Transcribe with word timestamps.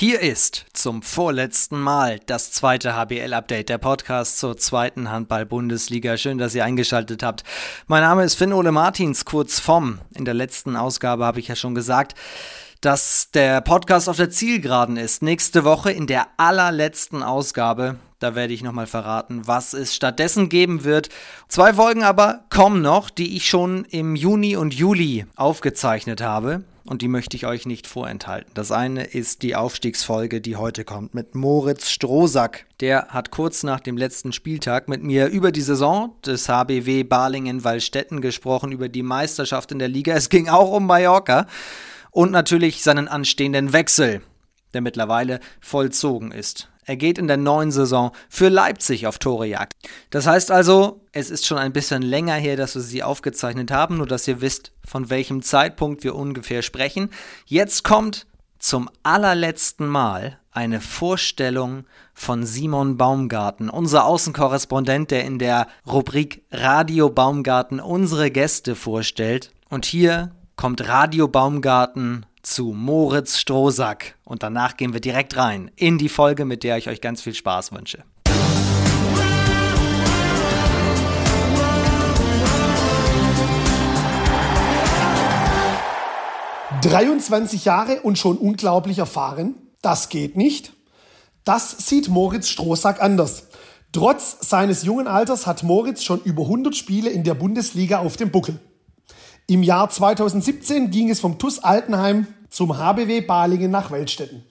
Hier 0.00 0.20
ist 0.20 0.66
zum 0.74 1.02
vorletzten 1.02 1.80
Mal 1.80 2.20
das 2.26 2.52
zweite 2.52 2.94
HBL-Update, 2.94 3.68
der 3.68 3.78
Podcast 3.78 4.38
zur 4.38 4.56
zweiten 4.56 5.10
Handball-Bundesliga. 5.10 6.16
Schön, 6.16 6.38
dass 6.38 6.54
ihr 6.54 6.64
eingeschaltet 6.64 7.24
habt. 7.24 7.42
Mein 7.88 8.02
Name 8.02 8.22
ist 8.22 8.36
Finn-Ole 8.36 8.70
Martins, 8.70 9.24
kurz 9.24 9.58
vom. 9.58 9.98
In 10.14 10.24
der 10.24 10.34
letzten 10.34 10.76
Ausgabe 10.76 11.26
habe 11.26 11.40
ich 11.40 11.48
ja 11.48 11.56
schon 11.56 11.74
gesagt, 11.74 12.14
dass 12.80 13.32
der 13.32 13.60
Podcast 13.60 14.08
auf 14.08 14.18
der 14.18 14.30
Zielgeraden 14.30 14.96
ist. 14.96 15.20
Nächste 15.20 15.64
Woche 15.64 15.90
in 15.90 16.06
der 16.06 16.28
allerletzten 16.36 17.24
Ausgabe, 17.24 17.96
da 18.20 18.36
werde 18.36 18.54
ich 18.54 18.62
nochmal 18.62 18.86
verraten, 18.86 19.48
was 19.48 19.72
es 19.72 19.96
stattdessen 19.96 20.48
geben 20.48 20.84
wird. 20.84 21.08
Zwei 21.48 21.74
Folgen 21.74 22.04
aber 22.04 22.44
kommen 22.50 22.82
noch, 22.82 23.10
die 23.10 23.36
ich 23.36 23.48
schon 23.48 23.84
im 23.86 24.14
Juni 24.14 24.54
und 24.54 24.74
Juli 24.74 25.26
aufgezeichnet 25.34 26.20
habe 26.20 26.62
und 26.88 27.02
die 27.02 27.08
möchte 27.08 27.36
ich 27.36 27.46
euch 27.46 27.66
nicht 27.66 27.86
vorenthalten. 27.86 28.50
Das 28.54 28.72
eine 28.72 29.04
ist 29.04 29.42
die 29.42 29.54
Aufstiegsfolge, 29.54 30.40
die 30.40 30.56
heute 30.56 30.84
kommt 30.84 31.14
mit 31.14 31.34
Moritz 31.34 31.90
Strohsack. 31.90 32.66
Der 32.80 33.08
hat 33.08 33.30
kurz 33.30 33.62
nach 33.62 33.80
dem 33.80 33.96
letzten 33.96 34.32
Spieltag 34.32 34.88
mit 34.88 35.02
mir 35.02 35.26
über 35.26 35.52
die 35.52 35.60
Saison 35.60 36.14
des 36.24 36.48
HBW 36.48 37.04
Balingen-Wallstätten 37.04 38.20
gesprochen, 38.20 38.72
über 38.72 38.88
die 38.88 39.02
Meisterschaft 39.02 39.70
in 39.70 39.78
der 39.78 39.88
Liga. 39.88 40.14
Es 40.14 40.30
ging 40.30 40.48
auch 40.48 40.72
um 40.72 40.86
Mallorca 40.86 41.46
und 42.10 42.30
natürlich 42.30 42.82
seinen 42.82 43.06
anstehenden 43.06 43.74
Wechsel, 43.74 44.22
der 44.72 44.80
mittlerweile 44.80 45.40
vollzogen 45.60 46.32
ist. 46.32 46.68
Er 46.88 46.96
geht 46.96 47.18
in 47.18 47.28
der 47.28 47.36
neuen 47.36 47.70
Saison 47.70 48.12
für 48.30 48.48
Leipzig 48.48 49.06
auf 49.06 49.18
Torejagd. 49.18 49.74
Das 50.08 50.26
heißt 50.26 50.50
also, 50.50 51.02
es 51.12 51.28
ist 51.28 51.46
schon 51.46 51.58
ein 51.58 51.74
bisschen 51.74 52.00
länger 52.00 52.36
her, 52.36 52.56
dass 52.56 52.76
wir 52.76 52.80
sie 52.80 53.02
aufgezeichnet 53.02 53.70
haben, 53.70 53.98
nur 53.98 54.06
dass 54.06 54.26
ihr 54.26 54.40
wisst, 54.40 54.72
von 54.86 55.10
welchem 55.10 55.42
Zeitpunkt 55.42 56.02
wir 56.02 56.14
ungefähr 56.14 56.62
sprechen. 56.62 57.10
Jetzt 57.44 57.84
kommt 57.84 58.26
zum 58.58 58.88
allerletzten 59.02 59.86
Mal 59.86 60.38
eine 60.50 60.80
Vorstellung 60.80 61.84
von 62.14 62.46
Simon 62.46 62.96
Baumgarten, 62.96 63.68
unser 63.68 64.06
Außenkorrespondent, 64.06 65.10
der 65.10 65.26
in 65.26 65.38
der 65.38 65.66
Rubrik 65.86 66.42
Radio 66.50 67.10
Baumgarten 67.10 67.80
unsere 67.80 68.30
Gäste 68.30 68.74
vorstellt. 68.74 69.52
Und 69.68 69.84
hier 69.84 70.30
kommt 70.56 70.88
Radio 70.88 71.28
Baumgarten 71.28 72.24
zu 72.42 72.72
Moritz 72.72 73.38
Strohsack. 73.38 74.16
Und 74.24 74.42
danach 74.42 74.76
gehen 74.76 74.92
wir 74.92 75.00
direkt 75.00 75.36
rein 75.36 75.70
in 75.76 75.98
die 75.98 76.08
Folge, 76.08 76.44
mit 76.44 76.62
der 76.62 76.78
ich 76.78 76.88
euch 76.88 77.00
ganz 77.00 77.22
viel 77.22 77.34
Spaß 77.34 77.72
wünsche. 77.72 78.04
»23 86.82 87.64
Jahre 87.64 88.00
und 88.02 88.18
schon 88.18 88.36
unglaublich 88.38 88.98
erfahren? 88.98 89.54
Das 89.82 90.08
geht 90.08 90.36
nicht.« 90.36 90.72
Das 91.44 91.70
sieht 91.88 92.08
Moritz 92.08 92.48
Strohsack 92.48 93.02
anders. 93.02 93.48
Trotz 93.92 94.36
seines 94.48 94.82
jungen 94.82 95.06
Alters 95.06 95.46
hat 95.46 95.62
Moritz 95.62 96.02
schon 96.02 96.20
über 96.20 96.42
100 96.42 96.76
Spiele 96.76 97.08
in 97.08 97.24
der 97.24 97.34
Bundesliga 97.34 98.00
auf 98.00 98.16
dem 98.16 98.30
Buckel. 98.30 98.60
Im 99.50 99.62
Jahr 99.62 99.88
2017 99.88 100.90
ging 100.90 101.08
es 101.08 101.20
vom 101.20 101.38
TUS 101.38 101.60
Altenheim 101.60 102.26
zum 102.50 102.76
HBW 102.76 103.22
Balingen 103.22 103.70
nach 103.70 103.90
Weltstetten, 103.90 104.42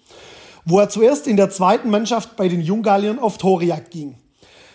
wo 0.66 0.80
er 0.80 0.90
zuerst 0.90 1.28
in 1.28 1.38
der 1.38 1.52
zweiten 1.52 1.92
Mannschaft 1.92 2.36
bei 2.36 2.48
den 2.48 2.62
Junggalliern 2.62 3.20
auf 3.20 3.38
Torejagd 3.38 3.92
ging. 3.92 4.16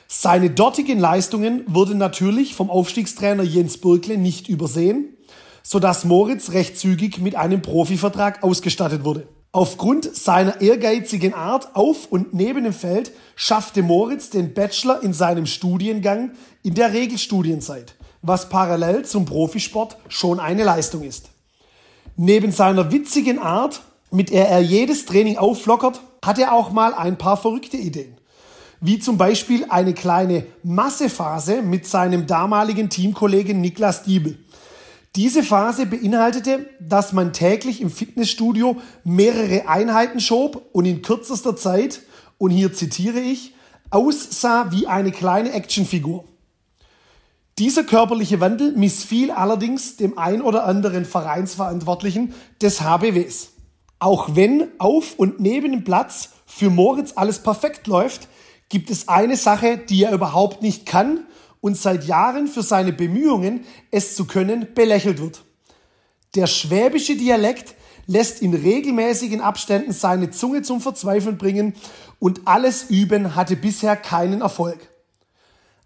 Seine 0.06 0.50
dortigen 0.50 1.00
Leistungen 1.00 1.64
wurden 1.66 1.98
natürlich 1.98 2.54
vom 2.54 2.70
Aufstiegstrainer 2.70 3.42
Jens 3.42 3.78
Birkle 3.78 4.16
nicht 4.16 4.48
übersehen, 4.48 5.16
sodass 5.64 6.04
Moritz 6.04 6.52
recht 6.52 6.78
zügig 6.78 7.18
mit 7.18 7.34
einem 7.34 7.60
Profivertrag 7.60 8.44
ausgestattet 8.44 9.02
wurde. 9.02 9.26
Aufgrund 9.50 10.04
seiner 10.04 10.60
ehrgeizigen 10.60 11.34
Art 11.34 11.74
auf 11.74 12.06
und 12.12 12.32
neben 12.32 12.62
dem 12.62 12.72
Feld 12.72 13.10
schaffte 13.34 13.82
Moritz 13.82 14.30
den 14.30 14.54
Bachelor 14.54 15.02
in 15.02 15.14
seinem 15.14 15.46
Studiengang 15.46 16.30
in 16.62 16.74
der 16.74 16.92
Regelstudienzeit, 16.92 17.96
was 18.22 18.48
parallel 18.48 19.04
zum 19.04 19.24
Profisport 19.24 19.96
schon 20.08 20.40
eine 20.40 20.64
Leistung 20.64 21.02
ist. 21.02 21.30
Neben 22.16 22.52
seiner 22.52 22.92
witzigen 22.92 23.38
Art, 23.38 23.82
mit 24.10 24.30
der 24.30 24.48
er 24.48 24.60
jedes 24.60 25.06
Training 25.06 25.38
auflockert, 25.38 26.00
hat 26.24 26.38
er 26.38 26.52
auch 26.52 26.70
mal 26.70 26.94
ein 26.94 27.18
paar 27.18 27.36
verrückte 27.36 27.76
Ideen. 27.76 28.16
Wie 28.80 28.98
zum 28.98 29.16
Beispiel 29.16 29.66
eine 29.68 29.94
kleine 29.94 30.44
Massephase 30.62 31.62
mit 31.62 31.86
seinem 31.86 32.26
damaligen 32.26 32.90
Teamkollegen 32.90 33.60
Niklas 33.60 34.02
Diebel. 34.04 34.38
Diese 35.14 35.42
Phase 35.42 35.86
beinhaltete, 35.86 36.66
dass 36.80 37.12
man 37.12 37.32
täglich 37.32 37.80
im 37.80 37.90
Fitnessstudio 37.90 38.76
mehrere 39.04 39.68
Einheiten 39.68 40.20
schob 40.20 40.70
und 40.72 40.86
in 40.86 41.02
kürzester 41.02 41.54
Zeit, 41.54 42.00
und 42.38 42.50
hier 42.50 42.72
zitiere 42.72 43.20
ich, 43.20 43.54
aussah 43.90 44.72
wie 44.72 44.86
eine 44.86 45.12
kleine 45.12 45.52
Actionfigur. 45.52 46.24
Dieser 47.58 47.84
körperliche 47.84 48.40
Wandel 48.40 48.72
missfiel 48.72 49.30
allerdings 49.30 49.96
dem 49.96 50.16
ein 50.16 50.40
oder 50.40 50.64
anderen 50.64 51.04
Vereinsverantwortlichen 51.04 52.34
des 52.60 52.80
HBWs. 52.80 53.50
Auch 53.98 54.34
wenn 54.34 54.68
auf 54.78 55.18
und 55.18 55.38
neben 55.38 55.72
dem 55.72 55.84
Platz 55.84 56.30
für 56.46 56.70
Moritz 56.70 57.12
alles 57.16 57.40
perfekt 57.40 57.86
läuft, 57.86 58.28
gibt 58.68 58.90
es 58.90 59.08
eine 59.08 59.36
Sache, 59.36 59.76
die 59.76 60.04
er 60.04 60.12
überhaupt 60.12 60.62
nicht 60.62 60.86
kann 60.86 61.26
und 61.60 61.76
seit 61.76 62.04
Jahren 62.04 62.48
für 62.48 62.62
seine 62.62 62.92
Bemühungen, 62.92 63.64
es 63.90 64.16
zu 64.16 64.26
können, 64.26 64.68
belächelt 64.74 65.20
wird. 65.20 65.44
Der 66.34 66.46
schwäbische 66.46 67.16
Dialekt 67.16 67.74
lässt 68.06 68.42
in 68.42 68.54
regelmäßigen 68.54 69.40
Abständen 69.40 69.92
seine 69.92 70.30
Zunge 70.30 70.62
zum 70.62 70.80
Verzweifeln 70.80 71.38
bringen 71.38 71.74
und 72.18 72.42
alles 72.46 72.84
Üben 72.84 73.36
hatte 73.36 73.56
bisher 73.56 73.94
keinen 73.96 74.40
Erfolg. 74.40 74.91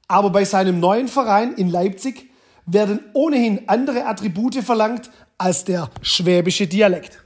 Aber 0.09 0.31
bei 0.31 0.44
seinem 0.44 0.78
neuen 0.78 1.09
Verein 1.09 1.55
in 1.55 1.69
Leipzig 1.69 2.31
werden 2.65 3.00
ohnehin 3.12 3.69
andere 3.69 4.06
Attribute 4.06 4.56
verlangt 4.56 5.11
als 5.39 5.65
der 5.65 5.91
schwäbische 6.00 6.67
Dialekt. 6.67 7.22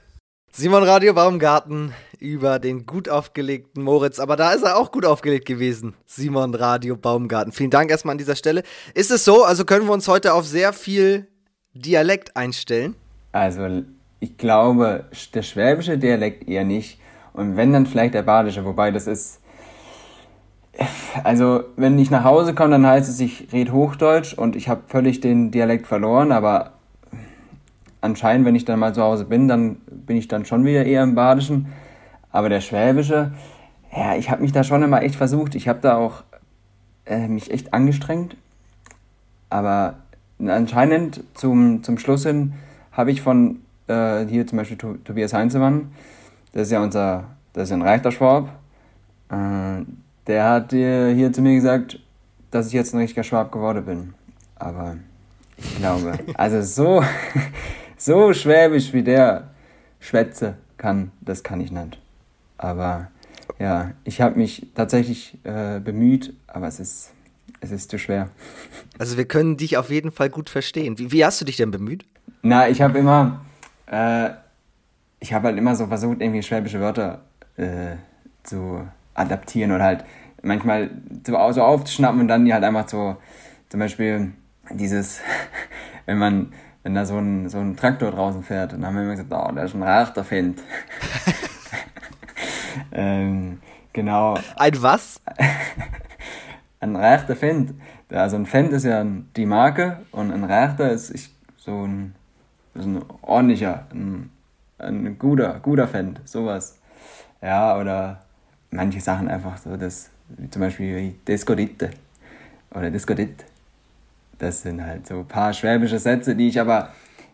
Simon 0.51 0.83
Radio 0.83 1.13
Baumgarten 1.13 1.93
über 2.19 2.59
den 2.59 2.85
gut 2.85 3.07
aufgelegten 3.07 3.83
Moritz, 3.83 4.19
aber 4.19 4.35
da 4.35 4.51
ist 4.51 4.63
er 4.63 4.77
auch 4.77 4.91
gut 4.91 5.05
aufgelegt 5.05 5.45
gewesen. 5.45 5.95
Simon 6.05 6.53
Radio 6.53 6.95
Baumgarten. 6.95 7.51
Vielen 7.51 7.69
Dank 7.69 7.89
erstmal 7.89 8.13
an 8.13 8.17
dieser 8.17 8.35
Stelle. 8.35 8.63
Ist 8.93 9.11
es 9.11 9.25
so, 9.25 9.43
also 9.43 9.63
können 9.63 9.85
wir 9.85 9.93
uns 9.93 10.07
heute 10.07 10.33
auf 10.33 10.45
sehr 10.45 10.73
viel 10.73 11.27
Dialekt 11.73 12.35
einstellen? 12.35 12.95
Also, 13.31 13.83
ich 14.19 14.37
glaube, 14.37 15.05
der 15.33 15.41
schwäbische 15.43 15.97
Dialekt 15.97 16.47
eher 16.47 16.65
nicht. 16.65 16.99
Und 17.33 17.55
wenn 17.55 17.71
dann 17.73 17.85
vielleicht 17.85 18.13
der 18.13 18.23
badische, 18.23 18.65
wobei 18.65 18.91
das 18.91 19.07
ist 19.07 19.40
also, 21.23 21.63
wenn 21.75 21.99
ich 21.99 22.11
nach 22.11 22.23
Hause 22.23 22.53
komme, 22.53 22.71
dann 22.71 22.87
heißt 22.87 23.09
es, 23.09 23.19
ich 23.19 23.47
rede 23.51 23.73
Hochdeutsch 23.73 24.33
und 24.33 24.55
ich 24.55 24.69
habe 24.69 24.81
völlig 24.87 25.19
den 25.19 25.51
Dialekt 25.51 25.87
verloren, 25.87 26.31
aber 26.31 26.71
anscheinend, 28.01 28.45
wenn 28.45 28.55
ich 28.55 28.65
dann 28.65 28.79
mal 28.79 28.93
zu 28.93 29.01
Hause 29.01 29.25
bin, 29.25 29.47
dann 29.47 29.75
bin 29.87 30.17
ich 30.17 30.27
dann 30.27 30.45
schon 30.45 30.65
wieder 30.65 30.85
eher 30.85 31.03
im 31.03 31.15
Badischen. 31.15 31.67
Aber 32.31 32.49
der 32.49 32.61
Schwäbische, 32.61 33.31
ja, 33.95 34.15
ich 34.15 34.29
habe 34.29 34.41
mich 34.41 34.51
da 34.51 34.63
schon 34.63 34.83
immer 34.83 35.01
echt 35.03 35.15
versucht. 35.15 35.55
Ich 35.55 35.67
habe 35.67 35.79
da 35.81 35.97
auch 35.97 36.23
äh, 37.05 37.27
mich 37.27 37.51
echt 37.51 37.73
angestrengt. 37.73 38.35
Aber 39.49 39.95
anscheinend 40.39 41.23
zum, 41.33 41.83
zum 41.83 41.97
Schluss 41.97 42.23
hin 42.23 42.53
habe 42.91 43.11
ich 43.11 43.21
von 43.21 43.59
äh, 43.87 44.25
hier 44.25 44.47
zum 44.47 44.57
Beispiel 44.57 44.77
Tobias 44.77 45.33
Heinzemann, 45.33 45.91
das 46.53 46.63
ist 46.63 46.71
ja 46.71 46.81
unser, 46.81 47.25
das 47.53 47.69
ist 47.69 47.73
ein 47.73 47.81
reichter 47.81 48.11
Schwab, 48.11 48.49
äh, 49.29 49.83
der 50.31 50.49
hat 50.49 50.71
hier 50.71 51.33
zu 51.33 51.41
mir 51.41 51.55
gesagt, 51.55 51.99
dass 52.51 52.67
ich 52.67 52.73
jetzt 52.73 52.93
ein 52.93 52.99
richtiger 52.99 53.23
Schwab 53.23 53.51
geworden 53.51 53.83
bin. 53.83 54.13
Aber 54.55 54.95
ich 55.57 55.75
glaube, 55.75 56.17
also 56.35 56.61
so, 56.61 57.03
so 57.97 58.31
schwäbisch 58.31 58.93
wie 58.93 59.03
der 59.03 59.49
Schwätze 59.99 60.55
kann, 60.77 61.11
das 61.19 61.43
kann 61.43 61.59
ich 61.59 61.69
nicht. 61.69 61.99
Aber 62.57 63.11
ja, 63.59 63.91
ich 64.05 64.21
habe 64.21 64.39
mich 64.39 64.67
tatsächlich 64.73 65.37
äh, 65.43 65.81
bemüht, 65.81 66.33
aber 66.47 66.67
es 66.67 66.79
ist, 66.79 67.11
es 67.59 67.71
ist 67.71 67.91
zu 67.91 67.99
schwer. 67.99 68.29
Also 68.99 69.17
wir 69.17 69.25
können 69.25 69.57
dich 69.57 69.77
auf 69.77 69.89
jeden 69.89 70.11
Fall 70.11 70.29
gut 70.29 70.47
verstehen. 70.47 70.99
Wie, 70.99 71.11
wie 71.11 71.25
hast 71.25 71.41
du 71.41 71.45
dich 71.45 71.57
denn 71.57 71.71
bemüht? 71.71 72.05
Na, 72.43 72.69
ich 72.69 72.83
habe 72.83 72.99
immer, 72.99 73.41
äh, 73.87 74.29
ich 75.19 75.33
habe 75.33 75.47
halt 75.47 75.57
immer 75.57 75.75
so 75.75 75.87
versucht, 75.87 76.21
irgendwie 76.21 76.43
schwäbische 76.43 76.79
Wörter 76.79 77.21
äh, 77.57 77.95
zu 78.43 78.87
adaptieren 79.15 79.71
oder 79.71 79.83
halt 79.83 80.05
manchmal 80.41 80.89
so, 81.25 81.51
so 81.51 81.63
aufzuschnappen 81.63 82.21
und 82.21 82.27
dann 82.27 82.45
die 82.45 82.53
halt 82.53 82.63
einfach 82.63 82.87
so, 82.87 83.17
zum 83.69 83.79
Beispiel 83.79 84.33
dieses, 84.71 85.21
wenn 86.05 86.17
man, 86.17 86.53
wenn 86.83 86.95
da 86.95 87.05
so 87.05 87.17
ein, 87.17 87.49
so 87.49 87.59
ein 87.59 87.75
Traktor 87.75 88.11
draußen 88.11 88.43
fährt 88.43 88.73
und 88.73 88.81
dann 88.81 88.89
haben 88.89 88.95
wir 88.95 89.03
immer 89.03 89.11
gesagt, 89.11 89.31
oh, 89.31 89.51
da 89.53 89.63
ist 89.63 89.75
ein 89.75 89.83
Rachter 89.83 90.23
Fendt. 90.23 90.61
ähm, 92.91 93.59
genau. 93.93 94.37
Ein 94.55 94.81
was? 94.81 95.21
ein 96.79 96.95
Rachter 96.95 97.35
Fendt. 97.35 97.73
Also 98.09 98.35
ein 98.35 98.45
Fendt 98.45 98.73
ist 98.73 98.83
ja 98.83 99.05
die 99.35 99.45
Marke 99.45 100.01
und 100.11 100.31
ein 100.31 100.43
Rachter 100.43 100.91
ist 100.91 101.11
ich, 101.11 101.33
so 101.57 101.85
ein, 101.85 102.15
ist 102.73 102.85
ein 102.85 103.03
ordentlicher, 103.21 103.85
ein, 103.93 104.31
ein 104.79 105.17
guter, 105.17 105.59
guter 105.61 105.87
Fendt, 105.87 106.21
sowas. 106.25 106.79
Ja, 107.41 107.77
oder 107.77 108.21
manche 108.71 108.99
Sachen 108.99 109.27
einfach 109.27 109.57
so, 109.57 109.77
das, 109.77 110.09
wie 110.37 110.49
zum 110.49 110.61
Beispiel 110.61 110.95
wie 110.95 111.15
Discodite 111.27 111.91
oder 112.73 112.89
Discodit. 112.89 113.45
Das 114.39 114.63
sind 114.63 114.83
halt 114.83 115.07
so 115.07 115.19
ein 115.19 115.27
paar 115.27 115.53
schwäbische 115.53 115.99
Sätze, 115.99 116.35
die 116.35 116.47
ich 116.47 116.59
aber 116.59 116.89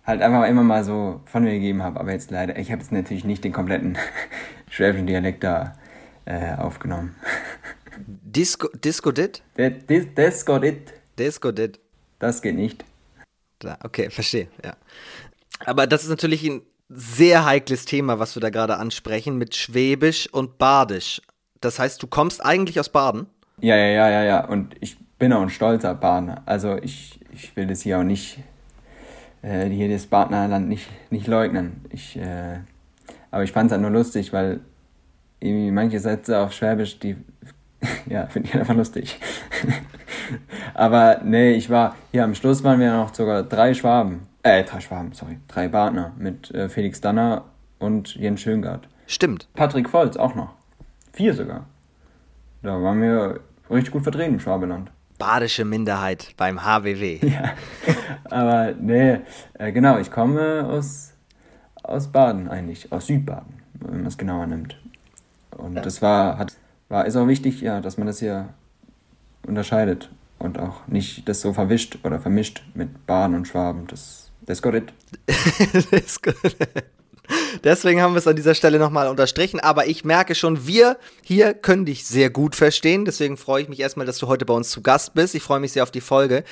halt 0.06 0.22
einfach 0.22 0.48
immer 0.48 0.64
mal 0.64 0.84
so 0.84 1.22
von 1.26 1.44
mir 1.44 1.54
gegeben 1.54 1.84
habe. 1.84 2.00
Aber 2.00 2.12
jetzt 2.12 2.32
leider, 2.32 2.58
ich 2.58 2.72
habe 2.72 2.82
jetzt 2.82 2.92
natürlich 2.92 3.24
nicht 3.24 3.44
den 3.44 3.54
kompletten 3.54 3.98
schwäbischen 4.70 5.08
Dialekt 5.08 5.44
da 5.44 5.78
äh, 6.26 6.56
aufgenommen. 6.56 7.16
Disco, 7.98 8.68
Discodit? 8.76 9.42
Dis, 9.58 10.06
Discodit. 10.16 10.94
Discodit. 11.18 11.80
Das 12.20 12.42
geht 12.42 12.56
nicht. 12.56 12.86
Okay, 13.84 14.10
verstehe, 14.10 14.48
ja. 14.64 14.76
Aber 15.66 15.88
das 15.88 16.04
ist 16.04 16.10
natürlich 16.10 16.44
ein 16.48 16.62
sehr 16.90 17.46
heikles 17.46 17.86
Thema, 17.86 18.20
was 18.20 18.36
wir 18.36 18.42
da 18.42 18.50
gerade 18.50 18.78
ansprechen, 18.78 19.38
mit 19.38 19.56
Schwäbisch 19.56 20.32
und 20.32 20.58
Badisch. 20.58 21.22
Das 21.62 21.80
heißt, 21.80 22.02
du 22.02 22.08
kommst 22.08 22.44
eigentlich 22.44 22.80
aus 22.80 22.90
Baden? 22.90 23.28
Ja, 23.62 23.76
ja, 23.76 23.88
ja, 23.88 24.10
ja, 24.10 24.24
ja. 24.24 24.46
Und 24.46 24.76
ich 24.80 24.98
bin 25.18 25.34
auch 25.34 25.42
ein 25.42 25.50
stolzer 25.50 25.96
Badener. 25.96 26.42
Also 26.46 26.78
ich, 26.78 27.20
ich 27.32 27.56
will 27.56 27.68
das 27.68 27.82
hier 27.82 28.00
auch 28.00 28.04
nicht, 28.04 28.40
äh, 29.42 29.66
hier 29.66 29.90
das 29.90 30.06
Badenerland 30.06 30.70
nicht, 30.70 30.88
nicht 31.12 31.28
leugnen. 31.28 31.86
Ich, 31.90 32.18
äh, 32.18 32.60
aber 33.32 33.44
ich 33.44 33.52
fand 33.52 33.68
es 33.68 33.72
halt 33.72 33.82
nur 33.82 33.92
lustig, 33.92 34.34
weil 34.34 34.60
irgendwie 35.40 35.72
manche 35.72 36.00
Sätze 36.00 36.40
auf 36.40 36.54
Schwäbisch, 36.54 37.00
die, 37.00 37.16
ja, 38.08 38.28
finde 38.28 38.50
ich 38.50 38.56
einfach 38.56 38.76
lustig. 38.76 39.20
aber 40.74 41.22
nee, 41.24 41.54
ich 41.54 41.70
war, 41.70 41.96
hier 42.12 42.24
am 42.24 42.36
Schluss 42.36 42.64
waren 42.64 42.80
wir 42.80 42.92
noch 42.92 43.14
sogar 43.14 43.44
drei 43.44 43.74
Schwaben. 43.74 44.28
Äh, 44.44 44.64
drei 44.64 44.80
Schwaben, 44.80 45.12
sorry. 45.14 45.40
Drei 45.48 45.68
Partner 45.68 46.14
mit 46.18 46.52
äh, 46.52 46.70
Felix 46.70 47.02
Danner 47.02 47.46
und 47.80 48.16
Jens 48.16 48.42
Schöngard. 48.42 48.88
Stimmt. 49.06 49.48
Patrick 49.54 49.92
Volz 49.92 50.18
auch 50.18 50.36
noch. 50.36 50.57
Vier 51.18 51.34
sogar. 51.34 51.66
Da 52.62 52.80
waren 52.80 53.02
wir 53.02 53.40
richtig 53.72 53.92
gut 53.92 54.04
vertreten 54.04 54.36
im 54.36 54.40
Schwabeland. 54.40 54.92
Badische 55.18 55.66
Minderheit 55.66 56.36
beim 56.38 56.64
HWW. 56.64 57.20
Ja, 57.28 57.54
aber 58.26 58.74
nee, 58.80 59.22
äh, 59.58 59.72
genau, 59.72 59.98
ich 59.98 60.12
komme 60.12 60.64
aus, 60.70 61.14
aus 61.82 62.12
Baden 62.12 62.48
eigentlich, 62.48 62.92
aus 62.92 63.08
Südbaden, 63.08 63.64
wenn 63.74 63.98
man 63.98 64.06
es 64.06 64.20
genauer 64.20 64.46
nimmt. 64.46 64.80
Und 65.58 65.78
ja. 65.78 65.82
das 65.82 66.04
war, 66.04 66.38
hat, 66.38 66.54
war, 66.88 67.08
ist 67.08 67.16
auch 67.16 67.28
wichtig, 67.28 67.62
ja, 67.62 67.82
dass 67.82 67.98
man 67.98 68.06
das 68.06 68.20
hier 68.20 68.50
unterscheidet 69.48 70.12
und 70.38 70.60
auch 70.60 70.86
nicht 70.86 71.28
das 71.28 71.42
so 71.42 71.52
verwischt 71.52 71.98
oder 72.04 72.20
vermischt 72.20 72.64
mit 72.76 73.08
Baden 73.08 73.36
und 73.36 73.48
Schwaben. 73.48 73.88
Das, 73.88 74.30
das 74.42 74.60
ist 74.60 74.62
gut. 74.62 74.94
das 75.74 75.86
ist 75.86 76.22
gut. 76.22 76.56
Deswegen 77.64 78.02
haben 78.02 78.14
wir 78.14 78.20
es 78.20 78.28
an 78.28 78.36
dieser 78.36 78.56
Stelle 78.56 78.80
nochmal 78.80 79.08
unterstrichen. 79.08 79.60
Aber 79.60 79.88
ich 79.88 80.06
merke 80.06 80.36
schon, 80.36 80.68
wir 80.68 80.98
hier 81.24 81.54
können 81.54 81.86
dich 81.86 82.06
sehr 82.06 82.30
gut 82.30 82.56
verstehen. 82.56 83.06
Deswegen 83.06 83.38
freue 83.38 83.64
ich 83.64 83.70
mich 83.70 83.80
erstmal, 83.80 84.06
dass 84.06 84.18
du 84.18 84.28
heute 84.28 84.46
bei 84.46 84.54
uns 84.54 84.70
zu 84.70 84.82
Gast 84.82 85.14
bist. 85.14 85.36
Ich 85.36 85.44
freue 85.44 85.60
mich 85.60 85.72
sehr 85.72 85.84
auf 85.84 85.92
die 85.92 86.02
Folge, 86.02 86.44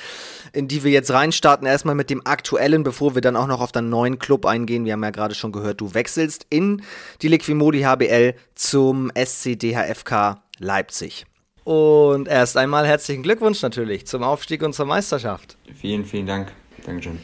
in 0.52 0.68
die 0.68 0.84
wir 0.84 0.90
jetzt 0.90 1.10
reinstarten. 1.10 1.66
Erstmal 1.66 1.94
mit 1.94 2.10
dem 2.10 2.26
aktuellen, 2.26 2.82
bevor 2.82 3.14
wir 3.14 3.22
dann 3.22 3.36
auch 3.36 3.46
noch 3.46 3.60
auf 3.60 3.72
deinen 3.72 3.88
neuen 3.88 4.18
Club 4.18 4.46
eingehen. 4.46 4.84
Wir 4.84 4.92
haben 4.94 5.04
ja 5.04 5.10
gerade 5.10 5.34
schon 5.34 5.52
gehört, 5.52 5.80
du 5.80 5.94
wechselst 5.94 6.46
in 6.50 6.82
die 7.22 7.28
Liquimodi 7.28 7.82
HBL 7.82 8.34
zum 8.54 9.10
SC 9.14 9.58
DHFK 9.58 10.42
Leipzig. 10.58 11.26
Und 11.64 12.28
erst 12.28 12.56
einmal 12.56 12.86
herzlichen 12.86 13.24
Glückwunsch 13.24 13.60
natürlich 13.60 14.06
zum 14.06 14.22
Aufstieg 14.22 14.62
und 14.62 14.72
zur 14.72 14.86
Meisterschaft. 14.86 15.56
Vielen, 15.74 16.04
vielen 16.04 16.26
Dank. 16.26 16.52
Dankeschön. 16.84 17.18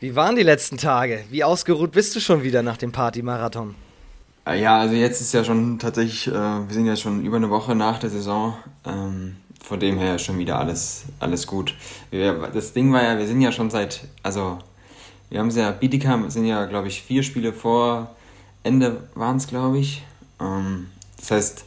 Wie 0.00 0.14
waren 0.14 0.36
die 0.36 0.44
letzten 0.44 0.76
Tage? 0.76 1.24
Wie 1.28 1.42
ausgeruht 1.42 1.90
bist 1.90 2.14
du 2.14 2.20
schon 2.20 2.44
wieder 2.44 2.62
nach 2.62 2.76
dem 2.76 2.92
Partymarathon? 2.92 3.74
Äh, 4.46 4.62
ja, 4.62 4.78
also 4.78 4.94
jetzt 4.94 5.20
ist 5.20 5.34
ja 5.34 5.42
schon 5.42 5.80
tatsächlich, 5.80 6.28
äh, 6.28 6.32
wir 6.32 6.70
sind 6.70 6.86
ja 6.86 6.94
schon 6.94 7.24
über 7.24 7.36
eine 7.36 7.50
Woche 7.50 7.74
nach 7.74 7.98
der 7.98 8.10
Saison. 8.10 8.54
Ähm, 8.86 9.36
von 9.60 9.80
dem 9.80 9.98
her 9.98 10.18
schon 10.18 10.38
wieder 10.38 10.58
alles, 10.58 11.02
alles 11.18 11.48
gut. 11.48 11.74
Wir, 12.10 12.32
das 12.54 12.72
Ding 12.72 12.92
war 12.92 13.02
ja, 13.02 13.18
wir 13.18 13.26
sind 13.26 13.40
ja 13.40 13.50
schon 13.50 13.70
seit, 13.70 14.04
also 14.22 14.58
wir 15.30 15.40
haben 15.40 15.48
es 15.48 15.56
ja, 15.56 15.72
Bietigheim 15.72 16.30
sind 16.30 16.46
ja, 16.46 16.64
glaube 16.66 16.86
ich, 16.88 17.02
vier 17.02 17.22
Spiele 17.24 17.52
vor 17.52 18.14
Ende 18.62 19.08
waren 19.14 19.36
es, 19.36 19.48
glaube 19.48 19.78
ich. 19.78 20.04
Ähm, 20.40 20.88
das 21.18 21.30
heißt, 21.32 21.64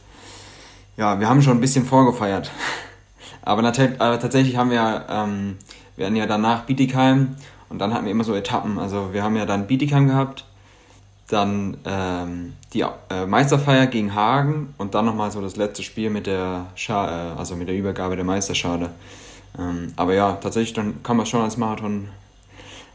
ja, 0.96 1.20
wir 1.20 1.28
haben 1.28 1.42
schon 1.42 1.58
ein 1.58 1.60
bisschen 1.60 1.84
vorgefeiert. 1.84 2.50
aber, 3.42 3.62
aber 3.62 4.18
tatsächlich 4.18 4.56
haben 4.56 4.70
wir, 4.70 5.06
ähm, 5.08 5.58
wir 5.96 6.06
hatten 6.06 6.16
ja 6.16 6.26
danach 6.26 6.64
Bietigheim 6.64 7.36
und 7.72 7.78
dann 7.78 7.94
hatten 7.94 8.04
wir 8.04 8.12
immer 8.12 8.22
so 8.22 8.34
Etappen. 8.34 8.78
Also 8.78 9.14
wir 9.14 9.22
haben 9.22 9.34
ja 9.34 9.46
dann 9.46 9.66
Bietigheim 9.66 10.06
gehabt, 10.06 10.44
dann 11.26 11.78
ähm, 11.86 12.52
die 12.74 12.82
äh, 12.82 13.24
Meisterfeier 13.26 13.86
gegen 13.86 14.14
Hagen 14.14 14.74
und 14.76 14.94
dann 14.94 15.06
nochmal 15.06 15.30
so 15.30 15.40
das 15.40 15.56
letzte 15.56 15.82
Spiel 15.82 16.10
mit 16.10 16.26
der 16.26 16.66
Scha 16.74 17.32
äh, 17.32 17.38
also 17.38 17.56
mit 17.56 17.68
der 17.68 17.74
Übergabe 17.74 18.14
der 18.14 18.26
Meisterschale. 18.26 18.90
Ähm, 19.58 19.94
aber 19.96 20.12
ja, 20.12 20.32
tatsächlich 20.34 20.74
dann 20.74 21.02
kann 21.02 21.16
man 21.16 21.24
schon 21.24 21.40
als 21.40 21.56
Marathon 21.56 22.08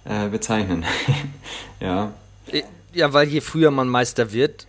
äh, 0.06 0.30
bezeichnen. 0.30 0.86
ja. 1.80 2.12
Ja, 2.94 3.14
weil 3.14 3.28
je 3.28 3.42
früher 3.42 3.72
man 3.72 3.90
Meister 3.90 4.32
wird, 4.32 4.68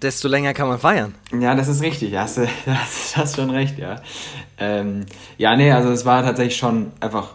desto 0.00 0.28
länger 0.28 0.54
kann 0.54 0.68
man 0.68 0.78
feiern. 0.78 1.14
Ja, 1.38 1.54
das 1.54 1.68
ist 1.68 1.82
richtig, 1.82 2.16
hast 2.16 2.38
du 2.38 2.48
hast, 2.66 3.18
hast 3.18 3.36
schon 3.36 3.50
recht, 3.50 3.78
ja. 3.78 3.96
Ähm, 4.56 5.04
ja, 5.36 5.54
nee, 5.56 5.70
also 5.70 5.90
es 5.90 6.06
war 6.06 6.22
tatsächlich 6.22 6.56
schon 6.56 6.92
einfach 7.00 7.34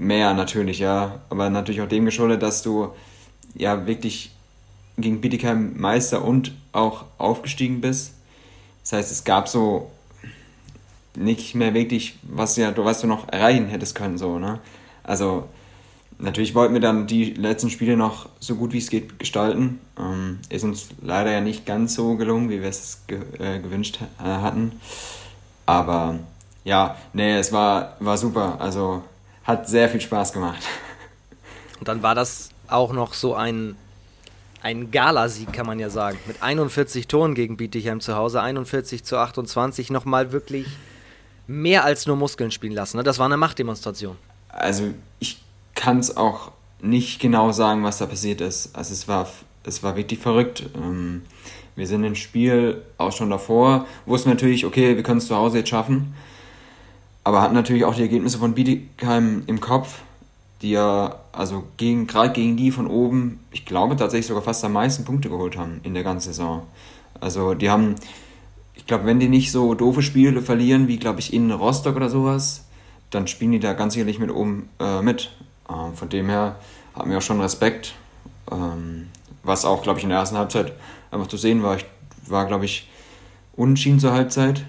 mehr 0.00 0.34
natürlich, 0.34 0.78
ja. 0.78 1.20
Aber 1.28 1.50
natürlich 1.50 1.82
auch 1.82 1.88
dem 1.88 2.06
geschuldet, 2.06 2.42
dass 2.42 2.62
du 2.62 2.92
ja 3.54 3.86
wirklich 3.86 4.32
gegen 4.96 5.20
Bietigheim 5.20 5.78
Meister 5.78 6.24
und 6.24 6.52
auch 6.72 7.04
aufgestiegen 7.18 7.80
bist. 7.80 8.14
Das 8.82 8.94
heißt, 8.94 9.12
es 9.12 9.24
gab 9.24 9.48
so 9.48 9.90
nicht 11.14 11.54
mehr 11.54 11.74
wirklich, 11.74 12.18
was, 12.22 12.56
ja, 12.56 12.72
was 12.76 13.00
du 13.00 13.06
noch 13.06 13.28
erreichen 13.28 13.66
hättest 13.66 13.94
können, 13.94 14.16
so, 14.16 14.38
ne? 14.38 14.60
Also, 15.02 15.48
natürlich 16.18 16.54
wollten 16.54 16.74
wir 16.74 16.80
dann 16.80 17.06
die 17.06 17.34
letzten 17.34 17.70
Spiele 17.70 17.96
noch 17.96 18.28
so 18.38 18.54
gut 18.54 18.72
wie 18.72 18.78
es 18.78 18.90
geht 18.90 19.18
gestalten. 19.18 19.80
Ähm, 19.98 20.38
ist 20.48 20.64
uns 20.64 20.88
leider 21.02 21.32
ja 21.32 21.40
nicht 21.40 21.66
ganz 21.66 21.94
so 21.94 22.16
gelungen, 22.16 22.48
wie 22.48 22.62
wir 22.62 22.68
es 22.68 23.02
ge 23.06 23.18
äh, 23.38 23.58
gewünscht 23.58 23.98
äh, 24.18 24.24
hatten. 24.24 24.72
Aber 25.66 26.20
ja, 26.64 26.96
nee, 27.12 27.36
es 27.36 27.52
war, 27.52 27.96
war 28.00 28.16
super. 28.16 28.60
Also 28.60 29.02
hat 29.50 29.68
sehr 29.68 29.88
viel 29.88 30.00
Spaß 30.00 30.32
gemacht. 30.32 30.62
Und 31.78 31.88
dann 31.88 32.02
war 32.02 32.14
das 32.14 32.50
auch 32.68 32.92
noch 32.92 33.14
so 33.14 33.34
ein, 33.34 33.76
ein 34.62 34.90
Galasieg, 34.90 35.52
kann 35.52 35.66
man 35.66 35.78
ja 35.78 35.90
sagen. 35.90 36.18
Mit 36.26 36.42
41 36.42 37.08
Toren 37.08 37.34
gegen 37.34 37.56
Bietigheim 37.56 38.00
zu 38.00 38.14
Hause, 38.14 38.40
41 38.42 39.04
zu 39.04 39.18
28, 39.18 39.90
nochmal 39.90 40.32
wirklich 40.32 40.66
mehr 41.46 41.84
als 41.84 42.06
nur 42.06 42.16
Muskeln 42.16 42.50
spielen 42.50 42.74
lassen. 42.74 42.96
Ne? 42.96 43.02
Das 43.02 43.18
war 43.18 43.26
eine 43.26 43.36
Machtdemonstration. 43.36 44.16
Also 44.48 44.94
ich 45.18 45.42
kann 45.74 45.98
es 45.98 46.16
auch 46.16 46.52
nicht 46.80 47.20
genau 47.20 47.52
sagen, 47.52 47.82
was 47.82 47.98
da 47.98 48.06
passiert 48.06 48.40
ist. 48.40 48.74
Also 48.74 48.92
es 48.92 49.08
war, 49.08 49.28
es 49.64 49.82
war 49.82 49.96
wirklich 49.96 50.20
verrückt. 50.20 50.64
Ähm, 50.76 51.22
wir 51.76 51.86
sind 51.86 52.04
im 52.04 52.14
Spiel 52.14 52.82
auch 52.98 53.12
schon 53.12 53.30
davor, 53.30 53.86
wussten 54.06 54.28
natürlich, 54.28 54.66
okay, 54.66 54.96
wir 54.96 55.02
können 55.02 55.18
es 55.18 55.26
zu 55.26 55.36
Hause 55.36 55.58
jetzt 55.58 55.70
schaffen 55.70 56.14
aber 57.24 57.42
hatten 57.42 57.54
natürlich 57.54 57.84
auch 57.84 57.94
die 57.94 58.02
Ergebnisse 58.02 58.38
von 58.38 58.54
Bietigheim 58.54 59.42
im 59.46 59.60
Kopf, 59.60 60.00
die 60.62 60.70
ja, 60.70 61.16
also 61.32 61.64
gegen, 61.76 62.06
gerade 62.06 62.32
gegen 62.32 62.56
die 62.56 62.70
von 62.70 62.86
oben, 62.86 63.40
ich 63.50 63.64
glaube 63.64 63.96
tatsächlich 63.96 64.26
sogar 64.26 64.42
fast 64.42 64.64
am 64.64 64.72
meisten 64.72 65.04
Punkte 65.04 65.28
geholt 65.28 65.56
haben 65.56 65.80
in 65.82 65.94
der 65.94 66.02
ganzen 66.02 66.28
Saison. 66.32 66.66
Also 67.20 67.54
die 67.54 67.70
haben, 67.70 67.94
ich 68.74 68.86
glaube, 68.86 69.06
wenn 69.06 69.20
die 69.20 69.28
nicht 69.28 69.52
so 69.52 69.74
doofe 69.74 70.02
Spiele 70.02 70.42
verlieren, 70.42 70.88
wie 70.88 70.98
glaube 70.98 71.20
ich 71.20 71.32
in 71.32 71.50
Rostock 71.50 71.96
oder 71.96 72.10
sowas, 72.10 72.64
dann 73.10 73.26
spielen 73.26 73.52
die 73.52 73.60
da 73.60 73.72
ganz 73.72 73.94
sicherlich 73.94 74.18
mit 74.18 74.30
oben 74.30 74.68
äh, 74.78 75.02
mit. 75.02 75.30
Ähm, 75.68 75.94
von 75.94 76.08
dem 76.08 76.28
her 76.28 76.56
haben 76.94 77.10
wir 77.10 77.18
auch 77.18 77.22
schon 77.22 77.40
Respekt. 77.40 77.94
Ähm, 78.50 79.08
was 79.42 79.64
auch, 79.64 79.82
glaube 79.82 79.98
ich, 79.98 80.04
in 80.04 80.10
der 80.10 80.18
ersten 80.18 80.36
Halbzeit 80.36 80.72
einfach 81.10 81.26
zu 81.26 81.36
sehen 81.36 81.62
war. 81.62 81.76
Ich 81.76 81.86
war, 82.26 82.46
glaube 82.46 82.64
ich, 82.64 82.88
unentschieden 83.56 83.98
zur 83.98 84.12
Halbzeit. 84.12 84.64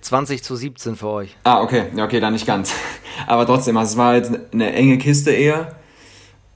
20 0.00 0.42
zu 0.42 0.56
17 0.56 0.96
für 0.96 1.08
euch. 1.08 1.36
Ah, 1.44 1.60
okay. 1.62 1.86
Ja, 1.96 2.04
okay, 2.04 2.20
dann 2.20 2.32
nicht 2.32 2.46
ganz. 2.46 2.72
Aber 3.26 3.46
trotzdem, 3.46 3.76
also 3.76 3.92
es 3.92 3.96
war 3.96 4.14
jetzt 4.14 4.32
eine 4.52 4.72
enge 4.72 4.98
Kiste 4.98 5.30
eher. 5.30 5.74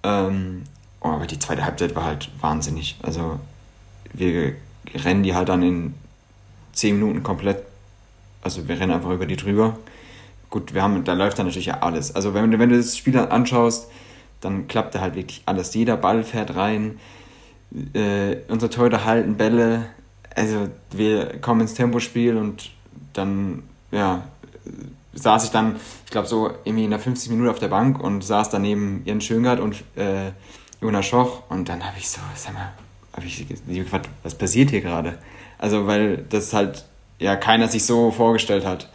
Ähm, 0.03 0.65
oh, 1.01 1.09
aber 1.09 1.27
die 1.27 1.39
zweite 1.39 1.65
Halbzeit 1.65 1.95
war 1.95 2.05
halt 2.05 2.31
wahnsinnig. 2.41 2.97
Also 3.03 3.39
wir 4.13 4.55
rennen 4.95 5.23
die 5.23 5.35
halt 5.35 5.49
dann 5.49 5.63
in 5.63 5.95
10 6.73 6.99
Minuten 6.99 7.23
komplett. 7.23 7.63
Also 8.43 8.67
wir 8.69 8.79
rennen 8.79 8.93
einfach 8.93 9.11
über 9.11 9.27
die 9.27 9.37
drüber. 9.37 9.79
Gut, 10.51 10.75
wir 10.75 10.83
haben, 10.83 11.05
da 11.05 11.13
läuft 11.13 11.39
dann 11.39 11.47
natürlich 11.47 11.67
ja 11.67 11.81
alles. 11.81 12.15
Also 12.15 12.35
wenn, 12.35 12.59
wenn 12.59 12.69
du 12.69 12.77
das 12.77 12.97
Spiel 12.97 13.17
anschaust, 13.17 13.89
dann 14.41 14.67
klappt 14.69 14.95
da 14.95 15.01
halt 15.01 15.15
wirklich 15.15 15.43
alles. 15.47 15.73
Jeder 15.75 15.97
Ball 15.97 16.25
fährt 16.25 16.57
rein. 16.57 16.99
Äh, 17.95 18.37
unsere 18.49 18.71
Torhüter 18.71 19.05
halten 19.05 19.37
Bälle. 19.37 19.87
Also 20.35 20.69
wir 20.91 21.41
kommen 21.41 21.63
ins 21.63 21.75
Tempospiel 21.75 22.37
und 22.37 22.71
dann, 23.13 23.63
ja, 23.91 24.25
saß 25.15 25.45
ich 25.45 25.51
dann, 25.51 25.77
ich 26.05 26.11
glaube, 26.11 26.27
so 26.27 26.51
irgendwie 26.65 26.85
in 26.85 26.91
der 26.91 26.99
50 26.99 27.31
Minute 27.31 27.51
auf 27.51 27.59
der 27.59 27.69
Bank 27.69 28.01
und 28.01 28.23
saß 28.23 28.51
daneben 28.51 29.03
Jens 29.05 29.25
Schöngert 29.25 29.61
und 29.61 29.77
äh, 29.97 30.31
Jonas 30.81 31.07
Schoch 31.07 31.43
und 31.49 31.69
dann 31.69 31.85
habe 31.85 31.99
ich 31.99 32.09
so, 32.09 32.21
sag 32.35 32.55
mal, 32.55 32.73
habe 33.13 33.27
ich 33.27 33.47
gefragt, 33.67 34.09
was 34.23 34.35
passiert 34.35 34.71
hier 34.71 34.81
gerade? 34.81 35.19
Also, 35.59 35.87
weil 35.87 36.19
das 36.29 36.53
halt 36.53 36.85
ja 37.19 37.37
keiner 37.37 37.69
sich 37.69 37.85
so 37.85 38.11
vorgestellt 38.11 38.65
hat. 38.65 38.91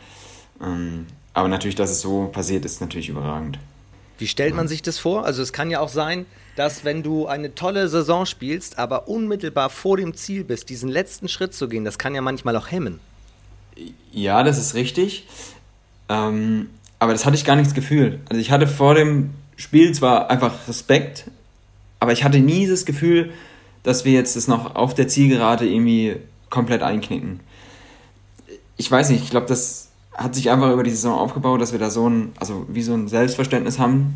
Ähm, 0.61 1.07
aber 1.33 1.47
natürlich, 1.47 1.75
dass 1.75 1.91
es 1.91 2.01
so 2.01 2.27
passiert, 2.27 2.65
ist 2.65 2.81
natürlich 2.81 3.09
überragend. 3.09 3.59
Wie 4.17 4.27
stellt 4.27 4.55
man 4.55 4.67
sich 4.67 4.81
das 4.81 4.97
vor? 4.97 5.25
Also 5.25 5.43
es 5.43 5.53
kann 5.53 5.69
ja 5.69 5.79
auch 5.79 5.89
sein, 5.89 6.25
dass 6.55 6.83
wenn 6.83 7.03
du 7.03 7.27
eine 7.27 7.53
tolle 7.53 7.87
Saison 7.87 8.25
spielst, 8.25 8.79
aber 8.79 9.07
unmittelbar 9.07 9.69
vor 9.69 9.97
dem 9.97 10.15
Ziel 10.15 10.43
bist, 10.43 10.69
diesen 10.69 10.89
letzten 10.89 11.27
Schritt 11.27 11.53
zu 11.53 11.69
gehen, 11.69 11.85
das 11.85 11.99
kann 11.99 12.15
ja 12.15 12.21
manchmal 12.21 12.55
auch 12.55 12.71
hemmen. 12.71 12.99
Ja, 14.11 14.43
das 14.43 14.57
ist 14.57 14.73
richtig. 14.73 15.27
Ähm, 16.09 16.69
aber 16.99 17.11
das 17.11 17.25
hatte 17.25 17.35
ich 17.35 17.45
gar 17.45 17.55
nicht 17.55 17.67
das 17.67 17.75
Gefühl. 17.75 18.19
Also 18.29 18.41
ich 18.41 18.51
hatte 18.51 18.67
vor 18.67 18.95
dem 18.95 19.31
Spiel 19.55 19.93
zwar 19.93 20.29
einfach 20.29 20.67
Respekt, 20.67 21.25
aber 21.99 22.11
ich 22.11 22.23
hatte 22.23 22.39
nie 22.39 22.67
das 22.67 22.85
Gefühl, 22.85 23.31
dass 23.83 24.05
wir 24.05 24.13
jetzt 24.13 24.35
das 24.35 24.47
noch 24.47 24.75
auf 24.75 24.93
der 24.93 25.07
Zielgerade 25.07 25.67
irgendwie 25.67 26.17
komplett 26.49 26.81
einknicken. 26.81 27.39
Ich 28.77 28.91
weiß 28.91 29.09
nicht, 29.09 29.23
ich 29.23 29.29
glaube, 29.29 29.47
das 29.47 29.89
hat 30.13 30.35
sich 30.35 30.49
einfach 30.49 30.71
über 30.71 30.83
die 30.83 30.91
Saison 30.91 31.17
aufgebaut, 31.17 31.61
dass 31.61 31.71
wir 31.71 31.79
da 31.79 31.89
so 31.89 32.09
ein, 32.09 32.33
also 32.39 32.65
wie 32.69 32.81
so 32.81 32.93
ein 32.93 33.07
Selbstverständnis 33.07 33.79
haben. 33.79 34.15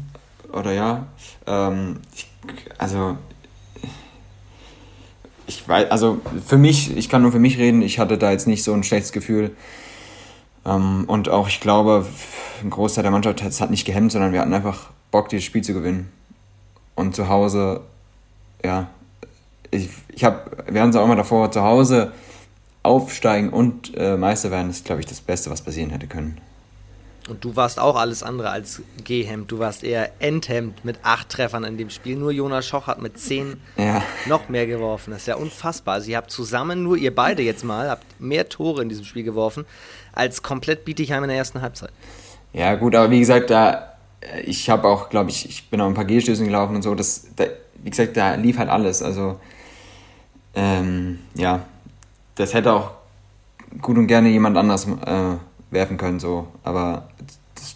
Oder 0.51 0.73
ja. 0.73 1.07
Ähm, 1.45 1.99
ich, 2.13 2.27
also 2.77 3.17
ich 5.51 5.67
weiß, 5.67 5.91
also 5.91 6.19
für 6.45 6.57
mich, 6.57 6.95
ich 6.95 7.09
kann 7.09 7.21
nur 7.21 7.31
für 7.31 7.39
mich 7.39 7.57
reden, 7.57 7.81
ich 7.81 7.99
hatte 7.99 8.17
da 8.17 8.31
jetzt 8.31 8.47
nicht 8.47 8.63
so 8.63 8.73
ein 8.73 8.83
schlechtes 8.83 9.11
Gefühl. 9.11 9.51
Ähm, 10.65 11.05
und 11.07 11.29
auch, 11.29 11.47
ich 11.47 11.59
glaube, 11.59 12.05
ein 12.63 12.69
Großteil 12.69 13.03
der 13.03 13.11
Mannschaft 13.11 13.43
hat 13.43 13.51
es 13.51 13.69
nicht 13.69 13.85
gehemmt, 13.85 14.11
sondern 14.11 14.31
wir 14.31 14.39
hatten 14.39 14.53
einfach 14.53 14.91
Bock, 15.11 15.29
dieses 15.29 15.45
Spiel 15.45 15.61
zu 15.61 15.73
gewinnen. 15.73 16.09
Und 16.95 17.15
zu 17.15 17.27
Hause, 17.27 17.81
ja, 18.63 18.87
ich, 19.71 19.89
ich 20.09 20.23
habe, 20.23 20.39
wir 20.69 20.81
haben 20.81 20.89
es 20.89 20.95
auch 20.95 21.05
immer 21.05 21.15
davor, 21.15 21.51
zu 21.51 21.61
Hause 21.61 22.13
aufsteigen 22.83 23.49
und 23.49 23.95
äh, 23.95 24.17
Meister 24.17 24.51
werden, 24.51 24.69
ist, 24.69 24.85
glaube 24.85 25.01
ich, 25.01 25.07
das 25.07 25.21
Beste, 25.21 25.49
was 25.49 25.61
passieren 25.61 25.89
hätte 25.89 26.07
können. 26.07 26.39
Und 27.29 27.43
du 27.43 27.55
warst 27.55 27.79
auch 27.79 27.95
alles 27.95 28.23
andere 28.23 28.49
als 28.49 28.81
Gehemd. 29.03 29.51
Du 29.51 29.59
warst 29.59 29.83
eher 29.83 30.11
Endhemd 30.19 30.83
mit 30.83 30.97
acht 31.03 31.29
Treffern 31.29 31.63
in 31.63 31.77
dem 31.77 31.89
Spiel. 31.89 32.15
Nur 32.15 32.31
Jonas 32.31 32.67
Schoch 32.67 32.87
hat 32.87 33.01
mit 33.01 33.19
zehn 33.19 33.61
ja. 33.77 34.01
noch 34.25 34.49
mehr 34.49 34.65
geworfen. 34.65 35.11
Das 35.11 35.21
ist 35.21 35.27
ja 35.27 35.35
unfassbar. 35.35 35.95
Also 35.95 36.09
ihr 36.09 36.17
habt 36.17 36.31
zusammen, 36.31 36.83
nur 36.83 36.97
ihr 36.97 37.13
beide 37.13 37.43
jetzt 37.43 37.63
mal, 37.63 37.89
habt 37.89 38.19
mehr 38.19 38.49
Tore 38.49 38.81
in 38.81 38.89
diesem 38.89 39.05
Spiel 39.05 39.23
geworfen, 39.23 39.65
als 40.13 40.41
komplett 40.41 40.83
Bietigheim 40.83 41.23
in 41.23 41.29
der 41.29 41.37
ersten 41.37 41.61
Halbzeit. 41.61 41.91
Ja 42.53 42.75
gut, 42.75 42.95
aber 42.95 43.11
wie 43.11 43.19
gesagt, 43.19 43.49
da 43.51 43.91
äh, 44.21 44.41
ich 44.41 44.69
habe 44.69 44.87
auch, 44.87 45.09
glaube 45.09 45.29
ich, 45.29 45.47
ich 45.47 45.69
bin 45.69 45.81
auch 45.81 45.87
ein 45.87 45.93
paar 45.93 46.05
Gehstößen 46.05 46.45
gelaufen 46.45 46.75
und 46.75 46.81
so. 46.81 46.95
Das, 46.95 47.27
da, 47.35 47.45
wie 47.83 47.89
gesagt, 47.89 48.17
da 48.17 48.35
lief 48.35 48.57
halt 48.57 48.69
alles. 48.69 49.01
Also 49.01 49.39
ähm, 50.55 51.19
ja, 51.33 51.65
das 52.35 52.53
hätte 52.53 52.73
auch 52.73 52.91
gut 53.81 53.97
und 53.97 54.07
gerne 54.07 54.29
jemand 54.29 54.57
anders 54.57 54.87
äh, 54.87 55.37
werfen 55.69 55.97
können, 55.97 56.19
so. 56.19 56.47
Aber 56.63 57.09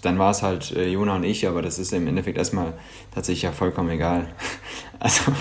dann 0.06 0.20
war 0.20 0.32
es 0.32 0.44
halt 0.44 0.72
äh, 0.72 0.88
Jona 0.88 1.16
und 1.16 1.24
ich, 1.24 1.48
aber 1.48 1.62
das 1.62 1.80
ist 1.80 1.92
im 1.94 2.08
Endeffekt 2.08 2.38
erstmal 2.38 2.74
tatsächlich 3.14 3.44
ja 3.44 3.52
vollkommen 3.52 3.90
egal. 3.90 4.28
also. 5.00 5.32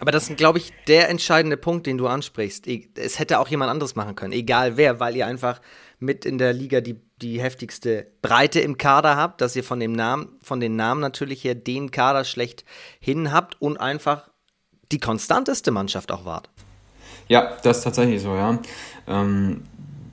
Aber 0.00 0.10
das 0.10 0.28
ist, 0.28 0.36
glaube 0.36 0.58
ich, 0.58 0.72
der 0.88 1.08
entscheidende 1.08 1.56
Punkt, 1.56 1.86
den 1.86 1.98
du 1.98 2.08
ansprichst. 2.08 2.66
Es 2.96 3.18
hätte 3.18 3.38
auch 3.38 3.48
jemand 3.48 3.70
anderes 3.70 3.94
machen 3.94 4.16
können, 4.16 4.32
egal 4.32 4.76
wer, 4.76 5.00
weil 5.00 5.16
ihr 5.16 5.26
einfach 5.26 5.60
mit 5.98 6.24
in 6.24 6.36
der 6.36 6.52
Liga 6.52 6.80
die, 6.80 7.00
die 7.22 7.40
heftigste 7.40 8.08
Breite 8.20 8.60
im 8.60 8.76
Kader 8.76 9.16
habt, 9.16 9.40
dass 9.40 9.54
ihr 9.54 9.64
von 9.64 9.78
dem 9.78 9.92
Namen, 9.92 10.36
von 10.42 10.60
den 10.60 10.76
Namen 10.76 11.00
natürlich 11.00 11.44
her 11.44 11.54
den 11.54 11.90
Kader 11.90 12.24
schlecht 12.24 12.64
hin 13.00 13.32
habt 13.32 13.60
und 13.62 13.78
einfach 13.78 14.28
die 14.90 14.98
konstanteste 14.98 15.70
Mannschaft 15.70 16.10
auch 16.10 16.24
wart. 16.24 16.50
Ja, 17.28 17.56
das 17.62 17.78
ist 17.78 17.84
tatsächlich 17.84 18.20
so, 18.20 18.34
ja. 18.34 18.58
Ähm, 19.06 19.62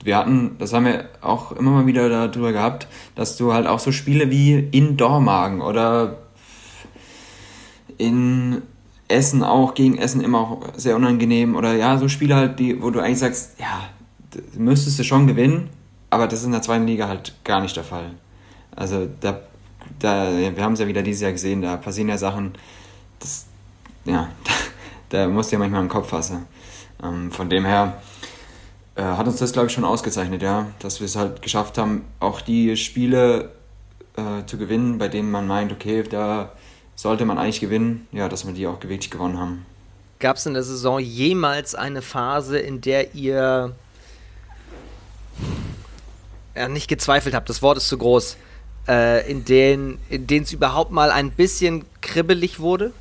wir 0.10 0.18
hatten, 0.18 0.56
das 0.58 0.74
haben 0.74 0.86
wir 0.86 1.08
auch 1.22 1.52
immer 1.52 1.70
mal 1.70 1.86
wieder 1.86 2.10
darüber 2.10 2.52
gehabt, 2.52 2.88
dass 3.14 3.38
du 3.38 3.54
halt 3.54 3.68
auch 3.68 3.78
so 3.78 3.92
Spiele 3.92 4.32
wie 4.32 4.68
in 4.72 4.98
Dormagen 4.98 5.62
oder 5.62 6.18
in 8.00 8.64
Essen 9.08 9.44
auch, 9.44 9.76
gegen 9.76 10.00
Essen 10.00 10.22
immer 10.22 10.40
auch 10.40 10.62
sehr 10.76 10.96
unangenehm 10.96 11.56
oder 11.56 11.76
ja, 11.76 11.96
so 12.00 12.08
Spiele 12.08 12.36
halt, 12.36 12.58
die, 12.58 12.82
wo 12.82 12.90
du 12.90 13.00
eigentlich 13.00 13.20
sagst, 13.20 13.60
ja, 13.60 13.88
müsstest 14.58 14.98
du 14.98 15.04
schon 15.04 15.28
gewinnen, 15.28 15.70
aber 16.10 16.26
das 16.26 16.40
ist 16.40 16.48
in 16.48 16.54
der 16.54 16.64
zweiten 16.64 16.88
Liga 16.88 17.08
halt 17.08 17.36
gar 17.44 17.62
nicht 17.62 17.78
der 17.78 17.84
Fall. 17.84 18.10
Also 18.76 19.08
da, 19.22 19.42
da 20.00 20.32
wir 20.36 20.64
haben 20.64 20.74
es 20.74 20.80
ja 20.80 20.88
wieder 20.88 21.04
dieses 21.04 21.22
Jahr 21.22 21.34
gesehen, 21.34 21.62
da 21.62 21.78
passieren 21.78 22.10
ja 22.10 22.18
Sachen, 22.18 22.54
das, 23.20 23.46
ja, 24.06 24.28
da, 24.44 24.52
da 25.26 25.28
musst 25.28 25.52
du 25.52 25.58
ja 25.58 25.60
manchmal 25.60 25.84
im 25.84 25.90
Kopf 25.90 26.10
fassen. 26.10 26.48
Ähm, 27.04 27.32
von 27.32 27.48
dem 27.48 27.64
her 27.64 28.02
äh, 29.00 29.04
hat 29.04 29.28
uns 29.28 29.38
das, 29.38 29.54
glaube 29.54 29.68
ich, 29.68 29.74
schon 29.74 29.86
ausgezeichnet, 29.86 30.42
ja, 30.42 30.68
dass 30.80 31.00
wir 31.00 31.06
es 31.06 31.16
halt 31.16 31.42
geschafft 31.42 31.78
haben, 31.78 32.04
auch 32.20 32.42
die 32.42 32.76
Spiele 32.76 33.52
äh, 34.18 34.46
zu 34.46 34.58
gewinnen, 34.58 34.98
bei 34.98 35.08
denen 35.08 35.32
man 35.32 35.48
meint, 35.48 35.72
okay, 35.72 36.04
da 36.04 36.52
sollte 36.96 37.24
man 37.24 37.38
eigentlich 37.38 37.62
gewinnen, 37.62 38.08
ja, 38.12 38.28
dass 38.28 38.46
wir 38.46 38.54
die 38.54 38.68
auch 38.68 38.82
wirklich 38.82 39.10
gewonnen 39.10 39.40
haben. 39.40 39.66
Gab 40.20 40.36
es 40.36 40.46
in 40.46 40.54
der 40.54 40.64
Saison 40.64 41.00
jemals 41.00 41.76
eine 41.76 42.02
Phase, 42.02 42.60
in 42.60 42.82
der 42.82 43.16
ihr 43.16 43.74
ja, 46.56 46.68
nicht 46.68 46.90
gezweifelt 46.90 47.34
habt, 47.34 47.48
das 47.48 47.62
Wort 47.62 47.78
ist 47.78 47.88
zu 47.88 47.98
groß, 47.98 48.36
äh, 48.90 49.32
in 49.32 49.46
denen 49.46 50.00
es 50.10 50.52
überhaupt 50.52 50.92
mal 50.92 51.10
ein 51.10 51.32
bisschen 51.32 51.86
kribbelig 52.02 52.60
wurde? 52.60 52.92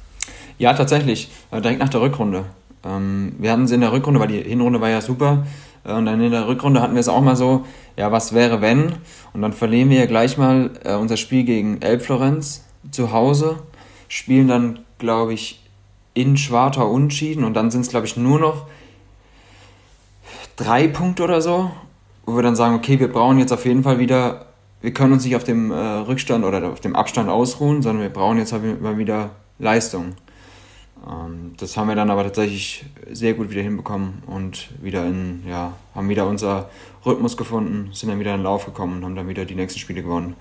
Ja, 0.58 0.74
tatsächlich. 0.74 1.28
Äh, 1.50 1.60
direkt 1.60 1.80
nach 1.80 1.88
der 1.88 2.02
Rückrunde. 2.02 2.44
Ähm, 2.84 3.34
wir 3.38 3.50
hatten 3.50 3.64
es 3.64 3.72
in 3.72 3.80
der 3.80 3.90
Rückrunde, 3.90 4.20
weil 4.20 4.28
die 4.28 4.42
Hinrunde 4.42 4.80
war 4.80 4.90
ja 4.90 5.00
super. 5.00 5.44
Äh, 5.85 5.92
und 5.92 6.06
dann 6.06 6.20
in 6.20 6.32
der 6.32 6.49
Rückrunde 6.49 6.80
hatten 6.80 6.94
wir 6.94 7.00
es 7.00 7.08
auch 7.08 7.20
mal 7.20 7.37
so, 7.37 7.64
ja, 7.97 8.12
was 8.12 8.35
wäre 8.35 8.61
wenn? 8.61 8.94
Und 9.32 9.42
dann 9.42 9.52
verlieren 9.52 9.90
wir 9.90 9.99
ja 9.99 10.06
gleich 10.06 10.38
mal 10.38 10.70
äh, 10.85 10.94
unser 10.94 11.16
Spiel 11.16 11.44
gegen 11.44 11.82
Elbflorenz 11.82 12.64
zu 12.90 13.12
Hause, 13.12 13.56
spielen 14.08 14.49
dann, 14.49 14.80
glaube 14.99 15.35
ich, 15.35 15.62
in 16.14 16.37
Schwartau 16.37 16.90
unschieden 16.90 17.44
und 17.44 17.54
dann 17.54 17.70
sind 17.70 17.82
es, 17.82 17.90
glaube 17.90 18.06
ich, 18.06 18.16
nur 18.16 18.40
noch 18.40 18.66
drei 20.56 20.88
Punkte 20.88 21.23
oder 21.23 21.40
so, 21.40 21.70
wo 22.26 22.35
wir 22.35 22.42
dann 22.42 22.56
sagen, 22.56 22.75
okay, 22.75 22.99
wir 22.99 23.08
brauchen 23.12 23.38
jetzt 23.38 23.52
auf 23.52 23.64
jeden 23.64 23.82
Fall 23.85 23.99
wieder, 23.99 24.47
wir 24.80 24.92
können 24.92 25.12
uns 25.12 25.25
nicht 25.25 25.37
auf 25.37 25.44
dem 25.44 25.70
äh, 25.70 25.75
Rückstand 25.75 26.44
oder 26.44 26.70
auf 26.70 26.80
dem 26.80 26.97
Abstand 26.97 27.28
ausruhen, 27.28 27.82
sondern 27.82 28.02
wir 28.02 28.11
brauchen 28.11 28.38
jetzt 28.38 28.52
mal 28.52 28.99
wieder 28.99 29.30
Leistung. 29.58 30.14
Ähm, 31.06 31.54
das 31.58 31.76
haben 31.76 31.88
wir 31.88 31.94
dann 31.94 32.10
aber 32.10 32.24
tatsächlich 32.24 32.84
sehr 33.10 33.34
gut 33.34 33.50
wieder 33.50 33.62
hinbekommen 33.62 34.22
und 34.26 34.68
wieder 34.82 35.06
in, 35.06 35.44
ja, 35.46 35.72
haben 35.94 36.08
wieder 36.08 36.26
unser 36.26 36.70
Rhythmus 37.04 37.36
gefunden, 37.36 37.90
sind 37.92 38.08
dann 38.08 38.20
wieder 38.20 38.32
in 38.32 38.38
den 38.38 38.44
Lauf 38.44 38.64
gekommen 38.64 38.98
und 38.98 39.04
haben 39.04 39.16
dann 39.16 39.28
wieder 39.28 39.44
die 39.44 39.54
nächsten 39.54 39.78
Spiele 39.78 40.02
gewonnen. 40.02 40.34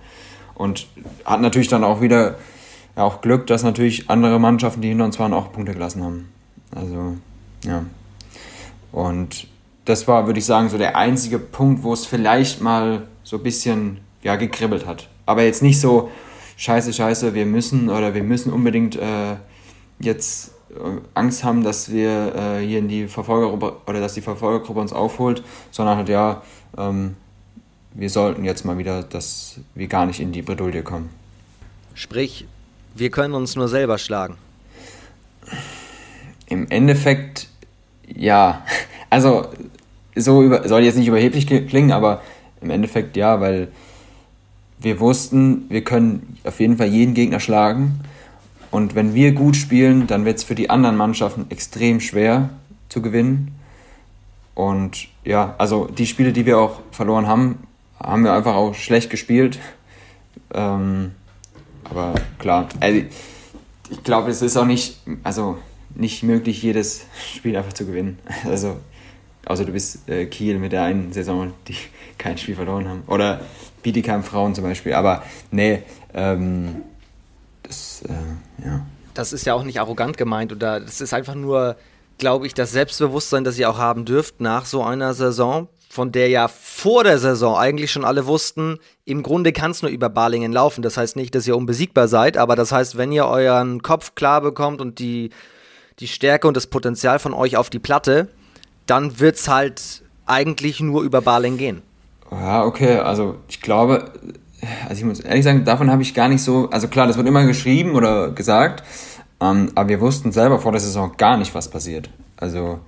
Und 0.55 0.87
hatten 1.23 1.43
natürlich 1.43 1.67
dann 1.67 1.83
auch 1.83 2.01
wieder 2.01 2.37
ja, 2.95 3.03
auch 3.03 3.21
Glück, 3.21 3.47
dass 3.47 3.63
natürlich 3.63 4.09
andere 4.09 4.39
Mannschaften, 4.39 4.81
die 4.81 4.89
hinter 4.89 5.05
uns 5.05 5.19
waren, 5.19 5.33
auch 5.33 5.51
Punkte 5.51 5.73
gelassen 5.73 6.03
haben. 6.03 6.29
Also, 6.73 7.17
ja. 7.63 7.85
Und 8.91 9.47
das 9.85 10.07
war, 10.07 10.25
würde 10.25 10.39
ich 10.39 10.45
sagen, 10.45 10.69
so 10.69 10.77
der 10.77 10.97
einzige 10.97 11.37
Punkt, 11.39 11.83
wo 11.83 11.93
es 11.93 12.05
vielleicht 12.05 12.61
mal 12.61 13.07
so 13.23 13.37
ein 13.37 13.43
bisschen 13.43 13.99
ja, 14.23 14.35
gekribbelt 14.35 14.85
hat. 14.85 15.09
Aber 15.25 15.43
jetzt 15.43 15.61
nicht 15.61 15.79
so, 15.79 16.09
scheiße, 16.57 16.91
scheiße, 16.91 17.33
wir 17.33 17.45
müssen 17.45 17.89
oder 17.89 18.13
wir 18.13 18.23
müssen 18.23 18.51
unbedingt 18.51 18.95
äh, 18.95 19.35
jetzt 19.99 20.51
äh, 20.69 21.01
Angst 21.13 21.43
haben, 21.43 21.63
dass 21.63 21.91
wir 21.91 22.35
äh, 22.35 22.65
hier 22.65 22.79
in 22.79 22.87
die 22.87 23.07
Verfolgergruppe 23.07 23.77
oder 23.87 23.99
dass 23.99 24.13
die 24.13 24.21
Verfolgergruppe 24.21 24.79
uns 24.79 24.93
aufholt, 24.93 25.43
sondern 25.71 25.97
halt 25.97 26.09
ja, 26.09 26.41
ähm, 26.77 27.15
wir 27.93 28.09
sollten 28.09 28.43
jetzt 28.43 28.65
mal 28.65 28.77
wieder, 28.77 29.03
dass 29.03 29.59
wir 29.75 29.87
gar 29.87 30.05
nicht 30.05 30.19
in 30.19 30.31
die 30.31 30.41
Bredouille 30.41 30.83
kommen. 30.83 31.09
Sprich, 31.93 32.45
wir 32.95 33.09
können 33.09 33.33
uns 33.33 33.55
nur 33.55 33.67
selber 33.67 33.97
schlagen. 33.97 34.37
Im 36.47 36.69
Endeffekt 36.69 37.47
ja. 38.07 38.65
Also 39.09 39.47
so 40.17 40.43
über, 40.43 40.67
soll 40.67 40.81
jetzt 40.81 40.97
nicht 40.97 41.07
überheblich 41.07 41.47
klingen, 41.47 41.93
aber 41.93 42.21
im 42.59 42.69
Endeffekt 42.71 43.15
ja, 43.15 43.39
weil 43.39 43.69
wir 44.79 44.99
wussten, 44.99 45.65
wir 45.69 45.81
können 45.81 46.37
auf 46.43 46.59
jeden 46.59 46.75
Fall 46.75 46.87
jeden 46.87 47.13
Gegner 47.13 47.39
schlagen 47.39 48.01
und 48.71 48.95
wenn 48.95 49.13
wir 49.13 49.33
gut 49.33 49.55
spielen, 49.55 50.07
dann 50.07 50.25
wird 50.25 50.37
es 50.37 50.43
für 50.43 50.55
die 50.55 50.69
anderen 50.69 50.97
Mannschaften 50.97 51.45
extrem 51.49 51.99
schwer 51.99 52.49
zu 52.89 53.01
gewinnen. 53.01 53.55
Und 54.55 55.07
ja, 55.23 55.55
also 55.57 55.85
die 55.85 56.05
Spiele, 56.05 56.33
die 56.33 56.45
wir 56.45 56.57
auch 56.57 56.81
verloren 56.91 57.27
haben, 57.27 57.59
haben 58.01 58.23
wir 58.23 58.33
einfach 58.33 58.55
auch 58.55 58.73
schlecht 58.73 59.09
gespielt. 59.09 59.59
Ähm, 60.53 61.11
aber 61.83 62.15
klar, 62.39 62.67
also 62.79 63.01
ich 63.89 64.03
glaube, 64.03 64.31
es 64.31 64.41
ist 64.41 64.57
auch 64.57 64.65
nicht, 64.65 64.97
also 65.23 65.57
nicht 65.95 66.23
möglich, 66.23 66.61
jedes 66.61 67.05
Spiel 67.35 67.55
einfach 67.55 67.73
zu 67.73 67.85
gewinnen. 67.85 68.19
Also, 68.45 68.77
außer 69.45 69.65
du 69.65 69.71
bist 69.71 70.09
äh, 70.09 70.25
Kiel 70.25 70.59
mit 70.59 70.71
der 70.71 70.83
einen 70.83 71.13
Saison, 71.13 71.53
die 71.67 71.75
kein 72.17 72.37
Spiel 72.37 72.55
verloren 72.55 72.87
haben. 72.87 73.03
Oder 73.07 73.41
Bietigheim 73.83 74.23
Frauen 74.23 74.55
zum 74.55 74.63
Beispiel. 74.63 74.93
Aber 74.93 75.23
nee, 75.51 75.83
ähm, 76.13 76.81
das, 78.01 78.09
äh, 78.09 78.65
ja. 78.65 78.85
Das 79.13 79.33
ist 79.33 79.45
ja 79.45 79.53
auch 79.53 79.63
nicht 79.63 79.79
arrogant 79.79 80.17
gemeint 80.17 80.51
oder 80.51 80.79
das 80.79 81.01
ist 81.01 81.13
einfach 81.13 81.35
nur 81.35 81.75
glaube 82.17 82.47
ich, 82.47 82.53
das 82.53 82.71
Selbstbewusstsein, 82.71 83.43
das 83.43 83.57
ihr 83.57 83.69
auch 83.69 83.77
haben 83.77 84.05
dürft 84.05 84.41
nach 84.41 84.65
so 84.65 84.83
einer 84.83 85.13
Saison, 85.13 85.67
von 85.89 86.11
der 86.11 86.29
ja 86.29 86.47
vor 86.47 87.03
der 87.03 87.19
Saison 87.19 87.57
eigentlich 87.57 87.91
schon 87.91 88.05
alle 88.05 88.25
wussten, 88.25 88.79
im 89.05 89.23
Grunde 89.23 89.53
kann 89.53 89.71
es 89.71 89.81
nur 89.81 89.91
über 89.91 90.09
Balingen 90.09 90.51
laufen. 90.51 90.81
Das 90.81 90.97
heißt 90.97 91.15
nicht, 91.15 91.33
dass 91.33 91.47
ihr 91.47 91.55
unbesiegbar 91.55 92.07
seid, 92.07 92.37
aber 92.37 92.55
das 92.55 92.71
heißt, 92.71 92.97
wenn 92.97 93.11
ihr 93.11 93.25
euren 93.25 93.81
Kopf 93.81 94.15
klar 94.15 94.41
bekommt 94.41 94.81
und 94.81 94.99
die, 94.99 95.29
die 95.99 96.07
Stärke 96.07 96.47
und 96.47 96.57
das 96.57 96.67
Potenzial 96.67 97.19
von 97.19 97.33
euch 97.33 97.57
auf 97.57 97.69
die 97.69 97.79
Platte, 97.79 98.27
dann 98.85 99.19
wird 99.19 99.35
es 99.35 99.47
halt 99.47 100.03
eigentlich 100.25 100.79
nur 100.79 101.03
über 101.03 101.21
Balingen 101.21 101.57
gehen. 101.57 101.81
Ja, 102.29 102.65
okay, 102.65 102.97
also 102.97 103.37
ich 103.47 103.61
glaube, 103.61 104.11
also 104.87 104.99
ich 104.99 105.05
muss 105.05 105.19
ehrlich 105.19 105.43
sagen, 105.43 105.65
davon 105.65 105.91
habe 105.91 106.01
ich 106.01 106.13
gar 106.13 106.29
nicht 106.29 106.41
so, 106.41 106.69
also 106.69 106.87
klar, 106.87 107.07
das 107.07 107.17
wird 107.17 107.27
immer 107.27 107.45
geschrieben 107.45 107.95
oder 107.95 108.31
gesagt, 108.31 108.83
ähm, 109.39 109.71
aber 109.75 109.89
wir 109.89 110.01
wussten 110.01 110.31
selber 110.31 110.59
vor 110.59 110.71
der 110.71 110.81
Saison 110.81 111.11
gar 111.17 111.37
nicht, 111.37 111.53
was 111.53 111.69
passiert. 111.69 112.09
Also, 112.37 112.79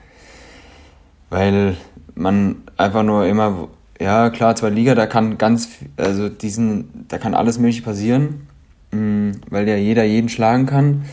weil 1.29 1.77
man 2.15 2.63
einfach 2.77 3.03
nur 3.03 3.25
immer, 3.25 3.67
ja 3.99 4.29
klar, 4.29 4.55
zwei 4.55 4.69
Liga, 4.69 4.95
da 4.95 5.05
kann 5.05 5.37
ganz, 5.37 5.69
also 5.97 6.29
diesen, 6.29 7.05
da 7.07 7.17
kann 7.17 7.33
alles 7.33 7.59
mögliche 7.59 7.83
passieren, 7.83 8.47
mh, 8.91 8.99
mm, 8.99 9.31
weil 9.49 9.67
ja 9.67 9.75
jeder 9.75 10.03
jeden 10.03 10.29
schlagen 10.29 10.65
kann. 10.65 11.05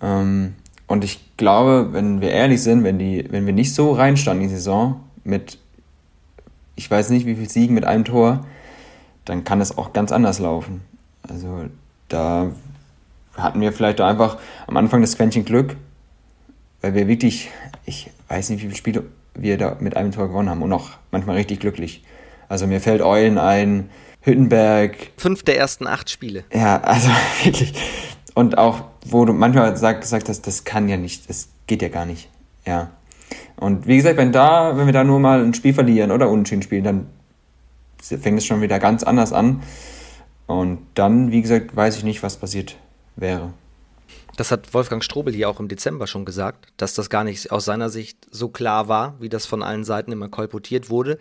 Ähm, 0.00 0.54
und 0.86 1.04
ich 1.04 1.36
glaube, 1.36 1.90
wenn 1.92 2.22
wir 2.22 2.30
ehrlich 2.30 2.62
sind, 2.62 2.82
wenn 2.82 2.98
die, 2.98 3.26
wenn 3.30 3.44
wir 3.44 3.52
nicht 3.52 3.74
so 3.74 3.92
reinstanden 3.92 4.44
in 4.44 4.48
die 4.48 4.54
Saison 4.54 5.00
mit, 5.22 5.58
ich 6.76 6.90
weiß 6.90 7.10
nicht, 7.10 7.26
wie 7.26 7.34
viel 7.34 7.48
Siegen 7.48 7.74
mit 7.74 7.84
einem 7.84 8.04
Tor, 8.06 8.46
dann 9.28 9.44
kann 9.44 9.60
es 9.60 9.76
auch 9.76 9.92
ganz 9.92 10.12
anders 10.12 10.38
laufen. 10.38 10.80
Also 11.28 11.66
da 12.08 12.50
hatten 13.36 13.60
wir 13.60 13.72
vielleicht 13.72 14.00
einfach 14.00 14.38
am 14.66 14.76
Anfang 14.76 15.00
das 15.00 15.16
Quäntchen 15.16 15.44
Glück, 15.44 15.76
weil 16.80 16.94
wir 16.94 17.08
wirklich, 17.08 17.50
ich 17.84 18.10
weiß 18.28 18.50
nicht, 18.50 18.60
wie 18.60 18.66
viele 18.66 18.76
Spiele 18.76 19.04
wir 19.34 19.58
da 19.58 19.76
mit 19.80 19.96
einem 19.96 20.12
Tor 20.12 20.28
gewonnen 20.28 20.48
haben 20.48 20.62
und 20.62 20.72
auch 20.72 20.90
manchmal 21.10 21.36
richtig 21.36 21.60
glücklich. 21.60 22.02
Also 22.48 22.66
mir 22.66 22.80
fällt 22.80 23.02
Eulen 23.02 23.38
ein, 23.38 23.90
Hüttenberg. 24.22 24.96
Fünf 25.16 25.42
der 25.42 25.58
ersten 25.58 25.86
acht 25.86 26.10
Spiele. 26.10 26.44
Ja, 26.52 26.80
also 26.80 27.08
wirklich. 27.44 27.74
Und 28.34 28.56
auch, 28.56 28.82
wo 29.04 29.24
du 29.24 29.32
manchmal 29.32 29.76
sag, 29.76 30.00
gesagt 30.00 30.28
hast, 30.28 30.46
das 30.46 30.64
kann 30.64 30.88
ja 30.88 30.96
nicht, 30.96 31.28
das 31.28 31.48
geht 31.66 31.82
ja 31.82 31.88
gar 31.88 32.06
nicht. 32.06 32.28
Ja. 32.66 32.90
Und 33.56 33.86
wie 33.86 33.96
gesagt, 33.96 34.16
wenn 34.16 34.32
da, 34.32 34.76
wenn 34.76 34.86
wir 34.86 34.92
da 34.92 35.04
nur 35.04 35.20
mal 35.20 35.44
ein 35.44 35.54
Spiel 35.54 35.74
verlieren 35.74 36.12
oder 36.12 36.30
unentschieden 36.30 36.62
spielen, 36.62 36.84
dann 36.84 37.06
fängt 38.08 38.38
es 38.38 38.46
schon 38.46 38.60
wieder 38.60 38.78
ganz 38.78 39.02
anders 39.02 39.32
an. 39.32 39.62
Und 40.46 40.86
dann, 40.94 41.30
wie 41.30 41.42
gesagt, 41.42 41.76
weiß 41.76 41.98
ich 41.98 42.04
nicht, 42.04 42.22
was 42.22 42.36
passiert 42.36 42.76
wäre. 43.16 43.52
Das 44.36 44.50
hat 44.50 44.72
Wolfgang 44.72 45.02
Strobel 45.02 45.34
hier 45.34 45.50
auch 45.50 45.58
im 45.60 45.68
Dezember 45.68 46.06
schon 46.06 46.24
gesagt, 46.24 46.72
dass 46.76 46.94
das 46.94 47.10
gar 47.10 47.24
nicht 47.24 47.50
aus 47.50 47.64
seiner 47.64 47.90
Sicht 47.90 48.26
so 48.30 48.48
klar 48.48 48.88
war, 48.88 49.16
wie 49.20 49.28
das 49.28 49.46
von 49.46 49.62
allen 49.62 49.84
Seiten 49.84 50.12
immer 50.12 50.28
kolportiert 50.28 50.90
wurde. 50.90 51.18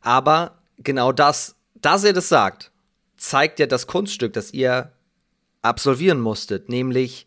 Aber 0.00 0.58
genau 0.78 1.12
das, 1.12 1.54
dass 1.80 2.04
er 2.04 2.12
das 2.12 2.28
sagt, 2.28 2.72
zeigt 3.16 3.60
ja 3.60 3.66
das 3.66 3.86
Kunststück, 3.86 4.32
das 4.32 4.52
ihr 4.52 4.90
absolvieren 5.62 6.20
musstet, 6.20 6.68
nämlich 6.68 7.26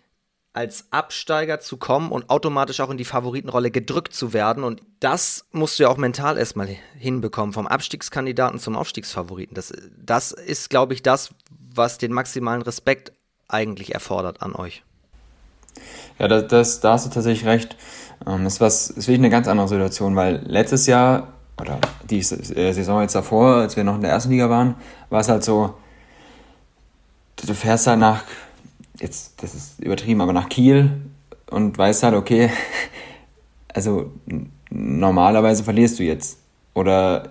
als 0.54 0.86
Absteiger 0.92 1.60
zu 1.60 1.78
kommen 1.78 2.12
und 2.12 2.30
automatisch 2.30 2.80
auch 2.80 2.92
in 2.92 2.98
die 2.98 3.06
Favoritenrolle 3.06 3.72
gedrückt 3.72 4.14
zu 4.14 4.34
werden. 4.34 4.64
Und 4.64 4.82
das 5.00 5.46
musst 5.52 5.80
du 5.80 5.84
ja 5.84 5.90
auch 5.90 5.98
mental 5.98 6.38
erstmal 6.38 6.68
hinbekommen, 6.96 7.54
vom 7.54 7.66
Abstiegskandidaten 7.66 8.60
zum 8.60 8.76
Aufstiegsfavoriten. 8.76 9.56
Das, 9.56 9.74
das 9.98 10.32
ist, 10.32 10.70
glaube 10.70 10.94
ich, 10.94 11.02
das, 11.02 11.34
was 11.74 11.98
den 11.98 12.14
maximalen 12.14 12.62
Respekt 12.62 13.12
eigentlich 13.48 13.96
erfordert 13.96 14.44
an 14.44 14.54
euch. 14.54 14.84
Ja, 16.20 16.28
das, 16.28 16.48
das, 16.48 16.80
da 16.82 16.94
hast 16.94 17.08
du 17.08 17.10
tatsächlich 17.10 17.48
recht. 17.48 17.76
Ähm, 18.28 18.44
das, 18.44 18.62
ist 18.62 18.96
wirklich 18.98 19.18
eine 19.18 19.32
ganz 19.32 19.48
andere 19.48 19.68
Situation, 19.68 20.16
weil 20.16 20.44
letztes 20.46 20.86
Jahr, 20.86 21.34
oder 21.60 21.80
die 22.08 22.20
äh, 22.20 22.72
Saison 22.72 23.02
jetzt 23.02 23.16
davor, 23.16 23.56
als 23.56 23.76
wir 23.76 23.84
noch 23.84 23.96
in 23.96 24.02
der 24.02 24.12
ersten 24.12 24.30
Liga 24.30 24.52
waren, 24.52 24.76
war 25.10 25.22
es 25.22 25.30
halt 25.30 25.44
so, 25.44 25.74
du 27.38 27.54
fährst 27.56 27.88
halt 27.88 28.00
nach, 28.00 28.24
jetzt, 29.00 29.42
das 29.42 29.56
ist 29.56 29.80
übertrieben, 29.80 30.22
aber 30.22 30.34
nach 30.34 30.50
Kiel 30.50 30.92
und 31.50 31.78
weißt 31.78 32.04
halt, 32.04 32.16
okay, 32.16 32.50
also 33.74 34.12
normalerweise 34.70 35.64
verlierst 35.64 36.00
du 36.00 36.04
jetzt. 36.04 36.40
Oder 36.74 37.30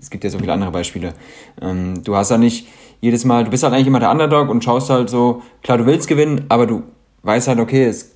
es 0.00 0.10
gibt 0.10 0.24
ja 0.24 0.30
so 0.30 0.38
viele 0.38 0.52
andere 0.52 0.70
Beispiele. 0.70 1.14
Ähm, 1.60 2.02
du 2.02 2.16
hast 2.16 2.30
ja 2.30 2.38
nicht 2.38 2.66
jedes 3.00 3.24
Mal, 3.24 3.44
du 3.44 3.50
bist 3.50 3.62
halt 3.62 3.74
eigentlich 3.74 3.86
immer 3.86 4.00
der 4.00 4.10
Underdog 4.10 4.48
und 4.48 4.64
schaust 4.64 4.90
halt 4.90 5.10
so, 5.10 5.42
klar, 5.62 5.78
du 5.78 5.86
willst 5.86 6.08
gewinnen, 6.08 6.46
aber 6.48 6.66
du 6.66 6.84
weißt 7.22 7.48
halt, 7.48 7.60
okay, 7.60 7.84
es, 7.84 8.12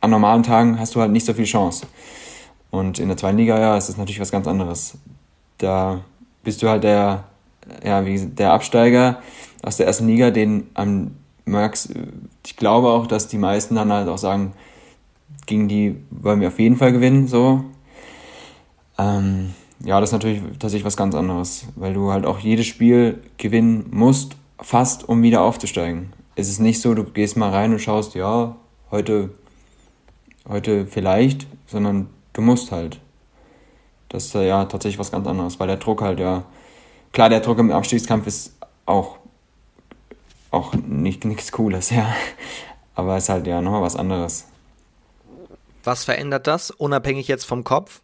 an 0.00 0.10
normalen 0.10 0.42
Tagen 0.42 0.78
hast 0.78 0.94
du 0.94 1.00
halt 1.00 1.12
nicht 1.12 1.26
so 1.26 1.32
viel 1.34 1.44
Chance. 1.44 1.86
Und 2.70 2.98
in 2.98 3.08
der 3.08 3.16
zweiten 3.16 3.38
Liga, 3.38 3.58
ja, 3.58 3.76
ist 3.76 3.88
das 3.88 3.96
natürlich 3.96 4.20
was 4.20 4.30
ganz 4.30 4.46
anderes. 4.46 4.98
Da 5.58 6.00
bist 6.44 6.62
du 6.62 6.68
halt 6.68 6.84
der, 6.84 7.24
ja, 7.84 8.04
wie 8.04 8.18
der 8.18 8.52
Absteiger 8.52 9.22
aus 9.62 9.76
der 9.76 9.86
ersten 9.86 10.06
Liga, 10.06 10.30
den 10.30 10.68
am 10.74 11.12
Max, 11.44 11.88
ich 12.46 12.56
glaube 12.56 12.88
auch, 12.88 13.06
dass 13.06 13.28
die 13.28 13.38
meisten 13.38 13.74
dann 13.74 13.92
halt 13.92 14.08
auch 14.08 14.18
sagen, 14.18 14.52
gegen 15.46 15.68
die 15.68 15.96
wollen 16.10 16.40
wir 16.40 16.48
auf 16.48 16.58
jeden 16.58 16.76
Fall 16.76 16.92
gewinnen, 16.92 17.26
so. 17.26 17.64
Ähm, 18.98 19.54
ja, 19.84 20.00
das 20.00 20.10
ist 20.10 20.12
natürlich 20.12 20.42
tatsächlich 20.58 20.84
was 20.84 20.96
ganz 20.96 21.14
anderes, 21.14 21.66
weil 21.76 21.94
du 21.94 22.10
halt 22.10 22.26
auch 22.26 22.38
jedes 22.38 22.66
Spiel 22.66 23.22
gewinnen 23.38 23.86
musst, 23.90 24.36
fast 24.60 25.08
um 25.08 25.22
wieder 25.22 25.42
aufzusteigen. 25.42 26.12
Es 26.34 26.48
ist 26.48 26.58
nicht 26.58 26.80
so, 26.80 26.94
du 26.94 27.04
gehst 27.04 27.36
mal 27.36 27.50
rein 27.50 27.72
und 27.72 27.78
schaust, 27.78 28.14
ja, 28.14 28.56
heute, 28.90 29.30
heute 30.48 30.86
vielleicht, 30.86 31.46
sondern 31.66 32.08
du 32.32 32.42
musst 32.42 32.72
halt. 32.72 33.00
Das 34.08 34.26
ist 34.26 34.34
ja 34.34 34.64
tatsächlich 34.64 34.98
was 34.98 35.12
ganz 35.12 35.26
anderes, 35.26 35.60
weil 35.60 35.68
der 35.68 35.76
Druck 35.76 36.02
halt 36.02 36.18
ja, 36.18 36.44
klar, 37.12 37.28
der 37.28 37.40
Druck 37.40 37.58
im 37.58 37.70
Abstiegskampf 37.70 38.26
ist 38.26 38.56
auch, 38.86 39.18
auch 40.50 40.74
nicht 40.74 41.24
nichts 41.24 41.52
Cooles, 41.52 41.90
ja. 41.90 42.14
Aber 42.94 43.16
es 43.16 43.24
ist 43.24 43.28
halt 43.28 43.46
ja 43.46 43.60
nochmal 43.60 43.82
was 43.82 43.96
anderes. 43.96 44.46
Was 45.84 46.04
verändert 46.04 46.46
das, 46.46 46.70
unabhängig 46.70 47.28
jetzt 47.28 47.44
vom 47.44 47.64
Kopf? 47.64 48.00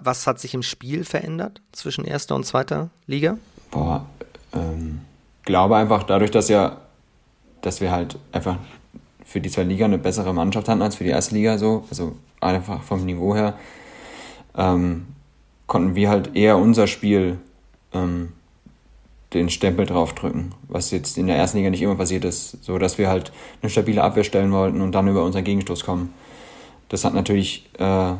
was 0.00 0.26
hat 0.26 0.40
sich 0.40 0.54
im 0.54 0.62
Spiel 0.62 1.04
verändert 1.04 1.60
zwischen 1.72 2.04
erster 2.04 2.34
und 2.34 2.44
zweiter 2.44 2.90
Liga? 3.06 3.36
Boah, 3.70 4.06
ähm, 4.52 5.00
glaube 5.44 5.76
einfach 5.76 6.02
dadurch, 6.02 6.30
dass 6.30 6.48
ja, 6.48 6.78
dass 7.60 7.80
wir 7.80 7.90
halt 7.90 8.18
einfach 8.32 8.56
für 9.24 9.40
die 9.40 9.50
zweite 9.50 9.68
Liga 9.68 9.84
eine 9.84 9.98
bessere 9.98 10.34
Mannschaft 10.34 10.68
hatten 10.68 10.82
als 10.82 10.96
für 10.96 11.04
die 11.04 11.10
erste 11.10 11.34
Liga 11.34 11.56
so, 11.58 11.84
also 11.88 12.16
einfach 12.40 12.82
vom 12.82 13.04
Niveau 13.04 13.34
her, 13.34 13.54
ähm, 14.56 15.06
konnten 15.66 15.94
wir 15.94 16.08
halt 16.08 16.34
eher 16.34 16.56
unser 16.56 16.86
Spiel 16.86 17.38
ähm, 17.92 18.32
den 19.32 19.48
Stempel 19.48 19.86
draufdrücken, 19.86 20.54
was 20.68 20.90
jetzt 20.90 21.16
in 21.16 21.26
der 21.26 21.36
ersten 21.36 21.58
Liga 21.58 21.70
nicht 21.70 21.82
immer 21.82 21.94
passiert 21.94 22.24
ist, 22.24 22.62
so 22.64 22.78
dass 22.78 22.98
wir 22.98 23.08
halt 23.08 23.32
eine 23.62 23.70
stabile 23.70 24.02
Abwehr 24.02 24.24
stellen 24.24 24.52
wollten 24.52 24.80
und 24.80 24.92
dann 24.92 25.08
über 25.08 25.24
unseren 25.24 25.44
Gegenstoß 25.44 25.84
kommen. 25.84 26.12
Das 26.88 27.04
hat 27.04 27.14
natürlich 27.14 27.68
äh, 27.78 28.10
in 28.10 28.16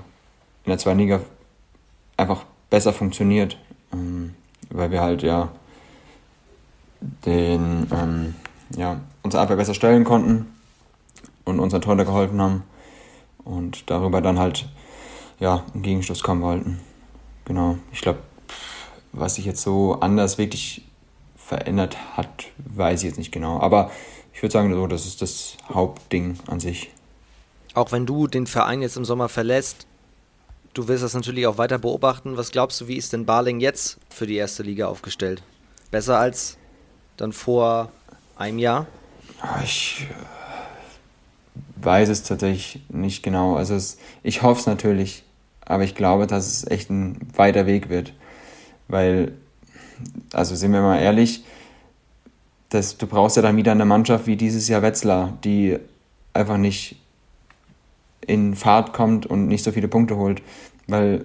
der 0.67 0.79
zweiten 0.79 1.01
Liga 1.01 1.21
einfach 2.17 2.45
besser 2.69 2.93
funktioniert, 2.93 3.59
ähm, 3.93 4.35
weil 4.71 4.93
wir 4.93 5.01
halt 5.01 5.23
ja 5.23 5.49
den 7.27 7.87
ähm, 7.93 8.35
ja, 8.77 9.01
unsere 9.23 9.43
Abwehr 9.43 9.57
besser 9.57 9.75
stellen 9.75 10.05
konnten 10.05 10.47
und 11.45 11.59
unseren 11.59 11.83
Torhüter 11.83 12.05
geholfen 12.05 12.41
haben 12.41 12.63
und 13.45 13.91
darüber 13.91 14.21
dann 14.21 14.39
halt 14.39 14.69
ja 15.41 15.65
einen 15.75 15.83
Gegenstoß 15.83 16.23
kommen 16.23 16.43
wollten. 16.43 16.81
Genau, 17.47 17.79
ich 17.93 18.01
glaube, 18.01 18.21
was 19.13 19.35
sich 19.35 19.45
jetzt 19.45 19.63
so 19.63 19.99
anders 20.01 20.39
wirklich 20.39 20.85
verändert 21.51 21.97
hat, 22.17 22.47
weiß 22.59 23.01
ich 23.01 23.09
jetzt 23.09 23.19
nicht 23.19 23.33
genau. 23.33 23.59
Aber 23.59 23.91
ich 24.33 24.41
würde 24.41 24.53
sagen, 24.53 24.73
so, 24.73 24.87
das 24.87 25.05
ist 25.05 25.21
das 25.21 25.57
Hauptding 25.69 26.39
an 26.47 26.61
sich. 26.61 26.93
Auch 27.75 27.91
wenn 27.91 28.07
du 28.07 28.29
den 28.29 28.47
Verein 28.47 28.83
jetzt 28.83 28.97
im 28.97 29.05
Sommer 29.05 29.29
verlässt, 29.29 29.89
du 30.75 30.87
wirst 30.87 31.03
das 31.03 31.13
natürlich 31.13 31.49
auch 31.49 31.59
weiter 31.59 31.79
beobachten. 31.79 32.37
Was 32.37 32.53
glaubst 32.53 32.81
du, 32.81 32.87
wie 32.87 32.97
ist 32.97 33.13
denn 33.13 33.27
Barling 33.27 33.59
jetzt 33.59 33.99
für 34.11 34.29
die 34.29 34.37
erste 34.37 34.63
Liga 34.63 34.87
aufgestellt? 34.87 35.43
Besser 35.91 36.21
als 36.21 36.57
dann 37.17 37.33
vor 37.33 37.91
einem 38.37 38.61
Jahr? 38.61 38.87
Ich 39.65 40.07
äh, 40.09 41.85
weiß 41.85 42.11
es 42.11 42.23
tatsächlich 42.23 42.81
nicht 42.89 43.25
genau. 43.25 43.57
Also 43.57 43.75
es, 43.75 43.99
ich 44.23 44.43
hoffe 44.43 44.61
es 44.61 44.67
natürlich, 44.67 45.25
aber 45.63 45.83
ich 45.83 45.97
glaube, 45.97 46.29
dass 46.29 46.47
es 46.47 46.71
echt 46.71 46.91
ein 46.91 47.19
weiter 47.35 47.67
Weg 47.67 47.89
wird. 47.89 48.13
Weil, 48.87 49.33
also 50.33 50.55
sind 50.55 50.73
wir 50.73 50.81
mal 50.81 50.99
ehrlich, 51.01 51.45
das, 52.71 52.97
du 52.97 53.07
brauchst 53.07 53.37
ja 53.37 53.43
dann 53.43 53.57
wieder 53.57 53.73
eine 53.73 53.85
Mannschaft 53.85 54.27
wie 54.27 54.37
dieses 54.37 54.69
Jahr 54.69 54.83
Wetzlar, 54.83 55.37
die 55.45 55.79
einfach 56.33 56.57
nicht 56.57 56.97
in 58.27 58.55
Fahrt 58.55 58.93
kommt 58.93 59.27
und 59.27 59.49
nicht 59.49 59.65
so 59.65 59.73
viele 59.73 59.89
Punkte 59.89 60.17
holt. 60.17 60.43
Weil, 60.87 61.25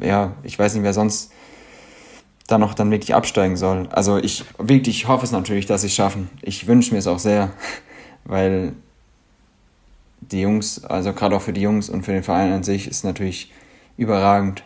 ja, 0.00 0.32
ich 0.42 0.58
weiß 0.58 0.74
nicht, 0.74 0.82
wer 0.82 0.94
sonst 0.94 1.32
da 2.46 2.58
noch 2.58 2.74
dann 2.74 2.90
wirklich 2.90 3.14
absteigen 3.14 3.56
soll. 3.56 3.88
Also 3.90 4.18
ich 4.18 4.44
wirklich 4.58 5.06
hoffe 5.06 5.24
es 5.24 5.32
natürlich, 5.32 5.66
dass 5.66 5.82
sie 5.82 5.88
es 5.88 5.94
schaffen. 5.94 6.30
Ich 6.42 6.66
wünsche 6.66 6.92
mir 6.92 6.98
es 6.98 7.06
auch 7.06 7.18
sehr, 7.18 7.52
weil 8.24 8.72
die 10.20 10.40
Jungs, 10.40 10.84
also 10.84 11.12
gerade 11.12 11.36
auch 11.36 11.42
für 11.42 11.52
die 11.52 11.62
Jungs 11.62 11.88
und 11.88 12.02
für 12.02 12.12
den 12.12 12.22
Verein 12.22 12.52
an 12.52 12.62
sich, 12.62 12.88
ist 12.88 13.04
natürlich 13.04 13.52
überragend. 13.96 14.62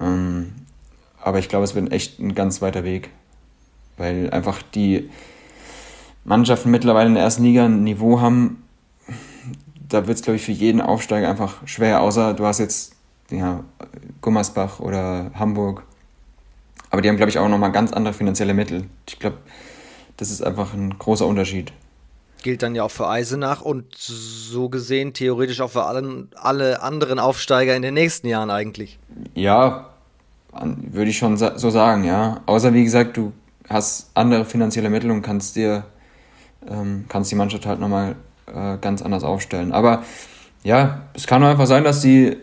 Ähm, 0.00 0.52
aber 1.22 1.38
ich 1.38 1.48
glaube, 1.48 1.64
es 1.64 1.74
wird 1.74 1.92
echt 1.92 2.18
ein 2.18 2.34
ganz 2.34 2.62
weiter 2.62 2.84
Weg, 2.84 3.10
weil 3.96 4.30
einfach 4.30 4.62
die 4.62 5.10
Mannschaften 6.24 6.70
mittlerweile 6.70 7.08
in 7.08 7.14
der 7.14 7.24
ersten 7.24 7.44
Liga 7.44 7.64
ein 7.64 7.84
Niveau 7.84 8.20
haben, 8.20 8.62
da 9.88 10.06
wird 10.06 10.18
es, 10.18 10.22
glaube 10.22 10.36
ich, 10.36 10.44
für 10.44 10.52
jeden 10.52 10.80
Aufsteiger 10.80 11.28
einfach 11.28 11.66
schwer, 11.66 12.02
außer 12.02 12.34
du 12.34 12.44
hast 12.44 12.58
jetzt 12.58 12.94
ja, 13.30 13.64
Gummersbach 14.20 14.80
oder 14.80 15.30
Hamburg. 15.34 15.82
Aber 16.90 17.02
die 17.02 17.08
haben, 17.08 17.16
glaube 17.16 17.30
ich, 17.30 17.38
auch 17.38 17.48
nochmal 17.48 17.72
ganz 17.72 17.92
andere 17.92 18.14
finanzielle 18.14 18.54
Mittel. 18.54 18.84
Ich 19.06 19.18
glaube, 19.18 19.38
das 20.16 20.30
ist 20.30 20.42
einfach 20.42 20.72
ein 20.72 20.98
großer 20.98 21.26
Unterschied. 21.26 21.72
Gilt 22.42 22.62
dann 22.62 22.74
ja 22.74 22.84
auch 22.84 22.90
für 22.90 23.08
Eisenach 23.08 23.62
und 23.62 23.94
so 23.94 24.68
gesehen 24.68 25.12
theoretisch 25.12 25.60
auch 25.60 25.70
für 25.70 25.84
allen, 25.84 26.30
alle 26.36 26.82
anderen 26.82 27.18
Aufsteiger 27.18 27.74
in 27.74 27.82
den 27.82 27.94
nächsten 27.94 28.28
Jahren 28.28 28.50
eigentlich. 28.50 28.98
Ja, 29.34 29.90
würde 30.62 31.10
ich 31.10 31.18
schon 31.18 31.36
so 31.36 31.70
sagen, 31.70 32.04
ja. 32.04 32.40
Außer 32.46 32.74
wie 32.74 32.84
gesagt, 32.84 33.16
du 33.16 33.32
hast 33.68 34.10
andere 34.14 34.44
finanzielle 34.44 34.90
Mittel 34.90 35.10
und 35.10 35.22
kannst 35.22 35.56
dir, 35.56 35.84
ähm, 36.68 37.04
kannst 37.08 37.30
die 37.30 37.36
Mannschaft 37.36 37.66
halt 37.66 37.80
nochmal 37.80 38.16
äh, 38.46 38.78
ganz 38.78 39.02
anders 39.02 39.24
aufstellen. 39.24 39.72
Aber 39.72 40.02
ja, 40.64 41.02
es 41.14 41.26
kann 41.26 41.42
einfach 41.44 41.66
sein, 41.66 41.84
dass 41.84 42.00
die 42.00 42.36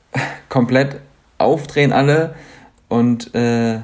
komplett 0.48 1.00
aufdrehen 1.38 1.92
alle 1.92 2.34
und 2.88 3.34
äh, 3.34 3.80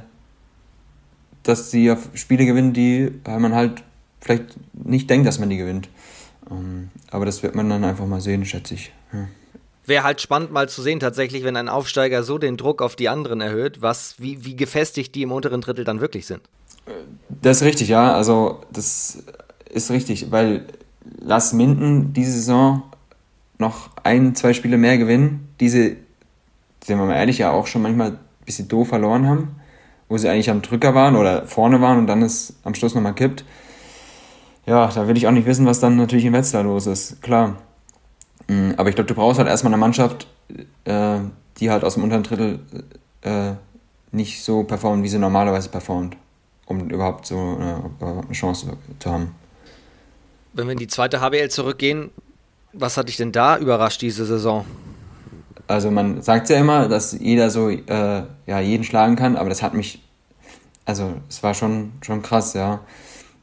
dass 1.43 1.71
sie 1.71 1.95
Spiele 2.15 2.45
gewinnen, 2.45 2.75
die 2.75 3.11
man 3.27 3.55
halt 3.55 3.83
vielleicht 4.21 4.57
nicht 4.75 5.09
denkt, 5.09 5.27
dass 5.27 5.39
man 5.39 5.49
die 5.49 5.57
gewinnt. 5.57 5.89
Ähm, 6.51 6.91
aber 7.11 7.25
das 7.25 7.43
wird 7.43 7.55
man 7.55 7.71
dann 7.71 7.85
einfach 7.85 8.07
mal 8.07 8.21
sehen, 8.21 8.45
schätze 8.45 8.75
ich. 8.75 8.93
Ja. 9.13 9.29
Wäre 9.89 10.05
halt 10.05 10.21
spannend 10.21 10.53
mal 10.53 10.69
zu 10.69 10.83
sehen, 10.83 11.01
tatsächlich, 11.01 11.45
wenn 11.45 11.57
ein 11.57 11.69
Aufsteiger 11.69 12.23
so 12.23 12.39
den 12.39 12.57
Druck 12.57 12.83
auf 12.83 12.95
die 12.95 13.09
anderen 13.09 13.41
erhöht, 13.41 13.81
was, 13.81 14.17
wie, 14.19 14.45
wie 14.45 14.55
gefestigt 14.55 15.15
die 15.15 15.23
im 15.23 15.33
unteren 15.33 15.63
Drittel 15.63 15.85
dann 15.85 16.01
wirklich 16.01 16.27
sind. 16.27 16.43
Das 17.29 17.59
ist 17.59 17.63
richtig, 17.63 17.89
ja. 17.89 18.13
Also, 18.13 18.61
das 18.71 19.25
ist 19.71 19.91
richtig, 19.91 20.31
weil 20.31 20.67
lass 21.21 21.53
Minden 21.53 22.13
diese 22.13 22.33
Saison 22.33 22.83
noch 23.59 23.91
ein, 24.05 24.35
zwei 24.35 24.53
Spiele 24.53 24.77
mehr 24.79 24.99
gewinnen, 24.99 25.49
diese, 25.61 25.97
sind 26.85 26.99
wir 26.99 27.07
mal 27.07 27.17
ehrlich, 27.17 27.39
ja 27.39 27.51
auch 27.51 27.67
schon 27.67 27.83
manchmal 27.83 28.11
ein 28.11 28.19
bisschen 28.45 28.69
doof 28.69 28.89
verloren 28.89 29.27
haben, 29.27 29.57
wo 30.09 30.17
sie 30.17 30.29
eigentlich 30.29 30.51
am 30.51 30.63
Drücker 30.63 30.95
waren 30.95 31.17
oder 31.17 31.47
vorne 31.47 31.81
waren 31.81 31.99
und 31.99 32.07
dann 32.07 32.23
ist 32.23 32.55
am 32.65 32.75
Schluss 32.75 32.95
nochmal 32.95 33.15
kippt. 33.15 33.45
Ja, 34.67 34.87
da 34.89 35.09
will 35.09 35.17
ich 35.17 35.27
auch 35.27 35.33
nicht 35.33 35.47
wissen, 35.47 35.67
was 35.67 35.81
dann 35.81 35.97
natürlich 35.97 36.27
in 36.27 36.33
Wetzlar 36.33 36.63
los 36.63 36.87
ist, 36.87 37.23
klar. 37.23 37.57
Mm, 38.49 38.73
aber 38.77 38.89
ich 38.89 38.95
glaube, 38.95 39.09
du 39.09 39.15
brauchst 39.15 39.39
halt 39.39 39.49
erstmal 39.49 39.73
eine 39.73 39.81
Mannschaft, 39.81 40.27
äh, 40.85 41.19
die 41.59 41.71
halt 41.71 41.85
aus 41.85 41.95
dem 41.95 42.03
unteren 42.03 42.23
Drittel 42.23 42.61
äh, 43.23 43.53
nicht 44.11 44.43
so 44.43 44.65
performt, 44.65 45.03
wie 45.03 45.09
sie 45.09 45.19
normalerweise 45.19 45.69
performt, 45.69 46.17
um 46.67 46.89
überhaupt 46.89 47.27
so 47.27 47.59
äh, 47.61 48.05
eine 48.05 48.33
Chance 48.33 48.77
zu 48.99 49.11
haben. 49.11 49.35
Wenn 50.55 50.67
wir 50.67 50.73
in 50.73 50.79
die 50.79 50.89
zweite 50.89 51.21
HBL 51.21 51.51
zurückgehen, 51.51 52.11
was 52.73 52.97
hat 52.97 53.09
dich 53.09 53.17
denn 53.17 53.33
da 53.33 53.59
überrascht 53.59 54.03
diese 54.03 54.25
Saison? 54.25 54.65
Also 55.67 55.91
man 55.91 56.23
sagt 56.23 56.49
ja 56.49 56.57
immer, 56.57 56.89
dass 56.89 57.13
jeder 57.13 57.51
so 57.51 57.69
äh, 57.69 58.23
ja, 58.47 58.61
jeden 58.61 58.85
schlagen 58.85 59.17
kann, 59.17 59.37
aber 59.37 59.51
das 59.51 59.63
hat 59.63 59.75
mich, 59.75 60.03
also 60.87 61.13
es 61.29 61.43
war 61.43 61.53
schon, 61.53 61.93
schon 62.01 62.23
krass, 62.23 62.55
ja, 62.55 62.81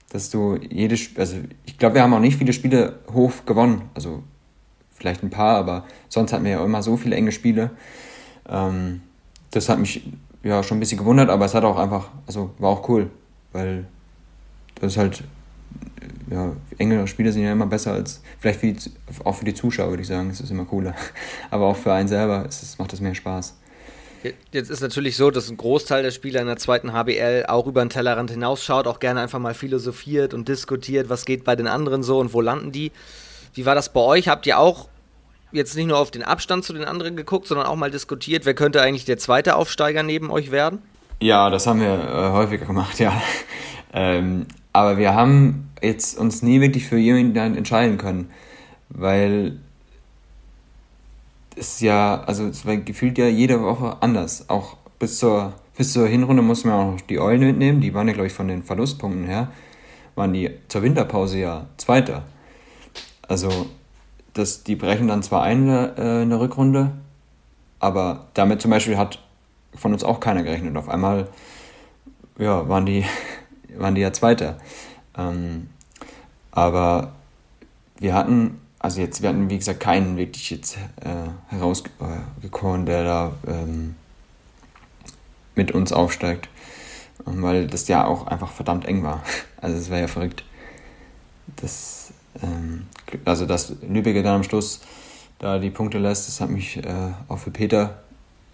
dass 0.09 0.31
du 0.31 0.57
jedes, 0.57 1.15
also 1.17 1.37
ich 1.65 1.77
glaube, 1.77 1.95
wir 1.95 2.01
haben 2.01 2.13
auch 2.13 2.19
nicht 2.19 2.37
viele 2.37 2.53
Spiele 2.53 2.99
hoch 3.13 3.31
gewonnen, 3.45 3.83
also 3.93 4.23
vielleicht 4.95 5.23
ein 5.23 5.29
paar, 5.29 5.57
aber 5.57 5.85
sonst 6.09 6.33
hatten 6.33 6.45
wir 6.45 6.51
ja 6.51 6.65
immer 6.65 6.81
so 6.81 6.97
viele 6.97 7.15
enge 7.15 7.31
Spiele. 7.31 7.71
Ähm, 8.49 9.01
das 9.51 9.69
hat 9.69 9.79
mich 9.79 10.01
ja 10.43 10.63
schon 10.63 10.77
ein 10.77 10.79
bisschen 10.79 10.97
gewundert, 10.97 11.29
aber 11.29 11.45
es 11.45 11.53
hat 11.53 11.63
auch 11.63 11.77
einfach, 11.77 12.09
also 12.27 12.51
war 12.59 12.69
auch 12.69 12.87
cool, 12.89 13.09
weil 13.51 13.85
das 14.79 14.97
halt, 14.97 15.23
ja, 16.29 16.53
enge 16.77 17.07
Spiele 17.07 17.31
sind 17.31 17.43
ja 17.43 17.51
immer 17.51 17.65
besser 17.65 17.93
als, 17.93 18.21
vielleicht 18.39 18.59
für 18.59 18.71
die, 18.71 18.91
auch 19.23 19.35
für 19.35 19.45
die 19.45 19.53
Zuschauer 19.53 19.89
würde 19.89 20.01
ich 20.01 20.07
sagen, 20.07 20.29
es 20.29 20.39
ist 20.39 20.51
immer 20.51 20.65
cooler. 20.65 20.95
Aber 21.51 21.65
auch 21.65 21.77
für 21.77 21.93
einen 21.93 22.07
selber 22.07 22.45
es, 22.47 22.77
macht 22.77 22.93
es 22.93 23.01
mehr 23.01 23.15
Spaß. 23.15 23.55
Jetzt 24.51 24.71
ist 24.71 24.81
natürlich 24.81 25.17
so, 25.17 25.29
dass 25.29 25.49
ein 25.49 25.57
Großteil 25.57 26.01
der 26.01 26.09
Spieler 26.09 26.41
in 26.41 26.47
der 26.47 26.57
zweiten 26.57 26.93
HBL 26.93 27.45
auch 27.47 27.67
über 27.67 27.85
den 27.85 27.89
Tellerrand 27.89 28.31
hinausschaut, 28.31 28.87
auch 28.87 28.99
gerne 28.99 29.21
einfach 29.21 29.37
mal 29.37 29.53
philosophiert 29.53 30.33
und 30.33 30.47
diskutiert, 30.47 31.09
was 31.09 31.25
geht 31.25 31.43
bei 31.43 31.55
den 31.55 31.67
anderen 31.67 32.01
so 32.01 32.17
und 32.17 32.33
wo 32.33 32.41
landen 32.41 32.71
die. 32.71 32.91
Wie 33.55 33.65
war 33.65 33.73
das 33.73 33.91
bei 33.91 34.01
euch? 34.01 34.27
Habt 34.27 34.45
ihr 34.45 34.59
auch 34.59 34.89
jetzt 35.51 35.75
nicht 35.75 35.87
nur 35.87 35.97
auf 35.97 36.11
den 36.11 36.23
Abstand 36.23 36.65
zu 36.65 36.73
den 36.73 36.83
anderen 36.83 37.15
geguckt, 37.15 37.47
sondern 37.47 37.65
auch 37.65 37.77
mal 37.77 37.89
diskutiert, 37.89 38.45
wer 38.45 38.53
könnte 38.53 38.81
eigentlich 38.81 39.05
der 39.05 39.17
zweite 39.17 39.55
Aufsteiger 39.55 40.03
neben 40.03 40.29
euch 40.29 40.51
werden? 40.51 40.79
Ja, 41.21 41.49
das 41.49 41.65
haben 41.65 41.79
wir 41.79 41.93
äh, 41.93 42.31
häufiger 42.31 42.65
gemacht, 42.65 42.99
ja. 42.99 43.13
ähm, 43.93 44.45
aber 44.73 44.97
wir 44.97 45.13
haben 45.13 45.71
jetzt 45.81 46.19
uns 46.19 46.41
nie 46.41 46.59
wirklich 46.59 46.85
für 46.85 46.97
jemanden 46.97 47.55
entscheiden 47.55 47.97
können, 47.97 48.29
weil 48.89 49.57
es 51.55 51.79
ja, 51.79 52.21
also 52.25 52.47
es 52.47 52.65
war 52.65 52.75
gefühlt 52.75 53.17
ja 53.17 53.27
jede 53.27 53.61
Woche 53.61 53.95
anders. 54.01 54.49
Auch 54.49 54.75
bis 54.99 55.19
zur, 55.19 55.53
bis 55.77 55.93
zur 55.93 56.07
Hinrunde 56.07 56.41
mussten 56.41 56.67
wir 56.67 56.75
auch 56.75 56.91
noch 56.91 57.01
die 57.01 57.19
Eulen 57.19 57.39
mitnehmen, 57.39 57.79
die 57.79 57.93
waren 57.93 58.07
ja, 58.09 58.13
glaube 58.13 58.27
ich, 58.27 58.33
von 58.33 58.49
den 58.49 58.63
Verlustpunkten 58.63 59.23
her, 59.23 59.49
waren 60.15 60.33
die 60.33 60.51
zur 60.67 60.81
Winterpause 60.81 61.39
ja 61.39 61.67
Zweiter. 61.77 62.23
Also 63.27 63.67
das, 64.33 64.63
die 64.63 64.75
brechen 64.75 65.07
dann 65.07 65.23
zwar 65.23 65.43
ein 65.43 65.67
äh, 65.69 66.21
in 66.21 66.29
der 66.29 66.39
Rückrunde, 66.39 66.91
aber 67.79 68.27
damit 68.33 68.61
zum 68.61 68.71
Beispiel 68.71 68.97
hat 68.97 69.19
von 69.73 69.93
uns 69.93 70.03
auch 70.03 70.19
keiner 70.19 70.43
gerechnet. 70.43 70.75
Auf 70.77 70.89
einmal 70.89 71.27
ja, 72.37 72.67
waren, 72.67 72.85
die, 72.85 73.05
waren 73.77 73.95
die 73.95 74.01
ja 74.01 74.13
Zweiter. 74.13 74.57
Ähm, 75.17 75.69
aber 76.51 77.13
wir 77.99 78.13
hatten, 78.13 78.61
also 78.79 79.01
jetzt, 79.01 79.21
wir 79.21 79.29
hatten 79.29 79.49
wie 79.49 79.57
gesagt 79.57 79.79
keinen 79.79 80.17
wirklich 80.17 80.49
jetzt 80.49 80.77
äh, 81.01 81.53
herausgekoren, 81.53 82.85
der 82.85 83.03
da 83.03 83.31
ähm, 83.47 83.95
mit 85.55 85.71
uns 85.71 85.91
aufsteigt. 85.91 86.49
Weil 87.23 87.67
das 87.67 87.87
ja 87.87 88.05
auch 88.05 88.27
einfach 88.27 88.51
verdammt 88.51 88.85
eng 88.85 89.03
war. 89.03 89.23
Also 89.57 89.77
es 89.77 89.89
war 89.89 89.97
ja 89.97 90.07
verrückt. 90.07 90.43
Das 91.55 92.04
also 93.23 93.45
dass 93.45 93.73
Lübeck 93.87 94.15
dann 94.23 94.35
am 94.35 94.43
Schluss 94.43 94.81
da 95.39 95.59
die 95.59 95.69
Punkte 95.69 95.97
lässt, 95.99 96.27
das 96.27 96.41
hat 96.41 96.49
mich 96.49 96.77
äh, 96.77 97.11
auch 97.27 97.37
für 97.37 97.51
Peter, 97.51 98.03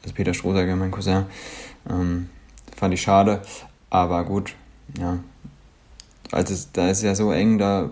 also 0.04 0.16
Peter 0.16 0.34
Strohsager, 0.34 0.76
mein 0.76 0.92
Cousin, 0.92 1.26
ähm, 1.90 2.30
fand 2.76 2.94
ich 2.94 3.02
schade. 3.02 3.42
Aber 3.90 4.24
gut, 4.24 4.56
ja. 4.98 5.20
Also 6.32 6.56
da 6.74 6.90
ist 6.90 7.00
es 7.00 7.04
ja 7.04 7.16
so 7.16 7.32
eng, 7.32 7.58
da 7.58 7.90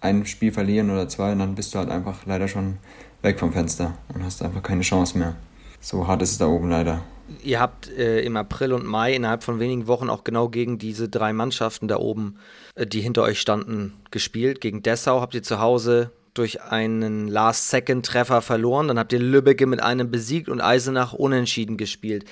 ein 0.00 0.24
Spiel 0.26 0.52
verlieren 0.52 0.90
oder 0.90 1.08
zwei 1.08 1.32
und 1.32 1.40
dann 1.40 1.54
bist 1.54 1.74
du 1.74 1.78
halt 1.78 1.90
einfach 1.90 2.26
leider 2.26 2.48
schon 2.48 2.78
weg 3.22 3.38
vom 3.38 3.52
Fenster 3.52 3.94
und 4.14 4.24
hast 4.24 4.42
einfach 4.42 4.62
keine 4.62 4.82
Chance 4.82 5.18
mehr. 5.18 5.36
So 5.80 6.06
hart 6.06 6.22
ist 6.22 6.32
es 6.32 6.38
da 6.38 6.46
oben 6.46 6.70
leider. 6.70 7.02
Ihr 7.42 7.60
habt 7.60 7.88
äh, 7.90 8.20
im 8.20 8.36
April 8.36 8.72
und 8.72 8.84
Mai 8.84 9.14
innerhalb 9.14 9.42
von 9.42 9.60
wenigen 9.60 9.86
Wochen 9.86 10.10
auch 10.10 10.24
genau 10.24 10.48
gegen 10.48 10.78
diese 10.78 11.08
drei 11.08 11.32
Mannschaften 11.32 11.88
da 11.88 11.96
oben, 11.96 12.38
äh, 12.74 12.86
die 12.86 13.00
hinter 13.00 13.22
euch 13.22 13.40
standen, 13.40 13.94
gespielt. 14.10 14.60
Gegen 14.60 14.82
Dessau 14.82 15.20
habt 15.20 15.34
ihr 15.34 15.42
zu 15.42 15.60
Hause 15.60 16.12
durch 16.34 16.62
einen 16.62 17.28
Last-Second-Treffer 17.28 18.42
verloren. 18.42 18.88
Dann 18.88 18.98
habt 18.98 19.12
ihr 19.12 19.18
Lübbecke 19.18 19.66
mit 19.66 19.82
einem 19.82 20.10
besiegt 20.10 20.48
und 20.48 20.60
Eisenach 20.60 21.12
unentschieden 21.12 21.76
gespielt. 21.76 22.24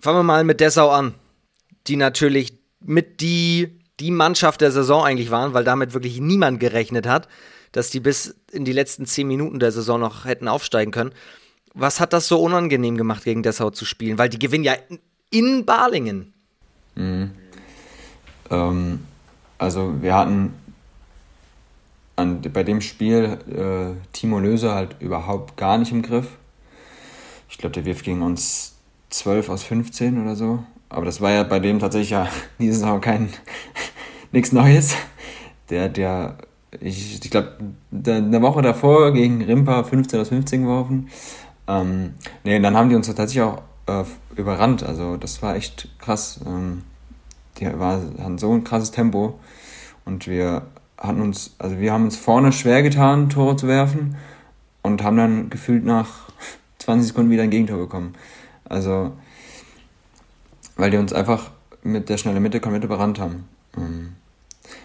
Fangen 0.00 0.18
wir 0.18 0.22
mal 0.24 0.44
mit 0.44 0.60
Dessau 0.60 0.90
an, 0.90 1.14
die 1.86 1.96
natürlich 1.96 2.58
mit 2.80 3.20
die, 3.20 3.80
die 4.00 4.10
Mannschaft 4.10 4.60
der 4.60 4.70
Saison 4.70 5.04
eigentlich 5.04 5.30
waren, 5.30 5.54
weil 5.54 5.64
damit 5.64 5.94
wirklich 5.94 6.20
niemand 6.20 6.60
gerechnet 6.60 7.06
hat, 7.06 7.28
dass 7.72 7.90
die 7.90 8.00
bis 8.00 8.36
in 8.52 8.64
die 8.64 8.72
letzten 8.72 9.06
zehn 9.06 9.26
Minuten 9.26 9.58
der 9.58 9.72
Saison 9.72 10.00
noch 10.00 10.24
hätten 10.24 10.48
aufsteigen 10.48 10.92
können. 10.92 11.12
Was 11.74 12.00
hat 12.00 12.12
das 12.12 12.28
so 12.28 12.40
unangenehm 12.40 12.96
gemacht, 12.96 13.24
gegen 13.24 13.42
Dessau 13.42 13.70
zu 13.70 13.84
spielen? 13.84 14.16
Weil 14.16 14.28
die 14.28 14.38
gewinnen 14.38 14.64
ja 14.64 14.74
in 15.30 15.64
Balingen. 15.64 16.32
Mhm. 16.94 17.32
Ähm, 18.50 19.00
also 19.58 20.00
wir 20.00 20.14
hatten 20.14 20.54
an, 22.16 22.40
bei 22.52 22.62
dem 22.62 22.80
Spiel 22.80 23.38
äh, 23.50 24.12
Timo 24.12 24.38
Löser 24.38 24.74
halt 24.74 24.96
überhaupt 25.00 25.56
gar 25.56 25.78
nicht 25.78 25.92
im 25.92 26.02
Griff. 26.02 26.28
Ich 27.48 27.58
glaube, 27.58 27.74
der 27.74 27.84
wirft 27.84 28.04
gegen 28.04 28.22
uns 28.22 28.74
12 29.10 29.48
aus 29.48 29.64
15 29.64 30.22
oder 30.22 30.36
so. 30.36 30.64
Aber 30.88 31.06
das 31.06 31.20
war 31.20 31.32
ja 31.32 31.42
bei 31.42 31.58
dem 31.58 31.78
tatsächlich 31.80 32.10
ja 32.10 32.28
dieses 32.58 32.82
Jahr 32.82 33.00
kein 33.00 33.30
nichts 34.32 34.52
Neues. 34.52 34.94
Der 35.70 35.84
hat 35.84 35.98
ja, 35.98 36.36
ich, 36.80 37.20
ich 37.24 37.30
glaube, 37.30 37.56
eine 37.90 38.42
Woche 38.42 38.62
davor 38.62 39.12
gegen 39.12 39.42
Rimpa 39.42 39.82
15 39.82 40.20
aus 40.20 40.28
15 40.28 40.62
geworfen. 40.62 41.08
Ähm, 41.66 42.14
nee, 42.44 42.58
dann 42.60 42.76
haben 42.76 42.88
die 42.88 42.96
uns 42.96 43.06
tatsächlich 43.06 43.42
auch 43.42 43.62
äh, 43.86 44.04
überrannt. 44.36 44.82
Also 44.82 45.16
das 45.16 45.42
war 45.42 45.56
echt 45.56 45.88
krass. 45.98 46.40
Ähm, 46.46 46.82
die 47.58 47.66
war, 47.78 48.00
hatten 48.18 48.38
so 48.38 48.52
ein 48.52 48.64
krasses 48.64 48.90
Tempo 48.90 49.38
und 50.04 50.26
wir 50.26 50.62
hatten 50.98 51.20
uns, 51.20 51.54
also 51.58 51.78
wir 51.78 51.92
haben 51.92 52.04
uns 52.04 52.16
vorne 52.16 52.52
schwer 52.52 52.82
getan, 52.82 53.28
Tore 53.28 53.56
zu 53.56 53.68
werfen 53.68 54.16
und 54.82 55.02
haben 55.02 55.16
dann 55.16 55.50
gefühlt 55.50 55.84
nach 55.84 56.08
20 56.78 57.08
Sekunden 57.08 57.30
wieder 57.30 57.42
ein 57.42 57.50
Gegentor 57.50 57.78
bekommen. 57.78 58.14
Also, 58.64 59.12
weil 60.76 60.90
die 60.90 60.96
uns 60.96 61.12
einfach 61.12 61.50
mit 61.82 62.08
der 62.08 62.16
schnellen 62.16 62.42
Mitte 62.42 62.60
komplett 62.60 62.84
überrannt 62.84 63.18
haben. 63.18 63.48
Ähm, 63.76 64.12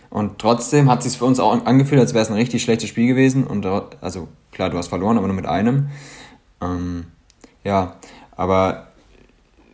und 0.10 0.40
trotzdem 0.40 0.90
hat 0.90 1.00
es 1.00 1.06
sich 1.06 1.18
für 1.18 1.26
uns 1.26 1.40
auch 1.40 1.66
angefühlt, 1.66 2.02
als 2.02 2.14
wäre 2.14 2.24
es 2.24 2.30
ein 2.30 2.36
richtig 2.36 2.64
schlechtes 2.64 2.90
Spiel 2.90 3.08
gewesen. 3.08 3.46
Und 3.46 3.66
also 3.66 4.28
klar, 4.52 4.70
du 4.70 4.78
hast 4.78 4.88
verloren, 4.88 5.18
aber 5.18 5.28
nur 5.28 5.36
mit 5.36 5.46
einem. 5.46 5.90
Ähm, 6.62 7.08
ja, 7.64 7.96
aber 8.36 8.88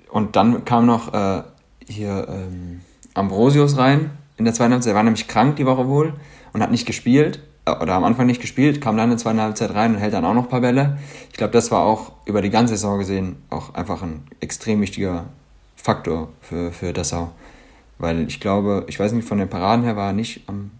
und 0.09 0.35
dann 0.35 0.63
kam 0.65 0.85
noch 0.85 1.13
äh, 1.13 1.43
hier 1.87 2.27
ähm, 2.29 2.81
Ambrosius 3.13 3.77
rein 3.77 4.11
in 4.37 4.45
der 4.45 4.53
zweiten 4.53 4.73
Halbzeit. 4.73 4.93
Er 4.93 4.95
war 4.95 5.03
nämlich 5.03 5.27
krank 5.27 5.57
die 5.57 5.65
Woche 5.65 5.87
wohl 5.87 6.13
und 6.53 6.61
hat 6.61 6.71
nicht 6.71 6.85
gespielt 6.85 7.41
äh, 7.65 7.71
oder 7.71 7.95
am 7.95 8.03
Anfang 8.03 8.25
nicht 8.25 8.41
gespielt, 8.41 8.81
kam 8.81 8.97
dann 8.97 9.05
in 9.05 9.11
der 9.11 9.17
zweiten 9.17 9.41
Halbzeit 9.41 9.73
rein 9.73 9.95
und 9.95 9.99
hält 9.99 10.13
dann 10.13 10.25
auch 10.25 10.33
noch 10.33 10.43
ein 10.43 10.49
paar 10.49 10.61
Bälle. 10.61 10.97
Ich 11.31 11.37
glaube, 11.37 11.53
das 11.53 11.71
war 11.71 11.81
auch 11.81 12.13
über 12.25 12.41
die 12.41 12.49
ganze 12.49 12.75
Saison 12.75 12.99
gesehen 12.99 13.37
auch 13.49 13.73
einfach 13.73 14.01
ein 14.03 14.23
extrem 14.39 14.81
wichtiger 14.81 15.25
Faktor 15.75 16.29
für, 16.41 16.71
für 16.71 16.93
Dessau. 16.93 17.31
Weil 17.97 18.27
ich 18.27 18.39
glaube, 18.39 18.85
ich 18.87 18.99
weiß 18.99 19.11
nicht, 19.13 19.27
von 19.27 19.37
den 19.37 19.49
Paraden 19.49 19.85
her 19.85 19.95
war 19.95 20.07
er 20.07 20.13
nicht 20.13 20.47
am 20.47 20.71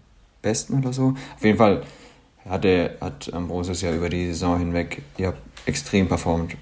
besten 0.42 0.78
oder 0.78 0.92
so. 0.92 1.14
Auf 1.36 1.44
jeden 1.44 1.58
Fall 1.58 1.82
hat, 2.48 2.64
er, 2.64 2.96
hat 3.00 3.32
Ambrosius 3.32 3.82
ja 3.82 3.94
über 3.94 4.08
die 4.08 4.28
Saison 4.28 4.58
hinweg 4.58 5.02
ja, 5.16 5.32
extrem 5.66 6.08
performt. 6.08 6.56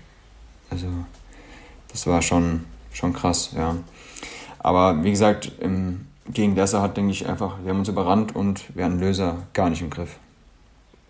Also, 0.70 0.88
das 1.90 2.06
war 2.06 2.22
schon, 2.22 2.64
schon 2.92 3.12
krass, 3.12 3.50
ja. 3.56 3.76
Aber 4.58 5.04
wie 5.04 5.10
gesagt, 5.10 5.52
im, 5.60 6.06
gegen 6.28 6.54
Dessau 6.54 6.80
hat, 6.80 6.96
denke 6.96 7.12
ich, 7.12 7.28
einfach, 7.28 7.58
wir 7.62 7.70
haben 7.70 7.80
uns 7.80 7.88
überrannt 7.88 8.34
und 8.34 8.64
wir 8.74 8.84
hatten 8.86 8.98
Löser 8.98 9.36
gar 9.52 9.70
nicht 9.70 9.82
im 9.82 9.90
Griff. 9.90 10.16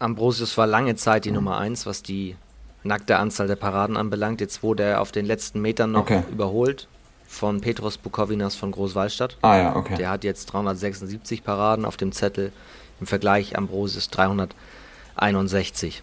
Ambrosius 0.00 0.58
war 0.58 0.66
lange 0.66 0.96
Zeit 0.96 1.24
die 1.24 1.30
Nummer 1.30 1.56
1, 1.58 1.86
was 1.86 2.02
die 2.02 2.36
nackte 2.82 3.16
Anzahl 3.16 3.46
der 3.46 3.56
Paraden 3.56 3.96
anbelangt. 3.96 4.40
Jetzt 4.40 4.62
wurde 4.62 4.82
er 4.82 5.00
auf 5.00 5.12
den 5.12 5.24
letzten 5.24 5.60
Metern 5.62 5.92
noch 5.92 6.02
okay. 6.02 6.22
überholt 6.30 6.88
von 7.26 7.60
Petros 7.60 7.98
Bukovinas 7.98 8.54
von 8.54 8.70
Großwallstadt. 8.70 9.38
Ah 9.42 9.56
ja, 9.56 9.76
okay. 9.76 9.96
Der 9.96 10.10
hat 10.10 10.24
jetzt 10.24 10.46
376 10.46 11.42
Paraden 11.44 11.84
auf 11.84 11.96
dem 11.96 12.12
Zettel. 12.12 12.52
Im 13.00 13.06
Vergleich 13.06 13.56
Ambrosius 13.58 14.08
361. 14.10 16.02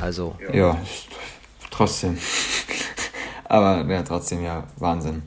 Also. 0.00 0.36
Ja, 0.52 0.76
trotzdem. 1.70 2.18
Aber 3.44 3.84
ja, 3.84 4.02
trotzdem 4.02 4.42
ja 4.42 4.64
Wahnsinn. 4.78 5.22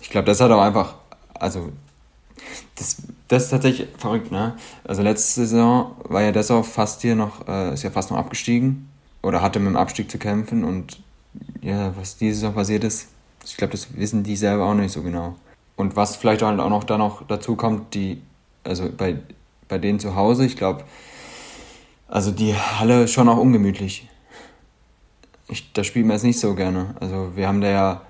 Ich 0.00 0.10
glaube, 0.10 0.26
das 0.26 0.40
hat 0.40 0.50
auch 0.50 0.60
einfach, 0.60 0.94
also 1.34 1.70
das, 2.76 3.02
das 3.28 3.44
ist 3.44 3.50
tatsächlich 3.50 3.88
verrückt, 3.96 4.30
ne? 4.32 4.56
Also 4.84 5.02
letzte 5.02 5.42
Saison 5.42 5.96
war 6.04 6.22
ja 6.22 6.32
das 6.32 6.50
auch 6.50 6.64
fast 6.64 7.02
hier 7.02 7.14
noch, 7.14 7.46
äh, 7.46 7.74
ist 7.74 7.82
ja 7.82 7.90
fast 7.90 8.10
noch 8.10 8.18
abgestiegen 8.18 8.88
oder 9.22 9.42
hatte 9.42 9.58
mit 9.58 9.68
dem 9.68 9.76
Abstieg 9.76 10.10
zu 10.10 10.18
kämpfen 10.18 10.64
und 10.64 11.00
ja, 11.60 11.94
was 11.96 12.16
diese 12.16 12.40
Saison 12.40 12.54
passiert 12.54 12.84
ist, 12.84 13.08
ich 13.44 13.56
glaube, 13.56 13.72
das 13.72 13.96
wissen 13.96 14.22
die 14.22 14.36
selber 14.36 14.66
auch 14.66 14.74
nicht 14.74 14.92
so 14.92 15.02
genau. 15.02 15.36
Und 15.76 15.96
was 15.96 16.16
vielleicht 16.16 16.42
halt 16.42 16.60
auch 16.60 16.70
noch 16.70 16.84
da 16.84 16.98
noch 16.98 17.26
dazu 17.26 17.56
kommt, 17.56 17.94
die, 17.94 18.20
also 18.64 18.90
bei, 18.90 19.16
bei 19.68 19.78
denen 19.78 20.00
zu 20.00 20.16
Hause, 20.16 20.44
ich 20.44 20.56
glaube, 20.56 20.84
also 22.08 22.30
die 22.30 22.54
Halle 22.54 23.04
ist 23.04 23.12
schon 23.12 23.28
auch 23.28 23.38
ungemütlich. 23.38 24.08
Ich, 25.48 25.72
da 25.72 25.84
spielen 25.84 26.06
wir 26.06 26.14
jetzt 26.14 26.24
nicht 26.24 26.40
so 26.40 26.54
gerne. 26.54 26.94
Also 27.00 27.36
wir 27.36 27.46
haben 27.46 27.60
da 27.60 27.68
ja 27.68 28.02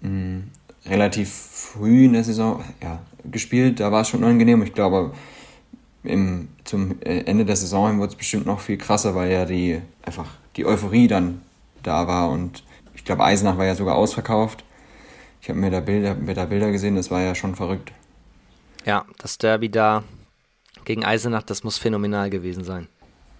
mh, 0.00 0.08
hm, 0.08 0.50
relativ 0.86 1.32
früh 1.32 2.04
in 2.04 2.12
der 2.12 2.24
Saison 2.24 2.62
ja, 2.82 3.00
gespielt, 3.24 3.80
da 3.80 3.92
war 3.92 4.02
es 4.02 4.08
schon 4.08 4.22
unangenehm. 4.22 4.62
Ich 4.62 4.74
glaube, 4.74 5.12
im, 6.02 6.48
zum 6.64 7.00
Ende 7.02 7.44
der 7.44 7.56
Saison 7.56 7.88
hin 7.88 7.98
wurde 7.98 8.10
es 8.10 8.16
bestimmt 8.16 8.46
noch 8.46 8.60
viel 8.60 8.78
krasser, 8.78 9.14
weil 9.14 9.30
ja 9.30 9.44
die 9.44 9.80
einfach 10.02 10.26
die 10.56 10.66
Euphorie 10.66 11.08
dann 11.08 11.42
da 11.82 12.06
war 12.06 12.30
und 12.30 12.64
ich 12.94 13.04
glaube, 13.04 13.24
Eisenach 13.24 13.56
war 13.56 13.64
ja 13.64 13.74
sogar 13.74 13.94
ausverkauft. 13.94 14.64
Ich 15.40 15.48
habe 15.48 15.58
mir, 15.58 15.70
da 15.70 15.80
Bilder, 15.80 16.14
mir 16.14 16.34
da 16.34 16.44
Bilder 16.46 16.72
gesehen, 16.72 16.96
das 16.96 17.10
war 17.10 17.20
ja 17.20 17.34
schon 17.34 17.54
verrückt. 17.54 17.92
Ja, 18.84 19.04
das 19.18 19.38
Derby 19.38 19.70
da 19.70 20.02
gegen 20.84 21.04
Eisenach, 21.04 21.42
das 21.42 21.62
muss 21.62 21.78
phänomenal 21.78 22.28
gewesen 22.28 22.64
sein. 22.64 22.88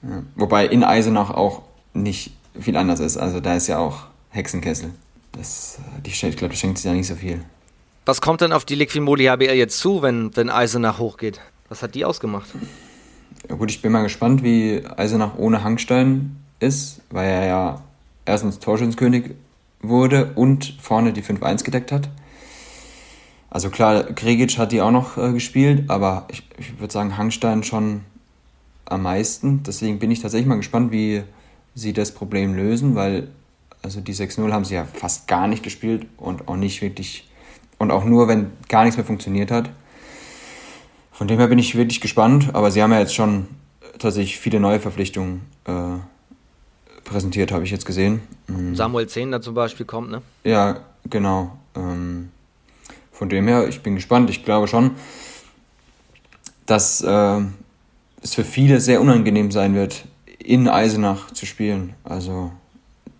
Ja, 0.02 0.22
wobei 0.36 0.66
in 0.66 0.84
Eisenach 0.84 1.30
auch 1.30 1.62
nicht 1.94 2.32
viel 2.58 2.76
anders 2.76 3.00
ist. 3.00 3.16
Also 3.16 3.40
da 3.40 3.54
ist 3.54 3.66
ja 3.66 3.78
auch 3.78 4.04
Hexenkessel. 4.30 4.90
Das, 5.32 5.78
die, 6.04 6.10
ich 6.10 6.36
glaube, 6.36 6.50
das 6.50 6.58
schenkt 6.58 6.78
sich 6.78 6.86
ja 6.86 6.92
nicht 6.92 7.06
so 7.06 7.14
viel. 7.14 7.42
Was 8.06 8.20
kommt 8.20 8.40
denn 8.40 8.52
auf 8.52 8.64
die 8.64 8.74
Liquimoli 8.74 9.26
HBL 9.26 9.54
jetzt 9.54 9.78
zu, 9.78 10.02
wenn, 10.02 10.34
wenn 10.34 10.48
Eisenach 10.48 10.98
hochgeht? 10.98 11.40
Was 11.68 11.82
hat 11.82 11.94
die 11.94 12.04
ausgemacht? 12.04 12.48
Ja, 13.48 13.56
gut, 13.56 13.70
ich 13.70 13.82
bin 13.82 13.92
mal 13.92 14.02
gespannt, 14.02 14.42
wie 14.42 14.82
Eisenach 14.96 15.36
ohne 15.36 15.62
Hangstein 15.62 16.36
ist, 16.60 17.02
weil 17.10 17.28
er 17.28 17.46
ja 17.46 17.82
erstens 18.24 18.58
Torschützenkönig 18.58 19.34
wurde 19.80 20.32
und 20.34 20.76
vorne 20.80 21.12
die 21.12 21.22
5-1 21.22 21.64
gedeckt 21.64 21.92
hat. 21.92 22.08
Also 23.50 23.70
klar, 23.70 24.04
Gregic 24.04 24.58
hat 24.58 24.72
die 24.72 24.80
auch 24.80 24.90
noch 24.90 25.16
äh, 25.16 25.32
gespielt, 25.32 25.88
aber 25.88 26.26
ich, 26.28 26.42
ich 26.58 26.78
würde 26.80 26.92
sagen, 26.92 27.16
Hangstein 27.16 27.62
schon 27.62 28.02
am 28.88 29.02
meisten. 29.02 29.62
Deswegen 29.62 29.98
bin 29.98 30.10
ich 30.10 30.20
tatsächlich 30.20 30.48
mal 30.48 30.56
gespannt, 30.56 30.92
wie 30.92 31.22
sie 31.74 31.92
das 31.92 32.12
Problem 32.12 32.54
lösen, 32.54 32.94
weil 32.94 33.28
also 33.82 34.00
die 34.00 34.14
6-0 34.14 34.52
haben 34.52 34.64
sie 34.64 34.74
ja 34.74 34.84
fast 34.84 35.28
gar 35.28 35.46
nicht 35.46 35.62
gespielt 35.62 36.06
und 36.16 36.48
auch 36.48 36.56
nicht 36.56 36.82
wirklich 36.82 37.28
und 37.78 37.92
auch 37.92 38.04
nur, 38.04 38.26
wenn 38.26 38.50
gar 38.68 38.82
nichts 38.82 38.96
mehr 38.96 39.06
funktioniert 39.06 39.50
hat. 39.50 39.70
Von 41.12 41.28
dem 41.28 41.38
her 41.38 41.48
bin 41.48 41.58
ich 41.58 41.76
wirklich 41.76 42.00
gespannt, 42.00 42.50
aber 42.54 42.70
sie 42.70 42.82
haben 42.82 42.92
ja 42.92 42.98
jetzt 42.98 43.14
schon 43.14 43.46
tatsächlich 43.98 44.38
viele 44.38 44.60
neue 44.60 44.80
Verpflichtungen 44.80 45.42
äh, 45.64 45.72
präsentiert, 47.04 47.52
habe 47.52 47.64
ich 47.64 47.70
jetzt 47.70 47.86
gesehen. 47.86 48.20
Mhm. 48.46 48.74
Samuel 48.74 49.08
Zehner 49.08 49.40
zum 49.40 49.54
Beispiel 49.54 49.86
kommt, 49.86 50.10
ne? 50.10 50.22
Ja, 50.44 50.80
genau. 51.08 51.56
Ähm, 51.76 52.30
von 53.12 53.28
dem 53.28 53.48
her, 53.48 53.68
ich 53.68 53.80
bin 53.80 53.94
gespannt. 53.96 54.30
Ich 54.30 54.44
glaube 54.44 54.68
schon, 54.68 54.92
dass 56.66 57.00
äh, 57.00 57.40
es 58.28 58.34
für 58.34 58.44
viele 58.44 58.80
sehr 58.80 59.00
unangenehm 59.00 59.50
sein 59.50 59.74
wird, 59.74 60.04
in 60.38 60.68
Eisenach 60.68 61.30
zu 61.32 61.46
spielen. 61.46 61.94
Also 62.04 62.52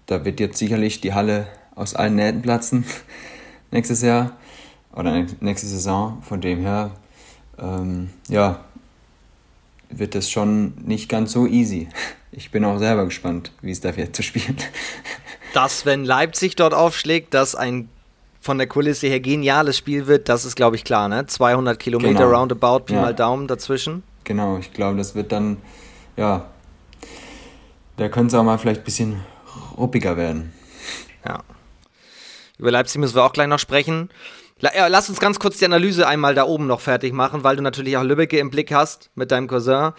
da 0.06 0.24
wird 0.24 0.40
jetzt 0.40 0.58
sicherlich 0.58 1.00
die 1.00 1.14
Halle 1.14 1.46
aus 1.74 1.94
allen 1.94 2.16
Nähten 2.16 2.42
platzen 2.42 2.84
nächstes 3.70 4.02
Jahr 4.02 4.36
oder 4.94 5.26
nächste 5.40 5.66
Saison. 5.66 6.22
Von 6.22 6.40
dem 6.40 6.60
her, 6.60 6.92
ähm, 7.58 8.10
ja, 8.28 8.60
wird 9.90 10.14
das 10.14 10.30
schon 10.30 10.74
nicht 10.84 11.08
ganz 11.08 11.32
so 11.32 11.46
easy. 11.46 11.88
Ich 12.30 12.50
bin 12.50 12.62
auch 12.66 12.78
selber 12.78 13.06
gespannt, 13.06 13.52
wie 13.62 13.70
es 13.70 13.80
da 13.80 13.96
wird 13.96 14.14
zu 14.14 14.22
spielen. 14.22 14.58
Dass, 15.54 15.86
wenn 15.86 16.04
Leipzig 16.04 16.56
dort 16.56 16.74
aufschlägt, 16.74 17.32
dass 17.32 17.54
ein 17.54 17.88
von 18.38 18.58
der 18.58 18.66
Kulisse 18.66 19.06
her 19.06 19.18
geniales 19.18 19.78
Spiel 19.78 20.06
wird, 20.06 20.28
das 20.28 20.44
ist, 20.44 20.54
glaube 20.54 20.76
ich, 20.76 20.84
klar, 20.84 21.08
ne? 21.08 21.26
200 21.26 21.78
Kilometer 21.78 22.26
genau. 22.26 22.38
roundabout, 22.38 22.80
Pi 22.80 22.92
ja. 22.92 23.00
mal 23.00 23.14
Daumen 23.14 23.48
dazwischen. 23.48 24.02
Genau, 24.28 24.58
ich 24.58 24.74
glaube, 24.74 24.98
das 24.98 25.14
wird 25.14 25.32
dann, 25.32 25.56
ja, 26.18 26.50
da 27.96 28.10
könnte 28.10 28.26
es 28.26 28.34
auch 28.34 28.44
mal 28.44 28.58
vielleicht 28.58 28.82
ein 28.82 28.84
bisschen 28.84 29.22
ruppiger 29.78 30.18
werden. 30.18 30.52
Ja. 31.24 31.42
Über 32.58 32.70
Leipzig 32.70 33.00
müssen 33.00 33.14
wir 33.14 33.24
auch 33.24 33.32
gleich 33.32 33.48
noch 33.48 33.58
sprechen. 33.58 34.10
Lass 34.60 35.08
uns 35.08 35.18
ganz 35.18 35.38
kurz 35.38 35.56
die 35.56 35.64
Analyse 35.64 36.06
einmal 36.06 36.34
da 36.34 36.44
oben 36.44 36.66
noch 36.66 36.80
fertig 36.80 37.14
machen, 37.14 37.42
weil 37.42 37.56
du 37.56 37.62
natürlich 37.62 37.96
auch 37.96 38.02
Lübbecke 38.02 38.38
im 38.38 38.50
Blick 38.50 38.70
hast 38.70 39.08
mit 39.14 39.30
deinem 39.30 39.48
Cousin. 39.48 39.92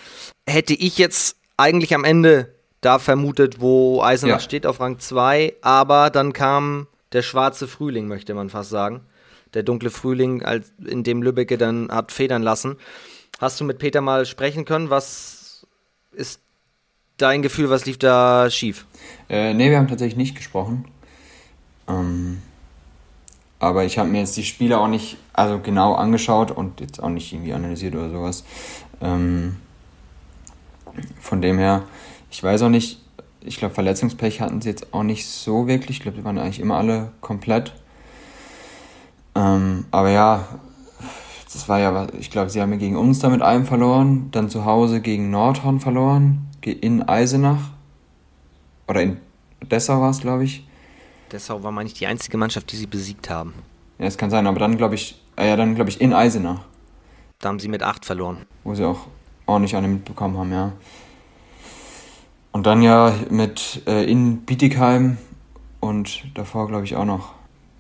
Hätte 0.47 0.75
ich 0.75 0.99
jetzt 0.99 1.35
eigentlich 1.57 1.95
am 1.95 2.03
Ende 2.03 2.53
da 2.81 2.99
vermutet, 2.99 3.59
wo 3.59 4.03
Eisenach 4.03 4.35
ja. 4.35 4.39
steht 4.41 4.67
auf 4.67 4.79
Rang 4.79 4.99
2, 4.99 5.55
aber 5.63 6.11
dann 6.11 6.33
kam 6.33 6.85
der 7.13 7.23
schwarze 7.23 7.67
Frühling, 7.67 8.07
möchte 8.07 8.35
man 8.35 8.51
fast 8.51 8.69
sagen. 8.69 9.01
Der 9.55 9.63
dunkle 9.63 9.89
Frühling, 9.89 10.43
in 10.85 11.03
dem 11.03 11.23
Lübbecke 11.23 11.57
dann 11.57 11.89
hat 11.91 12.11
federn 12.11 12.43
lassen. 12.43 12.77
Hast 13.39 13.59
du 13.61 13.63
mit 13.63 13.79
Peter 13.79 14.01
mal 14.01 14.25
sprechen 14.25 14.65
können? 14.65 14.89
Was 14.89 15.65
ist 16.11 16.41
dein 17.15 17.41
Gefühl, 17.41 17.69
was 17.69 17.85
lief 17.85 17.97
da 17.97 18.49
schief? 18.49 18.85
Äh, 19.29 19.53
nee, 19.53 19.69
wir 19.69 19.77
haben 19.77 19.87
tatsächlich 19.87 20.17
nicht 20.17 20.35
gesprochen. 20.35 20.83
Ähm, 21.87 22.41
aber 23.59 23.85
ich 23.85 23.97
habe 23.97 24.09
mir 24.09 24.19
jetzt 24.19 24.35
die 24.35 24.43
Spiele 24.43 24.77
auch 24.77 24.89
nicht 24.89 25.15
also 25.31 25.59
genau 25.59 25.93
angeschaut 25.93 26.51
und 26.51 26.81
jetzt 26.81 27.01
auch 27.01 27.07
nicht 27.07 27.31
irgendwie 27.31 27.53
analysiert 27.53 27.95
oder 27.95 28.09
sowas. 28.09 28.43
Ähm, 28.99 29.55
von 31.21 31.41
dem 31.41 31.57
her, 31.57 31.83
ich 32.29 32.43
weiß 32.43 32.63
auch 32.63 32.69
nicht, 32.69 32.99
ich 33.39 33.57
glaube, 33.57 33.73
Verletzungspech 33.73 34.41
hatten 34.41 34.59
sie 34.59 34.67
jetzt 34.67 34.93
auch 34.93 35.03
nicht 35.03 35.25
so 35.25 35.65
wirklich. 35.65 35.97
Ich 35.97 36.03
glaube, 36.03 36.17
die 36.17 36.25
waren 36.25 36.37
eigentlich 36.37 36.59
immer 36.59 36.75
alle 36.75 37.13
komplett. 37.21 37.73
Ähm, 39.33 39.85
aber 39.91 40.09
ja, 40.09 40.59
das 41.53 41.67
war 41.67 41.79
ja, 41.79 42.07
ich 42.19 42.29
glaube, 42.29 42.49
sie 42.49 42.61
haben 42.61 42.77
gegen 42.77 42.95
uns 42.95 43.19
da 43.19 43.29
mit 43.29 43.41
einem 43.41 43.65
verloren, 43.65 44.29
dann 44.31 44.49
zu 44.49 44.65
Hause 44.65 45.01
gegen 45.01 45.31
Nordhorn 45.31 45.79
verloren, 45.79 46.47
in 46.63 47.01
Eisenach. 47.01 47.71
Oder 48.87 49.01
in 49.01 49.17
Dessau 49.63 50.01
war 50.01 50.11
es, 50.11 50.19
glaube 50.19 50.43
ich. 50.43 50.67
Dessau 51.31 51.63
war, 51.63 51.71
meine 51.71 51.87
ich, 51.87 51.93
die 51.95 52.05
einzige 52.05 52.37
Mannschaft, 52.37 52.71
die 52.71 52.75
sie 52.75 52.85
besiegt 52.85 53.29
haben. 53.29 53.53
Ja, 53.97 54.05
es 54.05 54.17
kann 54.17 54.29
sein, 54.29 54.45
aber 54.45 54.59
dann 54.59 54.77
glaube 54.77 54.95
ich, 54.95 55.21
äh, 55.37 55.47
ja, 55.47 55.55
dann 55.55 55.75
glaube 55.75 55.89
ich 55.89 55.99
in 56.01 56.13
Eisenach. 56.13 56.61
Da 57.39 57.49
haben 57.49 57.59
sie 57.59 57.67
mit 57.67 57.81
acht 57.81 58.05
verloren. 58.05 58.45
Wo 58.63 58.75
sie 58.75 58.85
auch 58.85 59.07
ordentlich 59.45 59.75
alle 59.75 59.87
mitbekommen 59.87 60.37
haben, 60.37 60.51
ja. 60.51 60.73
Und 62.51 62.65
dann 62.65 62.81
ja 62.81 63.13
mit 63.29 63.83
äh, 63.87 64.09
in 64.09 64.41
Bietigheim 64.41 65.17
und 65.79 66.23
davor 66.35 66.67
glaube 66.67 66.83
ich 66.83 66.95
auch 66.95 67.05
noch 67.05 67.33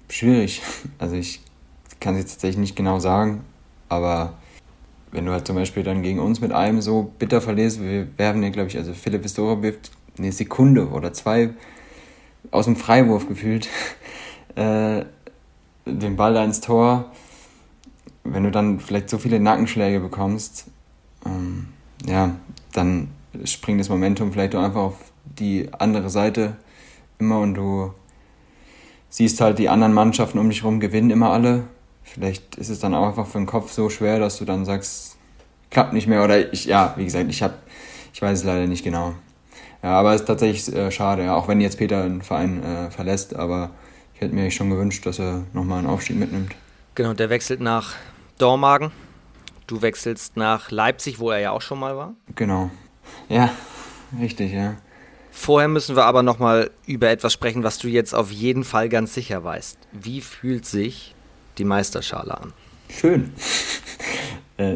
schwierig. 0.09 0.61
Also 0.99 1.15
ich 1.15 1.41
kann 1.99 2.15
es 2.15 2.21
jetzt 2.21 2.31
tatsächlich 2.33 2.59
nicht 2.59 2.75
genau 2.75 2.99
sagen, 2.99 3.43
aber 3.89 4.33
wenn 5.11 5.25
du 5.25 5.31
halt 5.31 5.47
zum 5.47 5.55
Beispiel 5.55 5.83
dann 5.83 6.03
gegen 6.03 6.19
uns 6.19 6.39
mit 6.39 6.51
einem 6.51 6.81
so 6.81 7.11
bitter 7.17 7.41
verlierst, 7.41 7.81
wir 7.81 8.07
werfen 8.17 8.43
ja 8.43 8.49
glaube 8.49 8.69
ich, 8.69 8.77
also 8.77 8.93
Philipp 8.93 9.23
Vistora 9.23 9.61
wirft 9.61 9.91
eine 10.17 10.31
Sekunde 10.31 10.89
oder 10.89 11.13
zwei 11.13 11.49
aus 12.51 12.65
dem 12.65 12.75
Freiwurf 12.75 13.27
gefühlt 13.27 13.67
äh, 14.55 15.03
den 15.85 16.15
Ball 16.15 16.33
da 16.33 16.43
ins 16.43 16.61
Tor. 16.61 17.11
Wenn 18.23 18.43
du 18.43 18.51
dann 18.51 18.79
vielleicht 18.79 19.09
so 19.09 19.17
viele 19.17 19.39
Nackenschläge 19.39 19.99
bekommst, 19.99 20.67
ähm, 21.25 21.67
ja, 22.05 22.35
dann 22.73 23.09
springt 23.43 23.79
das 23.79 23.89
Momentum 23.89 24.31
vielleicht 24.31 24.55
auch 24.55 24.63
einfach 24.63 24.81
auf 24.81 25.11
die 25.23 25.69
andere 25.77 26.09
Seite 26.09 26.57
immer 27.17 27.39
und 27.39 27.55
du 27.55 27.93
siehst 29.09 29.41
halt 29.41 29.59
die 29.59 29.69
anderen 29.69 29.93
Mannschaften 29.93 30.39
um 30.39 30.49
dich 30.49 30.61
herum 30.61 30.79
gewinnen 30.79 31.09
immer 31.09 31.31
alle. 31.31 31.63
Vielleicht 32.13 32.55
ist 32.55 32.69
es 32.69 32.79
dann 32.79 32.95
auch 32.95 33.07
einfach 33.07 33.27
für 33.27 33.37
den 33.37 33.45
Kopf 33.45 33.71
so 33.71 33.89
schwer, 33.89 34.19
dass 34.19 34.37
du 34.37 34.45
dann 34.45 34.65
sagst, 34.65 35.17
klappt 35.69 35.93
nicht 35.93 36.07
mehr 36.07 36.23
oder 36.23 36.51
ich, 36.51 36.65
ja, 36.65 36.93
wie 36.97 37.05
gesagt, 37.05 37.29
ich 37.29 37.43
habe, 37.43 37.53
ich 38.13 38.21
weiß 38.21 38.39
es 38.39 38.43
leider 38.43 38.65
nicht 38.67 38.83
genau. 38.83 39.13
Ja, 39.83 39.91
aber 39.91 40.13
es 40.13 40.21
ist 40.21 40.27
tatsächlich 40.27 40.75
äh, 40.75 40.91
schade, 40.91 41.23
ja, 41.23 41.35
auch 41.35 41.47
wenn 41.47 41.61
jetzt 41.61 41.77
Peter 41.77 42.03
den 42.03 42.21
Verein 42.21 42.63
äh, 42.63 42.91
verlässt, 42.91 43.35
aber 43.35 43.69
ich 44.15 44.21
hätte 44.21 44.33
mir 44.33 44.49
schon 44.51 44.69
gewünscht, 44.69 45.05
dass 45.05 45.19
er 45.19 45.43
nochmal 45.53 45.79
einen 45.79 45.87
Aufstieg 45.87 46.17
mitnimmt. 46.17 46.53
Genau, 46.95 47.13
der 47.13 47.29
wechselt 47.29 47.61
nach 47.61 47.95
Dormagen. 48.37 48.91
Du 49.67 49.81
wechselst 49.81 50.35
nach 50.35 50.71
Leipzig, 50.71 51.19
wo 51.19 51.29
er 51.29 51.39
ja 51.39 51.51
auch 51.51 51.61
schon 51.61 51.79
mal 51.79 51.95
war. 51.95 52.15
Genau. 52.35 52.71
Ja, 53.29 53.51
richtig, 54.19 54.51
ja. 54.51 54.75
Vorher 55.31 55.69
müssen 55.69 55.95
wir 55.95 56.05
aber 56.05 56.23
nochmal 56.23 56.71
über 56.85 57.09
etwas 57.09 57.31
sprechen, 57.31 57.63
was 57.63 57.77
du 57.77 57.87
jetzt 57.87 58.13
auf 58.13 58.31
jeden 58.31 58.63
Fall 58.63 58.89
ganz 58.89 59.13
sicher 59.13 59.43
weißt. 59.43 59.77
Wie 59.93 60.21
fühlt 60.21 60.65
sich 60.65 61.15
die 61.59 61.65
Meisterschale 61.65 62.39
an? 62.39 62.53
Schön. 62.89 63.31
Äh, 64.59 64.75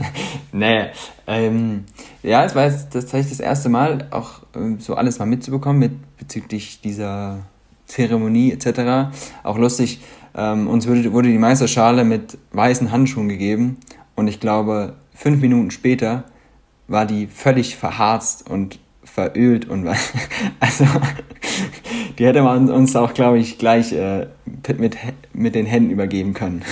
nee, 0.52 0.84
ähm, 1.26 1.84
ja, 2.22 2.44
es 2.44 2.54
war 2.54 2.66
jetzt 2.66 2.92
tatsächlich 2.92 3.30
das 3.30 3.40
erste 3.40 3.70
Mal, 3.70 4.06
auch 4.10 4.42
ähm, 4.54 4.80
so 4.80 4.96
alles 4.96 5.18
mal 5.18 5.24
mitzubekommen 5.24 5.78
mit 5.78 6.18
bezüglich 6.18 6.82
dieser 6.82 7.38
Zeremonie 7.86 8.52
etc. 8.52 9.16
Auch 9.42 9.56
lustig, 9.56 10.00
ähm, 10.34 10.68
uns 10.68 10.86
wurde, 10.86 11.10
wurde 11.14 11.30
die 11.30 11.38
Meisterschale 11.38 12.04
mit 12.04 12.36
weißen 12.52 12.92
Handschuhen 12.92 13.30
gegeben 13.30 13.78
und 14.14 14.28
ich 14.28 14.40
glaube, 14.40 14.92
fünf 15.14 15.40
Minuten 15.40 15.70
später 15.70 16.24
war 16.86 17.06
die 17.06 17.26
völlig 17.26 17.76
verharzt 17.76 18.50
und 18.50 18.78
verölt 19.14 19.68
und 19.68 19.84
was. 19.84 20.12
Also, 20.60 20.84
die 22.18 22.26
hätte 22.26 22.42
man 22.42 22.70
uns 22.70 22.96
auch, 22.96 23.14
glaube 23.14 23.38
ich, 23.38 23.58
gleich 23.58 23.92
äh, 23.92 24.26
mit, 24.76 24.96
mit 25.32 25.54
den 25.54 25.66
Händen 25.66 25.90
übergeben 25.90 26.34
können. 26.34 26.62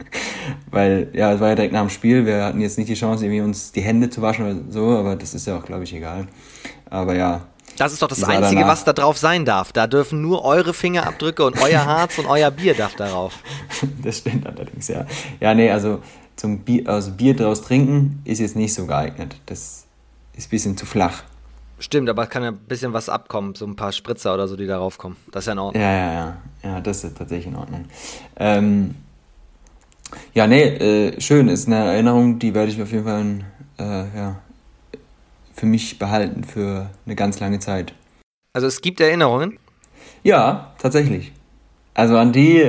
Weil, 0.70 1.10
ja, 1.12 1.32
es 1.32 1.40
war 1.40 1.50
ja 1.50 1.54
direkt 1.54 1.72
nach 1.72 1.82
dem 1.82 1.90
Spiel. 1.90 2.26
Wir 2.26 2.44
hatten 2.44 2.60
jetzt 2.60 2.78
nicht 2.78 2.88
die 2.88 2.94
Chance, 2.94 3.24
irgendwie 3.24 3.42
uns 3.42 3.72
die 3.72 3.82
Hände 3.82 4.10
zu 4.10 4.20
waschen 4.20 4.44
oder 4.44 4.72
so, 4.72 4.96
aber 4.96 5.16
das 5.16 5.34
ist 5.34 5.46
ja 5.46 5.56
auch, 5.58 5.64
glaube 5.64 5.84
ich, 5.84 5.94
egal. 5.94 6.26
Aber 6.90 7.14
ja. 7.14 7.46
Das 7.76 7.92
ist 7.92 8.02
doch 8.02 8.08
das 8.08 8.24
Einzige, 8.24 8.62
danach. 8.62 8.72
was 8.72 8.84
da 8.84 8.92
drauf 8.92 9.18
sein 9.18 9.44
darf. 9.44 9.72
Da 9.72 9.86
dürfen 9.86 10.22
nur 10.22 10.44
eure 10.44 10.74
Fingerabdrücke 10.74 11.44
und 11.44 11.60
euer 11.60 11.84
Harz 11.84 12.18
und 12.18 12.26
euer 12.26 12.50
Bier 12.50 12.74
darf 12.74 12.94
darauf. 12.96 13.34
Das 14.02 14.18
stimmt 14.18 14.46
allerdings, 14.46 14.88
ja. 14.88 15.04
Ja, 15.40 15.54
nee, 15.54 15.70
also 15.70 16.00
zum 16.36 16.60
Bier, 16.60 16.88
also 16.88 17.10
Bier 17.10 17.36
draus 17.36 17.62
trinken 17.62 18.22
ist 18.24 18.38
jetzt 18.38 18.56
nicht 18.56 18.72
so 18.72 18.86
geeignet. 18.86 19.36
Das 19.46 19.84
ist 20.34 20.46
ein 20.46 20.50
bisschen 20.50 20.76
zu 20.76 20.86
flach. 20.86 21.22
Stimmt, 21.78 22.08
aber 22.08 22.22
es 22.24 22.30
kann 22.30 22.42
ja 22.42 22.50
ein 22.50 22.56
bisschen 22.56 22.92
was 22.92 23.08
abkommen, 23.08 23.54
so 23.54 23.66
ein 23.66 23.76
paar 23.76 23.92
Spritzer 23.92 24.32
oder 24.32 24.48
so, 24.48 24.56
die 24.56 24.66
darauf 24.66 24.96
kommen. 24.96 25.16
Das 25.30 25.44
ist 25.44 25.46
ja 25.48 25.52
in 25.52 25.58
Ordnung. 25.58 25.82
Ja, 25.82 25.92
ja, 25.92 26.12
ja. 26.12 26.36
Ja, 26.62 26.80
das 26.80 27.04
ist 27.04 27.18
tatsächlich 27.18 27.48
in 27.48 27.56
Ordnung. 27.56 27.84
Ähm, 28.36 28.94
ja, 30.32 30.46
nee, 30.46 30.62
äh, 30.62 31.20
schön. 31.20 31.48
Ist 31.48 31.66
eine 31.66 31.76
Erinnerung, 31.76 32.38
die 32.38 32.54
werde 32.54 32.70
ich 32.70 32.80
auf 32.80 32.90
jeden 32.92 33.04
Fall 33.04 33.40
äh, 33.78 34.16
ja, 34.16 34.36
für 35.54 35.66
mich 35.66 35.98
behalten 35.98 36.44
für 36.44 36.90
eine 37.04 37.14
ganz 37.14 37.40
lange 37.40 37.58
Zeit. 37.58 37.92
Also 38.52 38.66
es 38.66 38.80
gibt 38.80 39.00
Erinnerungen? 39.00 39.58
Ja, 40.22 40.72
tatsächlich. 40.78 41.32
Also 41.92 42.16
an 42.16 42.32
die, 42.32 42.60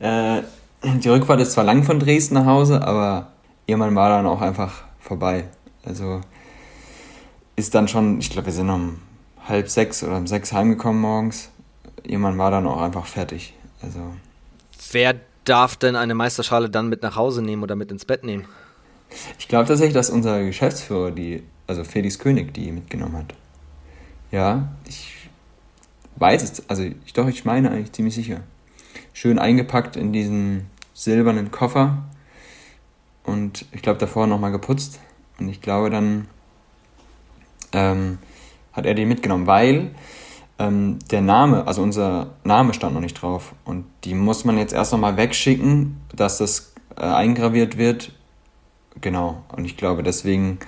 äh, 0.00 0.42
die 0.82 1.08
Rückfahrt 1.08 1.40
ist 1.40 1.52
zwar 1.52 1.64
lang 1.64 1.84
von 1.84 2.00
Dresden 2.00 2.34
nach 2.34 2.46
Hause, 2.46 2.82
aber 2.82 3.28
irgendwann 3.66 3.94
war 3.94 4.08
dann 4.08 4.26
auch 4.26 4.40
einfach 4.40 4.84
vorbei. 4.98 5.44
Also 5.84 6.20
ist 7.60 7.74
dann 7.74 7.88
schon, 7.88 8.18
ich 8.18 8.30
glaube, 8.30 8.46
wir 8.46 8.52
sind 8.52 8.70
um 8.70 8.98
halb 9.46 9.68
sechs 9.68 10.02
oder 10.02 10.16
um 10.16 10.26
sechs 10.26 10.52
heimgekommen 10.52 11.00
morgens. 11.00 11.50
Irgendwann 12.02 12.38
war 12.38 12.50
dann 12.50 12.66
auch 12.66 12.80
einfach 12.80 13.06
fertig. 13.06 13.54
Also. 13.82 14.00
Wer 14.92 15.16
darf 15.44 15.76
denn 15.76 15.96
eine 15.96 16.14
Meisterschale 16.14 16.70
dann 16.70 16.88
mit 16.88 17.02
nach 17.02 17.16
Hause 17.16 17.42
nehmen 17.42 17.62
oder 17.62 17.76
mit 17.76 17.90
ins 17.90 18.04
Bett 18.04 18.24
nehmen? 18.24 18.46
Ich 19.38 19.48
glaube 19.48 19.66
tatsächlich, 19.66 19.94
dass 19.94 20.10
unser 20.10 20.42
Geschäftsführer, 20.44 21.10
die, 21.10 21.42
also 21.66 21.84
Felix 21.84 22.18
König, 22.18 22.54
die 22.54 22.70
mitgenommen 22.70 23.16
hat. 23.16 23.34
Ja, 24.30 24.68
ich 24.86 25.28
weiß 26.16 26.42
es, 26.42 26.68
also 26.68 26.84
ich, 26.84 27.12
doch, 27.12 27.26
ich 27.26 27.44
meine 27.44 27.70
eigentlich 27.70 27.92
ziemlich 27.92 28.14
sicher. 28.14 28.42
Schön 29.12 29.38
eingepackt 29.38 29.96
in 29.96 30.12
diesen 30.12 30.66
silbernen 30.94 31.50
Koffer 31.50 32.04
und 33.24 33.64
ich 33.72 33.82
glaube 33.82 33.98
davor 33.98 34.26
nochmal 34.26 34.52
geputzt 34.52 35.00
und 35.38 35.48
ich 35.48 35.60
glaube 35.60 35.90
dann 35.90 36.28
ähm, 37.72 38.18
hat 38.72 38.86
er 38.86 38.94
die 38.94 39.04
mitgenommen, 39.04 39.46
weil 39.46 39.90
ähm, 40.58 40.98
der 41.10 41.22
Name, 41.22 41.66
also 41.66 41.82
unser 41.82 42.34
Name 42.44 42.74
stand 42.74 42.94
noch 42.94 43.00
nicht 43.00 43.20
drauf. 43.20 43.54
Und 43.64 43.86
die 44.04 44.14
muss 44.14 44.44
man 44.44 44.58
jetzt 44.58 44.72
erst 44.72 44.92
nochmal 44.92 45.16
wegschicken, 45.16 46.00
dass 46.14 46.38
das 46.38 46.74
äh, 46.96 47.02
eingraviert 47.02 47.78
wird. 47.78 48.12
Genau. 49.00 49.42
Und 49.56 49.64
ich 49.64 49.76
glaube, 49.76 50.02
deswegen 50.02 50.58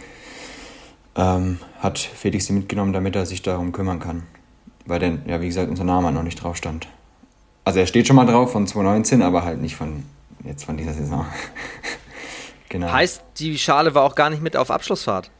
ähm, 1.14 1.58
hat 1.80 1.98
Felix 1.98 2.46
sie 2.46 2.54
mitgenommen, 2.54 2.92
damit 2.92 3.16
er 3.16 3.26
sich 3.26 3.42
darum 3.42 3.72
kümmern 3.72 4.00
kann. 4.00 4.22
Weil 4.86 4.98
denn, 4.98 5.22
ja, 5.26 5.40
wie 5.40 5.46
gesagt, 5.46 5.68
unser 5.68 5.84
Name 5.84 6.10
noch 6.10 6.22
nicht 6.22 6.42
drauf 6.42 6.56
stand. 6.56 6.88
Also 7.64 7.78
er 7.78 7.86
steht 7.86 8.06
schon 8.06 8.16
mal 8.16 8.26
drauf 8.26 8.50
von 8.50 8.66
2019, 8.66 9.22
aber 9.22 9.44
halt 9.44 9.60
nicht 9.60 9.76
von 9.76 10.04
jetzt 10.44 10.64
von 10.64 10.76
dieser 10.76 10.92
Saison. 10.92 11.26
genau. 12.68 12.90
Heißt, 12.90 13.22
die 13.38 13.58
Schale 13.58 13.94
war 13.94 14.02
auch 14.02 14.14
gar 14.14 14.30
nicht 14.30 14.42
mit 14.42 14.56
auf 14.56 14.70
Abschlussfahrt? 14.70 15.30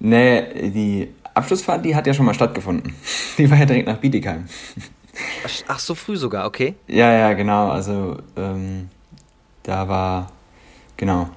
Nee, 0.00 0.70
die 0.70 1.08
Abschlussfahrt, 1.34 1.84
die 1.84 1.94
hat 1.94 2.06
ja 2.06 2.14
schon 2.14 2.26
mal 2.26 2.34
stattgefunden. 2.34 2.94
Die 3.38 3.50
war 3.50 3.58
ja 3.58 3.66
direkt 3.66 3.86
nach 3.86 3.98
Bietigheim. 3.98 4.46
Ach, 5.68 5.78
so 5.78 5.94
früh 5.94 6.16
sogar, 6.16 6.46
okay. 6.46 6.74
Ja, 6.88 7.12
ja, 7.12 7.32
genau. 7.34 7.70
Also 7.70 8.18
ähm, 8.36 8.88
da 9.62 9.88
war, 9.88 10.32
genau, 10.96 11.28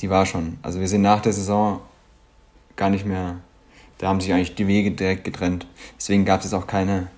die 0.00 0.10
war 0.10 0.26
schon. 0.26 0.58
Also 0.62 0.80
wir 0.80 0.88
sind 0.88 1.02
nach 1.02 1.20
der 1.20 1.32
Saison 1.32 1.80
gar 2.76 2.90
nicht 2.90 3.06
mehr, 3.06 3.36
da 3.98 4.08
haben 4.08 4.20
sich 4.20 4.32
eigentlich 4.32 4.54
die 4.54 4.66
Wege 4.66 4.90
direkt 4.92 5.24
getrennt. 5.24 5.66
Deswegen 5.96 6.24
gab 6.24 6.44
es 6.44 6.54
auch 6.54 6.66
keine, 6.66 7.08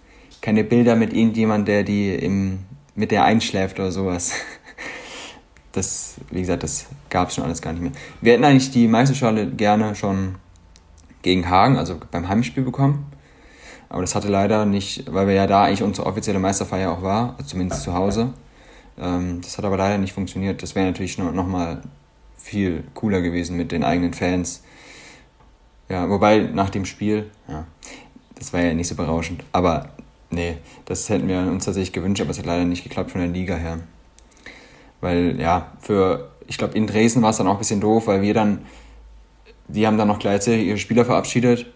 keine 0.43 0.65
Bilder 0.65 0.97
mit 0.97 1.13
irgendjemand, 1.13 1.69
der 1.69 1.83
die 1.83 2.15
im, 2.15 2.61
mit 2.95 3.11
der 3.11 3.25
einschläft 3.25 3.79
oder 3.79 3.93
sowas. 3.93 4.33
Das, 5.73 6.15
wie 6.31 6.41
gesagt, 6.41 6.63
das 6.63 6.87
gab 7.11 7.29
es 7.29 7.35
schon 7.35 7.45
alles 7.45 7.61
gar 7.61 7.75
nicht 7.75 7.83
mehr. 7.83 7.93
Wir 8.23 8.33
hätten 8.33 8.45
eigentlich 8.45 8.71
die 8.71 8.89
Meisterschale 8.89 9.47
gerne 9.47 9.95
schon 9.95 10.37
gegen 11.27 11.51
Hagen, 11.51 11.77
also 11.77 11.97
beim 12.13 12.29
Heimspiel 12.29 12.63
bekommen. 12.63 13.05
Aber 13.89 14.01
das 14.01 14.15
hatte 14.15 14.29
leider 14.29 14.65
nicht, 14.65 15.13
weil 15.13 15.27
wir 15.27 15.35
ja 15.35 15.49
da 15.49 15.65
eigentlich 15.65 15.83
unsere 15.83 16.07
offizielle 16.07 16.39
Meisterfeier 16.39 16.93
auch 16.93 17.03
war, 17.03 17.35
also 17.37 17.51
zumindest 17.51 17.83
zu 17.83 17.95
Hause. 17.95 18.33
Ähm, 18.97 19.41
das 19.43 19.59
hat 19.59 19.65
aber 19.65 19.77
leider 19.77 19.99
nicht 19.99 20.13
funktioniert. 20.13 20.63
Das 20.63 20.77
wäre 20.77 20.87
natürlich 20.87 21.19
noch, 21.19 21.33
noch 21.33 21.49
mal 21.49 21.83
viel 22.37 22.85
cooler 22.95 23.23
gewesen 23.23 23.57
mit 23.57 23.73
den 23.73 23.83
eigenen 23.83 24.15
Fans. 24.15 24.63
Ja, 25.89 26.09
wobei 26.09 26.39
nach 26.39 26.71
dem 26.71 26.85
Spiel, 26.85 27.31
ja, 27.49 27.67
das 28.37 28.53
war 28.53 28.61
ja 28.61 28.73
nicht 28.73 28.89
so 28.89 28.95
berauschend. 28.95 29.43
Aber 29.51 29.91
nee, 30.31 30.59
das 30.85 31.09
hätten 31.09 31.27
wir 31.27 31.41
uns 31.41 31.65
tatsächlich 31.65 31.93
gewünscht, 31.93 32.23
aber 32.23 32.31
es 32.31 32.39
hat 32.39 32.47
leider 32.47 32.65
nicht 32.65 32.85
geklappt 32.85 33.11
von 33.11 33.21
der 33.21 33.31
Liga 33.31 33.57
her. 33.57 33.81
Weil, 35.01 35.41
ja, 35.41 35.73
für, 35.81 36.31
ich 36.47 36.57
glaube, 36.57 36.75
in 36.75 36.87
Dresden 36.87 37.23
war 37.23 37.31
es 37.31 37.39
dann 37.39 37.49
auch 37.49 37.55
ein 37.55 37.59
bisschen 37.59 37.81
doof, 37.81 38.07
weil 38.07 38.23
wir 38.23 38.35
dann 38.35 38.61
die 39.69 39.87
haben 39.87 39.99
dann 39.99 40.09
noch 40.09 40.19
gleichzeitig 40.19 40.67
ihre 40.67 40.79
Spieler 40.79 41.05
verabschiedet 41.05 41.67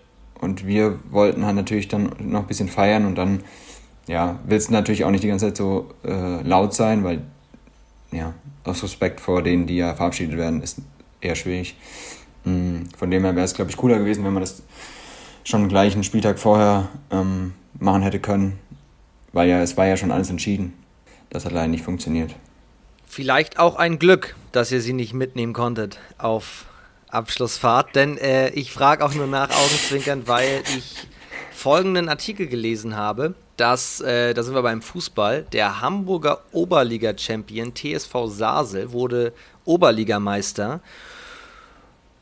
und 0.40 0.66
wir 0.66 0.98
wollten 1.10 1.44
halt 1.44 1.56
natürlich 1.56 1.88
dann 1.88 2.12
noch 2.18 2.40
ein 2.40 2.46
bisschen 2.46 2.68
feiern 2.68 3.06
und 3.06 3.16
dann, 3.16 3.42
ja, 4.06 4.38
willst 4.46 4.68
du 4.68 4.72
natürlich 4.72 5.04
auch 5.04 5.10
nicht 5.10 5.24
die 5.24 5.28
ganze 5.28 5.46
Zeit 5.46 5.56
so 5.56 5.90
äh, 6.04 6.42
laut 6.42 6.74
sein, 6.74 7.04
weil, 7.04 7.22
ja, 8.12 8.34
aus 8.64 8.82
Respekt 8.82 9.20
vor 9.20 9.42
denen, 9.42 9.66
die 9.66 9.76
ja 9.76 9.94
verabschiedet 9.94 10.36
werden, 10.36 10.62
ist 10.62 10.78
eher 11.20 11.34
schwierig. 11.34 11.76
Mhm. 12.44 12.88
Von 12.96 13.10
dem 13.10 13.24
her 13.24 13.34
wäre 13.34 13.44
es, 13.44 13.54
glaube 13.54 13.70
ich, 13.70 13.76
cooler 13.76 13.98
gewesen, 13.98 14.24
wenn 14.24 14.32
man 14.32 14.42
das 14.42 14.62
schon 15.44 15.68
gleich 15.68 15.94
einen 15.94 16.04
Spieltag 16.04 16.38
vorher 16.38 16.88
ähm, 17.10 17.54
machen 17.78 18.02
hätte 18.02 18.20
können, 18.20 18.58
weil 19.32 19.48
ja, 19.48 19.60
es 19.60 19.76
war 19.76 19.86
ja 19.86 19.96
schon 19.96 20.10
alles 20.10 20.30
entschieden. 20.30 20.74
Das 21.30 21.44
hat 21.44 21.52
leider 21.52 21.68
nicht 21.68 21.84
funktioniert. 21.84 22.34
Vielleicht 23.06 23.58
auch 23.58 23.76
ein 23.76 23.98
Glück, 23.98 24.36
dass 24.52 24.70
ihr 24.72 24.80
sie 24.80 24.92
nicht 24.92 25.14
mitnehmen 25.14 25.52
konntet 25.52 25.98
auf 26.18 26.66
Abschlussfahrt, 27.12 27.96
denn 27.96 28.18
äh, 28.18 28.50
ich 28.50 28.72
frage 28.72 29.04
auch 29.04 29.14
nur 29.14 29.26
nach 29.26 29.50
Augenzwinkern, 29.50 30.26
weil 30.26 30.62
ich 30.76 30.96
folgenden 31.52 32.08
Artikel 32.08 32.46
gelesen 32.46 32.96
habe, 32.96 33.34
dass, 33.56 34.00
äh, 34.00 34.32
da 34.32 34.42
sind 34.42 34.54
wir 34.54 34.62
beim 34.62 34.80
Fußball, 34.80 35.42
der 35.52 35.80
Hamburger 35.80 36.42
Oberliga-Champion 36.52 37.74
TSV 37.74 38.14
Sasel 38.26 38.92
wurde 38.92 39.34
Oberligameister 39.64 40.80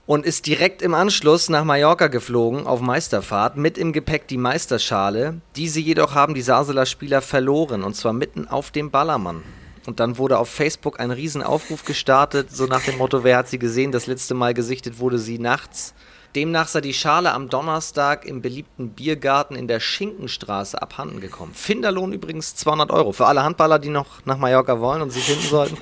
und 0.07 0.26
ist 0.26 0.47
direkt 0.47 0.82
im 0.82 0.95
Anschluss 0.95 1.49
nach 1.49 1.64
Mallorca 1.64 2.09
geflogen 2.09 2.66
auf 2.66 2.80
Meisterfahrt, 2.80 3.57
mit 3.57 3.78
im 3.78 3.93
Gepäck 3.93 4.26
die 4.26 4.39
Meisterschale. 4.39 5.41
Diese 5.55 5.80
jedoch 5.80 6.14
haben 6.14 6.34
die 6.34 6.43
Saseler 6.43 6.86
Spieler 6.86 7.22
verloren 7.22 7.84
und 7.84 7.95
zwar 7.95 8.14
mitten 8.14 8.49
auf 8.49 8.70
dem 8.70 8.91
Ballermann. 8.91 9.43
Und 9.89 10.01
dann 10.01 10.18
wurde 10.18 10.39
auf 10.39 10.51
Facebook 10.51 11.01
ein 11.01 11.11
Riesenaufruf 11.11 11.82
gestartet, 11.86 12.55
so 12.55 12.66
nach 12.66 12.82
dem 12.82 12.99
Motto, 12.99 13.24
wer 13.24 13.39
hat 13.39 13.49
sie 13.49 13.59
gesehen? 13.59 13.91
Das 13.91 14.07
letzte 14.07 14.34
Mal 14.34 14.53
gesichtet 14.53 14.99
wurde 14.99 15.18
sie 15.18 15.39
nachts. 15.39 15.95
Demnach 16.36 16.68
sei 16.68 16.82
die 16.82 16.93
Schale 16.93 17.32
am 17.32 17.49
Donnerstag 17.49 18.26
im 18.26 18.43
beliebten 18.43 18.91
Biergarten 18.91 19.57
in 19.57 19.66
der 19.66 19.80
Schinkenstraße 19.80 20.82
abhanden 20.82 21.22
gekommen. 21.22 21.55
Finderlohn 21.55 22.12
übrigens 22.12 22.55
200 22.57 22.91
Euro. 22.91 23.12
Für 23.12 23.28
alle 23.28 23.43
Handballer, 23.43 23.78
die 23.78 23.89
noch 23.89 24.26
nach 24.26 24.36
Mallorca 24.36 24.78
wollen 24.78 25.01
und 25.01 25.11
sie 25.11 25.20
finden 25.20 25.49
sollten. 25.49 25.78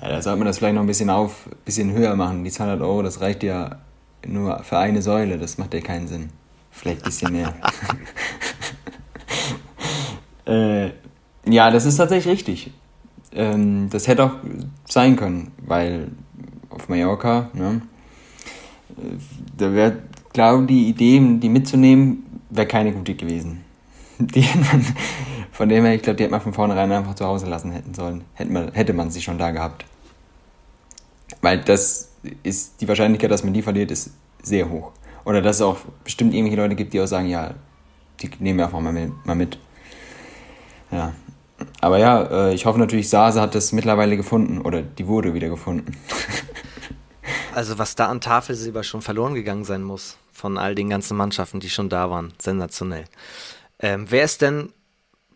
Ja, 0.00 0.08
da 0.08 0.22
sollte 0.22 0.38
man 0.38 0.46
das 0.46 0.56
vielleicht 0.56 0.76
noch 0.76 0.80
ein 0.80 0.86
bisschen 0.86 1.10
auf, 1.10 1.46
ein 1.46 1.56
bisschen 1.66 1.92
höher 1.92 2.16
machen. 2.16 2.42
Die 2.42 2.50
200 2.50 2.80
Euro, 2.80 3.02
das 3.02 3.20
reicht 3.20 3.42
ja 3.42 3.80
nur 4.26 4.62
für 4.64 4.78
eine 4.78 5.02
Säule. 5.02 5.36
Das 5.36 5.58
macht 5.58 5.74
ja 5.74 5.82
keinen 5.82 6.08
Sinn. 6.08 6.30
Vielleicht 6.70 7.02
ein 7.02 7.04
bisschen 7.04 7.32
mehr. 7.32 7.54
äh, 10.46 10.90
ja, 11.50 11.70
das 11.70 11.84
ist 11.84 11.96
tatsächlich 11.96 12.32
richtig. 12.32 12.72
Ähm, 13.32 13.88
das 13.90 14.08
hätte 14.08 14.24
auch 14.24 14.34
sein 14.86 15.16
können, 15.16 15.52
weil 15.66 16.08
auf 16.70 16.88
Mallorca, 16.88 17.50
ne, 17.52 17.82
da 19.56 19.72
wäre, 19.72 19.98
glaube 20.32 20.66
die 20.66 20.88
Idee, 20.88 21.20
die 21.38 21.48
mitzunehmen, 21.48 22.24
wäre 22.50 22.66
keine 22.66 22.92
gute 22.92 23.14
gewesen. 23.14 23.64
Die 24.18 24.40
man, 24.40 24.84
von 25.52 25.68
dem 25.68 25.84
her, 25.84 25.94
ich 25.94 26.02
glaube, 26.02 26.16
die 26.16 26.24
hätte 26.24 26.32
man 26.32 26.40
von 26.40 26.52
vornherein 26.52 26.90
einfach 26.90 27.14
zu 27.14 27.24
Hause 27.24 27.46
lassen 27.46 27.70
hätten 27.70 27.94
sollen. 27.94 28.24
Hätte 28.34 28.52
man, 28.52 28.72
hätte 28.72 28.92
man 28.92 29.12
sie 29.12 29.22
schon 29.22 29.38
da 29.38 29.52
gehabt. 29.52 29.84
Weil 31.40 31.60
das 31.60 32.10
ist, 32.42 32.80
die 32.80 32.88
Wahrscheinlichkeit, 32.88 33.30
dass 33.30 33.44
man 33.44 33.52
die 33.52 33.62
verliert, 33.62 33.92
ist 33.92 34.10
sehr 34.42 34.68
hoch. 34.68 34.90
Oder 35.24 35.40
dass 35.40 35.56
es 35.56 35.62
auch 35.62 35.78
bestimmt 36.02 36.34
irgendwelche 36.34 36.60
Leute 36.60 36.74
gibt, 36.74 36.94
die 36.94 37.00
auch 37.00 37.06
sagen, 37.06 37.28
ja, 37.28 37.54
die 38.20 38.30
nehmen 38.40 38.58
wir 38.58 38.64
einfach 38.64 38.80
mal 38.80 38.92
mit. 38.92 39.12
Mal 39.24 39.36
mit. 39.36 39.58
Ja. 40.90 41.12
Aber 41.80 41.98
ja, 41.98 42.22
äh, 42.48 42.54
ich 42.54 42.66
hoffe 42.66 42.78
natürlich, 42.78 43.08
Sase 43.08 43.40
hat 43.40 43.54
das 43.54 43.72
mittlerweile 43.72 44.16
gefunden. 44.16 44.60
Oder 44.60 44.82
die 44.82 45.06
wurde 45.06 45.34
wieder 45.34 45.48
gefunden. 45.48 45.96
Also 47.54 47.78
was 47.78 47.96
da 47.96 48.06
an 48.06 48.20
Tafelsilber 48.20 48.84
schon 48.84 49.02
verloren 49.02 49.34
gegangen 49.34 49.64
sein 49.64 49.82
muss 49.82 50.16
von 50.32 50.58
all 50.58 50.74
den 50.74 50.88
ganzen 50.88 51.16
Mannschaften, 51.16 51.60
die 51.60 51.70
schon 51.70 51.88
da 51.88 52.08
waren. 52.08 52.32
Sensationell. 52.40 53.04
Ähm, 53.80 54.06
wer 54.08 54.22
ist 54.24 54.42
denn 54.42 54.72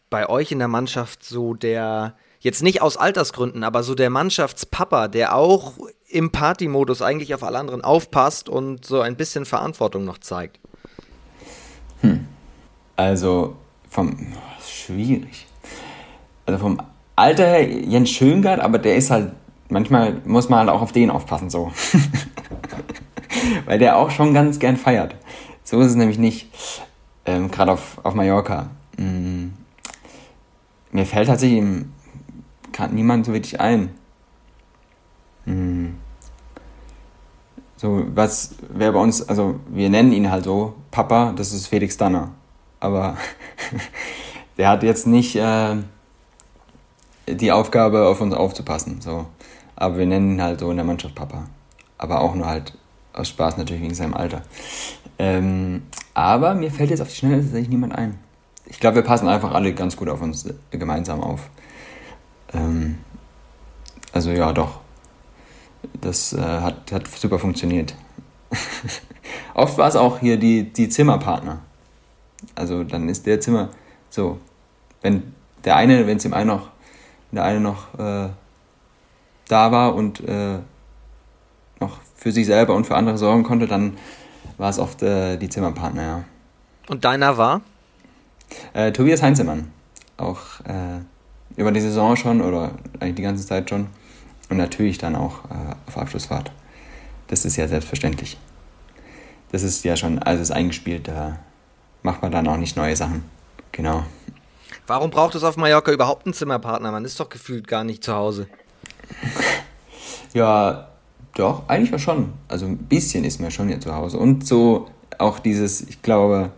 bei 0.09 0.29
euch 0.29 0.53
in 0.53 0.59
der 0.61 0.69
Mannschaft 0.69 1.25
so 1.25 1.55
der, 1.55 2.15
jetzt 2.39 2.63
nicht 2.63 2.81
aus 2.81 2.97
Altersgründen, 2.97 3.65
aber 3.65 3.83
so 3.83 3.95
der 3.95 4.11
Mannschaftspapa, 4.11 5.09
der 5.09 5.35
auch 5.35 5.75
im 6.09 6.31
Partymodus 6.31 7.03
eigentlich 7.03 7.35
auf 7.35 7.43
alle 7.43 7.59
anderen 7.59 7.83
aufpasst 7.83 8.49
und 8.49 8.85
so 8.85 9.01
ein 9.01 9.17
bisschen 9.17 9.45
Verantwortung 9.45 10.05
noch 10.05 10.19
zeigt? 10.19 10.61
Hm. 12.03 12.27
Also 12.95 13.57
vom 13.89 14.33
schwierig. 14.65 15.47
Also 16.47 16.59
vom 16.59 16.79
Alter 17.17 17.47
her 17.47 17.69
Jens 17.69 18.11
Schöngard, 18.11 18.61
aber 18.61 18.79
der 18.79 18.97
ist 18.97 19.11
halt 19.11 19.33
manchmal 19.73 20.21
muss 20.25 20.49
man 20.49 20.61
halt 20.61 20.69
auch 20.69 20.83
auf 20.83 20.93
den 20.93 21.11
aufpassen 21.11 21.51
so. 21.51 21.73
Weil 23.65 23.79
der 23.79 23.97
auch 23.97 24.11
schon 24.11 24.35
ganz 24.35 24.59
gern 24.59 24.77
feiert. 24.77 25.17
So 25.65 25.81
ist 25.81 25.89
es 25.89 25.97
nämlich 25.97 26.19
nicht. 26.19 26.49
Ähm, 27.25 27.51
Gerade 27.51 27.73
auf, 27.73 27.99
auf 28.03 28.15
Mallorca. 28.15 28.71
Mhm. 28.99 29.55
Mir 30.91 31.07
fällt 31.07 31.29
tatsächlich 31.29 31.65
niemand 32.91 33.27
so 33.27 33.33
wirklich 33.33 33.61
ein. 33.61 33.91
Mhm. 35.47 35.97
So, 37.77 38.05
was, 38.15 38.55
wer 38.69 38.93
bei 38.93 39.01
uns, 39.01 39.29
also 39.29 39.59
wir 39.69 39.91
nennen 39.91 40.13
ihn 40.13 40.31
halt 40.31 40.45
so, 40.45 40.75
Papa, 40.91 41.33
das 41.35 41.53
ist 41.53 41.67
Felix 41.67 41.97
Danner. 41.97 42.31
Aber 42.79 43.17
der 44.59 44.69
hat 44.69 44.83
jetzt 44.83 45.07
nicht 45.07 45.35
äh, 45.37 45.77
die 47.29 47.53
Aufgabe, 47.53 48.07
auf 48.07 48.21
uns 48.21 48.35
aufzupassen. 48.35 49.01
So. 49.01 49.27
Aber 49.77 49.99
wir 49.99 50.07
nennen 50.07 50.35
ihn 50.35 50.43
halt 50.43 50.61
so 50.61 50.71
in 50.71 50.77
der 50.77 50.85
Mannschaft 50.85 51.15
Papa. 51.15 51.45
Aber 51.99 52.21
auch 52.21 52.35
nur 52.35 52.47
halt 52.47 52.77
aus 53.13 53.29
Spaß 53.29 53.57
natürlich 53.59 53.83
wegen 53.83 53.95
seinem 53.95 54.15
Alter. 54.15 54.43
Ähm, 55.19 55.83
aber 56.15 56.55
mir 56.55 56.71
fällt 56.71 56.91
jetzt 56.91 57.01
auf 57.01 57.09
die 57.09 57.17
Schnelle 57.17 57.43
tatsächlich 57.43 57.69
niemand 57.69 57.95
ein. 57.95 58.19
Ich 58.67 58.81
glaube, 58.81 58.97
wir 58.97 59.03
passen 59.03 59.29
einfach 59.29 59.53
alle 59.53 59.75
ganz 59.75 59.97
gut 59.97 60.09
auf 60.09 60.23
uns 60.23 60.49
gemeinsam 60.71 61.21
auf. 61.23 61.51
Ähm, 62.55 62.99
also 64.13 64.31
ja, 64.31 64.53
doch. 64.53 64.81
Das 66.01 66.33
äh, 66.33 66.41
hat, 66.41 66.93
hat 66.93 67.09
super 67.09 67.39
funktioniert. 67.39 67.95
Oft 69.55 69.79
war 69.79 69.89
es 69.89 69.97
auch 69.97 70.21
hier 70.21 70.37
die, 70.37 70.73
die 70.73 70.89
Zimmerpartner. 70.89 71.61
Also 72.55 72.85
dann 72.85 73.09
ist 73.09 73.27
der 73.27 73.41
Zimmer 73.41 73.71
so, 74.11 74.39
wenn 75.01 75.35
der 75.65 75.77
eine, 75.77 76.07
wenn 76.07 76.17
es 76.17 76.23
dem 76.23 76.35
einen 76.35 76.49
noch, 76.49 76.72
der 77.33 77.45
eine 77.45 77.61
noch 77.61 77.99
äh, 77.99 78.29
da 79.49 79.73
war 79.73 79.95
und 79.95 80.21
äh, 80.21 80.59
noch 81.81 81.99
für 82.15 82.33
sich 82.33 82.47
selber 82.47 82.75
und 82.75 82.87
für 82.87 82.97
andere 82.97 83.19
sorgen 83.19 83.43
konnte, 83.43 83.67
dann 83.67 83.97
war 84.59 84.71
es 84.71 84.79
oft 84.79 85.03
äh, 85.03 85.37
die 85.37 85.49
Zimmerpartner, 85.49 86.03
ja. 86.03 86.25
Und 86.89 87.05
deiner 87.05 87.37
war? 87.37 87.63
Äh, 88.75 88.93
Tobias 88.93 89.23
Heinzemann. 89.23 89.71
Auch 90.17 90.61
äh, 90.65 91.01
über 91.57 91.73
die 91.73 91.81
Saison 91.81 92.17
schon 92.17 92.41
oder 92.41 92.73
eigentlich 93.01 93.17
die 93.17 93.23
ganze 93.23 93.47
Zeit 93.47 93.71
schon. 93.71 93.89
Und 94.49 94.57
natürlich 94.59 94.99
dann 94.99 95.17
auch 95.17 95.45
äh, 95.47 95.75
auf 95.87 95.97
Abschlussfahrt. 95.97 96.53
Das 97.29 97.45
ist 97.45 97.57
ja 97.57 97.67
selbstverständlich. 97.67 98.37
Das 99.51 99.63
ist 99.63 99.85
ja 99.85 99.97
schon 99.97 100.19
alles 100.19 100.51
eingespielt, 100.51 101.09
da 101.09 101.39
macht 102.03 102.23
man 102.23 102.33
dann 102.33 102.49
auch 102.49 102.57
nicht 102.57 102.77
neue 102.77 102.97
Sachen. 102.97 103.25
Genau. 103.71 104.05
Warum 104.87 105.11
braucht 105.11 105.35
es 105.35 105.45
auf 105.45 105.57
Mallorca 105.57 105.93
überhaupt 105.93 106.27
einen 106.27 106.35
Zimmerpartner? 106.35 106.91
Man 106.91 107.05
ist 107.05 107.19
doch 107.21 107.29
gefühlt 107.29 107.69
gar 107.69 107.85
nicht 107.85 108.05
zu 108.05 108.15
Hause. 108.15 108.49
Ja, 110.35 110.89
doch, 111.35 111.69
eigentlich 111.69 111.91
ja 111.91 111.99
schon. 111.99 112.33
Also 112.49 112.65
ein 112.65 112.79
bisschen 112.79 113.25
ist 113.25 113.39
man 113.39 113.51
schon 113.51 113.69
hier 113.69 113.81
zu 113.81 113.95
Hause. 113.95 114.17
Und 114.17 114.47
so 114.47 114.89
auch 115.19 115.39
dieses, 115.39 115.83
ich 115.83 116.01
glaube, 116.01 116.53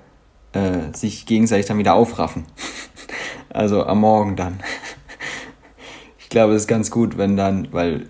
äh, 0.53 0.93
sich 0.93 1.27
gegenseitig 1.27 1.67
dann 1.67 1.79
wieder 1.79 1.95
aufraffen. 1.95 2.47
also 3.51 3.85
am 3.85 3.99
Morgen 4.01 4.37
dann. 4.37 4.61
ich 6.21 6.29
glaube, 6.29 6.55
es 6.55 6.63
ist 6.63 6.69
ganz 6.69 6.93
gut, 6.93 7.19
wenn 7.19 7.37
dann, 7.37 7.73
weil 7.73 8.09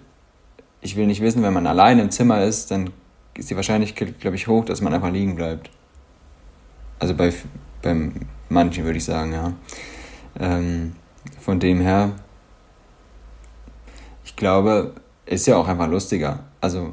ich 0.82 0.96
will 0.96 1.06
nicht 1.06 1.22
wissen, 1.22 1.42
wenn 1.42 1.54
man 1.54 1.66
allein 1.66 1.98
im 1.98 2.10
Zimmer 2.10 2.44
ist, 2.44 2.70
dann 2.70 2.90
ist 3.34 3.48
die 3.48 3.56
Wahrscheinlichkeit, 3.56 4.20
glaube 4.20 4.36
ich, 4.36 4.46
hoch, 4.46 4.66
dass 4.66 4.82
man 4.82 4.92
einfach 4.92 5.10
liegen 5.10 5.34
bleibt. 5.34 5.70
Also 6.98 7.14
bei 7.14 7.32
beim 7.82 8.12
manchen 8.48 8.84
würde 8.84 8.98
ich 8.98 9.04
sagen, 9.04 9.32
ja. 9.32 9.52
Ähm, 10.38 10.96
von 11.40 11.60
dem 11.60 11.80
her, 11.80 12.12
ich 14.24 14.36
glaube, 14.36 14.94
ist 15.26 15.46
ja 15.46 15.56
auch 15.56 15.68
einfach 15.68 15.88
lustiger. 15.88 16.40
Also 16.60 16.92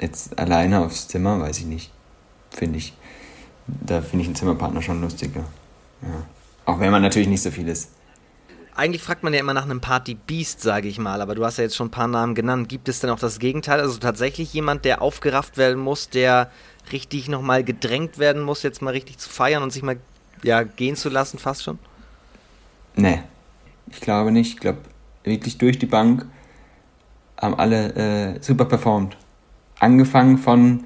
jetzt 0.00 0.38
alleine 0.38 0.80
aufs 0.80 1.08
Zimmer, 1.08 1.40
weiß 1.40 1.58
ich 1.58 1.66
nicht. 1.66 1.92
Finde 2.50 2.78
ich. 2.78 2.94
Da 3.66 4.00
finde 4.00 4.22
ich 4.22 4.28
einen 4.28 4.36
Zimmerpartner 4.36 4.82
schon 4.82 5.00
lustiger. 5.00 5.44
Ja. 6.02 6.26
Auch 6.64 6.80
wenn 6.80 6.90
man 6.90 7.02
natürlich 7.02 7.28
nicht 7.28 7.42
so 7.42 7.50
viel 7.50 7.68
ist. 7.68 7.90
Eigentlich 8.74 9.02
fragt 9.02 9.22
man 9.22 9.34
ja 9.34 9.40
immer 9.40 9.52
nach 9.52 9.64
einem 9.64 9.80
Party-Beast, 9.80 10.62
sage 10.62 10.88
ich 10.88 10.98
mal, 10.98 11.20
aber 11.20 11.34
du 11.34 11.44
hast 11.44 11.58
ja 11.58 11.64
jetzt 11.64 11.76
schon 11.76 11.88
ein 11.88 11.92
paar 11.92 12.06
Namen 12.06 12.34
genannt. 12.34 12.68
Gibt 12.68 12.88
es 12.88 13.00
denn 13.00 13.10
auch 13.10 13.18
das 13.18 13.38
Gegenteil? 13.38 13.80
Also 13.80 13.98
tatsächlich 13.98 14.54
jemand, 14.54 14.84
der 14.84 15.02
aufgerafft 15.02 15.58
werden 15.58 15.80
muss, 15.80 16.08
der 16.08 16.50
richtig 16.92 17.28
nochmal 17.28 17.62
gedrängt 17.62 18.18
werden 18.18 18.42
muss, 18.42 18.62
jetzt 18.62 18.80
mal 18.80 18.92
richtig 18.92 19.18
zu 19.18 19.28
feiern 19.28 19.62
und 19.62 19.70
sich 19.70 19.82
mal 19.82 19.98
ja, 20.42 20.62
gehen 20.62 20.96
zu 20.96 21.08
lassen, 21.08 21.38
fast 21.38 21.62
schon? 21.62 21.78
Nee, 22.96 23.20
ich 23.90 24.00
glaube 24.00 24.32
nicht. 24.32 24.54
Ich 24.54 24.60
glaube, 24.60 24.78
wirklich 25.24 25.58
durch 25.58 25.78
die 25.78 25.86
Bank 25.86 26.26
haben 27.40 27.54
alle 27.54 27.94
äh, 27.94 28.42
super 28.42 28.64
performt. 28.64 29.16
Angefangen 29.78 30.38
von 30.38 30.84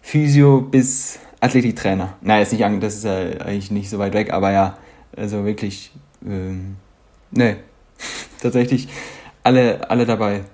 Physio 0.00 0.60
bis 0.60 1.18
Athletiktrainer. 1.40 2.14
Nein, 2.20 2.42
ist 2.42 2.52
nicht, 2.52 2.82
das 2.82 2.94
ist 2.94 3.04
ja 3.04 3.16
eigentlich 3.44 3.70
nicht 3.70 3.90
so 3.90 3.98
weit 3.98 4.14
weg, 4.14 4.32
aber 4.32 4.52
ja, 4.52 4.78
also 5.16 5.44
wirklich, 5.44 5.92
ähm, 6.24 6.76
nee, 7.30 7.56
tatsächlich 8.40 8.88
alle, 9.42 9.90
alle 9.90 10.06
dabei. 10.06 10.44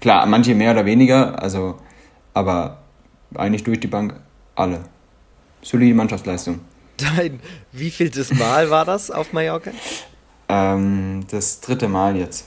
Klar, 0.00 0.26
manche 0.26 0.54
mehr 0.54 0.72
oder 0.72 0.84
weniger, 0.84 1.42
also, 1.42 1.78
aber 2.34 2.82
eigentlich 3.34 3.64
durch 3.64 3.80
die 3.80 3.86
Bank 3.86 4.20
alle. 4.54 4.84
Solide 5.62 5.94
Mannschaftsleistung. 5.94 6.60
Dein, 6.98 7.40
wie 7.72 7.90
vieltes 7.90 8.32
Mal 8.34 8.70
war 8.70 8.84
das 8.84 9.10
auf 9.10 9.32
Mallorca? 9.32 9.70
Ähm, 10.48 11.26
das 11.30 11.60
dritte 11.60 11.88
Mal 11.88 12.16
jetzt. 12.16 12.46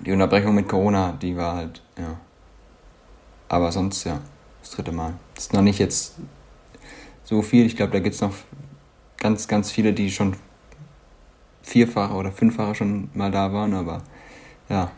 Die 0.00 0.12
Unterbrechung 0.12 0.54
mit 0.54 0.68
Corona, 0.68 1.12
die 1.20 1.36
war 1.36 1.56
halt, 1.56 1.82
ja. 1.98 2.16
aber 3.48 3.72
sonst 3.72 4.04
ja, 4.04 4.20
das 4.60 4.70
dritte 4.70 4.92
Mal. 4.92 5.14
Das 5.34 5.46
ist 5.46 5.52
noch 5.52 5.62
nicht 5.62 5.78
jetzt 5.78 6.14
so 7.24 7.42
viel. 7.42 7.66
Ich 7.66 7.76
glaube, 7.76 7.92
da 7.92 7.98
gibt 7.98 8.14
es 8.14 8.20
noch 8.20 8.34
ganz, 9.18 9.48
ganz 9.48 9.70
viele, 9.70 9.92
die 9.92 10.10
schon 10.10 10.36
vierfache 11.62 12.14
oder 12.14 12.32
fünffache 12.32 12.74
schon 12.74 13.10
mal 13.14 13.30
da 13.30 13.52
waren, 13.52 13.74
aber 13.74 14.02
ja. 14.68 14.90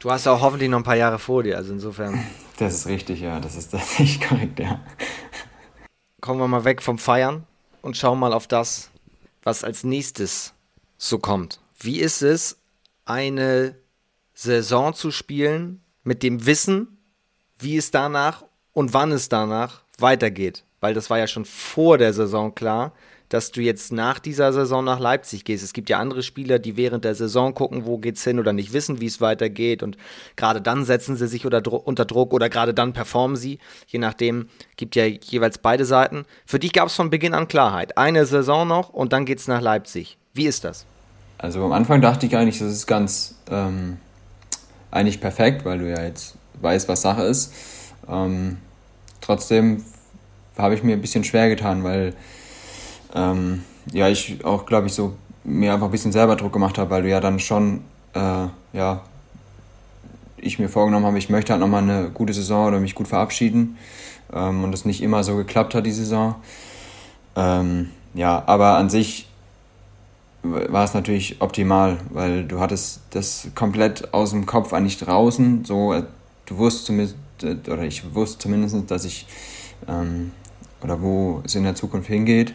Du 0.00 0.10
hast 0.10 0.28
auch 0.28 0.40
hoffentlich 0.40 0.70
noch 0.70 0.78
ein 0.78 0.84
paar 0.84 0.96
Jahre 0.96 1.18
vor 1.18 1.42
dir, 1.42 1.56
also 1.56 1.72
insofern. 1.72 2.24
Das 2.58 2.74
ist 2.74 2.88
richtig, 2.88 3.20
ja, 3.20 3.38
das 3.38 3.54
ist 3.54 3.68
tatsächlich 3.70 4.20
korrekt, 4.20 4.58
ja. 4.58 4.80
Kommen 6.20 6.40
wir 6.40 6.48
mal 6.48 6.64
weg 6.64 6.82
vom 6.82 6.98
Feiern 6.98 7.44
und 7.82 7.96
schauen 7.96 8.18
mal 8.18 8.32
auf 8.32 8.48
das, 8.48 8.90
was 9.44 9.62
als 9.62 9.84
nächstes 9.84 10.54
so 10.98 11.18
kommt. 11.18 11.60
Wie 11.80 12.00
ist 12.00 12.22
es, 12.22 12.58
eine 13.04 13.76
Saison 14.34 14.92
zu 14.92 15.10
spielen 15.10 15.80
mit 16.02 16.22
dem 16.22 16.44
Wissen, 16.44 16.98
wie 17.58 17.76
es 17.76 17.90
danach 17.90 18.44
und 18.72 18.92
wann 18.92 19.12
es 19.12 19.28
danach 19.28 19.82
weitergeht? 19.98 20.64
Weil 20.80 20.94
das 20.94 21.08
war 21.08 21.18
ja 21.18 21.26
schon 21.26 21.44
vor 21.44 21.98
der 21.98 22.12
Saison 22.12 22.54
klar, 22.54 22.92
dass 23.28 23.50
du 23.50 23.60
jetzt 23.60 23.92
nach 23.92 24.18
dieser 24.18 24.52
Saison 24.52 24.84
nach 24.84 25.00
Leipzig 25.00 25.44
gehst. 25.44 25.62
Es 25.62 25.72
gibt 25.72 25.90
ja 25.90 25.98
andere 25.98 26.22
Spieler, 26.22 26.58
die 26.58 26.76
während 26.76 27.04
der 27.04 27.14
Saison 27.14 27.54
gucken, 27.54 27.84
wo 27.84 27.98
geht's 27.98 28.24
hin 28.24 28.38
oder 28.38 28.52
nicht 28.52 28.72
wissen, 28.72 29.00
wie 29.00 29.06
es 29.06 29.20
weitergeht 29.20 29.82
und 29.82 29.96
gerade 30.36 30.60
dann 30.60 30.84
setzen 30.84 31.16
sie 31.16 31.26
sich 31.26 31.44
unter, 31.44 31.60
Druck 31.60 32.32
oder 32.32 32.48
gerade 32.48 32.74
dann 32.74 32.92
performen 32.92 33.36
sie. 33.36 33.58
Je 33.86 33.98
nachdem 33.98 34.48
gibt 34.76 34.96
ja 34.96 35.04
jeweils 35.04 35.58
beide 35.58 35.84
Seiten. 35.84 36.24
Für 36.46 36.58
dich 36.58 36.72
gab 36.72 36.88
es 36.88 36.94
von 36.94 37.10
Beginn 37.10 37.34
an 37.34 37.48
Klarheit. 37.48 37.98
Eine 37.98 38.24
Saison 38.24 38.66
noch 38.66 38.90
und 38.90 39.12
dann 39.12 39.26
geht's 39.26 39.46
nach 39.46 39.60
Leipzig. 39.60 40.16
Wie 40.38 40.46
ist 40.46 40.62
das? 40.62 40.86
Also 41.36 41.64
am 41.64 41.72
Anfang 41.72 42.00
dachte 42.00 42.24
ich 42.24 42.36
eigentlich, 42.36 42.60
das 42.60 42.72
ist 42.72 42.86
ganz 42.86 43.34
ähm, 43.50 43.98
eigentlich 44.92 45.20
perfekt, 45.20 45.64
weil 45.64 45.80
du 45.80 45.90
ja 45.90 46.00
jetzt 46.04 46.36
weißt, 46.60 46.88
was 46.88 47.02
Sache 47.02 47.22
ist. 47.22 47.52
Ähm, 48.08 48.58
trotzdem 49.20 49.82
habe 50.56 50.76
ich 50.76 50.84
mir 50.84 50.92
ein 50.92 51.00
bisschen 51.00 51.24
schwer 51.24 51.48
getan, 51.48 51.82
weil 51.82 52.14
ähm, 53.16 53.64
ja, 53.92 54.08
ich 54.08 54.44
auch, 54.44 54.64
glaube 54.64 54.86
ich, 54.86 54.92
so 54.92 55.16
mir 55.42 55.72
einfach 55.74 55.86
ein 55.86 55.90
bisschen 55.90 56.12
selber 56.12 56.36
Druck 56.36 56.52
gemacht 56.52 56.78
habe, 56.78 56.90
weil 56.90 57.02
du 57.02 57.08
ja 57.08 57.18
dann 57.18 57.40
schon, 57.40 57.82
äh, 58.14 58.46
ja, 58.72 59.02
ich 60.36 60.60
mir 60.60 60.68
vorgenommen 60.68 61.04
habe, 61.04 61.18
ich 61.18 61.30
möchte 61.30 61.52
halt 61.52 61.60
nochmal 61.60 61.82
eine 61.82 62.10
gute 62.10 62.32
Saison 62.32 62.68
oder 62.68 62.78
mich 62.78 62.94
gut 62.94 63.08
verabschieden 63.08 63.76
ähm, 64.32 64.62
und 64.62 64.72
es 64.72 64.84
nicht 64.84 65.02
immer 65.02 65.24
so 65.24 65.34
geklappt 65.34 65.74
hat, 65.74 65.84
die 65.84 65.90
Saison. 65.90 66.36
Ähm, 67.34 67.90
ja, 68.14 68.40
aber 68.46 68.76
an 68.76 68.88
sich 68.88 69.28
war 70.42 70.84
es 70.84 70.94
natürlich 70.94 71.40
optimal, 71.40 71.98
weil 72.10 72.44
du 72.44 72.60
hattest 72.60 73.00
das 73.10 73.48
komplett 73.54 74.14
aus 74.14 74.30
dem 74.30 74.46
Kopf 74.46 74.72
eigentlich 74.72 74.98
draußen. 74.98 75.64
So, 75.64 75.92
äh, 75.92 76.04
du 76.46 76.58
wusstest 76.58 76.86
zumindest, 76.86 77.16
äh, 77.42 77.56
oder 77.70 77.82
ich 77.82 78.14
wusste 78.14 78.38
zumindest, 78.38 78.90
dass 78.90 79.04
ich, 79.04 79.26
ähm, 79.88 80.32
oder 80.82 81.02
wo 81.02 81.42
es 81.44 81.54
in 81.54 81.64
der 81.64 81.74
Zukunft 81.74 82.08
hingeht 82.08 82.54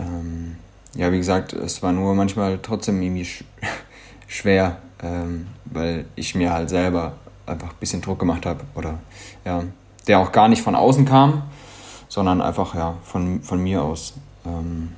ähm, 0.00 0.56
ja, 0.94 1.12
wie 1.12 1.18
gesagt, 1.18 1.52
es 1.52 1.82
war 1.82 1.92
nur 1.92 2.14
manchmal 2.14 2.58
trotzdem 2.62 3.00
irgendwie 3.02 3.24
sch 3.24 3.44
schwer, 4.26 4.78
ähm, 5.02 5.48
weil 5.64 6.06
ich 6.14 6.34
mir 6.34 6.52
halt 6.52 6.68
selber 6.68 7.14
einfach 7.46 7.70
ein 7.70 7.76
bisschen 7.80 8.00
Druck 8.00 8.18
gemacht 8.18 8.46
habe 8.46 8.60
oder 8.74 8.98
ja, 9.44 9.64
der 10.06 10.20
auch 10.20 10.30
gar 10.30 10.48
nicht 10.48 10.62
von 10.62 10.76
außen 10.76 11.04
kam, 11.04 11.42
sondern 12.08 12.40
einfach 12.40 12.74
ja 12.74 12.96
von, 13.02 13.42
von 13.42 13.60
mir 13.62 13.82
aus. 13.82 14.14
Ähm, 14.46 14.90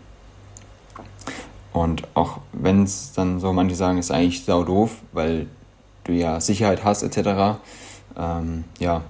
und 1.73 2.07
auch 2.15 2.39
wenn 2.53 2.83
es 2.83 3.13
dann 3.13 3.41
so 3.41 3.53
manche 3.53 3.75
sagen, 3.75 3.99
ist 3.99 4.11
eigentlich 4.11 4.45
sau 4.45 4.63
doof, 4.65 4.97
weil 5.13 5.47
du 6.05 6.13
ja 6.13 6.41
Sicherheit 6.41 6.85
hast 6.85 7.03
etc. 7.03 7.59
Ähm, 8.17 8.65
ja, 8.79 9.03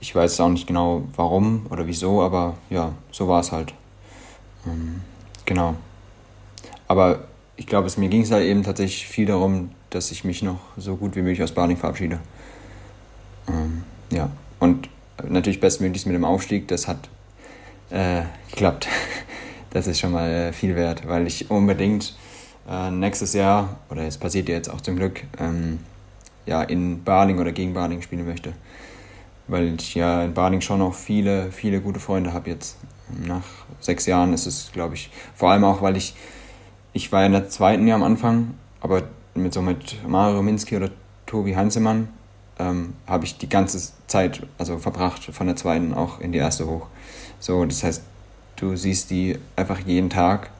ich 0.00 0.14
weiß 0.14 0.40
auch 0.40 0.48
nicht 0.48 0.66
genau 0.66 1.04
warum 1.16 1.66
oder 1.70 1.86
wieso, 1.86 2.22
aber 2.22 2.56
ja, 2.70 2.92
so 3.10 3.28
war 3.28 3.40
es 3.40 3.52
halt. 3.52 3.74
Ähm, 4.66 5.02
genau. 5.44 5.74
Aber 6.88 7.24
ich 7.56 7.66
glaube, 7.66 7.86
es 7.86 7.96
mir 7.96 8.08
ging 8.08 8.22
es 8.22 8.30
halt 8.30 8.44
eben 8.44 8.62
tatsächlich 8.62 9.06
viel 9.06 9.26
darum, 9.26 9.70
dass 9.90 10.10
ich 10.10 10.24
mich 10.24 10.42
noch 10.42 10.60
so 10.76 10.96
gut 10.96 11.16
wie 11.16 11.22
möglich 11.22 11.42
aus 11.42 11.52
Baling 11.52 11.76
verabschiede. 11.76 12.18
Ähm, 13.48 13.84
ja, 14.10 14.30
und 14.58 14.88
natürlich 15.28 15.60
bestmöglichst 15.60 16.06
mit 16.06 16.16
dem 16.16 16.24
Aufstieg, 16.24 16.68
das 16.68 16.88
hat 16.88 17.08
äh, 17.90 18.22
geklappt. 18.50 18.88
Das 19.72 19.86
ist 19.86 20.00
schon 20.00 20.12
mal 20.12 20.30
äh, 20.30 20.52
viel 20.52 20.76
wert, 20.76 21.08
weil 21.08 21.26
ich 21.26 21.50
unbedingt 21.50 22.14
äh, 22.68 22.90
nächstes 22.90 23.32
Jahr, 23.32 23.80
oder 23.90 24.02
es 24.02 24.18
passiert 24.18 24.48
ja 24.48 24.54
jetzt 24.54 24.68
auch 24.68 24.82
zum 24.82 24.96
Glück, 24.96 25.24
ähm, 25.38 25.78
ja, 26.44 26.62
in 26.62 27.02
Baling 27.02 27.38
oder 27.38 27.52
gegen 27.52 27.72
Baling 27.72 28.02
spielen 28.02 28.26
möchte. 28.26 28.52
Weil 29.48 29.74
ich 29.74 29.94
ja 29.94 30.24
in 30.24 30.34
Baling 30.34 30.60
schon 30.60 30.80
noch 30.80 30.94
viele, 30.94 31.50
viele 31.50 31.80
gute 31.80 32.00
Freunde 32.00 32.32
habe 32.32 32.50
jetzt 32.50 32.76
nach 33.26 33.44
sechs 33.80 34.06
Jahren 34.06 34.32
ist 34.32 34.46
es, 34.46 34.70
glaube 34.72 34.94
ich, 34.94 35.10
vor 35.34 35.50
allem 35.50 35.64
auch, 35.64 35.82
weil 35.82 35.96
ich, 35.96 36.14
ich 36.92 37.10
war 37.10 37.24
in 37.24 37.32
der 37.32 37.48
zweiten 37.48 37.86
Jahr 37.86 37.96
am 37.96 38.04
Anfang, 38.04 38.54
aber 38.80 39.04
mit 39.34 39.54
so 39.54 39.62
mit 39.62 40.06
Mario 40.06 40.42
Minsky 40.42 40.76
oder 40.76 40.90
Tobi 41.26 41.54
Heinzemann 41.56 42.08
ähm, 42.58 42.94
habe 43.06 43.24
ich 43.24 43.38
die 43.38 43.48
ganze 43.48 43.92
Zeit 44.06 44.46
also 44.58 44.78
verbracht, 44.78 45.24
von 45.24 45.46
der 45.46 45.56
zweiten 45.56 45.94
auch 45.94 46.20
in 46.20 46.32
die 46.32 46.38
erste 46.38 46.66
hoch. 46.66 46.86
So, 47.38 47.64
das 47.64 47.82
heißt, 47.82 48.02
du 48.62 48.76
siehst 48.76 49.10
die 49.10 49.38
einfach 49.56 49.80
jeden 49.80 50.08
Tag 50.08 50.50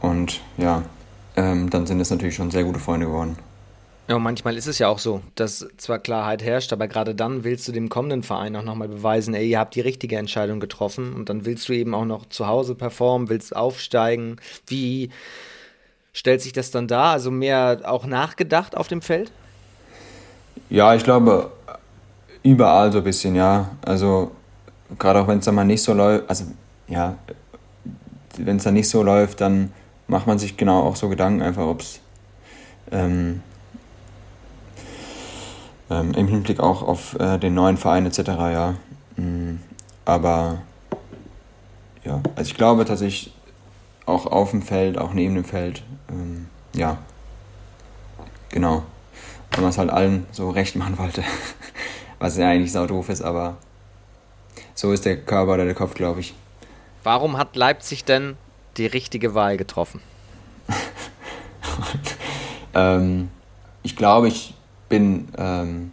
und 0.00 0.40
ja, 0.56 0.84
ähm, 1.36 1.68
dann 1.70 1.86
sind 1.86 2.00
es 2.00 2.10
natürlich 2.10 2.36
schon 2.36 2.52
sehr 2.52 2.62
gute 2.62 2.78
Freunde 2.78 3.06
geworden. 3.06 3.36
Ja, 4.06 4.18
manchmal 4.18 4.56
ist 4.56 4.66
es 4.66 4.78
ja 4.78 4.88
auch 4.88 5.00
so, 5.00 5.20
dass 5.34 5.66
zwar 5.76 5.98
Klarheit 5.98 6.42
herrscht, 6.42 6.72
aber 6.72 6.88
gerade 6.88 7.14
dann 7.14 7.44
willst 7.44 7.68
du 7.68 7.72
dem 7.72 7.88
kommenden 7.88 8.22
Verein 8.22 8.56
auch 8.56 8.62
nochmal 8.62 8.88
beweisen, 8.88 9.34
ey, 9.34 9.50
ihr 9.50 9.58
habt 9.58 9.74
die 9.74 9.80
richtige 9.80 10.16
Entscheidung 10.16 10.60
getroffen 10.60 11.12
und 11.14 11.28
dann 11.28 11.44
willst 11.44 11.68
du 11.68 11.74
eben 11.74 11.94
auch 11.94 12.06
noch 12.06 12.26
zu 12.28 12.46
Hause 12.46 12.74
performen, 12.74 13.28
willst 13.28 13.54
aufsteigen. 13.54 14.36
Wie 14.66 15.10
stellt 16.12 16.40
sich 16.40 16.52
das 16.52 16.70
dann 16.70 16.86
da? 16.88 17.12
Also 17.12 17.30
mehr 17.30 17.80
auch 17.84 18.06
nachgedacht 18.06 18.76
auf 18.76 18.88
dem 18.88 19.02
Feld? 19.02 19.30
Ja, 20.70 20.94
ich 20.94 21.04
glaube, 21.04 21.50
überall 22.42 22.92
so 22.92 22.98
ein 22.98 23.04
bisschen, 23.04 23.34
ja. 23.34 23.68
Also 23.84 24.30
gerade 24.96 25.20
auch 25.20 25.28
wenn 25.28 25.40
es 25.40 25.44
dann 25.44 25.54
mal 25.54 25.64
nicht 25.64 25.82
so 25.82 25.92
läuft, 25.92 26.30
also 26.30 26.44
ja, 26.88 27.16
wenn 28.36 28.56
es 28.56 28.64
dann 28.64 28.74
nicht 28.74 28.88
so 28.88 29.02
läuft, 29.02 29.40
dann 29.40 29.72
macht 30.06 30.26
man 30.26 30.38
sich 30.38 30.56
genau 30.56 30.82
auch 30.82 30.96
so 30.96 31.08
Gedanken 31.08 31.42
einfach, 31.42 31.66
ob 31.66 31.80
es 31.80 32.00
ähm, 32.90 33.42
ähm, 35.90 36.12
Im 36.12 36.28
Hinblick 36.28 36.60
auch 36.60 36.82
auf 36.82 37.18
äh, 37.18 37.38
den 37.38 37.54
neuen 37.54 37.76
Verein 37.76 38.06
etc. 38.06 38.18
Ja. 38.28 38.74
Mhm. 39.16 39.60
Aber 40.04 40.62
ja, 42.04 42.20
also 42.36 42.50
ich 42.50 42.56
glaube 42.56 42.84
tatsächlich 42.84 43.34
auch 44.06 44.26
auf 44.26 44.50
dem 44.50 44.62
Feld, 44.62 44.98
auch 44.98 45.12
neben 45.12 45.34
dem 45.34 45.44
Feld, 45.44 45.82
ähm, 46.10 46.46
ja, 46.74 46.98
genau. 48.50 48.82
Wenn 49.52 49.62
man 49.62 49.70
es 49.70 49.78
halt 49.78 49.90
allen 49.90 50.26
so 50.30 50.50
recht 50.50 50.76
machen 50.76 50.98
wollte. 50.98 51.22
Was 52.18 52.36
ja 52.36 52.48
eigentlich 52.48 52.72
sau 52.72 52.86
doof 52.86 53.08
ist, 53.08 53.22
aber 53.22 53.56
so 54.74 54.92
ist 54.92 55.04
der 55.04 55.16
Körper 55.16 55.54
oder 55.54 55.64
der 55.64 55.74
Kopf, 55.74 55.94
glaube 55.94 56.20
ich. 56.20 56.34
Warum 57.02 57.38
hat 57.38 57.56
Leipzig 57.56 58.04
denn 58.04 58.36
die 58.76 58.86
richtige 58.86 59.34
Wahl 59.34 59.56
getroffen? 59.56 60.00
ähm, 62.74 63.30
ich 63.82 63.96
glaube, 63.96 64.28
ich 64.28 64.54
bin, 64.88 65.28
ähm, 65.36 65.92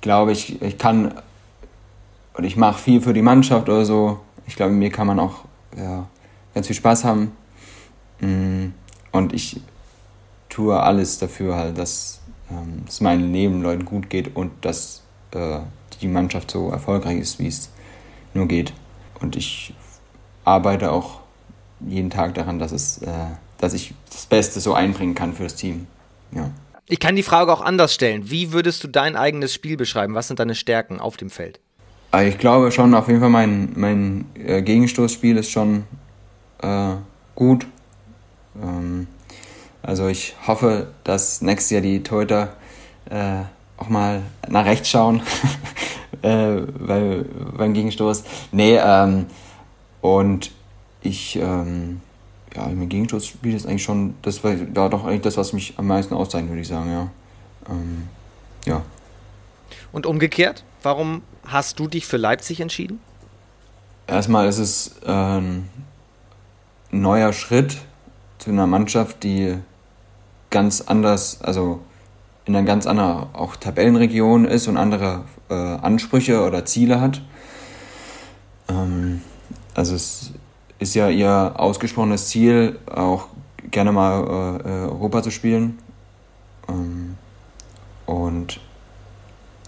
glaube 0.00 0.32
ich, 0.32 0.60
ich 0.62 0.78
kann 0.78 1.14
und 2.34 2.44
ich 2.44 2.56
mache 2.56 2.80
viel 2.80 3.00
für 3.00 3.12
die 3.12 3.22
Mannschaft 3.22 3.68
oder 3.68 3.84
so. 3.84 4.20
Ich 4.46 4.56
glaube, 4.56 4.72
mir 4.72 4.90
kann 4.90 5.06
man 5.06 5.20
auch 5.20 5.44
ja, 5.76 6.08
ganz 6.54 6.66
viel 6.66 6.76
Spaß 6.76 7.04
haben. 7.04 7.32
Mm, 8.20 8.68
und 9.12 9.32
ich 9.32 9.60
tue 10.48 10.78
alles 10.78 11.18
dafür, 11.18 11.56
halt, 11.56 11.78
dass 11.78 12.20
ähm, 12.50 12.84
es 12.88 13.00
meinen 13.00 13.30
Nebenleuten 13.30 13.84
gut 13.84 14.08
geht 14.08 14.34
und 14.34 14.64
dass 14.64 15.02
äh, 15.32 15.58
die 16.00 16.08
Mannschaft 16.08 16.50
so 16.50 16.70
erfolgreich 16.70 17.18
ist, 17.18 17.38
wie 17.38 17.48
es 17.48 17.70
nur 18.34 18.46
geht. 18.46 18.72
Und 19.20 19.36
ich 19.36 19.74
arbeite 20.44 20.92
auch 20.92 21.20
jeden 21.80 22.10
Tag 22.10 22.34
daran, 22.34 22.58
dass, 22.58 22.72
es, 22.72 22.98
äh, 22.98 23.08
dass 23.58 23.74
ich 23.74 23.94
das 24.10 24.26
Beste 24.26 24.60
so 24.60 24.74
einbringen 24.74 25.14
kann 25.14 25.32
für 25.34 25.44
das 25.44 25.56
Team. 25.56 25.86
Ja. 26.32 26.50
Ich 26.86 27.00
kann 27.00 27.16
die 27.16 27.22
Frage 27.22 27.52
auch 27.52 27.60
anders 27.60 27.94
stellen. 27.94 28.30
Wie 28.30 28.52
würdest 28.52 28.84
du 28.84 28.88
dein 28.88 29.16
eigenes 29.16 29.54
Spiel 29.54 29.76
beschreiben? 29.76 30.14
Was 30.14 30.28
sind 30.28 30.40
deine 30.40 30.54
Stärken 30.54 31.00
auf 31.00 31.16
dem 31.16 31.30
Feld? 31.30 31.60
Also 32.10 32.28
ich 32.28 32.38
glaube 32.38 32.70
schon, 32.72 32.94
auf 32.94 33.08
jeden 33.08 33.20
Fall 33.20 33.30
mein, 33.30 33.72
mein 33.74 34.26
äh, 34.34 34.60
Gegenstoßspiel 34.62 35.38
ist 35.38 35.50
schon 35.50 35.84
äh, 36.62 36.94
gut. 37.34 37.66
Ähm, 38.62 39.06
also 39.82 40.08
ich 40.08 40.36
hoffe, 40.46 40.88
dass 41.04 41.40
nächstes 41.40 41.70
Jahr 41.70 41.80
die 41.80 42.02
Torhüter 42.02 42.54
äh, 43.10 43.42
auch 43.78 43.88
mal 43.88 44.22
nach 44.48 44.66
rechts 44.66 44.90
schauen 44.90 45.22
äh, 46.22 46.56
bei, 46.56 47.24
beim 47.56 47.72
Gegenstoß. 47.72 48.24
Nee, 48.52 48.78
ähm, 48.82 49.26
und 50.02 50.50
ich 51.00 51.36
ähm, 51.36 52.02
ja, 52.54 52.66
im 52.66 52.88
Gegenstoßspiel 52.88 53.54
ist 53.54 53.66
eigentlich 53.66 53.82
schon, 53.82 54.14
das 54.22 54.44
war, 54.44 54.54
war 54.74 54.90
doch 54.90 55.04
eigentlich 55.04 55.22
das, 55.22 55.36
was 55.36 55.52
mich 55.52 55.74
am 55.78 55.86
meisten 55.86 56.14
auszeichnet, 56.14 56.50
würde 56.50 56.60
ich 56.60 56.68
sagen, 56.68 56.90
ja. 56.90 57.10
Ähm, 57.68 58.08
ja. 58.66 58.82
Und 59.92 60.06
umgekehrt, 60.06 60.64
warum 60.82 61.22
hast 61.46 61.78
du 61.78 61.88
dich 61.88 62.06
für 62.06 62.16
Leipzig 62.16 62.60
entschieden? 62.60 63.00
Erstmal 64.06 64.48
ist 64.48 64.58
es 64.58 64.96
äh, 65.06 65.10
ein 65.10 65.68
neuer 66.90 67.32
Schritt 67.32 67.78
zu 68.38 68.50
einer 68.50 68.66
Mannschaft, 68.66 69.22
die 69.22 69.56
ganz 70.50 70.82
anders, 70.82 71.40
also 71.40 71.80
in 72.44 72.56
einer 72.56 72.66
ganz 72.66 72.86
anderen 72.86 73.34
auch 73.34 73.56
Tabellenregion 73.56 74.44
ist 74.44 74.66
und 74.66 74.76
andere 74.76 75.24
äh, 75.48 75.54
Ansprüche 75.54 76.44
oder 76.44 76.64
Ziele 76.64 77.00
hat. 77.00 77.22
Ähm, 78.68 79.22
also 79.74 79.94
es 79.94 80.32
ist 80.78 80.94
ja 80.94 81.08
ihr 81.08 81.54
ausgesprochenes 81.56 82.28
Ziel, 82.28 82.78
auch 82.90 83.28
gerne 83.70 83.92
mal 83.92 84.60
äh, 84.64 84.68
Europa 84.90 85.22
zu 85.22 85.30
spielen. 85.30 85.78
Ähm, 86.68 87.16
und 88.06 88.60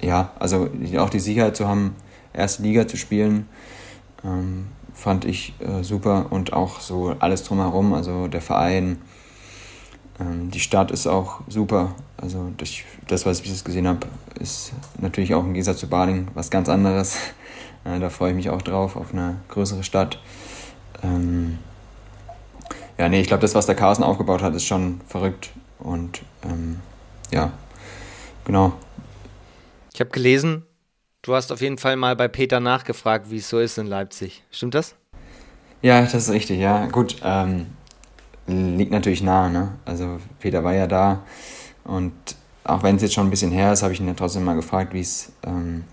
ja, 0.00 0.32
also 0.38 0.68
auch 0.98 1.11
die 1.11 1.20
Sicherheit 1.20 1.57
zu 1.57 1.68
haben, 1.68 1.96
erste 2.32 2.62
Liga 2.62 2.86
zu 2.86 2.96
spielen, 2.96 3.48
ähm, 4.24 4.66
fand 4.92 5.24
ich 5.24 5.55
äh, 5.61 5.82
super 5.82 6.26
und 6.30 6.52
auch 6.52 6.80
so 6.80 7.14
alles 7.18 7.44
drumherum, 7.44 7.94
also 7.94 8.28
der 8.28 8.40
Verein, 8.40 8.98
ähm, 10.20 10.50
die 10.50 10.61
Stadt 10.61 10.90
ist 10.90 11.07
auch 11.07 11.40
super. 11.48 11.94
Also 12.16 12.52
das, 12.57 12.70
das 13.07 13.26
was 13.26 13.38
ich 13.38 13.42
bis 13.44 13.52
jetzt 13.52 13.64
gesehen 13.64 13.88
habe, 13.88 14.07
ist 14.40 14.72
natürlich 14.98 15.34
auch 15.34 15.42
im 15.42 15.52
Gegensatz 15.52 15.78
zu 15.78 15.88
Baling 15.88 16.28
was 16.34 16.50
ganz 16.50 16.68
anderes. 16.68 17.16
Äh, 17.85 17.99
da 18.01 18.11
freue 18.11 18.30
ich 18.30 18.37
mich 18.37 18.51
auch 18.51 18.62
drauf, 18.62 18.97
auf 18.97 19.12
eine 19.12 19.37
größere 19.49 19.85
Stadt. 19.85 20.18
Ähm, 21.03 21.59
ja, 22.99 23.09
nee, 23.09 23.20
ich 23.20 23.26
glaube, 23.26 23.41
das, 23.41 23.55
was 23.55 23.66
der 23.66 23.74
Carsten 23.74 24.05
aufgebaut 24.05 24.43
hat, 24.43 24.55
ist 24.55 24.64
schon 24.64 25.01
verrückt. 25.07 25.51
Und 25.78 26.22
ähm, 26.45 26.80
ja, 27.32 27.53
genau. 28.45 28.72
Ich 29.93 30.01
habe 30.01 30.11
gelesen, 30.11 30.64
du 31.22 31.35
hast 31.35 31.53
auf 31.53 31.61
jeden 31.61 31.78
Fall 31.78 31.97
mal 31.97 32.16
bei 32.16 32.28
Peter 32.28 32.61
nachgefragt, 32.61 33.30
wie 33.30 33.39
es 33.39 33.49
so 33.49 33.59
ist 33.59 33.78
in 33.78 33.87
Leipzig. 33.87 34.43
Stimmt 34.51 34.74
das? 34.74 34.95
Ja, 35.82 36.01
das 36.01 36.14
ist 36.14 36.30
richtig, 36.30 36.61
ja. 36.61 36.87
Gut, 36.87 37.16
ähm, 37.22 37.66
liegt 38.47 38.91
natürlich 38.91 39.22
nahe, 39.22 39.51
ne? 39.51 39.72
Also 39.85 40.18
Peter 40.41 40.64
war 40.64 40.74
ja 40.74 40.87
da 40.87 41.22
und 41.85 42.12
auch 42.64 42.82
wenn 42.82 42.97
es 42.97 43.03
jetzt 43.03 43.14
schon 43.14 43.26
ein 43.26 43.30
bisschen 43.30 43.53
her 43.53 43.72
ist, 43.72 43.82
habe 43.82 43.93
ich 43.93 44.01
ihn 44.01 44.09
ja 44.09 44.14
trotzdem 44.14 44.45
mal 44.45 44.57
gefragt, 44.57 44.95
wie 44.95 45.01
es 45.01 45.32
ähm, 45.47 45.85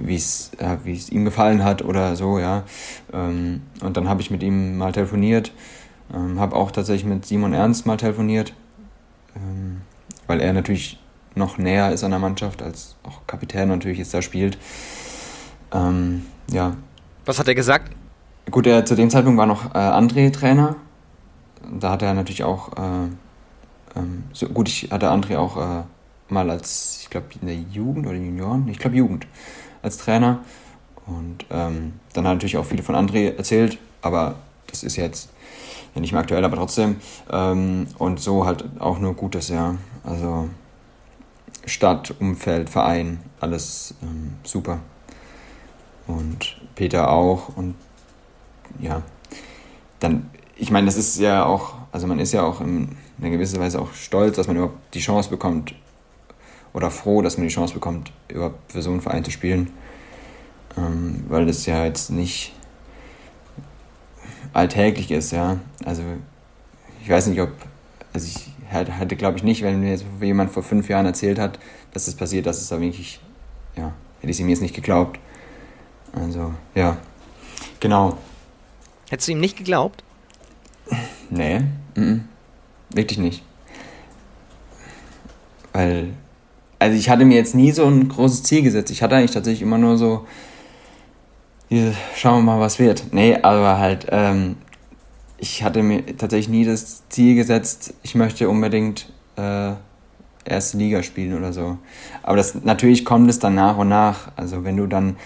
wie 0.00 0.16
es 0.16 0.52
äh, 0.58 0.76
wie 0.84 0.94
es 0.94 1.10
ihm 1.10 1.24
gefallen 1.24 1.64
hat 1.64 1.82
oder 1.82 2.16
so, 2.16 2.38
ja. 2.38 2.64
Ähm, 3.12 3.62
und 3.82 3.96
dann 3.96 4.08
habe 4.08 4.20
ich 4.20 4.30
mit 4.30 4.42
ihm 4.42 4.78
mal 4.78 4.92
telefoniert, 4.92 5.52
ähm, 6.14 6.38
habe 6.40 6.56
auch 6.56 6.70
tatsächlich 6.70 7.04
mit 7.04 7.26
Simon 7.26 7.52
Ernst 7.52 7.86
mal 7.86 7.96
telefoniert, 7.96 8.52
ähm, 9.36 9.82
weil 10.26 10.40
er 10.40 10.52
natürlich 10.52 10.98
noch 11.34 11.58
näher 11.58 11.92
ist 11.92 12.04
an 12.04 12.10
der 12.10 12.20
Mannschaft, 12.20 12.62
als 12.62 12.96
auch 13.04 13.26
Kapitän 13.26 13.68
natürlich 13.68 13.98
jetzt 13.98 14.12
da 14.12 14.22
spielt. 14.22 14.58
Ähm, 15.72 16.26
ja. 16.50 16.76
Was 17.24 17.38
hat 17.38 17.48
er 17.48 17.54
gesagt? 17.54 17.92
Gut, 18.50 18.66
er, 18.66 18.84
zu 18.84 18.94
dem 18.94 19.10
Zeitpunkt 19.10 19.38
war 19.38 19.46
noch 19.46 19.74
äh, 19.74 19.78
André 19.78 20.32
Trainer. 20.32 20.76
Da 21.78 21.92
hat 21.92 22.02
er 22.02 22.14
natürlich 22.14 22.44
auch, 22.44 22.72
äh, 22.76 23.98
ähm, 23.98 24.24
so, 24.32 24.48
gut, 24.48 24.68
ich 24.68 24.90
hatte 24.90 25.10
André 25.10 25.36
auch 25.36 25.56
äh, 25.56 25.84
mal 26.28 26.50
als, 26.50 27.00
ich 27.02 27.10
glaube, 27.10 27.26
in 27.40 27.46
der 27.46 27.56
Jugend 27.56 28.06
oder 28.06 28.16
Junioren, 28.16 28.66
ich 28.68 28.78
glaube 28.78 28.96
Jugend, 28.96 29.26
als 29.82 29.98
Trainer. 29.98 30.40
Und 31.06 31.46
ähm, 31.50 31.94
dann 32.12 32.26
hat 32.26 32.34
natürlich 32.34 32.56
auch 32.58 32.66
viele 32.66 32.82
von 32.82 32.94
André 32.94 33.36
erzählt, 33.36 33.78
aber 34.02 34.36
das 34.66 34.82
ist 34.82 34.96
jetzt 34.96 35.30
ja 35.94 36.00
nicht 36.00 36.12
mehr 36.12 36.20
aktuell, 36.20 36.44
aber 36.44 36.56
trotzdem. 36.56 36.96
Ähm, 37.30 37.86
und 37.98 38.20
so 38.20 38.44
halt 38.44 38.64
auch 38.78 38.98
nur 38.98 39.14
Gutes, 39.14 39.48
ja. 39.48 39.76
Also 40.04 40.48
Stadt, 41.64 42.14
Umfeld, 42.20 42.68
Verein, 42.68 43.20
alles 43.40 43.94
ähm, 44.02 44.34
super. 44.44 44.80
Und 46.06 46.56
Peter 46.74 47.10
auch. 47.10 47.56
Und 47.56 47.74
ja, 48.80 49.02
dann, 50.00 50.30
ich 50.56 50.70
meine, 50.70 50.86
das 50.86 50.96
ist 50.96 51.18
ja 51.18 51.44
auch, 51.44 51.74
also 51.92 52.06
man 52.06 52.18
ist 52.18 52.32
ja 52.32 52.42
auch 52.42 52.60
in 52.60 52.96
einer 53.18 53.30
gewissen 53.30 53.60
Weise 53.60 53.80
auch 53.80 53.92
stolz, 53.94 54.36
dass 54.36 54.46
man 54.46 54.56
überhaupt 54.56 54.94
die 54.94 55.00
Chance 55.00 55.30
bekommt 55.30 55.74
oder 56.72 56.90
froh, 56.90 57.22
dass 57.22 57.38
man 57.38 57.46
die 57.46 57.54
Chance 57.54 57.74
bekommt, 57.74 58.12
überhaupt 58.28 58.72
für 58.72 58.82
so 58.82 58.90
einen 58.90 59.00
Verein 59.00 59.24
zu 59.24 59.30
spielen. 59.30 59.72
Ähm, 60.76 61.24
weil 61.28 61.46
das 61.46 61.66
ja 61.66 61.84
jetzt 61.84 62.10
nicht 62.10 62.52
alltäglich 64.52 65.10
ist, 65.10 65.32
ja. 65.32 65.58
Also 65.84 66.02
ich 67.02 67.08
weiß 67.08 67.26
nicht, 67.28 67.40
ob, 67.40 67.50
also 68.12 68.26
ich 68.26 68.50
hätte, 68.68 69.16
glaube 69.16 69.38
ich, 69.38 69.44
nicht, 69.44 69.62
wenn 69.62 69.80
mir 69.80 69.90
jetzt 69.90 70.04
jemand 70.20 70.50
vor 70.50 70.62
fünf 70.62 70.88
Jahren 70.88 71.06
erzählt 71.06 71.38
hat, 71.38 71.58
dass 71.92 72.04
das 72.04 72.14
passiert, 72.14 72.46
dass 72.46 72.60
es 72.60 72.68
da 72.68 72.80
wirklich, 72.80 73.20
ja, 73.76 73.92
hätte 74.20 74.30
ich 74.30 74.40
ihm 74.40 74.48
jetzt 74.48 74.62
nicht 74.62 74.74
geglaubt. 74.74 75.18
Also, 76.12 76.54
ja, 76.74 76.98
genau. 77.80 78.18
Hättest 79.10 79.28
du 79.28 79.32
ihm 79.32 79.40
nicht 79.40 79.56
geglaubt? 79.56 80.02
Nee, 81.30 81.56
m 81.56 81.74
-m, 81.94 82.20
wirklich 82.90 83.18
nicht. 83.18 83.42
Weil, 85.72 86.12
also 86.78 86.96
ich 86.96 87.10
hatte 87.10 87.24
mir 87.24 87.36
jetzt 87.36 87.54
nie 87.54 87.72
so 87.72 87.86
ein 87.86 88.08
großes 88.08 88.44
Ziel 88.44 88.62
gesetzt. 88.62 88.90
Ich 88.90 89.02
hatte 89.02 89.16
eigentlich 89.16 89.32
tatsächlich 89.32 89.62
immer 89.62 89.78
nur 89.78 89.98
so, 89.98 90.26
hier, 91.68 91.92
schauen 92.16 92.44
wir 92.44 92.52
mal, 92.52 92.60
was 92.60 92.78
wird. 92.78 93.12
Nee, 93.12 93.36
aber 93.42 93.78
halt, 93.78 94.06
ähm, 94.10 94.56
ich 95.38 95.62
hatte 95.62 95.82
mir 95.82 96.04
tatsächlich 96.16 96.48
nie 96.48 96.64
das 96.64 97.08
Ziel 97.08 97.34
gesetzt, 97.34 97.94
ich 98.02 98.14
möchte 98.14 98.48
unbedingt 98.48 99.12
äh, 99.36 99.72
erste 100.44 100.78
Liga 100.78 101.02
spielen 101.02 101.36
oder 101.36 101.52
so. 101.52 101.78
Aber 102.22 102.36
das 102.36 102.54
natürlich 102.62 103.04
kommt 103.04 103.28
es 103.30 103.38
dann 103.38 103.54
nach 103.54 103.76
und 103.76 103.88
nach. 103.88 104.32
Also 104.36 104.64
wenn 104.64 104.76
du 104.76 104.86
dann 104.86 105.16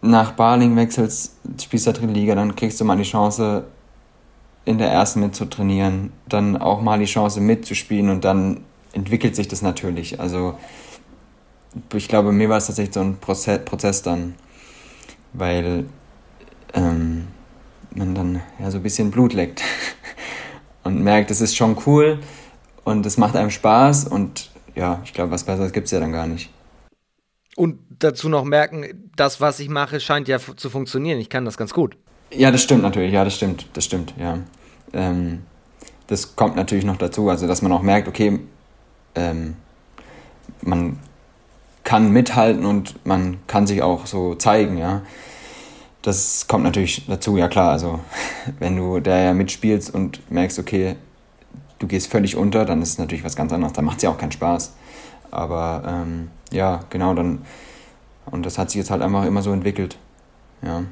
nach 0.00 0.32
Baling 0.32 0.76
wechselst, 0.76 1.34
spielst 1.60 1.86
der 1.86 1.92
dritte 1.92 2.12
Liga, 2.12 2.34
dann 2.34 2.56
kriegst 2.56 2.80
du 2.80 2.84
mal 2.84 2.96
die 2.96 3.02
Chance, 3.02 3.64
in 4.64 4.78
der 4.78 4.90
ersten 4.90 5.20
mitzutrainieren, 5.20 6.12
dann 6.28 6.56
auch 6.56 6.82
mal 6.82 6.98
die 6.98 7.04
Chance 7.04 7.40
mitzuspielen 7.40 8.10
und 8.10 8.24
dann 8.24 8.62
entwickelt 8.96 9.36
sich 9.36 9.46
das 9.46 9.62
natürlich. 9.62 10.18
Also 10.18 10.58
ich 11.94 12.08
glaube, 12.08 12.32
mir 12.32 12.48
war 12.48 12.56
es 12.56 12.66
tatsächlich 12.66 12.94
so 12.94 13.00
ein 13.00 13.18
Prozess, 13.18 13.64
Prozess 13.64 14.02
dann, 14.02 14.34
weil 15.34 15.84
ähm, 16.72 17.28
man 17.94 18.14
dann 18.14 18.42
ja 18.58 18.70
so 18.70 18.78
ein 18.78 18.82
bisschen 18.82 19.10
Blut 19.10 19.34
leckt 19.34 19.62
und 20.84 21.02
merkt, 21.02 21.30
es 21.30 21.40
ist 21.40 21.56
schon 21.56 21.76
cool 21.86 22.20
und 22.84 23.04
es 23.04 23.18
macht 23.18 23.36
einem 23.36 23.50
Spaß 23.50 24.08
und 24.08 24.50
ja, 24.74 25.00
ich 25.04 25.12
glaube, 25.12 25.30
was 25.30 25.44
Besseres 25.44 25.72
gibt 25.72 25.86
es 25.86 25.90
ja 25.90 26.00
dann 26.00 26.12
gar 26.12 26.26
nicht. 26.26 26.50
Und 27.54 27.78
dazu 27.98 28.28
noch 28.28 28.44
merken, 28.44 29.10
das, 29.16 29.40
was 29.40 29.60
ich 29.60 29.68
mache, 29.68 30.00
scheint 30.00 30.28
ja 30.28 30.38
zu 30.38 30.68
funktionieren. 30.68 31.18
Ich 31.18 31.30
kann 31.30 31.46
das 31.46 31.56
ganz 31.56 31.72
gut. 31.72 31.96
Ja, 32.30 32.50
das 32.50 32.62
stimmt 32.62 32.82
natürlich. 32.82 33.12
Ja, 33.12 33.24
das 33.24 33.34
stimmt. 33.34 33.66
Das 33.72 33.86
stimmt, 33.86 34.12
ja. 34.18 34.40
Ähm, 34.92 35.42
das 36.06 36.36
kommt 36.36 36.54
natürlich 36.54 36.84
noch 36.84 36.98
dazu. 36.98 37.30
Also, 37.30 37.46
dass 37.46 37.62
man 37.62 37.72
auch 37.72 37.80
merkt, 37.80 38.08
okay, 38.08 38.40
ähm, 39.16 39.56
man 40.62 40.98
kann 41.84 42.12
mithalten 42.12 42.64
und 42.64 43.04
man 43.06 43.38
kann 43.46 43.66
sich 43.66 43.82
auch 43.82 44.06
so 44.06 44.34
zeigen, 44.34 44.76
ja 44.76 45.02
das 46.06 46.46
kommt 46.46 46.62
natürlich 46.62 47.04
dazu, 47.08 47.36
ja 47.36 47.48
klar. 47.48 47.72
Also, 47.72 47.98
wenn 48.60 48.76
du 48.76 49.00
da 49.00 49.18
ja 49.18 49.34
mitspielst 49.34 49.92
und 49.92 50.30
merkst, 50.30 50.58
okay, 50.58 50.96
du 51.80 51.86
gehst 51.86 52.10
völlig 52.10 52.36
unter, 52.36 52.64
dann 52.64 52.80
ist 52.80 52.90
es 52.90 52.98
natürlich 52.98 53.24
was 53.24 53.34
ganz 53.34 53.52
anderes. 53.52 53.72
Dann 53.72 53.84
macht 53.84 53.98
es 53.98 54.04
ja 54.04 54.10
auch 54.10 54.18
keinen 54.18 54.32
Spaß. 54.32 54.72
Aber 55.30 55.82
ähm, 55.86 56.30
ja, 56.52 56.84
genau, 56.90 57.14
dann. 57.14 57.44
Und 58.26 58.46
das 58.46 58.58
hat 58.58 58.70
sich 58.70 58.78
jetzt 58.78 58.90
halt 58.90 59.02
einfach 59.02 59.24
immer 59.24 59.42
so 59.42 59.52
entwickelt. 59.52 59.98
Ja. 60.62 60.84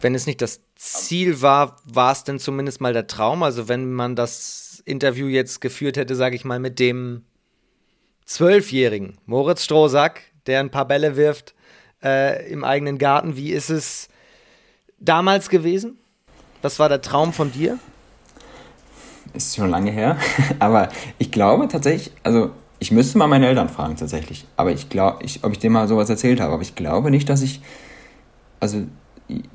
Wenn 0.00 0.14
es 0.14 0.26
nicht 0.26 0.40
das 0.40 0.60
Ziel 0.76 1.42
war, 1.42 1.76
war 1.84 2.12
es 2.12 2.24
denn 2.24 2.38
zumindest 2.38 2.80
mal 2.80 2.92
der 2.92 3.08
Traum? 3.08 3.42
Also, 3.42 3.68
wenn 3.68 3.92
man 3.92 4.14
das 4.14 4.69
Interview 4.80 5.26
jetzt 5.26 5.60
geführt 5.60 5.96
hätte, 5.96 6.16
sage 6.16 6.36
ich 6.36 6.44
mal, 6.44 6.58
mit 6.58 6.78
dem 6.78 7.24
Zwölfjährigen, 8.24 9.18
Moritz 9.26 9.64
Strohsack, 9.64 10.22
der 10.46 10.60
ein 10.60 10.70
paar 10.70 10.86
Bälle 10.86 11.16
wirft, 11.16 11.54
äh, 12.02 12.50
im 12.50 12.64
eigenen 12.64 12.98
Garten. 12.98 13.36
Wie 13.36 13.50
ist 13.50 13.70
es 13.70 14.08
damals 14.98 15.48
gewesen? 15.48 15.98
Was 16.62 16.78
war 16.78 16.88
der 16.88 17.00
Traum 17.00 17.32
von 17.32 17.52
dir? 17.52 17.78
Ist 19.32 19.56
schon 19.56 19.70
lange 19.70 19.90
her, 19.90 20.18
aber 20.58 20.88
ich 21.18 21.30
glaube 21.30 21.68
tatsächlich, 21.68 22.12
also 22.22 22.50
ich 22.78 22.90
müsste 22.90 23.18
mal 23.18 23.26
meine 23.26 23.46
Eltern 23.46 23.68
fragen 23.68 23.96
tatsächlich, 23.96 24.46
aber 24.56 24.72
ich 24.72 24.88
glaube, 24.88 25.24
ich, 25.24 25.44
ob 25.44 25.52
ich 25.52 25.58
denen 25.58 25.74
mal 25.74 25.88
sowas 25.88 26.10
erzählt 26.10 26.40
habe, 26.40 26.52
aber 26.52 26.62
ich 26.62 26.74
glaube 26.74 27.10
nicht, 27.10 27.28
dass 27.28 27.42
ich 27.42 27.60
also 28.58 28.84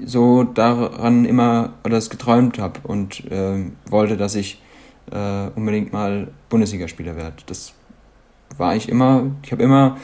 so 0.03 0.43
daran 0.43 1.25
immer 1.25 1.73
das 1.83 2.09
geträumt 2.09 2.59
habe 2.59 2.79
und 2.83 3.29
äh, 3.31 3.65
wollte, 3.89 4.17
dass 4.17 4.35
ich 4.35 4.61
äh, 5.11 5.49
unbedingt 5.55 5.93
mal 5.93 6.27
Bundesligaspieler 6.49 7.15
werde. 7.15 7.37
Das 7.45 7.73
war 8.57 8.75
ich 8.75 8.89
immer, 8.89 9.31
ich 9.43 9.51
habe 9.51 9.63
immer 9.63 9.97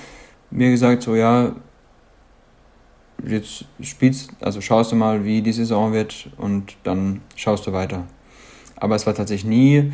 mir 0.50 0.72
gesagt, 0.72 1.04
so 1.04 1.16
ja, 1.16 1.54
jetzt 3.26 3.66
spielst, 3.82 4.32
also 4.42 4.62
schaust 4.62 4.92
du 4.92 4.96
mal, 4.96 5.24
wie 5.24 5.42
die 5.42 5.54
Saison 5.54 5.94
wird 5.94 6.30
und 6.38 6.76
dann 6.84 7.22
schaust 7.36 7.66
du 7.68 7.74
weiter. 7.74 8.06
Aber 8.76 8.96
es 8.96 9.06
war 9.06 9.14
tatsächlich 9.14 9.50
nie 9.50 9.94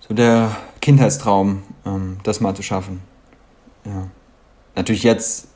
so 0.00 0.14
der 0.14 0.54
Kindheitstraum, 0.80 1.62
ähm, 1.86 2.18
das 2.22 2.40
mal 2.40 2.54
zu 2.54 2.62
schaffen. 2.62 3.00
Ja. 3.84 4.08
Natürlich 4.74 5.02
jetzt 5.02 5.48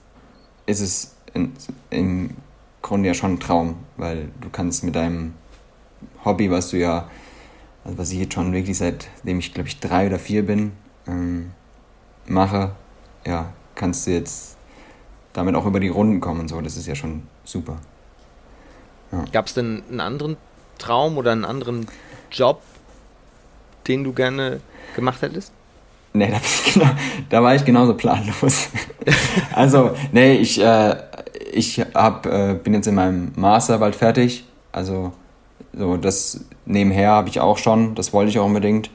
ist 0.66 0.80
es 0.80 1.16
in, 1.34 1.52
im 1.90 2.30
Grunde 2.82 3.08
ja 3.08 3.14
schon 3.14 3.34
ein 3.34 3.40
Traum, 3.40 3.76
weil 3.96 4.30
du 4.40 4.48
kannst 4.50 4.84
mit 4.84 4.94
deinem 4.94 5.34
Hobby, 6.24 6.50
was 6.50 6.70
du 6.70 6.78
ja, 6.78 7.08
also 7.86 7.98
was 7.98 8.10
ich 8.10 8.18
jetzt 8.18 8.34
schon 8.34 8.52
wirklich 8.52 8.76
seitdem 8.76 9.38
ich 9.38 9.54
glaube 9.54 9.68
ich 9.68 9.78
drei 9.78 10.06
oder 10.08 10.18
vier 10.18 10.44
bin, 10.44 10.72
ähm, 11.06 11.52
mache, 12.26 12.72
ja, 13.24 13.52
kannst 13.76 14.06
du 14.06 14.10
jetzt 14.10 14.56
damit 15.32 15.54
auch 15.54 15.66
über 15.66 15.78
die 15.78 15.88
Runden 15.88 16.20
kommen 16.20 16.40
und 16.40 16.48
so. 16.48 16.60
Das 16.60 16.76
ist 16.76 16.86
ja 16.88 16.96
schon 16.96 17.22
super. 17.44 17.76
Ja. 19.12 19.24
Gab 19.32 19.46
es 19.46 19.54
denn 19.54 19.84
einen 19.88 20.00
anderen 20.00 20.36
Traum 20.78 21.16
oder 21.16 21.30
einen 21.30 21.44
anderen 21.44 21.86
Job, 22.32 22.60
den 23.86 24.02
du 24.02 24.12
gerne 24.12 24.60
gemacht 24.96 25.22
hättest? 25.22 25.52
Nee, 26.12 26.30
da, 26.30 26.40
genau, 26.72 26.90
da 27.28 27.42
war 27.42 27.54
ich 27.54 27.64
genauso 27.64 27.94
planlos. 27.94 28.68
also, 29.54 29.94
nee, 30.10 30.36
ich, 30.36 30.60
äh, 30.60 30.96
ich 31.52 31.80
hab, 31.94 32.26
äh, 32.26 32.54
bin 32.54 32.74
jetzt 32.74 32.88
in 32.88 32.96
meinem 32.96 33.32
Master 33.36 33.78
bald 33.78 33.94
fertig. 33.94 34.44
Also, 34.72 35.12
so 35.76 35.96
das 35.96 36.44
nebenher 36.64 37.10
habe 37.10 37.28
ich 37.28 37.40
auch 37.40 37.58
schon, 37.58 37.94
das 37.94 38.12
wollte 38.12 38.30
ich 38.30 38.38
auch 38.38 38.46
unbedingt. 38.46 38.90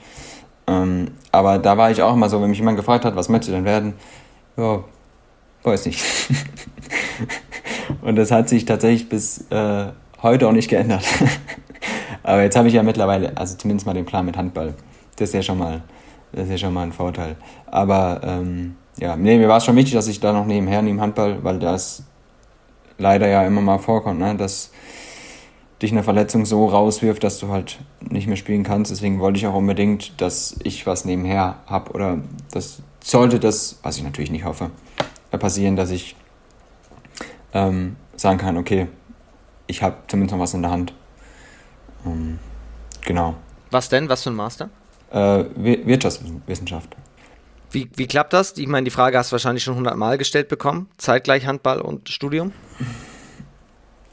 Ähm, 0.67 1.11
aber 1.31 1.59
da 1.59 1.77
war 1.77 1.91
ich 1.91 2.01
auch 2.01 2.13
immer 2.13 2.29
so, 2.29 2.41
wenn 2.41 2.49
mich 2.49 2.59
jemand 2.59 2.77
gefragt 2.77 3.05
hat, 3.05 3.15
was 3.15 3.29
möchtest 3.29 3.49
du 3.49 3.53
denn 3.53 3.65
werden? 3.65 3.93
Ja, 4.57 4.83
weiß 5.63 5.85
nicht. 5.85 6.03
Und 8.01 8.15
das 8.15 8.31
hat 8.31 8.49
sich 8.49 8.65
tatsächlich 8.65 9.09
bis 9.09 9.49
äh, 9.51 9.87
heute 10.21 10.47
auch 10.47 10.51
nicht 10.51 10.69
geändert. 10.69 11.03
aber 12.23 12.43
jetzt 12.43 12.55
habe 12.55 12.67
ich 12.67 12.73
ja 12.73 12.83
mittlerweile, 12.83 13.35
also 13.37 13.57
zumindest 13.57 13.85
mal 13.85 13.93
den 13.93 14.05
Plan 14.05 14.25
mit 14.25 14.37
Handball. 14.37 14.73
Das 15.17 15.29
ist 15.29 15.35
ja 15.35 15.41
schon 15.41 15.59
mal, 15.59 15.81
das 16.31 16.45
ist 16.45 16.51
ja 16.51 16.57
schon 16.57 16.73
mal 16.73 16.83
ein 16.83 16.93
Vorteil. 16.93 17.35
Aber 17.67 18.21
ähm, 18.23 18.75
ja, 18.97 19.15
nee, 19.15 19.37
mir 19.37 19.47
war 19.47 19.57
es 19.57 19.65
schon 19.65 19.75
wichtig, 19.75 19.93
dass 19.93 20.07
ich 20.07 20.19
da 20.19 20.33
noch 20.33 20.45
nebenher 20.45 20.81
neben 20.81 21.01
Handball, 21.01 21.43
weil 21.43 21.59
das 21.59 22.03
leider 22.97 23.27
ja 23.27 23.43
immer 23.43 23.61
mal 23.61 23.79
vorkommt, 23.79 24.19
ne, 24.19 24.35
dass 24.35 24.71
dich 25.81 25.91
eine 25.91 26.03
Verletzung 26.03 26.45
so 26.45 26.67
rauswirft, 26.67 27.23
dass 27.23 27.39
du 27.39 27.49
halt 27.49 27.79
nicht 28.01 28.27
mehr 28.27 28.37
spielen 28.37 28.63
kannst. 28.63 28.91
Deswegen 28.91 29.19
wollte 29.19 29.39
ich 29.39 29.47
auch 29.47 29.55
unbedingt, 29.55 30.19
dass 30.21 30.55
ich 30.63 30.85
was 30.85 31.05
nebenher 31.05 31.57
habe 31.65 31.91
oder 31.91 32.19
das 32.51 32.81
sollte 33.03 33.39
das, 33.39 33.79
was 33.81 33.97
ich 33.97 34.03
natürlich 34.03 34.31
nicht 34.31 34.45
hoffe, 34.45 34.69
passieren, 35.31 35.75
dass 35.75 35.89
ich 35.89 36.15
ähm, 37.53 37.95
sagen 38.15 38.37
kann, 38.37 38.57
okay, 38.57 38.87
ich 39.67 39.81
habe 39.81 39.95
zumindest 40.07 40.33
noch 40.33 40.41
was 40.41 40.53
in 40.53 40.61
der 40.61 40.71
Hand. 40.71 40.93
Ähm, 42.05 42.39
genau. 43.05 43.35
Was 43.71 43.89
denn? 43.89 44.09
Was 44.09 44.23
für 44.23 44.29
ein 44.29 44.35
Master? 44.35 44.69
Äh, 45.11 45.45
Wirtschaftswissenschaft. 45.55 46.95
Wie, 47.71 47.89
wie 47.95 48.05
klappt 48.05 48.33
das? 48.33 48.57
Ich 48.57 48.67
meine, 48.67 48.83
die 48.83 48.91
Frage 48.91 49.17
hast 49.17 49.31
du 49.31 49.33
wahrscheinlich 49.33 49.63
schon 49.63 49.75
hundertmal 49.75 50.17
gestellt 50.17 50.49
bekommen. 50.49 50.89
Zeitgleich 50.97 51.45
Handball 51.45 51.79
und 51.81 52.09
Studium? 52.09 52.51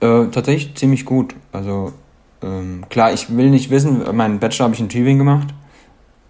Äh, 0.00 0.26
tatsächlich 0.26 0.74
ziemlich 0.76 1.04
gut. 1.04 1.34
Also 1.52 1.92
ähm, 2.42 2.84
klar, 2.88 3.12
ich 3.12 3.36
will 3.36 3.50
nicht 3.50 3.70
wissen, 3.70 4.04
meinen 4.16 4.38
Bachelor 4.38 4.64
habe 4.64 4.74
ich 4.74 4.80
in 4.80 4.88
Tübingen 4.88 5.18
gemacht. 5.18 5.48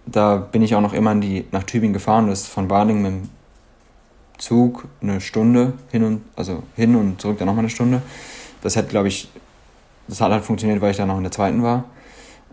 Da 0.05 0.37
bin 0.37 0.61
ich 0.61 0.73
auch 0.73 0.81
noch 0.81 0.93
immer 0.93 1.13
die, 1.15 1.45
nach 1.51 1.63
Tübingen 1.63 1.93
gefahren. 1.93 2.27
Das 2.27 2.41
ist 2.41 2.47
von 2.47 2.67
Bading 2.67 3.01
mit 3.01 3.11
dem 3.11 3.29
Zug 4.39 4.87
eine 5.01 5.21
Stunde 5.21 5.73
hin 5.91 6.03
und 6.03 6.21
also 6.35 6.63
hin 6.75 6.95
und 6.95 7.21
zurück 7.21 7.37
dann 7.37 7.45
nochmal 7.45 7.63
eine 7.63 7.69
Stunde. 7.69 8.01
Das 8.61 8.75
hat, 8.75 8.89
glaube 8.89 9.07
ich, 9.07 9.29
das 10.07 10.21
hat 10.21 10.31
halt 10.31 10.43
funktioniert, 10.43 10.81
weil 10.81 10.91
ich 10.91 10.97
da 10.97 11.05
noch 11.05 11.17
in 11.17 11.23
der 11.23 11.31
zweiten 11.31 11.61
war. 11.61 11.83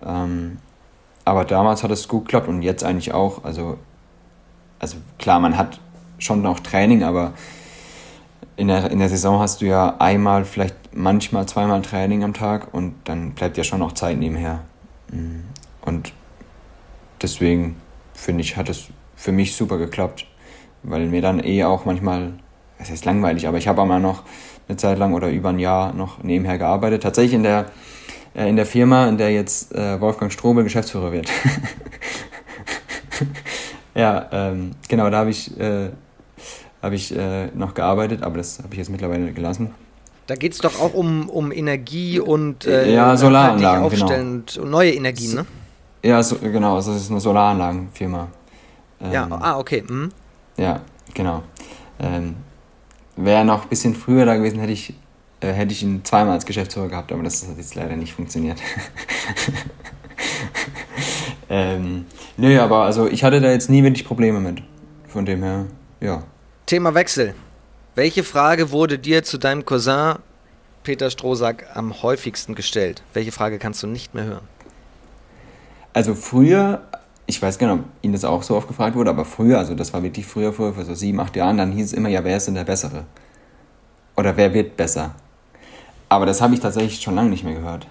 Ähm, 0.05 0.59
aber 1.25 1.45
damals 1.45 1.83
hat 1.83 1.91
es 1.91 2.07
gut 2.09 2.27
geklappt 2.27 2.49
und 2.49 2.63
jetzt 2.63 2.85
eigentlich 2.85 3.15
auch. 3.15 3.45
Also, 3.45 3.79
also 4.79 4.99
klar, 5.19 5.41
man 5.41 5.57
hat 5.57 5.81
schon 6.19 6.43
noch 6.43 6.61
Training, 6.61 7.03
aber 7.03 7.33
in 8.57 8.69
der, 8.69 8.91
in 8.91 8.99
der 8.99 9.09
Saison 9.09 9.41
hast 9.41 9.61
du 9.61 9.67
ja 9.67 9.97
einmal, 9.99 10.45
vielleicht 10.45 10.75
manchmal 10.97 11.47
zweimal 11.47 11.83
Training 11.83 12.25
am 12.25 12.35
Tag 12.35 12.73
und 12.73 12.95
dann 13.05 13.33
bleibt 13.33 13.57
ja 13.57 13.65
schon 13.65 13.79
noch 13.79 13.93
Zeit 13.93 14.19
nebenher. 14.19 14.65
Mhm. 15.13 15.45
Und 15.83 16.13
deswegen 17.23 17.77
finde 18.15 18.43
ich, 18.43 18.57
hat 18.57 18.69
es 18.69 18.89
für 19.15 19.33
mich 19.33 19.55
super 19.55 19.79
geklappt, 19.79 20.27
weil 20.83 21.07
mir 21.07 21.23
dann 21.23 21.43
eh 21.43 21.65
auch 21.65 21.85
manchmal, 21.85 22.35
es 22.79 22.91
ist 22.91 23.05
langweilig, 23.05 23.47
aber 23.47 23.59
ich 23.59 23.69
habe 23.69 23.83
einmal 23.83 24.01
noch 24.01 24.23
eine 24.69 24.77
Zeit 24.77 24.99
lang 24.99 25.15
oder 25.15 25.31
über 25.31 25.51
ein 25.51 25.59
Jahr 25.59 25.93
noch 25.93 26.23
nebenher 26.23 26.59
gearbeitet. 26.59 27.03
Tatsächlich 27.03 27.35
in 27.35 27.43
der, 27.43 27.67
äh, 28.35 28.49
in 28.49 28.57
der 28.57 28.67
Firma, 28.67 29.09
in 29.09 29.19
der 29.19 29.33
jetzt 29.33 29.75
äh, 29.75 30.01
Wolfgang 30.01 30.33
Strobel 30.33 30.65
Geschäftsführer 30.65 31.13
wird. 31.13 31.31
ja, 33.95 34.29
ähm, 34.33 34.73
genau, 34.89 35.09
da 35.11 35.19
habe 35.19 35.31
ich 35.31 35.59
äh, 35.59 35.91
habe 36.83 36.95
ich 36.95 37.17
äh, 37.17 37.47
noch 37.55 37.75
gearbeitet, 37.75 38.23
aber 38.23 38.39
das 38.39 38.59
habe 38.59 38.69
ich 38.73 38.79
jetzt 38.79 38.91
mittlerweile 38.91 39.33
gelassen. 39.33 39.75
Da 40.27 40.35
geht 40.35 40.53
es 40.53 40.59
doch 40.59 40.81
auch 40.81 40.95
um, 40.95 41.29
um 41.29 41.53
Energie 41.53 42.19
und 42.19 42.67
äh, 42.67 42.93
ja, 42.93 43.17
Solaranlagen, 43.17 43.89
genau. 43.91 44.15
und 44.15 44.61
neue 44.65 44.93
Energien, 44.93 45.35
ne? 45.35 45.47
Ja, 46.03 46.23
so, 46.23 46.37
genau, 46.37 46.77
also 46.77 46.93
das 46.93 47.03
ist 47.03 47.11
eine 47.11 47.21
Solaranlagenfirma. 47.21 48.29
Ähm, 49.01 49.13
ja, 49.13 49.29
ah, 49.31 49.59
okay. 49.59 49.85
Mhm. 49.89 50.11
Ja, 50.57 50.81
genau. 51.15 51.43
Ähm, 52.01 52.37
Wäre 53.17 53.45
noch 53.45 53.63
ein 53.63 53.69
bisschen 53.69 53.95
früher 53.95 54.27
da 54.27 54.37
gewesen, 54.37 54.59
hätte 54.59 54.73
ich, 54.73 54.95
äh, 55.41 55.53
hätte 55.53 55.73
ich 55.73 55.83
ihn 55.83 56.05
zweimal 56.05 56.35
als 56.35 56.45
Geschäftsführer 56.45 56.89
gehabt, 56.89 57.13
aber 57.13 57.23
das 57.23 57.47
hat 57.47 57.57
jetzt 57.57 57.75
leider 57.75 57.97
nicht 57.97 58.13
funktioniert. 58.13 58.59
ähm, 61.49 62.05
nö, 62.37 62.61
aber 62.61 62.83
also 62.83 63.07
ich 63.07 63.25
hatte 63.25 63.41
da 63.41 63.51
jetzt 63.51 63.71
nie 63.71 63.83
wirklich 63.83 64.05
Probleme 64.05 64.41
mit. 64.41 64.63
Von 65.09 65.25
dem 65.25 65.43
her, 65.43 65.65
ja. 66.01 66.23
Thema 66.67 66.93
Wechsel. 66.95 67.35
Welche 67.97 68.25
Frage 68.25 68.73
wurde 68.73 68.99
dir 68.99 69.25
zu 69.25 69.39
deinem 69.39 69.65
Cousin 69.65 70.17
Peter 70.83 71.09
Strohsack 71.09 71.65
am 71.73 72.03
häufigsten 72.03 72.55
gestellt? 72.55 73.03
Welche 73.15 73.33
Frage 73.33 73.59
kannst 73.59 73.83
du 73.83 73.87
nicht 73.87 74.13
mehr 74.13 74.25
hören? 74.25 74.49
Also 75.95 76.15
früher, 76.15 76.83
ich 77.25 77.41
weiß 77.41 77.57
gar 77.57 77.75
nicht, 77.75 77.85
ob 77.85 77.91
Ihnen 78.03 78.13
das 78.13 78.27
auch 78.27 78.43
so 78.43 78.55
oft 78.55 78.69
gefragt 78.69 78.97
wurde, 78.97 79.09
aber 79.09 79.25
früher, 79.25 79.57
also 79.57 79.75
das 79.75 79.95
war 79.95 80.03
wirklich 80.03 80.27
früher, 80.27 80.53
früher, 80.53 80.75
vor 80.75 80.85
so 80.85 80.95
sieben, 80.95 81.19
acht 81.21 81.37
Jahren, 81.37 81.57
dann 81.57 81.73
hieß 81.73 81.87
es 81.87 81.93
immer, 81.95 82.11
ja, 82.11 82.23
wer 82.23 82.37
ist 82.37 82.47
denn 82.47 82.55
der 82.55 82.65
Bessere? 82.65 83.05
Oder 84.15 84.37
wer 84.37 84.53
wird 84.53 84.77
besser? 84.77 85.15
Aber 86.11 86.27
das 86.27 86.43
habe 86.43 86.53
ich 86.53 86.61
tatsächlich 86.61 87.01
schon 87.01 87.15
lange 87.15 87.31
nicht 87.31 87.45
mehr 87.45 87.55
gehört. 87.55 87.87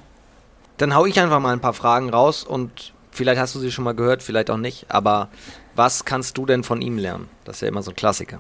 Dann 0.78 0.94
hau 0.94 1.08
ich 1.08 1.20
einfach 1.20 1.40
mal 1.40 1.52
ein 1.52 1.62
paar 1.62 1.74
Fragen 1.74 2.12
raus 2.12 2.44
und 2.44 2.94
vielleicht 3.10 3.42
hast 3.42 3.56
du 3.56 3.60
sie 3.60 3.72
schon 3.72 3.84
mal 3.84 3.96
gehört, 3.96 4.22
vielleicht 4.22 4.52
auch 4.52 4.58
nicht, 4.58 4.86
aber 4.88 5.30
was 5.76 6.06
kannst 6.06 6.38
du 6.38 6.46
denn 6.46 6.64
von 6.64 6.80
ihm 6.80 7.00
lernen? 7.00 7.28
Das 7.44 7.56
ist 7.56 7.62
ja 7.62 7.70
immer 7.70 7.82
so 7.82 7.90
ein 7.90 7.96
Klassiker. 7.96 8.38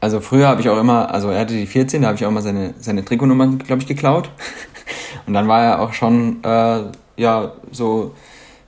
Also 0.00 0.20
früher 0.20 0.48
habe 0.48 0.62
ich 0.62 0.68
auch 0.68 0.80
immer, 0.80 1.12
also 1.12 1.28
er 1.28 1.40
hatte 1.40 1.54
die 1.54 1.66
14, 1.66 2.02
da 2.02 2.08
habe 2.08 2.16
ich 2.16 2.24
auch 2.24 2.30
immer 2.30 2.40
seine, 2.42 2.74
seine 2.78 3.04
Trikotnummer, 3.04 3.46
glaube 3.58 3.82
ich, 3.82 3.88
geklaut. 3.88 4.30
Und 5.26 5.34
dann 5.34 5.46
war 5.46 5.62
er 5.62 5.80
auch 5.80 5.92
schon, 5.92 6.42
äh, 6.42 6.82
ja, 7.16 7.52
so, 7.70 8.14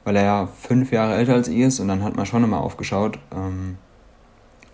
weil 0.04 0.16
er 0.16 0.24
ja 0.24 0.48
fünf 0.60 0.92
Jahre 0.92 1.14
älter 1.14 1.34
als 1.34 1.48
ich 1.48 1.58
ist 1.58 1.80
und 1.80 1.88
dann 1.88 2.02
hat 2.02 2.16
man 2.16 2.26
schon 2.26 2.44
immer 2.44 2.60
aufgeschaut. 2.60 3.18
Ähm, 3.32 3.78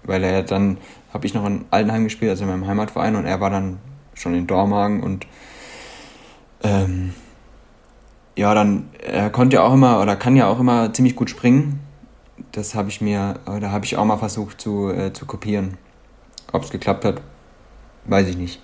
weil 0.04 0.24
er 0.24 0.42
dann, 0.42 0.78
habe 1.12 1.26
ich 1.26 1.34
noch 1.34 1.46
in 1.46 1.64
Altenheim 1.70 2.04
gespielt, 2.04 2.30
also 2.30 2.44
in 2.44 2.50
meinem 2.50 2.66
Heimatverein 2.66 3.14
und 3.14 3.24
er 3.24 3.40
war 3.40 3.50
dann 3.50 3.78
schon 4.14 4.34
in 4.34 4.46
Dormagen 4.46 5.02
und 5.02 5.26
ähm, 6.62 7.14
ja, 8.36 8.54
dann, 8.54 8.88
er 9.06 9.30
konnte 9.30 9.56
ja 9.56 9.62
auch 9.62 9.74
immer, 9.74 10.00
oder 10.00 10.16
kann 10.16 10.36
ja 10.36 10.46
auch 10.46 10.61
immer 10.61 10.92
ziemlich 10.92 11.16
gut 11.16 11.30
springen. 11.30 11.80
Das 12.52 12.74
habe 12.74 12.88
ich 12.88 13.00
mir, 13.00 13.34
oder 13.46 13.72
habe 13.72 13.84
ich 13.84 13.96
auch 13.96 14.04
mal 14.04 14.16
versucht 14.16 14.61
zu, 14.61 14.90
äh, 14.90 15.12
zu 15.12 15.26
kopieren. 15.26 15.76
Ob 16.53 16.64
es 16.64 16.70
geklappt 16.70 17.05
hat, 17.05 17.20
weiß 18.05 18.28
ich 18.28 18.36
nicht. 18.36 18.61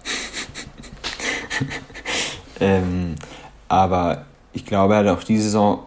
ähm, 2.61 3.17
aber 3.69 4.25
ich 4.53 4.65
glaube, 4.65 4.95
er 4.95 5.01
hat 5.01 5.19
auch 5.19 5.25
diese 5.25 5.45
Saison, 5.45 5.85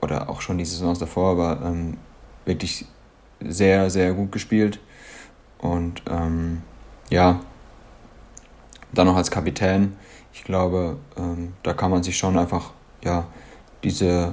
oder 0.00 0.28
auch 0.28 0.40
schon 0.40 0.58
die 0.58 0.64
Saisons 0.64 0.98
davor, 0.98 1.32
aber 1.32 1.64
ähm, 1.64 1.96
wirklich 2.44 2.86
sehr, 3.40 3.90
sehr 3.90 4.12
gut 4.12 4.32
gespielt. 4.32 4.78
Und 5.58 6.02
ähm, 6.10 6.62
ja, 7.10 7.40
dann 8.92 9.06
noch 9.06 9.16
als 9.16 9.30
Kapitän. 9.30 9.96
Ich 10.32 10.44
glaube, 10.44 10.98
ähm, 11.16 11.54
da 11.62 11.72
kann 11.72 11.90
man 11.90 12.02
sich 12.02 12.16
schon 12.16 12.38
einfach 12.38 12.72
ja, 13.02 13.26
diese 13.82 14.32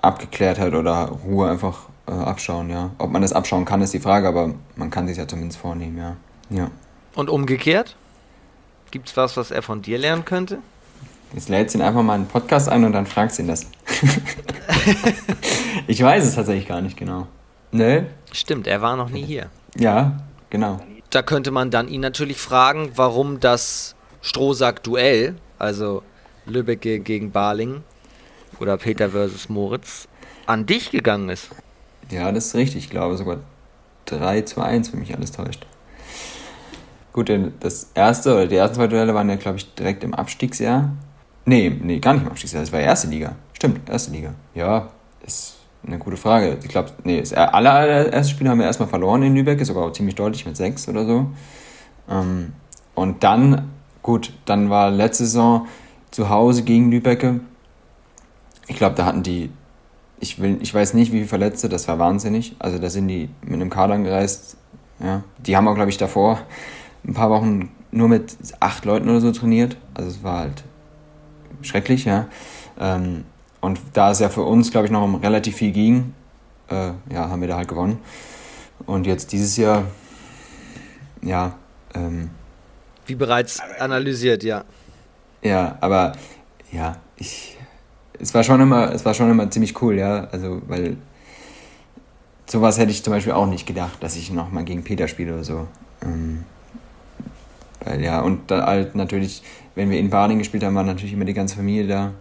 Abgeklärtheit 0.00 0.74
oder 0.74 1.10
Ruhe 1.24 1.50
einfach 1.50 1.89
äh, 2.06 2.12
abschauen, 2.12 2.70
ja. 2.70 2.90
Ob 2.98 3.10
man 3.10 3.22
das 3.22 3.32
abschauen 3.32 3.64
kann, 3.64 3.82
ist 3.82 3.94
die 3.94 4.00
Frage, 4.00 4.28
aber 4.28 4.54
man 4.76 4.90
kann 4.90 5.08
sich 5.08 5.16
ja 5.16 5.26
zumindest 5.26 5.58
vornehmen, 5.58 5.98
ja. 5.98 6.16
ja. 6.50 6.70
Und 7.14 7.30
umgekehrt? 7.30 7.96
Gibt 8.90 9.08
es 9.08 9.16
was, 9.16 9.36
was 9.36 9.50
er 9.50 9.62
von 9.62 9.82
dir 9.82 9.98
lernen 9.98 10.24
könnte? 10.24 10.58
Jetzt 11.32 11.48
lädst 11.48 11.76
ihn 11.76 11.82
einfach 11.82 12.02
mal 12.02 12.14
einen 12.14 12.26
Podcast 12.26 12.68
ein 12.68 12.84
und 12.84 12.92
dann 12.92 13.06
fragst 13.06 13.38
ihn 13.38 13.46
das. 13.46 13.66
ich 15.86 16.02
weiß 16.02 16.24
es 16.24 16.34
tatsächlich 16.34 16.66
gar 16.66 16.80
nicht 16.80 16.96
genau. 16.96 17.28
Ne? 17.70 18.06
Stimmt, 18.32 18.66
er 18.66 18.82
war 18.82 18.96
noch 18.96 19.10
nie 19.10 19.24
hier. 19.24 19.48
Ja, 19.76 20.20
genau. 20.50 20.80
Da 21.10 21.22
könnte 21.22 21.52
man 21.52 21.70
dann 21.70 21.86
ihn 21.86 22.00
natürlich 22.00 22.38
fragen, 22.38 22.90
warum 22.96 23.38
das 23.38 23.94
Strohsack-Duell, 24.22 25.36
also 25.58 26.02
Lübeck 26.46 26.80
gegen 26.80 27.30
Baling 27.30 27.84
oder 28.58 28.76
Peter 28.76 29.10
versus 29.10 29.48
Moritz, 29.48 30.08
an 30.46 30.66
dich 30.66 30.90
gegangen 30.90 31.28
ist. 31.28 31.50
Ja, 32.10 32.32
das 32.32 32.46
ist 32.46 32.54
richtig. 32.54 32.84
Ich 32.84 32.90
glaube 32.90 33.16
sogar 33.16 33.38
3 34.06 34.42
zu 34.42 34.60
1, 34.60 34.92
wenn 34.92 35.00
mich 35.00 35.14
alles 35.14 35.32
täuscht. 35.32 35.66
Gut, 37.12 37.28
denn 37.28 37.54
das 37.60 37.90
erste 37.94 38.34
oder 38.34 38.46
die 38.46 38.56
ersten 38.56 38.76
zwei 38.76 38.86
Duelle 38.86 39.14
waren 39.14 39.28
ja, 39.28 39.36
glaube 39.36 39.58
ich, 39.58 39.74
direkt 39.74 40.04
im 40.04 40.14
Abstiegsjahr. 40.14 40.90
Nee, 41.44 41.76
nee, 41.82 41.98
gar 41.98 42.14
nicht 42.14 42.22
im 42.22 42.28
Abstiegsjahr. 42.28 42.62
Das 42.62 42.72
war 42.72 42.80
erste 42.80 43.08
Liga. 43.08 43.34
Stimmt, 43.52 43.88
erste 43.88 44.12
Liga. 44.12 44.34
Ja, 44.54 44.88
ist 45.26 45.56
eine 45.86 45.98
gute 45.98 46.16
Frage. 46.16 46.58
Ich 46.62 46.68
glaube, 46.68 46.90
nee, 47.04 47.20
das 47.20 47.32
aller, 47.32 47.72
allererste 47.72 48.32
Spiel 48.32 48.48
haben 48.48 48.58
wir 48.58 48.66
erstmal 48.66 48.88
verloren 48.88 49.22
in 49.22 49.34
Lübeck, 49.34 49.60
ist 49.60 49.68
sogar 49.68 49.92
ziemlich 49.92 50.14
deutlich 50.14 50.46
mit 50.46 50.56
6 50.56 50.88
oder 50.88 51.04
so. 51.04 51.30
Ähm, 52.08 52.52
und 52.94 53.24
dann, 53.24 53.70
gut, 54.02 54.32
dann 54.44 54.70
war 54.70 54.90
letzte 54.90 55.24
Saison 55.24 55.66
zu 56.10 56.28
Hause 56.28 56.62
gegen 56.62 56.90
Lübecke. 56.90 57.40
Ich 58.66 58.76
glaube, 58.76 58.94
da 58.94 59.06
hatten 59.06 59.22
die, 59.22 59.50
ich, 60.20 60.40
will, 60.40 60.58
ich 60.60 60.72
weiß 60.72 60.94
nicht, 60.94 61.12
wie 61.12 61.18
viele 61.18 61.28
Verletzte, 61.28 61.68
das 61.68 61.88
war 61.88 61.98
wahnsinnig. 61.98 62.54
Also 62.58 62.78
da 62.78 62.90
sind 62.90 63.08
die 63.08 63.28
mit 63.42 63.54
einem 63.54 63.70
Kader 63.70 63.94
angereist. 63.94 64.56
Ja. 65.00 65.24
Die 65.38 65.56
haben 65.56 65.66
auch, 65.66 65.74
glaube 65.74 65.90
ich, 65.90 65.96
davor 65.96 66.40
ein 67.04 67.14
paar 67.14 67.30
Wochen 67.30 67.70
nur 67.90 68.08
mit 68.08 68.36
acht 68.60 68.84
Leuten 68.84 69.08
oder 69.08 69.20
so 69.20 69.32
trainiert. 69.32 69.76
Also 69.94 70.10
es 70.10 70.22
war 70.22 70.40
halt 70.40 70.62
schrecklich, 71.62 72.04
ja. 72.04 72.28
Ähm, 72.78 73.24
und 73.60 73.78
da 73.92 74.10
es 74.10 74.20
ja 74.20 74.28
für 74.28 74.42
uns, 74.42 74.70
glaube 74.70 74.86
ich, 74.86 74.92
noch 74.92 75.02
um 75.02 75.16
relativ 75.16 75.56
viel 75.56 75.72
ging, 75.72 76.14
äh, 76.68 76.92
ja, 77.12 77.28
haben 77.28 77.40
wir 77.40 77.48
da 77.48 77.56
halt 77.56 77.68
gewonnen. 77.68 77.98
Und 78.86 79.06
jetzt 79.06 79.32
dieses 79.32 79.56
Jahr, 79.56 79.84
ja. 81.22 81.54
Ähm, 81.94 82.30
Wie 83.06 83.14
bereits 83.14 83.60
analysiert, 83.78 84.42
ja. 84.42 84.64
Ja, 85.42 85.78
aber 85.80 86.12
ja, 86.72 86.96
ich. 87.16 87.56
Es 88.20 88.34
war 88.34 88.44
schon 88.44 88.60
immer, 88.60 88.92
es 88.92 89.04
war 89.04 89.14
schon 89.14 89.30
immer 89.30 89.50
ziemlich 89.50 89.80
cool, 89.82 89.96
ja. 89.98 90.28
Also, 90.32 90.60
weil 90.68 90.96
sowas 92.46 92.78
hätte 92.78 92.90
ich 92.90 93.02
zum 93.02 93.12
Beispiel 93.12 93.32
auch 93.32 93.46
nicht 93.46 93.66
gedacht, 93.66 94.02
dass 94.02 94.16
ich 94.16 94.30
nochmal 94.30 94.64
gegen 94.64 94.84
Peter 94.84 95.08
spiele 95.08 95.34
oder 95.34 95.44
so. 95.44 95.68
Ähm, 96.02 96.44
weil 97.84 98.02
ja, 98.02 98.20
und 98.20 98.50
dann 98.50 98.64
halt 98.64 98.94
natürlich, 98.94 99.42
wenn 99.74 99.90
wir 99.90 99.98
in 99.98 100.10
Baden 100.10 100.38
gespielt 100.38 100.64
haben, 100.64 100.74
war 100.74 100.84
natürlich 100.84 101.12
immer 101.12 101.24
die 101.24 101.34
ganze 101.34 101.56
Familie 101.56 101.86
da. 101.86 102.12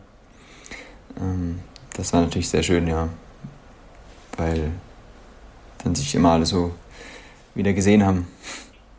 Ähm, 1.20 1.60
das 1.94 2.14
war 2.14 2.22
natürlich 2.22 2.48
sehr 2.50 2.64
schön, 2.64 2.88
ja. 2.88 3.10
Weil 4.38 4.72
dann 5.84 5.96
sich 5.96 6.16
immer 6.16 6.32
alle 6.32 6.46
so 6.46 6.72
wieder 7.56 7.74
gesehen 7.74 8.06
haben. 8.06 8.28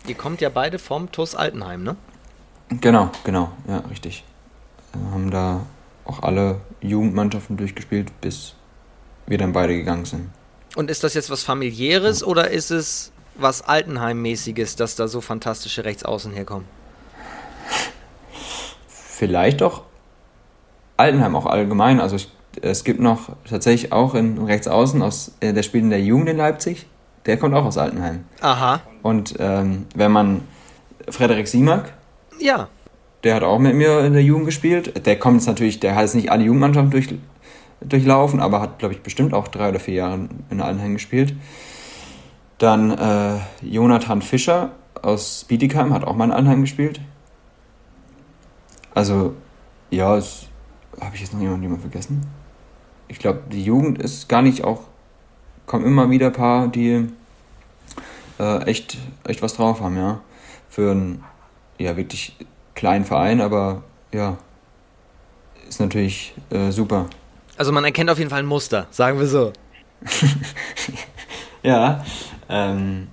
Ihr 0.06 0.14
kommt 0.14 0.40
ja 0.40 0.48
beide 0.48 0.78
vom 0.78 1.10
TuS 1.12 1.34
Altenheim, 1.34 1.82
ne? 1.82 1.96
Genau, 2.80 3.10
genau, 3.24 3.50
ja, 3.68 3.78
richtig. 3.90 4.24
Wir 4.92 5.10
haben 5.12 5.30
da 5.30 5.60
auch 6.10 6.22
alle 6.22 6.60
Jugendmannschaften 6.80 7.56
durchgespielt, 7.56 8.20
bis 8.20 8.54
wir 9.26 9.38
dann 9.38 9.52
beide 9.52 9.76
gegangen 9.76 10.04
sind. 10.04 10.30
Und 10.76 10.90
ist 10.90 11.04
das 11.04 11.14
jetzt 11.14 11.30
was 11.30 11.42
familiäres 11.42 12.20
ja. 12.20 12.26
oder 12.26 12.50
ist 12.50 12.70
es 12.70 13.12
was 13.36 13.62
Altenheim-mäßiges, 13.66 14.76
dass 14.76 14.96
da 14.96 15.08
so 15.08 15.20
fantastische 15.20 15.84
Rechtsaußen 15.84 16.32
herkommen? 16.32 16.66
Vielleicht 18.88 19.62
auch 19.62 19.82
Altenheim 20.96 21.36
auch 21.36 21.46
allgemein. 21.46 22.00
Also 22.00 22.16
ich, 22.16 22.28
es 22.60 22.84
gibt 22.84 23.00
noch 23.00 23.30
tatsächlich 23.48 23.92
auch 23.92 24.14
in 24.14 24.38
Rechtsaußen 24.38 25.00
aus, 25.02 25.32
äh, 25.40 25.52
der 25.52 25.62
spielt 25.62 25.84
in 25.84 25.90
der 25.90 26.02
Jugend 26.02 26.28
in 26.28 26.36
Leipzig. 26.36 26.86
Der 27.26 27.36
kommt 27.36 27.54
auch 27.54 27.64
aus 27.64 27.78
Altenheim. 27.78 28.24
Aha. 28.40 28.80
Und 29.02 29.34
ähm, 29.38 29.86
wenn 29.94 30.10
man 30.10 30.42
Frederik 31.08 31.48
Simak. 31.48 31.92
Ja. 32.38 32.68
Der 33.22 33.34
hat 33.34 33.42
auch 33.42 33.58
mit 33.58 33.74
mir 33.74 34.04
in 34.04 34.14
der 34.14 34.22
Jugend 34.22 34.46
gespielt. 34.46 35.06
Der 35.06 35.18
kommt 35.18 35.36
jetzt 35.36 35.46
natürlich, 35.46 35.80
der 35.80 35.94
hat 35.94 36.02
jetzt 36.02 36.14
nicht 36.14 36.30
alle 36.30 36.44
Jugendmannschaften 36.44 36.90
durch, 36.90 37.14
durchlaufen, 37.80 38.40
aber 38.40 38.60
hat, 38.60 38.78
glaube 38.78 38.94
ich, 38.94 39.02
bestimmt 39.02 39.34
auch 39.34 39.48
drei 39.48 39.68
oder 39.68 39.80
vier 39.80 39.94
Jahre 39.94 40.28
in 40.48 40.60
Altenheim 40.60 40.94
gespielt. 40.94 41.34
Dann 42.58 42.90
äh, 42.90 43.38
Jonathan 43.62 44.22
Fischer 44.22 44.72
aus 45.02 45.44
Bietigheim 45.44 45.92
hat 45.92 46.04
auch 46.04 46.14
mal 46.14 46.26
in 46.26 46.32
Altenheim 46.32 46.62
gespielt. 46.62 47.00
Also, 48.94 49.34
ja, 49.90 50.20
habe 51.00 51.14
ich 51.14 51.20
jetzt 51.20 51.32
noch 51.32 51.40
jemanden, 51.40 51.62
jemanden 51.62 51.82
vergessen? 51.82 52.26
Ich 53.08 53.18
glaube, 53.18 53.42
die 53.50 53.64
Jugend 53.64 54.00
ist 54.00 54.28
gar 54.28 54.42
nicht 54.42 54.64
auch, 54.64 54.82
kommen 55.66 55.84
immer 55.84 56.10
wieder 56.10 56.26
ein 56.26 56.32
paar, 56.32 56.68
die 56.68 57.08
äh, 58.38 58.62
echt, 58.64 58.98
echt 59.24 59.42
was 59.42 59.54
drauf 59.54 59.80
haben, 59.80 59.96
ja. 59.96 60.20
Für 60.68 60.92
einen, 60.92 61.24
ja, 61.78 61.96
wirklich 61.96 62.36
kleinen 62.74 63.04
Verein, 63.04 63.40
aber 63.40 63.82
ja, 64.12 64.38
ist 65.68 65.80
natürlich 65.80 66.34
äh, 66.50 66.70
super. 66.70 67.08
Also 67.56 67.72
man 67.72 67.84
erkennt 67.84 68.10
auf 68.10 68.18
jeden 68.18 68.30
Fall 68.30 68.40
ein 68.40 68.46
Muster, 68.46 68.86
sagen 68.90 69.18
wir 69.18 69.26
so. 69.26 69.52
ja, 71.62 72.04
ähm, 72.48 73.08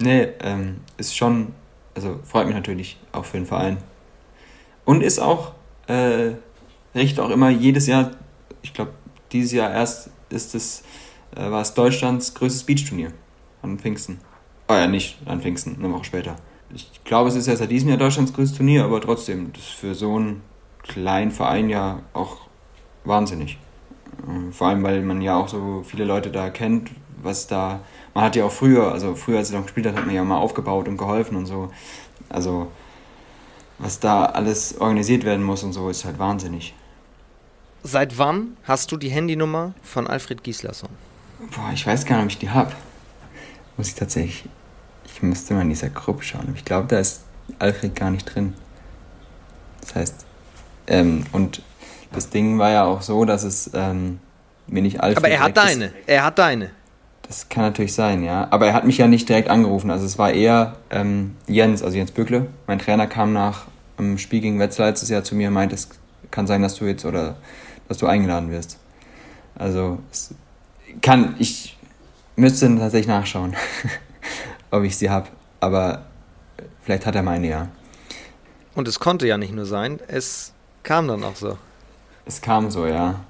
nee, 0.00 0.28
ähm, 0.40 0.80
ist 0.96 1.16
schon, 1.16 1.54
also 1.94 2.18
freut 2.24 2.46
mich 2.46 2.54
natürlich 2.54 2.98
auch 3.12 3.24
für 3.24 3.36
den 3.36 3.46
Verein. 3.46 3.76
Und 4.84 5.02
ist 5.02 5.20
auch 5.20 5.52
äh, 5.86 6.32
richtet 6.94 7.20
auch 7.20 7.30
immer 7.30 7.50
jedes 7.50 7.86
Jahr, 7.86 8.12
ich 8.62 8.72
glaube, 8.72 8.92
dieses 9.32 9.52
Jahr 9.52 9.70
erst 9.72 10.10
ist 10.30 10.54
es, 10.54 10.82
äh, 11.36 11.50
war 11.50 11.62
es 11.62 11.74
Deutschlands 11.74 12.34
größtes 12.34 12.64
Beachturnier 12.64 13.12
an 13.62 13.78
Pfingsten. 13.78 14.18
Oh 14.68 14.74
ja, 14.74 14.86
nicht 14.86 15.18
an 15.26 15.40
Pfingsten, 15.40 15.76
eine 15.78 15.92
Woche 15.92 16.04
später. 16.04 16.36
Ich 16.74 17.04
glaube, 17.04 17.28
es 17.28 17.34
ist 17.34 17.46
ja 17.46 17.56
seit 17.56 17.70
diesem 17.70 17.88
Jahr 17.88 17.98
Deutschlands 17.98 18.32
größtes 18.32 18.58
Turnier, 18.58 18.84
aber 18.84 19.00
trotzdem, 19.00 19.52
das 19.52 19.62
ist 19.62 19.70
für 19.70 19.94
so 19.94 20.16
einen 20.16 20.42
kleinen 20.82 21.30
Verein 21.30 21.68
ja 21.68 22.00
auch 22.12 22.38
wahnsinnig. 23.04 23.58
Äh, 24.26 24.52
vor 24.52 24.68
allem, 24.68 24.82
weil 24.82 25.02
man 25.02 25.20
ja 25.20 25.36
auch 25.36 25.48
so 25.48 25.82
viele 25.86 26.04
Leute 26.04 26.30
da 26.30 26.50
kennt, 26.50 26.90
was 27.22 27.46
da. 27.46 27.80
Man 28.14 28.24
hat 28.24 28.36
ja 28.36 28.44
auch 28.44 28.52
früher, 28.52 28.92
also 28.92 29.14
früher, 29.14 29.38
als 29.38 29.50
er 29.50 29.58
noch 29.58 29.66
gespielt 29.66 29.86
hat, 29.86 29.96
hat 29.96 30.06
man 30.06 30.14
ja 30.14 30.24
mal 30.24 30.38
aufgebaut 30.38 30.88
und 30.88 30.96
geholfen 30.96 31.36
und 31.36 31.46
so. 31.46 31.70
Also, 32.28 32.70
was 33.78 34.00
da 34.00 34.26
alles 34.26 34.78
organisiert 34.80 35.24
werden 35.24 35.44
muss 35.44 35.62
und 35.62 35.72
so, 35.72 35.88
ist 35.88 36.04
halt 36.04 36.18
wahnsinnig. 36.18 36.74
Seit 37.82 38.18
wann 38.18 38.56
hast 38.64 38.92
du 38.92 38.96
die 38.96 39.08
Handynummer 39.08 39.74
von 39.82 40.06
Alfred 40.06 40.44
Gislason? 40.44 40.90
Boah, 41.54 41.70
ich 41.72 41.86
weiß 41.86 42.04
gar 42.04 42.16
nicht, 42.16 42.24
ob 42.24 42.30
ich 42.32 42.38
die 42.38 42.50
habe. 42.50 42.72
Muss 43.76 43.88
ich 43.88 43.94
tatsächlich. 43.94 44.44
Ich 45.20 45.22
müsste 45.22 45.52
mal 45.52 45.60
in 45.60 45.68
dieser 45.68 45.90
Gruppe 45.90 46.22
schauen. 46.24 46.50
Ich 46.56 46.64
glaube, 46.64 46.86
da 46.88 46.98
ist 46.98 47.20
Alfred 47.58 47.94
gar 47.94 48.10
nicht 48.10 48.34
drin. 48.34 48.54
Das 49.82 49.94
heißt, 49.94 50.26
ähm, 50.86 51.26
und 51.32 51.60
das 52.10 52.30
Ding 52.30 52.58
war 52.58 52.70
ja 52.70 52.84
auch 52.84 53.02
so, 53.02 53.26
dass 53.26 53.44
es 53.44 53.70
ähm, 53.74 54.18
mir 54.66 54.80
nicht 54.80 55.02
Alfred. 55.02 55.18
Aber 55.18 55.28
er 55.28 55.40
hat 55.40 55.56
deine. 55.58 55.86
Ist. 55.86 55.94
Er 56.06 56.24
hat 56.24 56.38
deine. 56.38 56.70
Das 57.22 57.50
kann 57.50 57.64
natürlich 57.64 57.92
sein, 57.92 58.22
ja. 58.22 58.48
Aber 58.50 58.66
er 58.66 58.72
hat 58.72 58.86
mich 58.86 58.96
ja 58.96 59.06
nicht 59.06 59.28
direkt 59.28 59.50
angerufen. 59.50 59.90
Also 59.90 60.06
es 60.06 60.18
war 60.18 60.32
eher 60.32 60.76
ähm, 60.88 61.36
Jens, 61.46 61.82
also 61.82 61.98
Jens 61.98 62.12
Bückle. 62.12 62.46
Mein 62.66 62.78
Trainer 62.78 63.06
kam 63.06 63.34
nach 63.34 63.66
dem 63.98 64.16
Spiel 64.16 64.40
gegen 64.40 64.58
Wetzlar 64.58 64.88
letztes 64.88 65.10
Jahr 65.10 65.22
zu 65.22 65.34
mir 65.34 65.48
und 65.48 65.54
meinte, 65.54 65.74
es 65.74 65.90
kann 66.30 66.46
sein, 66.46 66.62
dass 66.62 66.76
du 66.76 66.86
jetzt 66.86 67.04
oder 67.04 67.36
dass 67.88 67.98
du 67.98 68.06
eingeladen 68.06 68.50
wirst. 68.50 68.78
Also 69.54 69.98
kann 71.02 71.36
ich 71.38 71.76
müsste 72.36 72.74
tatsächlich 72.78 73.08
nachschauen, 73.08 73.54
ob 74.70 74.84
ich 74.84 74.96
sie 74.96 75.10
habe, 75.10 75.28
aber 75.60 76.02
vielleicht 76.82 77.06
hat 77.06 77.14
er 77.14 77.22
meine 77.22 77.48
ja. 77.48 77.68
Und 78.74 78.88
es 78.88 79.00
konnte 79.00 79.26
ja 79.26 79.36
nicht 79.36 79.52
nur 79.52 79.66
sein, 79.66 80.00
es 80.08 80.52
kam 80.82 81.08
dann 81.08 81.24
auch 81.24 81.36
so. 81.36 81.58
Es 82.24 82.40
kam 82.40 82.70
so, 82.70 82.86
ja. 82.86 83.20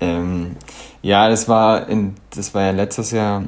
Ähm, 0.00 0.56
ja, 1.02 1.28
das 1.28 1.48
war 1.48 1.88
in, 1.88 2.14
das 2.30 2.54
war 2.54 2.62
ja 2.62 2.70
letztes 2.70 3.10
Jahr 3.10 3.44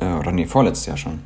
äh, 0.00 0.12
oder 0.12 0.32
nee, 0.32 0.46
vorletztes 0.46 0.86
Jahr 0.86 0.96
schon. 0.96 1.22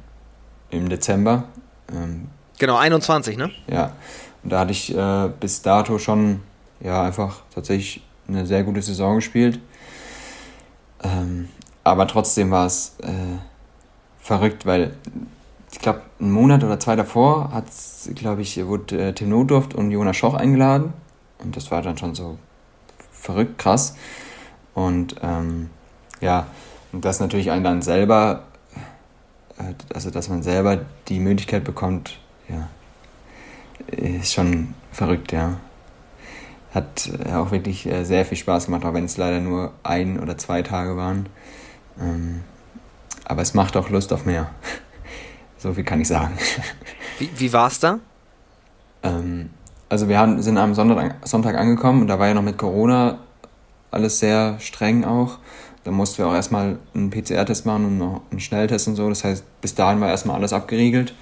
Im 0.70 0.88
Dezember. 0.88 1.44
Ähm, 1.92 2.28
genau, 2.58 2.76
21, 2.76 3.36
ne? 3.36 3.50
Ja. 3.68 3.92
Und 4.42 4.50
da 4.50 4.60
hatte 4.60 4.72
ich 4.72 4.94
äh, 4.94 5.30
bis 5.40 5.62
dato 5.62 5.98
schon 5.98 6.40
ja, 6.80 7.02
einfach 7.02 7.42
tatsächlich 7.54 8.02
eine 8.28 8.46
sehr 8.46 8.64
gute 8.64 8.82
Saison 8.82 9.16
gespielt. 9.16 9.60
Ähm, 11.02 11.48
aber 11.84 12.06
trotzdem 12.06 12.50
war 12.50 12.66
es 12.66 12.96
äh, 13.02 13.38
verrückt, 14.26 14.66
weil 14.66 14.94
ich 15.70 15.78
glaube, 15.78 16.02
einen 16.20 16.32
Monat 16.32 16.64
oder 16.64 16.80
zwei 16.80 16.96
davor 16.96 17.52
hat, 17.52 17.66
glaube 18.14 18.42
ich, 18.42 18.64
wurde 18.66 19.08
äh, 19.08 19.12
Tim 19.12 19.28
Notdurft 19.28 19.74
und 19.74 19.90
Jonas 19.90 20.16
Schoch 20.16 20.34
eingeladen. 20.34 20.92
Und 21.38 21.56
das 21.56 21.70
war 21.70 21.82
dann 21.82 21.96
schon 21.96 22.14
so 22.14 22.38
verrückt, 23.12 23.58
krass. 23.58 23.96
Und 24.74 25.16
ähm, 25.22 25.70
ja, 26.20 26.46
und 26.92 27.04
das 27.04 27.20
natürlich 27.20 27.50
einen 27.50 27.64
dann 27.64 27.82
selber, 27.82 28.44
äh, 29.58 29.74
also 29.94 30.10
dass 30.10 30.28
man 30.28 30.42
selber 30.42 30.80
die 31.08 31.20
Möglichkeit 31.20 31.64
bekommt, 31.64 32.18
ja, 32.48 32.68
ist 33.88 34.32
schon 34.32 34.74
verrückt, 34.92 35.32
ja 35.32 35.56
hat 36.74 37.10
äh, 37.24 37.32
auch 37.32 37.50
wirklich 37.52 37.86
äh, 37.86 38.04
sehr 38.04 38.26
viel 38.26 38.36
Spaß 38.36 38.66
gemacht, 38.66 38.84
auch 38.84 38.92
wenn 38.92 39.06
es 39.06 39.16
leider 39.16 39.40
nur 39.40 39.72
ein 39.82 40.20
oder 40.20 40.36
zwei 40.36 40.60
Tage 40.62 40.96
waren. 40.96 41.26
Ähm, 41.98 42.42
aber 43.26 43.42
es 43.42 43.54
macht 43.54 43.76
auch 43.76 43.90
Lust 43.90 44.12
auf 44.12 44.24
mehr. 44.24 44.50
so 45.58 45.74
viel 45.74 45.84
kann 45.84 46.00
ich 46.00 46.08
sagen. 46.08 46.34
Wie, 47.18 47.30
wie 47.36 47.52
war 47.52 47.68
es 47.68 47.80
da? 47.80 47.98
Ähm, 49.02 49.50
also 49.88 50.08
wir 50.08 50.18
haben, 50.18 50.40
sind 50.40 50.58
am 50.58 50.74
Sonntag, 50.74 51.16
Sonntag 51.26 51.56
angekommen 51.56 52.02
und 52.02 52.06
da 52.08 52.18
war 52.18 52.28
ja 52.28 52.34
noch 52.34 52.42
mit 52.42 52.56
Corona 52.56 53.18
alles 53.90 54.18
sehr 54.18 54.58
streng 54.60 55.04
auch. 55.04 55.38
Da 55.84 55.90
mussten 55.90 56.18
wir 56.18 56.28
auch 56.28 56.34
erstmal 56.34 56.78
einen 56.94 57.10
PCR-Test 57.10 57.66
machen 57.66 57.84
und 57.86 57.98
noch 57.98 58.22
einen 58.30 58.40
Schnelltest 58.40 58.88
und 58.88 58.96
so. 58.96 59.08
Das 59.08 59.24
heißt, 59.24 59.44
bis 59.60 59.74
dahin 59.74 60.00
war 60.00 60.08
erstmal 60.08 60.36
alles 60.36 60.52
abgeriegelt. 60.52 61.14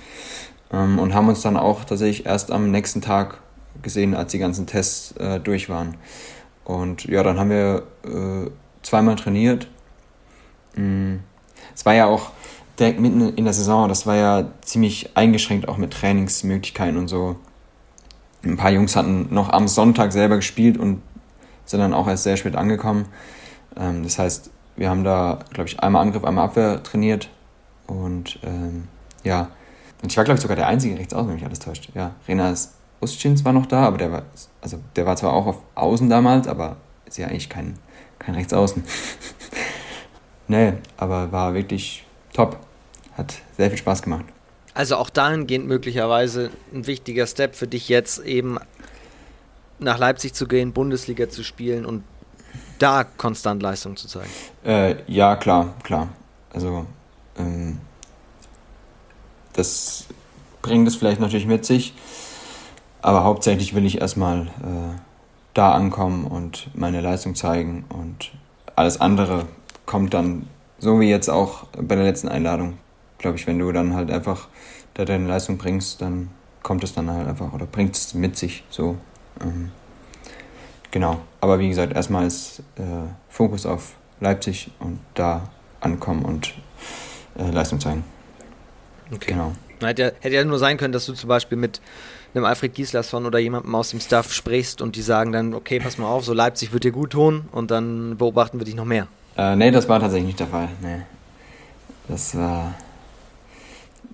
Ähm, 0.72 0.98
und 0.98 1.14
haben 1.14 1.28
uns 1.28 1.42
dann 1.42 1.56
auch 1.56 1.84
tatsächlich 1.84 2.26
erst 2.26 2.50
am 2.50 2.70
nächsten 2.70 3.00
Tag 3.00 3.38
gesehen, 3.82 4.14
als 4.14 4.32
die 4.32 4.38
ganzen 4.38 4.66
Tests 4.66 5.12
äh, 5.18 5.40
durch 5.40 5.68
waren. 5.68 5.96
Und 6.64 7.04
ja, 7.04 7.22
dann 7.22 7.38
haben 7.38 7.50
wir 7.50 7.82
äh, 8.04 8.50
zweimal 8.82 9.16
trainiert. 9.16 9.68
Mm. 10.76 11.16
Es 11.74 11.84
war 11.84 11.94
ja 11.94 12.06
auch 12.06 12.30
direkt 12.78 13.00
mitten 13.00 13.34
in 13.34 13.44
der 13.44 13.54
Saison, 13.54 13.88
das 13.88 14.06
war 14.06 14.16
ja 14.16 14.48
ziemlich 14.62 15.16
eingeschränkt 15.16 15.68
auch 15.68 15.76
mit 15.76 15.92
Trainingsmöglichkeiten 15.92 16.96
und 16.96 17.08
so. 17.08 17.36
Ein 18.42 18.56
paar 18.56 18.70
Jungs 18.70 18.96
hatten 18.96 19.32
noch 19.32 19.50
am 19.50 19.68
Sonntag 19.68 20.12
selber 20.12 20.36
gespielt 20.36 20.76
und 20.76 21.02
sind 21.64 21.80
dann 21.80 21.94
auch 21.94 22.08
erst 22.08 22.24
sehr 22.24 22.36
spät 22.36 22.56
angekommen. 22.56 23.06
Ähm, 23.76 24.02
das 24.02 24.18
heißt, 24.18 24.50
wir 24.76 24.90
haben 24.90 25.04
da, 25.04 25.38
glaube 25.52 25.68
ich, 25.68 25.80
einmal 25.80 26.02
Angriff, 26.02 26.24
einmal 26.24 26.44
Abwehr 26.44 26.82
trainiert. 26.82 27.30
Und 27.86 28.38
ähm, 28.42 28.88
ja, 29.22 29.48
und 30.02 30.10
ich 30.10 30.16
war, 30.16 30.24
glaube 30.24 30.36
ich, 30.36 30.42
sogar 30.42 30.56
der 30.56 30.66
einzige 30.66 30.98
Rechtsaußen, 30.98 31.28
wenn 31.28 31.36
mich 31.36 31.46
alles 31.46 31.60
täuscht. 31.60 31.88
Ja, 31.94 32.12
Renas 32.28 32.74
Ustschins 33.00 33.44
war 33.44 33.52
noch 33.52 33.66
da, 33.66 33.84
aber 33.86 33.98
der 33.98 34.12
war, 34.12 34.22
also 34.60 34.78
der 34.96 35.06
war 35.06 35.16
zwar 35.16 35.32
auch 35.32 35.46
auf 35.46 35.56
Außen 35.74 36.10
damals, 36.10 36.48
aber 36.48 36.76
ist 37.06 37.18
ja 37.18 37.28
eigentlich 37.28 37.48
kein, 37.48 37.78
kein 38.18 38.34
Rechtsaußen. 38.34 38.84
nee, 40.48 40.74
aber 40.96 41.32
war 41.32 41.54
wirklich 41.54 42.04
top. 42.32 42.58
Hat 43.16 43.34
sehr 43.56 43.70
viel 43.70 43.78
Spaß 43.78 44.02
gemacht. 44.02 44.24
Also 44.74 44.96
auch 44.96 45.08
dahingehend 45.08 45.66
möglicherweise 45.66 46.50
ein 46.72 46.86
wichtiger 46.86 47.26
Step 47.26 47.54
für 47.54 47.68
dich 47.68 47.88
jetzt 47.88 48.18
eben 48.18 48.58
nach 49.78 49.98
Leipzig 49.98 50.34
zu 50.34 50.48
gehen, 50.48 50.72
Bundesliga 50.72 51.28
zu 51.28 51.44
spielen 51.44 51.86
und 51.86 52.02
da 52.78 53.04
konstant 53.04 53.62
Leistung 53.62 53.96
zu 53.96 54.08
zeigen. 54.08 54.30
Äh, 54.64 54.96
ja, 55.06 55.36
klar, 55.36 55.74
klar. 55.84 56.08
Also 56.52 56.86
ähm, 57.38 57.78
das 59.52 60.06
bringt 60.62 60.88
es 60.88 60.96
vielleicht 60.96 61.20
natürlich 61.20 61.46
mit 61.46 61.64
sich, 61.64 61.94
aber 63.00 63.24
hauptsächlich 63.24 63.74
will 63.74 63.84
ich 63.84 64.00
erstmal 64.00 64.46
äh, 64.46 64.98
da 65.52 65.72
ankommen 65.72 66.26
und 66.26 66.68
meine 66.74 67.00
Leistung 67.00 67.34
zeigen 67.34 67.84
und 67.88 68.32
alles 68.74 69.00
andere 69.00 69.46
kommt 69.86 70.14
dann, 70.14 70.48
so 70.78 71.00
wie 71.00 71.08
jetzt 71.08 71.28
auch 71.28 71.64
bei 71.76 71.94
der 71.94 72.04
letzten 72.04 72.28
Einladung, 72.28 72.78
glaube 73.18 73.36
ich, 73.36 73.46
wenn 73.46 73.58
du 73.58 73.70
dann 73.72 73.94
halt 73.94 74.10
einfach 74.10 74.48
da 74.94 75.04
deine 75.04 75.26
Leistung 75.26 75.58
bringst, 75.58 76.00
dann 76.00 76.30
kommt 76.62 76.84
es 76.84 76.94
dann 76.94 77.10
halt 77.10 77.28
einfach 77.28 77.52
oder 77.52 77.66
bringt 77.66 77.96
es 77.96 78.14
mit 78.14 78.36
sich 78.36 78.64
so. 78.70 78.96
Ähm, 79.40 79.70
genau. 80.90 81.20
Aber 81.40 81.58
wie 81.58 81.68
gesagt, 81.68 81.94
erstmal 81.94 82.26
ist 82.26 82.60
äh, 82.76 82.82
Fokus 83.28 83.66
auf 83.66 83.96
Leipzig 84.20 84.70
und 84.78 84.98
da 85.14 85.48
ankommen 85.80 86.24
und 86.24 86.54
äh, 87.36 87.50
Leistung 87.50 87.80
zeigen. 87.80 88.04
Okay. 89.12 89.32
Genau. 89.32 89.52
Hätte 89.80 90.02
ja, 90.02 90.10
hätte 90.20 90.34
ja 90.34 90.44
nur 90.44 90.58
sein 90.58 90.78
können, 90.78 90.92
dass 90.92 91.06
du 91.06 91.12
zum 91.12 91.28
Beispiel 91.28 91.58
mit 91.58 91.80
einem 92.34 92.44
Alfred 92.44 92.74
Gislason 92.74 93.26
oder 93.26 93.38
jemandem 93.38 93.74
aus 93.74 93.90
dem 93.90 94.00
Staff 94.00 94.32
sprichst 94.32 94.80
und 94.80 94.96
die 94.96 95.02
sagen 95.02 95.32
dann, 95.32 95.54
okay, 95.54 95.78
pass 95.78 95.98
mal 95.98 96.06
auf, 96.06 96.24
so 96.24 96.32
Leipzig 96.32 96.72
wird 96.72 96.84
dir 96.84 96.92
gut 96.92 97.10
tun 97.10 97.48
und 97.52 97.70
dann 97.70 98.16
beobachten 98.16 98.58
wir 98.58 98.64
dich 98.64 98.74
noch 98.74 98.84
mehr. 98.86 99.06
Äh, 99.36 99.56
nee, 99.56 99.70
das 99.70 99.88
war 99.88 100.00
tatsächlich 100.00 100.28
nicht 100.28 100.40
der 100.40 100.46
Fall. 100.46 100.68
Nee. 100.80 101.02
Das 102.08 102.36
war 102.36 102.74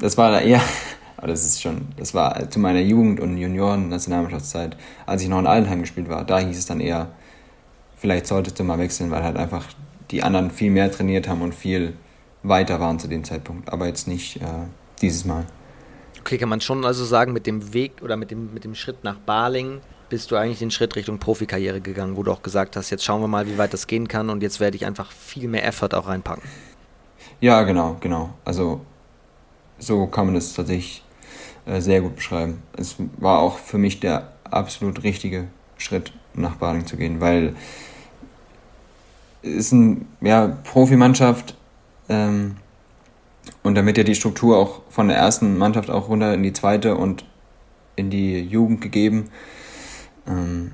das 0.00 0.16
war 0.16 0.30
da 0.30 0.40
eher, 0.40 0.62
aber 1.16 1.28
das 1.28 1.44
ist 1.44 1.62
schon, 1.62 1.88
das 1.96 2.14
war 2.14 2.50
zu 2.50 2.58
meiner 2.58 2.80
Jugend- 2.80 3.20
und 3.20 3.36
Junioren-Nationalmannschaftszeit, 3.36 4.76
als 5.06 5.22
ich 5.22 5.28
noch 5.28 5.38
in 5.38 5.46
Allenheim 5.46 5.80
gespielt 5.80 6.08
war. 6.08 6.24
Da 6.24 6.38
hieß 6.38 6.58
es 6.58 6.66
dann 6.66 6.80
eher, 6.80 7.08
vielleicht 7.96 8.26
solltest 8.26 8.58
du 8.58 8.64
mal 8.64 8.78
wechseln, 8.78 9.10
weil 9.10 9.22
halt 9.22 9.36
einfach 9.36 9.66
die 10.10 10.22
anderen 10.22 10.50
viel 10.50 10.70
mehr 10.70 10.90
trainiert 10.90 11.28
haben 11.28 11.42
und 11.42 11.54
viel 11.54 11.94
weiter 12.42 12.80
waren 12.80 12.98
zu 12.98 13.06
dem 13.06 13.22
Zeitpunkt. 13.22 13.72
Aber 13.72 13.86
jetzt 13.86 14.08
nicht 14.08 14.36
äh, 14.36 14.66
dieses 15.00 15.24
Mal. 15.24 15.44
Okay, 16.18 16.38
kann 16.38 16.48
man 16.48 16.60
schon 16.60 16.84
also 16.84 17.04
sagen, 17.04 17.32
mit 17.32 17.46
dem 17.46 17.72
Weg 17.72 18.02
oder 18.02 18.16
mit 18.16 18.30
dem, 18.30 18.52
mit 18.52 18.64
dem 18.64 18.74
Schritt 18.74 19.04
nach 19.04 19.18
Baling 19.18 19.80
bist 20.10 20.30
du 20.30 20.36
eigentlich 20.36 20.58
den 20.58 20.70
Schritt 20.70 20.96
Richtung 20.96 21.18
Profikarriere 21.18 21.80
gegangen, 21.80 22.16
wo 22.16 22.22
du 22.22 22.30
auch 22.32 22.42
gesagt 22.42 22.76
hast, 22.76 22.90
jetzt 22.90 23.04
schauen 23.04 23.22
wir 23.22 23.28
mal, 23.28 23.46
wie 23.46 23.56
weit 23.56 23.72
das 23.72 23.86
gehen 23.86 24.08
kann 24.08 24.28
und 24.28 24.42
jetzt 24.42 24.60
werde 24.60 24.76
ich 24.76 24.84
einfach 24.84 25.10
viel 25.10 25.48
mehr 25.48 25.64
Effort 25.66 25.94
auch 25.94 26.08
reinpacken. 26.08 26.42
Ja, 27.40 27.62
genau, 27.62 27.96
genau. 28.00 28.34
Also 28.44 28.82
so 29.78 30.06
kann 30.06 30.26
man 30.26 30.34
das 30.34 30.52
tatsächlich 30.52 31.02
äh, 31.64 31.80
sehr 31.80 32.02
gut 32.02 32.16
beschreiben. 32.16 32.62
Es 32.76 32.96
war 33.16 33.38
auch 33.38 33.56
für 33.56 33.78
mich 33.78 34.00
der 34.00 34.32
absolut 34.44 35.02
richtige 35.02 35.46
Schritt, 35.78 36.12
nach 36.34 36.56
Baling 36.56 36.86
zu 36.86 36.96
gehen, 36.96 37.20
weil 37.20 37.54
es 39.42 39.50
ist 39.50 39.72
eine 39.72 40.02
ja, 40.20 40.46
Profimannschaft 40.46 41.56
ähm, 42.08 42.56
und 43.62 43.74
damit 43.74 43.96
ja 43.96 44.04
die 44.04 44.14
Struktur 44.14 44.58
auch 44.58 44.82
von 44.90 45.08
der 45.08 45.16
ersten 45.16 45.56
Mannschaft 45.56 45.90
auch 45.90 46.08
runter 46.08 46.34
in 46.34 46.42
die 46.42 46.52
zweite 46.52 46.96
und 46.96 47.24
in 47.96 48.10
die 48.10 48.40
Jugend 48.40 48.80
gegeben. 48.80 49.30
Ähm, 50.30 50.72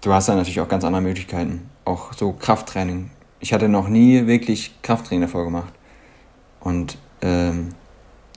du 0.00 0.12
hast 0.12 0.28
da 0.28 0.34
natürlich 0.34 0.60
auch 0.60 0.68
ganz 0.68 0.84
andere 0.84 1.02
Möglichkeiten, 1.02 1.68
auch 1.84 2.12
so 2.14 2.32
Krafttraining. 2.32 3.10
Ich 3.40 3.52
hatte 3.52 3.68
noch 3.68 3.88
nie 3.88 4.26
wirklich 4.26 4.74
Krafttraining 4.82 5.22
davor 5.22 5.44
gemacht. 5.44 5.72
Und 6.60 6.98
ähm, 7.22 7.70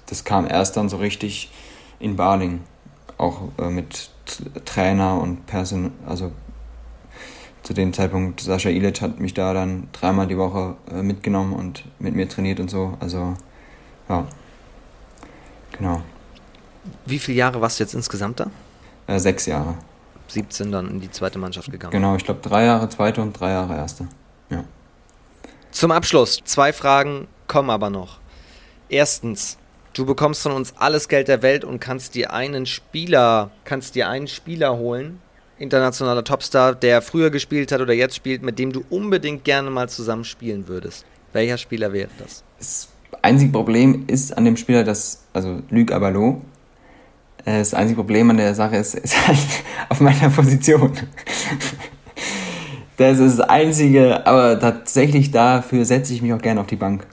das 0.07 0.23
kam 0.23 0.47
erst 0.47 0.77
dann 0.77 0.89
so 0.89 0.97
richtig 0.97 1.51
in 1.99 2.15
Baling. 2.15 2.61
Auch 3.17 3.49
äh, 3.57 3.69
mit 3.69 4.11
Trainer 4.65 5.19
und 5.19 5.45
Person, 5.45 5.91
also 6.05 6.31
zu 7.63 7.73
dem 7.73 7.93
Zeitpunkt, 7.93 8.39
Sascha 8.39 8.69
Ilic 8.69 9.01
hat 9.01 9.19
mich 9.19 9.33
da 9.33 9.53
dann 9.53 9.89
dreimal 9.91 10.27
die 10.27 10.37
Woche 10.37 10.75
äh, 10.91 11.01
mitgenommen 11.01 11.53
und 11.53 11.83
mit 11.99 12.15
mir 12.15 12.27
trainiert 12.29 12.59
und 12.59 12.69
so. 12.69 12.97
Also, 12.99 13.35
ja. 14.07 14.27
Genau. 15.77 16.01
Wie 17.05 17.19
viele 17.19 17.37
Jahre 17.37 17.61
warst 17.61 17.79
du 17.79 17.83
jetzt 17.83 17.93
insgesamt 17.93 18.39
da? 18.39 18.49
Äh, 19.07 19.19
sechs 19.19 19.45
Jahre. 19.45 19.75
17 20.31 20.71
dann 20.71 20.89
in 20.89 20.99
die 20.99 21.11
zweite 21.11 21.39
Mannschaft 21.39 21.71
gegangen. 21.71 21.91
Genau, 21.91 22.15
ich 22.15 22.25
glaube 22.25 22.41
drei 22.41 22.65
Jahre 22.65 22.89
zweite 22.89 23.21
und 23.21 23.39
drei 23.39 23.51
Jahre 23.51 23.75
erste. 23.75 24.07
Ja. 24.49 24.63
Zum 25.71 25.91
Abschluss, 25.91 26.39
zwei 26.43 26.73
Fragen 26.73 27.27
kommen 27.47 27.69
aber 27.69 27.89
noch. 27.89 28.19
Erstens, 28.89 29.59
Du 29.93 30.05
bekommst 30.05 30.43
von 30.43 30.51
uns 30.51 30.73
alles 30.77 31.09
Geld 31.09 31.27
der 31.27 31.41
Welt 31.41 31.65
und 31.65 31.79
kannst 31.79 32.15
dir 32.15 32.31
einen 32.31 32.65
Spieler, 32.65 33.51
kannst 33.65 33.95
dir 33.95 34.07
einen 34.07 34.27
Spieler 34.27 34.77
holen, 34.77 35.19
internationaler 35.57 36.23
Topstar, 36.23 36.75
der 36.75 37.01
früher 37.01 37.31
gespielt 37.31 37.71
hat 37.71 37.81
oder 37.81 37.93
jetzt 37.93 38.15
spielt, 38.15 38.43
mit 38.43 38.59
dem 38.59 38.71
du 38.71 38.83
unbedingt 38.89 39.43
gerne 39.43 39.69
mal 39.69 39.89
zusammen 39.89 40.23
spielen 40.23 40.67
würdest. 40.67 41.05
Welcher 41.33 41.57
Spieler 41.57 41.91
wäre 41.91 42.09
das? 42.19 42.43
Das 42.59 42.87
einzige 43.23 43.51
Problem 43.51 44.05
ist 44.07 44.37
an 44.37 44.45
dem 44.45 44.57
Spieler, 44.57 44.83
dass, 44.83 45.23
also 45.33 45.61
Luc 45.69 45.91
Abalo, 45.91 46.41
das 47.45 47.73
einzige 47.73 47.97
Problem 47.97 48.29
an 48.29 48.37
der 48.37 48.55
Sache 48.55 48.77
ist, 48.77 48.95
ist 48.95 49.27
halt 49.27 49.39
auf 49.89 49.99
meiner 49.99 50.29
Position. 50.29 50.93
Das 52.97 53.17
ist 53.17 53.39
das 53.39 53.47
Einzige, 53.47 54.27
aber 54.27 54.59
tatsächlich 54.59 55.31
dafür 55.31 55.85
setze 55.85 56.13
ich 56.13 56.21
mich 56.21 56.33
auch 56.33 56.41
gerne 56.41 56.59
auf 56.59 56.67
die 56.67 56.75
Bank. 56.75 57.07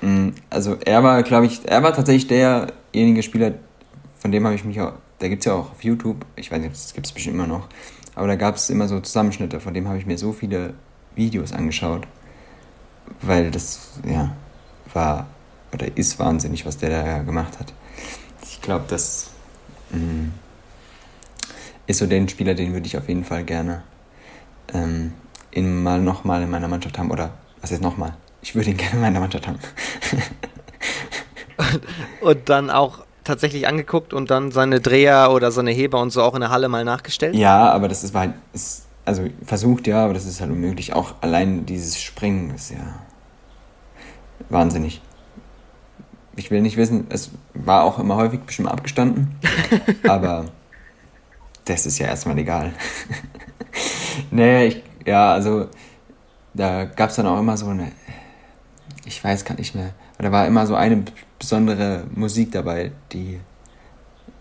Mm, 0.00 0.30
also 0.48 0.76
er 0.84 1.02
war, 1.02 1.22
glaube 1.22 1.46
ich, 1.46 1.60
er 1.66 1.82
war 1.82 1.92
tatsächlich 1.92 2.26
derjenige 2.26 3.22
Spieler, 3.22 3.52
von 4.18 4.32
dem 4.32 4.46
habe 4.46 4.54
ich 4.54 4.64
mich 4.64 4.80
auch, 4.80 4.92
da 5.18 5.28
gibt 5.28 5.40
es 5.40 5.46
ja 5.46 5.52
auch 5.52 5.72
auf 5.72 5.84
YouTube, 5.84 6.24
ich 6.36 6.50
weiß 6.50 6.60
nicht, 6.60 6.72
das 6.72 6.94
gibt 6.94 7.06
es 7.06 7.12
bestimmt 7.12 7.36
immer 7.36 7.46
noch, 7.46 7.68
aber 8.14 8.28
da 8.28 8.36
gab 8.36 8.56
es 8.56 8.70
immer 8.70 8.88
so 8.88 8.98
Zusammenschnitte, 9.00 9.60
von 9.60 9.74
dem 9.74 9.86
habe 9.88 9.98
ich 9.98 10.06
mir 10.06 10.16
so 10.16 10.32
viele 10.32 10.72
Videos 11.14 11.52
angeschaut, 11.52 12.06
weil 13.20 13.50
das, 13.50 14.00
ja, 14.08 14.34
war 14.94 15.26
oder 15.72 15.94
ist 15.96 16.18
wahnsinnig, 16.18 16.64
was 16.64 16.78
der 16.78 16.88
da 16.88 17.18
gemacht 17.18 17.58
hat. 17.58 17.74
Ich 18.42 18.62
glaube, 18.62 18.86
das 18.88 19.30
ist 21.86 21.98
so 21.98 22.06
den 22.06 22.28
Spieler, 22.28 22.54
den 22.54 22.72
würde 22.72 22.86
ich 22.86 22.96
auf 22.96 23.08
jeden 23.08 23.24
Fall 23.24 23.44
gerne 23.44 23.82
ähm, 24.72 25.12
in, 25.50 25.82
mal 25.82 26.00
nochmal 26.00 26.42
in 26.42 26.50
meiner 26.50 26.68
Mannschaft 26.68 26.98
haben, 26.98 27.10
oder 27.10 27.30
was 27.60 27.70
ist 27.70 27.82
nochmal? 27.82 28.14
Ich 28.42 28.54
würde 28.54 28.70
ihn 28.70 28.76
gerne 28.78 28.94
in 28.94 29.00
meiner 29.00 29.20
Mannschaft 29.20 29.46
haben. 29.46 29.58
und 32.20 32.48
dann 32.48 32.70
auch 32.70 33.04
tatsächlich 33.24 33.66
angeguckt 33.66 34.12
und 34.12 34.30
dann 34.30 34.52
seine 34.52 34.80
Dreher 34.80 35.32
oder 35.32 35.50
seine 35.50 35.72
Heber 35.72 36.00
und 36.00 36.10
so 36.10 36.22
auch 36.22 36.34
in 36.34 36.40
der 36.40 36.50
Halle 36.50 36.68
mal 36.68 36.84
nachgestellt? 36.84 37.34
Ja, 37.34 37.70
aber 37.70 37.88
das 37.88 38.04
ist, 38.04 38.14
war 38.14 38.22
halt, 38.22 38.34
ist, 38.52 38.86
also 39.04 39.24
versucht 39.44 39.86
ja, 39.86 40.04
aber 40.04 40.14
das 40.14 40.26
ist 40.26 40.40
halt 40.40 40.50
unmöglich. 40.50 40.92
Auch 40.92 41.14
allein 41.20 41.66
dieses 41.66 42.00
Springen 42.00 42.54
ist 42.54 42.70
ja 42.70 43.00
wahnsinnig. 44.48 45.00
Ich 46.36 46.50
will 46.50 46.60
nicht 46.60 46.76
wissen, 46.76 47.06
es 47.08 47.30
war 47.54 47.84
auch 47.84 47.98
immer 47.98 48.16
häufig 48.16 48.40
bestimmt 48.40 48.68
abgestanden, 48.68 49.34
aber 50.08 50.46
das 51.64 51.86
ist 51.86 51.98
ja 51.98 52.06
erstmal 52.06 52.38
egal. 52.38 52.72
nee, 54.30 54.66
ich, 54.66 54.82
ja, 55.04 55.32
also 55.32 55.68
da 56.54 56.84
gab 56.84 57.10
es 57.10 57.16
dann 57.16 57.26
auch 57.26 57.38
immer 57.38 57.56
so 57.56 57.68
eine 57.68 57.92
ich 59.06 59.22
weiß 59.22 59.44
gar 59.44 59.56
nicht 59.56 59.74
mehr. 59.74 59.94
Da 60.18 60.32
war 60.32 60.46
immer 60.46 60.66
so 60.66 60.74
eine 60.74 61.04
besondere 61.38 62.04
Musik 62.14 62.52
dabei, 62.52 62.92
die, 63.12 63.40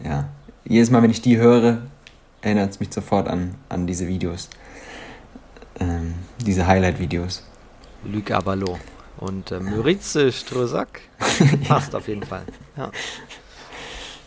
ja, 0.03 0.27
jedes 0.65 0.89
Mal, 0.89 1.03
wenn 1.03 1.11
ich 1.11 1.21
die 1.21 1.37
höre, 1.37 1.83
erinnert 2.41 2.71
es 2.71 2.79
mich 2.79 2.91
sofort 2.91 3.27
an, 3.27 3.55
an 3.69 3.85
diese 3.85 4.07
Videos. 4.07 4.49
Ähm, 5.79 6.15
diese 6.39 6.65
Highlight-Videos. 6.65 7.43
Luc 8.03 8.31
Abalo 8.31 8.79
und 9.17 9.51
äh, 9.51 9.59
Müritze 9.59 10.31
Strösack 10.31 11.01
passt 11.67 11.95
auf 11.95 12.07
jeden 12.07 12.23
Fall. 12.23 12.43
Ja. 12.77 12.91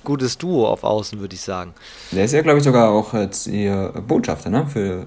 Gutes 0.05 0.39
Duo 0.39 0.67
auf 0.67 0.85
Außen, 0.85 1.21
würde 1.21 1.35
ich 1.35 1.43
sagen. 1.43 1.75
Der 2.13 2.25
ist 2.25 2.33
ja, 2.33 2.43
glaube 2.43 2.59
ich, 2.59 2.65
sogar 2.65 2.91
auch 2.91 3.13
jetzt 3.15 3.47
ihr 3.47 3.93
Botschafter 4.07 4.49
ne? 4.49 4.67
für, 4.67 5.07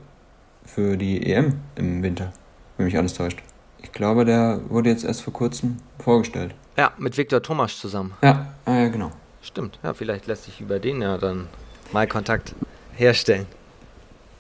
für 0.66 0.98
die 0.98 1.26
EM 1.32 1.60
im 1.76 2.04
Winter, 2.04 2.34
wenn 2.78 2.86
mich 2.86 2.98
alles 2.98 3.14
täuscht. 3.14 3.40
Ich 3.82 3.92
glaube, 3.92 4.26
der 4.26 4.62
wurde 4.70 4.90
jetzt 4.90 5.04
erst 5.04 5.24
vor 5.24 5.34
kurzem 5.34 5.78
vorgestellt. 6.00 6.54
Ja, 6.78 6.92
mit 6.98 7.18
Viktor 7.18 7.42
Thomas 7.42 7.80
zusammen. 7.80 8.14
Ja, 8.22 8.54
äh, 8.66 8.90
genau. 8.90 9.12
Stimmt, 9.42 9.80
ja, 9.82 9.94
vielleicht 9.94 10.28
lässt 10.28 10.44
sich 10.44 10.62
über 10.62 10.80
den 10.80 11.02
ja 11.02 11.18
dann 11.18 11.48
mal 11.92 12.08
Kontakt 12.08 12.54
herstellen. 12.96 13.48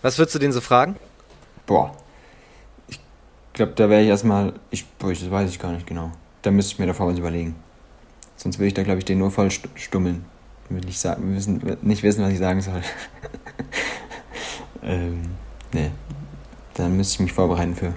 Was 0.01 0.17
würdest 0.17 0.35
du 0.35 0.39
den 0.39 0.51
so 0.51 0.61
fragen? 0.61 0.95
Boah. 1.65 1.95
Glaube, 3.53 3.73
da 3.75 3.89
wäre 3.89 4.01
ich 4.01 4.07
erstmal. 4.07 4.53
Ich, 4.69 4.85
das 4.99 5.29
weiß 5.29 5.49
ich 5.49 5.59
gar 5.59 5.71
nicht 5.71 5.87
genau. 5.87 6.11
Da 6.41 6.51
müsste 6.51 6.73
ich 6.73 6.79
mir 6.79 6.87
davor 6.87 7.07
was 7.07 7.19
überlegen. 7.19 7.55
Sonst 8.37 8.57
würde 8.57 8.67
ich 8.67 8.73
da, 8.73 8.83
glaube 8.83 8.99
ich, 8.99 9.05
den 9.05 9.19
nur 9.19 9.31
voll 9.31 9.51
stummeln. 9.51 10.25
Will 10.69 10.81
nicht, 10.81 10.99
sagen, 10.99 11.35
wissen, 11.35 11.77
nicht 11.81 12.01
wissen, 12.01 12.23
was 12.23 12.31
ich 12.31 12.39
sagen 12.39 12.61
soll. 12.61 12.81
ähm, 14.83 15.23
nee. 15.73 15.91
Dann 16.75 16.95
müsste 16.95 17.15
ich 17.15 17.19
mich 17.19 17.33
vorbereiten 17.33 17.75
für. 17.75 17.93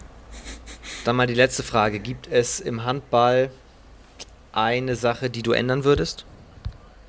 Dann 1.04 1.16
mal 1.16 1.26
die 1.26 1.34
letzte 1.34 1.62
Frage. 1.62 2.00
Gibt 2.00 2.26
es 2.30 2.60
im 2.60 2.84
Handball 2.84 3.50
eine 4.52 4.96
Sache, 4.96 5.30
die 5.30 5.42
du 5.42 5.52
ändern 5.52 5.84
würdest? 5.84 6.26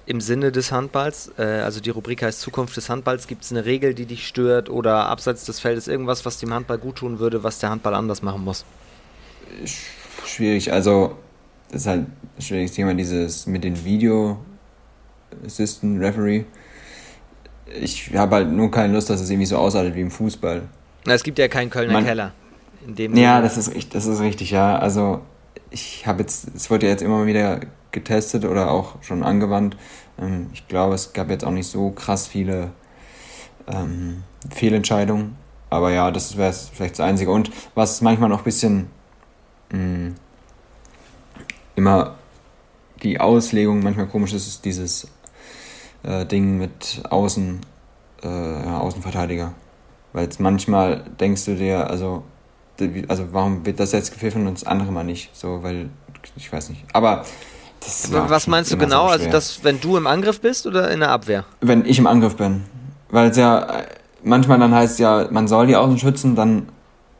Im 0.08 0.22
Sinne 0.22 0.51
des 0.51 0.72
Handballs? 0.72 1.32
Äh, 1.38 1.43
also 1.43 1.80
die 1.80 1.89
Rubrik 1.89 2.22
heißt 2.22 2.39
Zukunft 2.41 2.78
des 2.78 2.89
Handballs. 2.89 3.28
Gibt 3.28 3.43
es 3.43 3.51
eine 3.51 3.66
Regel, 3.66 3.93
die 3.93 4.06
dich 4.06 4.28
stört 4.28 4.70
oder 4.70 5.08
abseits 5.08 5.45
des 5.45 5.60
Feldes 5.60 5.88
irgendwas, 5.88 6.26
was 6.26 6.38
dem 6.39 6.53
Handball 6.53 6.78
gut 6.78 6.97
tun 6.97 7.20
würde, 7.20 7.43
was 7.43 7.60
der 7.60 7.72
Handball 7.72 7.95
anders 7.95 8.22
machen 8.22 8.43
muss? 8.43 8.66
Schwierig. 10.26 10.72
Also, 10.72 11.18
das 11.72 11.82
ist 11.82 11.88
halt 11.88 12.01
ein 12.38 12.41
schwieriges 12.41 12.74
Thema, 12.74 12.93
dieses 12.93 13.47
mit 13.47 13.64
den 13.64 13.84
Video 13.84 14.38
Assistant 15.45 15.99
Referee. 15.99 16.45
Ich 17.82 18.16
habe 18.16 18.36
halt 18.36 18.51
nur 18.51 18.70
keine 18.70 18.93
Lust, 18.93 19.10
dass 19.10 19.22
es 19.22 19.30
irgendwie 19.30 19.47
so 19.47 19.58
aussieht 19.58 19.95
wie 19.95 20.01
im 20.01 20.12
Fußball. 20.12 20.62
Na, 21.06 21.14
es 21.14 21.24
gibt 21.24 21.39
ja 21.39 21.47
keinen 21.47 21.70
Kölner 21.70 21.93
Man, 21.93 22.06
Keller. 22.06 22.32
ja, 22.97 23.41
das 23.41 23.58
ist, 23.58 23.95
das 23.95 24.06
ist 24.06 24.20
richtig, 24.20 24.51
ja. 24.51 24.78
Also 24.78 25.22
ich 25.70 26.05
habe 26.07 26.22
jetzt, 26.22 26.47
es 26.55 26.70
wurde 26.70 26.86
ja 26.86 26.91
jetzt 26.91 27.01
immer 27.01 27.26
wieder 27.26 27.61
getestet 27.91 28.45
oder 28.45 28.72
auch 28.72 29.01
schon 29.01 29.24
angewandt. 29.24 29.78
Ähm, 30.20 30.49
ich 30.53 30.68
glaube, 30.68 30.95
es 30.95 31.13
gab 31.13 31.30
jetzt 31.30 31.43
auch 31.45 31.51
nicht 31.51 31.68
so 31.68 31.91
krass 31.91 32.28
viele 32.28 32.72
ähm, 33.68 34.24
Fehlentscheidungen. 34.49 35.36
Aber 35.70 35.91
ja, 35.91 36.11
das 36.11 36.38
wäre 36.38 36.53
vielleicht 36.53 36.99
das 36.99 37.05
Einzige. 37.05 37.32
Und 37.32 37.51
was 37.74 38.01
manchmal 38.01 38.30
noch 38.30 38.39
ein 38.39 38.43
bisschen 38.43 38.89
mh, 39.72 39.80
mm, 39.80 40.16
immer 41.76 42.16
die 43.03 43.20
Auslegung 43.20 43.84
manchmal 43.84 44.07
komisch 44.07 44.34
ist, 44.34 44.47
ist 44.47 44.66
dieses 44.66 45.07
äh, 46.03 46.26
Ding 46.26 46.57
mit 46.57 47.01
Außen, 47.09 47.59
äh, 48.24 48.28
Außenverteidiger. 48.28 49.53
Weil 50.13 50.30
manchmal 50.39 51.03
denkst 51.20 51.45
du 51.45 51.55
dir, 51.55 51.89
also, 51.89 52.24
also 53.07 53.28
warum 53.32 53.65
wird 53.65 53.80
das 53.80 53.91
jetzt 53.91 54.11
gepfiffen 54.11 54.47
und 54.47 54.55
das 54.55 54.65
andere 54.65 54.91
mal 54.91 55.03
nicht? 55.03 55.36
So, 55.36 55.63
weil, 55.63 55.89
ich 56.36 56.51
weiß 56.51 56.69
nicht. 56.69 56.84
Aber 56.93 57.26
das 57.80 58.11
Was 58.11 58.47
meinst 58.47 58.71
du 58.71 58.78
genau? 58.78 59.07
Also, 59.07 59.30
dass, 59.30 59.63
wenn 59.63 59.80
du 59.80 59.97
im 59.97 60.07
Angriff 60.07 60.41
bist 60.41 60.65
oder 60.65 60.89
in 60.91 60.99
der 61.01 61.09
Abwehr? 61.09 61.45
Wenn 61.61 61.86
ich 61.86 61.99
im 61.99 62.07
Angriff 62.07 62.36
bin. 62.36 62.63
Weil 63.09 63.30
es 63.30 63.38
ja 63.38 63.84
manchmal 64.26 64.59
dann 64.59 64.73
heißt 64.73 64.99
ja, 64.99 65.28
man 65.32 65.47
soll 65.47 65.67
die 65.67 65.76
Außen 65.76 65.97
schützen, 65.97 66.36
dann 66.36 66.67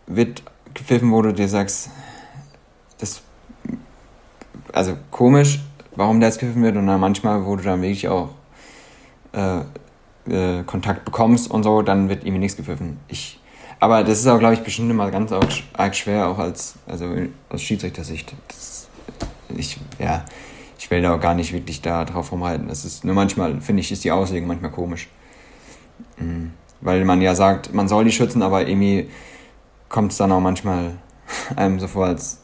wird 0.08 0.42
gepfiffen, 0.74 1.12
wo 1.12 1.22
du 1.22 1.34
dir 1.34 1.48
sagst, 1.48 1.90
das, 2.98 3.22
also 4.74 4.98
komisch, 5.12 5.60
warum 5.96 6.20
der 6.20 6.30
jetzt 6.30 6.40
gepfiffen 6.40 6.64
wird 6.64 6.76
und 6.76 6.88
dann 6.88 7.00
manchmal, 7.00 7.46
wo 7.46 7.56
du 7.56 7.64
dann 7.64 7.82
wirklich 7.82 8.10
auch 8.10 8.30
äh, 9.32 9.60
äh, 10.30 10.64
Kontakt 10.64 11.06
bekommst 11.06 11.50
und 11.50 11.64
so, 11.64 11.82
dann 11.82 12.10
wird 12.10 12.24
irgendwie 12.24 12.40
nichts 12.40 12.58
gepfiffen. 12.58 13.00
Ich, 13.08 13.40
aber 13.80 14.04
das 14.04 14.20
ist 14.20 14.28
auch, 14.28 14.40
glaube 14.40 14.54
ich, 14.54 14.62
bestimmt 14.62 14.90
immer 14.90 15.12
ganz 15.12 15.32
arg 15.32 15.96
schwer, 15.96 16.28
auch 16.28 16.40
als, 16.40 16.76
also 16.88 17.14
aus 17.50 17.62
Schiedsrichtersicht. 17.62 18.34
Das, 18.48 18.88
ich, 19.56 19.80
ja, 20.00 20.26
ich 20.78 20.90
will 20.92 21.02
da 21.02 21.16
auch 21.16 21.20
gar 21.20 21.36
nicht 21.36 21.54
wirklich 21.54 21.82
da 21.82 22.06
drauf 22.06 22.32
rumreiten. 22.32 22.68
Das 22.68 22.86
ist 22.86 23.04
nur 23.04 23.16
manchmal, 23.16 23.60
finde 23.62 23.82
ich, 23.82 23.92
ist 23.92 24.04
die 24.04 24.12
Auslegung 24.12 24.48
manchmal 24.48 24.72
komisch. 24.72 25.10
Mhm. 26.18 26.54
Weil 26.82 27.04
man 27.06 27.22
ja 27.22 27.36
sagt, 27.36 27.74
man 27.74 27.88
soll 27.88 28.06
die 28.06 28.12
schützen, 28.12 28.42
aber 28.44 28.68
irgendwie 28.68 29.10
kommt 29.90 30.12
es 30.12 30.18
dann 30.18 30.32
auch 30.32 30.42
manchmal 30.42 30.94
einem 31.56 31.80
so 31.80 31.88
vor, 31.88 32.06
als 32.06 32.40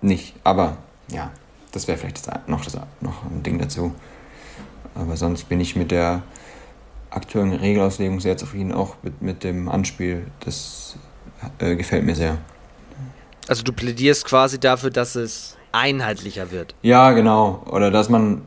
nicht. 0.00 0.34
Aber 0.44 0.78
ja, 1.10 1.30
das 1.72 1.86
wäre 1.88 1.98
vielleicht 1.98 2.26
das, 2.26 2.40
noch, 2.46 2.64
das, 2.64 2.76
noch 3.00 3.24
ein 3.24 3.42
Ding 3.42 3.58
dazu. 3.58 3.94
Aber 4.94 5.16
sonst 5.16 5.48
bin 5.48 5.60
ich 5.60 5.76
mit 5.76 5.90
der 5.90 6.22
aktuellen 7.10 7.52
Regelauslegung 7.52 8.20
sehr 8.20 8.36
zufrieden, 8.36 8.72
auch 8.72 8.96
mit, 9.02 9.20
mit 9.22 9.44
dem 9.44 9.68
Anspiel. 9.68 10.26
Das 10.40 10.96
äh, 11.58 11.76
gefällt 11.76 12.04
mir 12.04 12.14
sehr. 12.14 12.38
Also 13.48 13.62
du 13.62 13.72
plädierst 13.72 14.24
quasi 14.24 14.60
dafür, 14.60 14.90
dass 14.90 15.16
es 15.16 15.56
einheitlicher 15.72 16.50
wird. 16.50 16.74
Ja, 16.82 17.12
genau. 17.12 17.62
Oder 17.66 17.90
dass 17.90 18.08
man, 18.08 18.42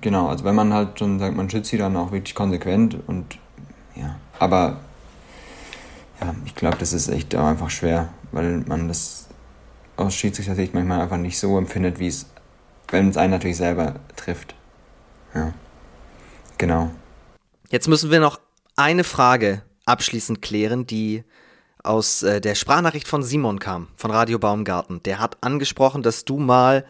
genau, 0.00 0.28
also 0.28 0.44
wenn 0.44 0.54
man 0.54 0.72
halt 0.72 0.98
schon 0.98 1.18
sagt, 1.18 1.36
man 1.36 1.48
schützt 1.50 1.70
sie 1.70 1.78
dann 1.78 1.96
auch 1.96 2.12
wirklich 2.12 2.34
konsequent 2.34 2.96
und 3.06 3.38
ja, 3.94 4.16
aber 4.38 4.80
ja, 6.20 6.34
ich 6.44 6.54
glaube, 6.54 6.78
das 6.78 6.92
ist 6.92 7.08
echt 7.08 7.34
einfach 7.34 7.70
schwer, 7.70 8.08
weil 8.32 8.58
man 8.66 8.88
das 8.88 9.28
aus 9.96 10.14
Schiedsrichter-Sicht 10.14 10.74
manchmal 10.74 11.00
einfach 11.00 11.16
nicht 11.16 11.38
so 11.38 11.56
empfindet, 11.56 11.98
wie 11.98 12.08
es, 12.08 12.26
wenn 12.88 13.08
es 13.08 13.16
einen 13.16 13.30
natürlich 13.30 13.56
selber 13.56 13.94
trifft. 14.16 14.54
Ja. 15.34 15.52
Genau. 16.58 16.90
Jetzt 17.74 17.88
müssen 17.88 18.12
wir 18.12 18.20
noch 18.20 18.38
eine 18.76 19.02
Frage 19.02 19.62
abschließend 19.84 20.40
klären, 20.40 20.86
die 20.86 21.24
aus 21.82 22.22
äh, 22.22 22.40
der 22.40 22.54
Sprachnachricht 22.54 23.08
von 23.08 23.24
Simon 23.24 23.58
kam, 23.58 23.88
von 23.96 24.12
Radio 24.12 24.38
Baumgarten. 24.38 25.02
Der 25.02 25.18
hat 25.18 25.38
angesprochen, 25.40 26.04
dass 26.04 26.24
du 26.24 26.38
mal 26.38 26.84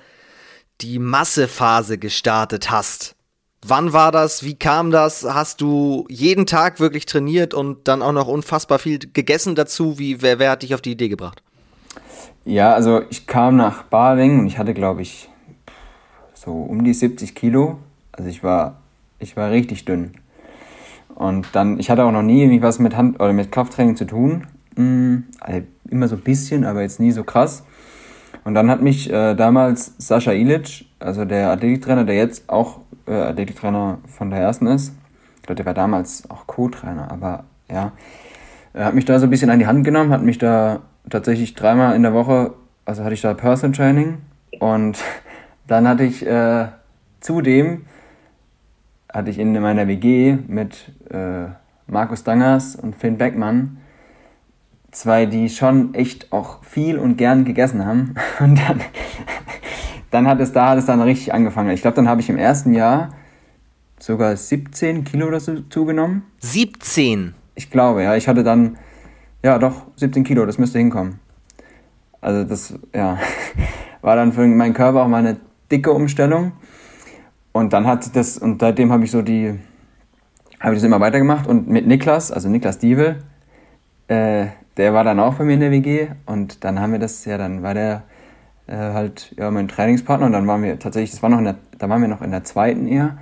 die 0.83 0.99
Massephase 0.99 1.97
gestartet 1.97 2.71
hast. 2.71 3.17
Wann 3.67 3.95
war 3.95 4.13
das? 4.13 4.43
Wie 4.43 4.57
kam 4.57 4.91
das? 4.91 5.25
Hast 5.25 5.63
du 5.63 6.05
jeden 6.11 6.45
Tag 6.45 6.81
wirklich 6.81 7.07
trainiert 7.07 7.55
und 7.55 7.89
dann 7.89 8.03
auch 8.03 8.13
noch 8.13 8.29
unfassbar 8.29 8.79
viel 8.79 8.99
gegessen 8.99 9.55
dazu? 9.55 9.99
Wie, 9.99 10.21
wer, 10.21 10.39
wer 10.39 10.51
hat 10.51 10.65
dich 10.65 10.75
auf 10.75 10.83
die 10.83 10.93
Idee 10.93 11.09
gebracht? 11.09 11.43
Ja, 12.45 12.75
also 12.75 13.05
ich 13.09 13.27
kam 13.27 13.57
nach 13.57 13.85
Baling 13.85 14.41
und 14.41 14.49
ich 14.49 14.59
hatte, 14.59 14.75
glaube 14.75 15.01
ich, 15.01 15.31
so 16.35 16.53
um 16.53 16.85
die 16.85 16.93
70 16.93 17.35
Kilo 17.35 17.79
also 18.17 18.31
ich 18.31 18.43
war, 18.43 18.81
ich 19.19 19.37
war 19.37 19.51
richtig 19.51 19.85
dünn. 19.87 20.13
Und 21.15 21.49
dann, 21.53 21.79
ich 21.79 21.91
hatte 21.91 22.05
auch 22.05 22.13
noch 22.13 22.23
nie 22.23 22.43
irgendwie 22.43 22.63
was 22.63 22.79
mit 22.79 22.97
Hand 22.97 23.21
oder 23.21 23.33
mit 23.33 23.53
Krafttraining 23.53 23.97
zu 23.97 24.05
tun. 24.05 24.47
Mhm, 24.77 25.25
also 25.41 25.63
immer 25.89 26.09
so 26.09 26.17
ein 26.17 26.23
bisschen, 26.23 26.65
aber 26.65 26.83
jetzt 26.83 27.01
nie 27.01 27.13
so 27.13 27.25
krass. 27.25 27.65
Und 28.45 28.55
dann 28.55 28.71
hat 28.71 28.83
mich 28.83 29.11
äh, 29.11 29.35
damals 29.35 29.95
Sascha 29.99 30.33
Ilic, 30.33 30.87
also 30.99 31.25
der 31.25 31.51
Athletiktrainer, 31.51 32.05
der 32.05 32.17
jetzt 32.17 32.49
auch 32.49 32.81
äh, 33.07 33.13
Athletiktrainer 33.13 33.99
von 34.07 34.31
der 34.31 34.41
ersten 34.41 34.67
ist, 34.67 34.95
ich 35.37 35.47
glaube, 35.47 35.57
der 35.57 35.67
war 35.67 35.75
damals 35.75 36.29
auch 36.31 36.47
Co-Trainer, 36.47 37.11
aber 37.11 37.45
ja, 37.71 37.93
er 38.73 38.87
hat 38.87 38.95
mich 38.95 39.05
da 39.05 39.19
so 39.19 39.27
ein 39.27 39.31
bisschen 39.31 39.51
an 39.51 39.59
die 39.59 39.67
Hand 39.67 39.85
genommen, 39.85 40.11
hat 40.11 40.23
mich 40.23 40.39
da 40.39 40.81
tatsächlich 41.11 41.55
dreimal 41.55 41.95
in 41.95 42.03
der 42.03 42.15
Woche, 42.15 42.55
also 42.87 43.05
hatte 43.05 43.15
ich 43.15 43.21
da 43.21 43.35
Personal 43.35 43.77
Training 43.77 44.19
und 44.59 44.99
dann 45.67 45.87
hatte 45.87 46.05
ich 46.05 46.27
äh, 46.27 46.69
zudem 47.21 47.83
hatte 49.15 49.31
ich 49.31 49.39
in 49.39 49.59
meiner 49.59 49.87
WG 49.87 50.37
mit 50.49 50.93
äh, 51.09 51.47
Markus 51.87 52.25
Dangers 52.25 52.77
und 52.77 52.97
Finn 52.97 53.17
Beckmann 53.17 53.79
zwei, 54.91 55.27
die 55.27 55.49
schon 55.49 55.95
echt 55.95 56.33
auch 56.33 56.63
viel 56.63 56.99
und 56.99 57.17
gern 57.17 57.45
gegessen 57.45 57.85
haben. 57.85 58.15
Und 58.41 58.59
dann, 58.59 58.81
dann 60.11 60.27
hat 60.27 60.41
es 60.41 60.53
da 60.53 60.71
hat 60.71 60.79
es 60.79 60.87
dann 60.87 61.01
richtig 61.01 61.35
angefangen. 61.35 61.71
Ich 61.71 61.83
glaube, 61.83 61.97
dann 61.97 62.09
habe 62.09 62.21
ich 62.21 62.29
im 62.29 62.39
ersten 62.39 62.73
Jahr 62.75 63.11
sogar 63.99 64.37
17 64.37 65.05
Kilo 65.05 65.27
oder 65.27 65.41
so 65.41 65.61
zugenommen. 65.63 66.23
17? 66.41 67.35
Ich 67.55 67.71
glaube, 67.71 68.03
ja. 68.03 68.15
Ich 68.17 68.29
hatte 68.29 68.45
dann, 68.45 68.79
ja 69.43 69.59
doch, 69.59 69.87
17 69.97 70.25
Kilo, 70.25 70.47
das 70.47 70.59
müsste 70.59 70.79
hinkommen. 70.79 71.19
Also 72.21 72.45
das, 72.45 72.75
ja, 72.95 73.19
war 74.01 74.17
dann 74.17 74.33
für 74.33 74.47
meinen 74.47 74.75
Körper 74.75 75.03
auch 75.03 75.09
mal 75.09 75.19
eine 75.19 75.39
dicke 75.71 75.93
Umstellung. 75.93 76.53
Und 77.55 77.73
dann 77.73 77.87
hat 77.87 78.17
das, 78.17 78.37
und 78.37 78.61
seitdem 78.61 78.91
habe 78.91 79.05
ich 79.05 79.13
so 79.13 79.23
die, 79.23 79.57
habe 80.59 80.75
ich 80.75 80.81
das 80.81 80.83
immer 80.83 80.99
weitergemacht. 80.99 81.47
Und 81.47 81.69
mit 81.69 81.87
Niklas, 81.87 82.33
also 82.33 82.49
Niklas 82.49 82.81
Dievel, 82.81 83.23
äh, 84.09 84.47
der 84.77 84.93
war 84.93 85.05
dann 85.05 85.21
auch 85.21 85.35
bei 85.35 85.45
mir 85.45 85.55
in 85.55 85.61
der 85.61 85.71
WG 85.71 86.09
und 86.27 86.65
dann 86.65 86.81
haben 86.81 86.91
wir 86.91 86.99
das, 86.99 87.25
ja, 87.25 87.39
dann 87.39 87.63
war 87.63 87.73
der 87.75 88.03
äh, 88.67 88.75
halt 88.75 89.33
ja, 89.39 89.53
mein 89.53 89.69
Trainingspartner. 89.69 90.27
Und 90.27 90.33
dann 90.33 90.49
waren 90.49 90.65
wir 90.65 90.81
tatsächlich, 90.81 91.13
das 91.13 91.23
war 91.23 91.31
noch 91.31 91.39
in 91.39 91.45
der, 91.45 91.55
da 91.79 91.89
waren 91.89 92.01
wir 92.01 92.09
noch 92.09 92.23
in 92.23 92.33
der 92.33 92.43
zweiten 92.43 92.89
eher. 92.89 93.19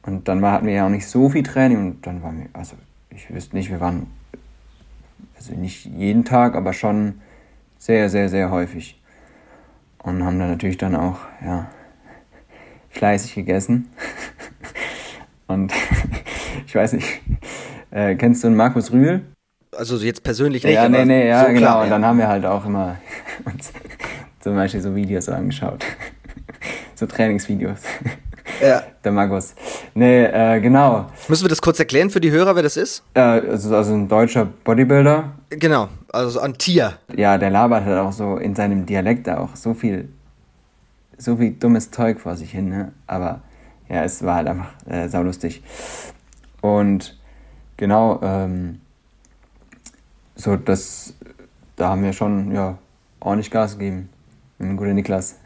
Und 0.00 0.28
dann 0.28 0.40
war, 0.40 0.52
hatten 0.52 0.66
wir 0.66 0.72
ja 0.72 0.86
auch 0.86 0.90
nicht 0.90 1.06
so 1.06 1.28
viel 1.28 1.42
Training. 1.42 1.76
Und 1.76 2.06
dann 2.06 2.22
waren 2.22 2.38
wir, 2.38 2.46
also 2.54 2.76
ich 3.10 3.32
wüsste 3.34 3.54
nicht, 3.54 3.70
wir 3.70 3.80
waren 3.80 4.06
also 5.36 5.52
nicht 5.52 5.84
jeden 5.84 6.24
Tag, 6.24 6.54
aber 6.54 6.72
schon 6.72 7.20
sehr, 7.78 8.08
sehr, 8.08 8.30
sehr 8.30 8.50
häufig. 8.50 8.98
Und 9.98 10.24
haben 10.24 10.38
dann 10.38 10.48
natürlich 10.48 10.78
dann 10.78 10.96
auch, 10.96 11.18
ja, 11.44 11.66
fleißig 12.94 13.34
gegessen. 13.34 13.90
Und 15.46 15.72
ich 16.66 16.74
weiß 16.74 16.94
nicht, 16.94 17.06
äh, 17.90 18.14
kennst 18.14 18.42
du 18.42 18.48
einen 18.48 18.56
Markus 18.56 18.92
Rühl? 18.92 19.22
Also 19.76 19.96
jetzt 19.98 20.22
persönlich 20.22 20.64
nicht. 20.64 20.74
Ja, 20.74 20.88
nee, 20.88 21.04
nee, 21.04 21.28
ja, 21.28 21.40
so 21.40 21.46
genau. 21.48 21.58
Klar, 21.58 21.82
und 21.82 21.90
dann 21.90 22.04
haben 22.04 22.18
wir 22.18 22.28
halt 22.28 22.46
auch 22.46 22.64
immer 22.64 22.96
uns 23.44 23.72
zum 24.40 24.54
Beispiel 24.54 24.80
so 24.80 24.94
Videos 24.94 25.28
angeschaut. 25.28 25.84
so 26.94 27.06
Trainingsvideos. 27.06 27.80
Ja. 28.62 28.82
Der 29.02 29.12
Markus. 29.12 29.54
Nee, 29.94 30.24
äh, 30.24 30.60
genau. 30.60 31.06
Müssen 31.28 31.44
wir 31.44 31.48
das 31.48 31.60
kurz 31.60 31.78
erklären 31.78 32.10
für 32.10 32.20
die 32.20 32.30
Hörer, 32.30 32.54
wer 32.54 32.62
das 32.62 32.76
ist? 32.76 33.02
Äh, 33.14 33.20
also, 33.20 33.74
also 33.74 33.94
ein 33.94 34.08
deutscher 34.08 34.44
Bodybuilder. 34.44 35.32
Genau, 35.50 35.88
also 36.12 36.40
ein 36.40 36.54
Tier. 36.54 36.94
Ja, 37.16 37.36
der 37.38 37.50
labert 37.50 37.84
halt 37.84 37.98
auch 37.98 38.12
so 38.12 38.36
in 38.36 38.54
seinem 38.54 38.86
Dialekt 38.86 39.28
auch 39.28 39.56
so 39.56 39.74
viel, 39.74 40.08
so 41.24 41.36
viel 41.36 41.52
dummes 41.52 41.90
Zeug 41.90 42.20
vor 42.20 42.36
sich 42.36 42.50
hin, 42.50 42.68
ne? 42.68 42.92
Aber 43.06 43.40
ja, 43.88 44.04
es 44.04 44.22
war 44.22 44.36
halt 44.36 44.48
einfach 44.48 44.72
äh, 44.86 45.08
saulustig. 45.08 45.62
Und 46.60 47.18
genau, 47.76 48.20
ähm, 48.22 48.80
so 50.36 50.56
das, 50.56 51.14
da 51.76 51.90
haben 51.90 52.02
wir 52.02 52.12
schon 52.12 52.52
ja, 52.52 52.78
ordentlich 53.20 53.50
Gas 53.50 53.78
gegeben. 53.78 54.08
Ein 54.58 54.76
guter 54.76 54.94
Niklas 54.94 55.38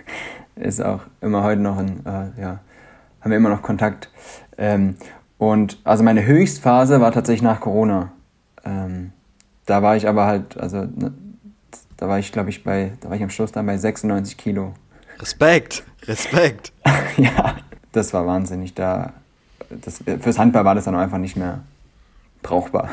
ist 0.56 0.82
auch 0.82 1.00
immer 1.20 1.42
heute 1.42 1.60
noch 1.60 1.78
in, 1.78 2.04
äh, 2.06 2.40
ja, 2.40 2.60
haben 3.20 3.30
wir 3.30 3.36
immer 3.36 3.50
noch 3.50 3.62
Kontakt. 3.62 4.10
Ähm, 4.56 4.96
und 5.38 5.78
also 5.84 6.04
meine 6.04 6.24
Höchstphase 6.24 7.00
war 7.00 7.12
tatsächlich 7.12 7.42
nach 7.42 7.60
Corona. 7.60 8.12
Ähm, 8.64 9.12
da 9.66 9.82
war 9.82 9.96
ich 9.96 10.08
aber 10.08 10.26
halt, 10.26 10.56
also 10.58 10.78
ne, 10.78 11.12
da 11.96 12.08
war 12.08 12.18
ich, 12.18 12.32
glaube 12.32 12.50
ich, 12.50 12.64
bei, 12.64 12.92
da 13.00 13.08
war 13.08 13.16
ich 13.16 13.22
am 13.22 13.30
Schluss 13.30 13.52
dann 13.52 13.66
bei 13.66 13.76
96 13.76 14.36
Kilo. 14.36 14.74
Respekt, 15.22 15.84
Respekt. 16.02 16.72
ja, 17.16 17.56
das 17.92 18.12
war 18.12 18.26
wahnsinnig. 18.26 18.74
Da, 18.74 19.12
das, 19.70 20.02
fürs 20.20 20.38
Handball 20.38 20.64
war 20.64 20.74
das 20.74 20.84
dann 20.84 20.96
einfach 20.96 21.18
nicht 21.18 21.36
mehr 21.36 21.60
brauchbar. 22.42 22.90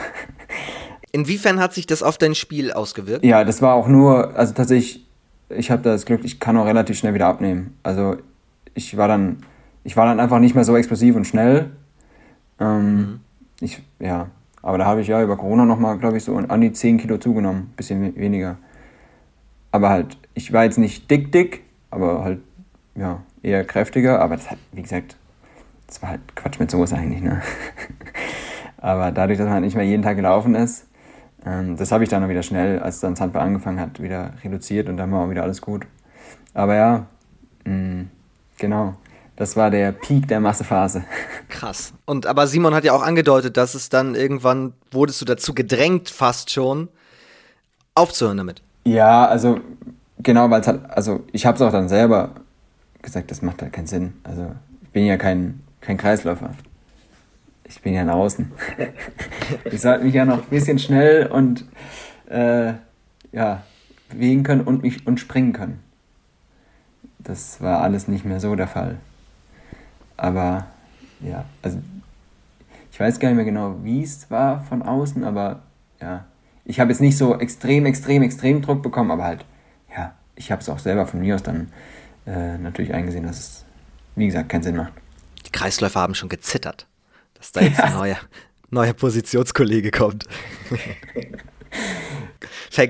Inwiefern 1.11 1.59
hat 1.59 1.73
sich 1.73 1.87
das 1.87 2.03
auf 2.03 2.19
dein 2.19 2.35
Spiel 2.35 2.71
ausgewirkt? 2.71 3.25
Ja, 3.25 3.43
das 3.43 3.63
war 3.63 3.73
auch 3.73 3.87
nur, 3.87 4.37
also 4.37 4.53
tatsächlich, 4.53 5.03
ich 5.49 5.71
habe 5.71 5.81
das 5.81 6.05
Glück, 6.05 6.21
ich 6.23 6.39
kann 6.39 6.55
auch 6.55 6.67
relativ 6.67 6.99
schnell 6.99 7.15
wieder 7.15 7.25
abnehmen. 7.25 7.75
Also 7.81 8.17
ich 8.75 8.95
war 8.95 9.07
dann, 9.07 9.37
ich 9.83 9.97
war 9.97 10.05
dann 10.05 10.19
einfach 10.19 10.37
nicht 10.37 10.53
mehr 10.53 10.63
so 10.63 10.77
explosiv 10.77 11.15
und 11.15 11.25
schnell. 11.25 11.71
Ähm, 12.59 12.95
mhm. 12.95 13.19
Ich, 13.59 13.81
ja, 13.99 14.27
aber 14.61 14.77
da 14.77 14.85
habe 14.85 15.01
ich 15.01 15.07
ja 15.07 15.23
über 15.23 15.35
Corona 15.35 15.65
nochmal, 15.65 15.97
glaube 15.97 16.17
ich, 16.17 16.23
so 16.23 16.37
an 16.37 16.61
die 16.61 16.73
10 16.73 16.99
Kilo 16.99 17.17
zugenommen, 17.17 17.73
bisschen 17.75 18.15
weniger. 18.15 18.57
Aber 19.71 19.89
halt, 19.89 20.15
ich 20.35 20.53
war 20.53 20.63
jetzt 20.63 20.77
nicht 20.77 21.09
dick, 21.09 21.31
dick, 21.31 21.63
aber 21.91 22.23
halt, 22.23 22.39
ja, 22.95 23.21
eher 23.41 23.63
kräftiger. 23.63 24.21
Aber 24.21 24.35
das 24.35 24.51
hat, 24.51 24.57
wie 24.71 24.81
gesagt, 24.81 25.15
das 25.87 26.01
war 26.01 26.09
halt 26.09 26.21
Quatsch 26.35 26.59
mit 26.59 26.71
Soße 26.71 26.95
eigentlich, 26.95 27.21
ne? 27.21 27.41
aber 28.77 29.11
dadurch, 29.11 29.37
dass 29.37 29.45
man 29.45 29.55
halt 29.55 29.63
nicht 29.63 29.75
mehr 29.75 29.85
jeden 29.85 30.03
Tag 30.03 30.15
gelaufen 30.15 30.55
ist, 30.55 30.85
ähm, 31.45 31.77
das 31.77 31.91
habe 31.91 32.03
ich 32.03 32.09
dann 32.09 32.27
wieder 32.29 32.43
schnell, 32.43 32.79
als 32.79 32.99
dann 32.99 33.13
das 33.13 33.21
Handball 33.21 33.41
angefangen 33.41 33.79
hat, 33.79 34.01
wieder 34.01 34.33
reduziert 34.43 34.89
und 34.89 34.97
dann 34.97 35.11
war 35.11 35.25
auch 35.25 35.29
wieder 35.29 35.43
alles 35.43 35.61
gut. 35.61 35.85
Aber 36.53 36.75
ja, 36.75 37.05
mh, 37.65 37.73
mm, 37.73 38.09
genau. 38.57 38.95
Das 39.35 39.55
war 39.55 39.71
der 39.71 39.93
Peak 39.93 40.27
der 40.27 40.41
Massephase. 40.41 41.05
Krass. 41.49 41.93
Und 42.03 42.25
aber 42.25 42.45
Simon 42.45 42.75
hat 42.75 42.83
ja 42.83 42.91
auch 42.91 43.01
angedeutet, 43.01 43.55
dass 43.55 43.73
es 43.73 43.87
dann 43.87 44.13
irgendwann 44.13 44.73
wurdest 44.91 45.21
du 45.21 45.25
dazu 45.25 45.53
gedrängt, 45.53 46.09
fast 46.09 46.51
schon 46.51 46.89
aufzuhören 47.95 48.37
damit. 48.37 48.61
Ja, 48.83 49.25
also 49.27 49.61
genau, 50.19 50.49
weil 50.49 50.61
es 50.61 50.67
halt, 50.67 50.89
also 50.89 51.23
ich 51.31 51.45
habe 51.45 51.55
es 51.55 51.61
auch 51.61 51.71
dann 51.71 51.89
selber 51.89 52.31
gesagt, 53.01 53.31
das 53.31 53.41
macht 53.41 53.61
halt 53.61 53.73
keinen 53.73 53.87
Sinn. 53.87 54.13
Also 54.23 54.51
ich 54.81 54.89
bin 54.89 55.05
ja 55.05 55.17
kein, 55.17 55.61
kein 55.81 55.97
Kreisläufer 55.97 56.51
ich 57.69 57.81
bin 57.81 57.93
ja 57.93 58.01
ein 58.01 58.09
Außen. 58.09 58.51
ich 59.65 59.79
sollte 59.79 60.03
mich 60.03 60.15
ja 60.15 60.25
noch 60.25 60.39
ein 60.43 60.49
bisschen 60.49 60.79
schnell 60.79 61.27
und 61.27 61.65
äh, 62.27 62.73
ja, 63.31 63.63
bewegen 64.09 64.43
können 64.43 64.61
und, 64.61 64.81
mich, 64.81 65.05
und 65.05 65.19
springen 65.19 65.53
können. 65.53 65.79
Das 67.19 67.61
war 67.61 67.81
alles 67.81 68.07
nicht 68.07 68.25
mehr 68.25 68.39
so 68.39 68.55
der 68.55 68.67
Fall. 68.67 68.97
Aber 70.17 70.65
ja, 71.21 71.45
also 71.61 71.79
ich 72.91 72.99
weiß 72.99 73.19
gar 73.19 73.29
nicht 73.29 73.35
mehr 73.35 73.45
genau, 73.45 73.77
wie 73.83 74.01
es 74.01 74.29
war 74.31 74.63
von 74.63 74.81
außen, 74.81 75.23
aber 75.23 75.61
ja, 76.01 76.25
ich 76.65 76.79
habe 76.79 76.91
jetzt 76.91 77.01
nicht 77.01 77.17
so 77.17 77.37
extrem, 77.39 77.85
extrem, 77.85 78.23
extrem 78.23 78.61
Druck 78.61 78.81
bekommen, 78.81 79.11
aber 79.11 79.25
halt, 79.25 79.45
ich 80.39 80.51
habe 80.51 80.61
es 80.61 80.69
auch 80.69 80.79
selber 80.79 81.05
von 81.05 81.19
mir 81.19 81.35
aus 81.35 81.43
dann 81.43 81.71
äh, 82.25 82.57
natürlich 82.57 82.93
eingesehen, 82.93 83.27
dass 83.27 83.37
es, 83.37 83.65
wie 84.15 84.25
gesagt, 84.25 84.49
keinen 84.49 84.63
Sinn 84.63 84.75
macht. 84.75 84.93
Die 85.45 85.51
Kreisläufer 85.51 85.99
haben 85.99 86.15
schon 86.15 86.29
gezittert 86.29 86.87
dass 87.39 87.51
da 87.51 87.61
jetzt 87.61 87.79
ja. 87.79 87.85
ein 87.85 87.93
neuer, 87.93 88.17
neuer 88.69 88.93
Positionskollege 88.93 89.91
kommt. 89.91 90.25
Ver 92.69 92.89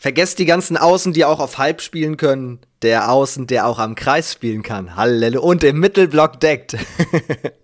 vergesst 0.00 0.38
die 0.38 0.44
ganzen 0.44 0.76
Außen, 0.76 1.12
die 1.12 1.24
auch 1.24 1.40
auf 1.40 1.58
Halb 1.58 1.80
spielen 1.80 2.16
können. 2.16 2.60
Der 2.82 3.10
Außen, 3.10 3.48
der 3.48 3.66
auch 3.66 3.80
am 3.80 3.96
Kreis 3.96 4.32
spielen 4.32 4.62
kann. 4.62 4.94
Halleluja. 4.94 5.40
Und 5.40 5.64
im 5.64 5.80
Mittelblock 5.80 6.38
deckt. 6.38 6.74